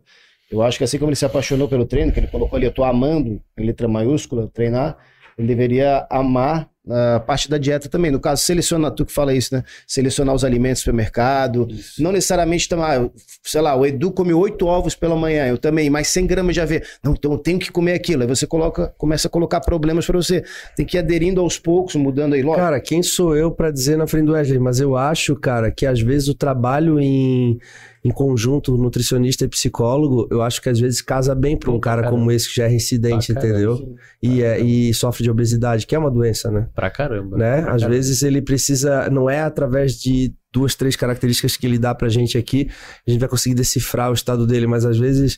[0.49, 2.73] Eu acho que assim como ele se apaixonou pelo treino, que ele colocou ali, eu
[2.73, 4.97] tô amando, em letra maiúscula, treinar,
[5.37, 8.09] ele deveria amar a parte da dieta também.
[8.11, 9.63] No caso, selecionar, tu que fala isso, né?
[9.85, 11.67] Selecionar os alimentos do supermercado.
[11.69, 12.01] Isso.
[12.01, 13.09] Não necessariamente tomar,
[13.43, 16.61] sei lá, o Edu come oito ovos pela manhã, eu também, mais 100 gramas de
[16.61, 16.83] aveia.
[17.03, 18.23] Não, então eu tenho que comer aquilo.
[18.23, 20.43] Aí você coloca, começa a colocar problemas pra você.
[20.75, 22.41] Tem que ir aderindo aos poucos, mudando aí.
[22.41, 24.59] Lógico, Cara, quem sou eu pra dizer na frente do Wesley?
[24.59, 27.59] Mas eu acho, cara, que às vezes o trabalho em,
[28.03, 32.01] em conjunto, nutricionista e psicólogo, eu acho que às vezes casa bem pra um cara
[32.01, 32.17] Caramba.
[32.19, 33.59] como esse que já é reincidente, Pra caramba.
[33.59, 33.95] entendeu?
[34.23, 36.67] E, é, e sofre de obesidade, que é uma doença, né?
[36.73, 37.38] Pra caramba.
[37.38, 37.61] né?
[37.61, 37.89] Pra Às caramba.
[37.95, 42.38] vezes ele precisa, não é através de duas, três características que ele dá pra gente
[42.38, 42.69] aqui,
[43.07, 45.38] a gente vai conseguir decifrar o estado dele, mas às vezes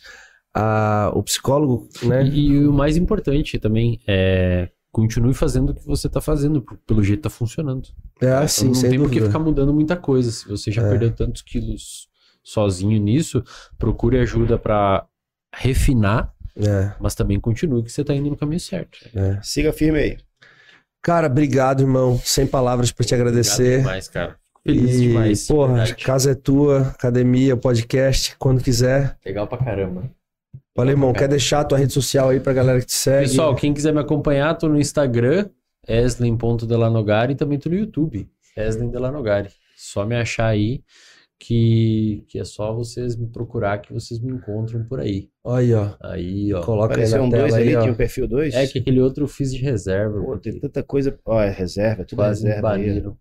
[0.55, 2.23] a, o psicólogo, né?
[2.25, 4.69] E, e o mais importante também é.
[4.91, 7.81] Continue fazendo o que você tá fazendo, pelo jeito tá funcionando.
[8.21, 10.29] É Então assim, não sem tem por que ficar mudando muita coisa.
[10.31, 10.89] Se você já É.
[10.91, 12.07] perdeu tantos quilos
[12.43, 13.43] sozinho nisso,
[13.77, 15.05] procure ajuda pra
[15.55, 18.97] refinar, É, mas também continue que você tá indo no caminho certo.
[19.15, 19.39] é.
[19.41, 20.17] siga firme aí.
[21.01, 22.17] Cara, obrigado, irmão.
[22.23, 23.63] Sem palavras pra te agradecer.
[23.63, 24.29] Obrigado demais, cara.
[24.65, 25.41] Fico Feliz e, demais.
[25.41, 26.03] de Porra, verdade.
[26.05, 29.17] casa é tua, academia, podcast, quando quiser.
[29.25, 30.09] Legal pra caramba.
[30.75, 31.11] Valeu, irmão.
[31.11, 33.27] Quer deixar a tua rede social aí pra galera que te segue?
[33.27, 35.49] Pessoal, quem quiser me acompanhar, tô no Instagram,
[35.87, 39.49] eslen.delanogari, e também tô no YouTube, Eslen Delanogari.
[39.75, 40.81] Só me achar aí,
[41.45, 45.29] que, que é só vocês me procurar que vocês me encontram por aí.
[45.43, 45.95] Olha aí, ó.
[46.01, 46.61] Aí, ó.
[46.63, 47.81] Coloca aí Apareceu na um tela dois ali, aí, ó.
[47.81, 48.53] tinha um perfil 2.
[48.53, 51.17] É que aquele outro eu fiz de reserva, Pô, porque tem tanta coisa.
[51.25, 52.85] Ó, é reserva, tudo quase me reserva aí.
[52.87, 53.17] baniram.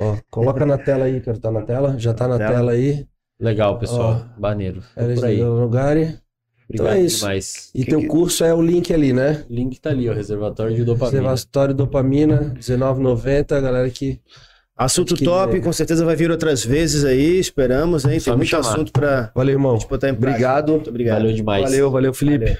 [0.00, 1.98] Ó, coloca na tela aí, quero tá na tela.
[1.98, 2.50] Já tá na Tela.
[2.54, 3.06] tela aí.
[3.38, 4.24] Legal, pessoal.
[4.38, 4.82] Baneiro.
[4.94, 5.36] Tô Eres por aí.
[5.38, 6.02] do Lugari.
[6.02, 6.20] Obrigado
[6.72, 7.18] Então é isso.
[7.20, 7.70] demais.
[7.74, 9.44] E Que teu que- curso é o link ali, né?
[9.50, 10.12] O link tá ali, ó.
[10.14, 11.10] Reservatório de dopamina.
[11.20, 13.60] Reservatório dopamina, R$19,90.
[13.60, 14.20] Galera que.
[14.82, 18.18] Assunto Que- top, com certeza vai vir outras vezes aí, esperamos, hein?
[18.18, 18.68] Só Tem muito chamar.
[18.70, 19.78] assunto pra Valeu, irmão.
[19.78, 20.30] gente botar em prática.
[20.32, 20.72] Obrigado.
[20.72, 21.18] Muito obrigado.
[21.18, 21.62] Valeu demais.
[21.64, 22.44] Valeu, valeu, Felipe.
[22.46, 22.58] Valeu.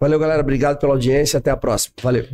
[0.00, 0.40] Valeu, galera.
[0.40, 1.38] Obrigado pela audiência.
[1.38, 1.94] Até a próxima.
[2.02, 2.24] Valeu.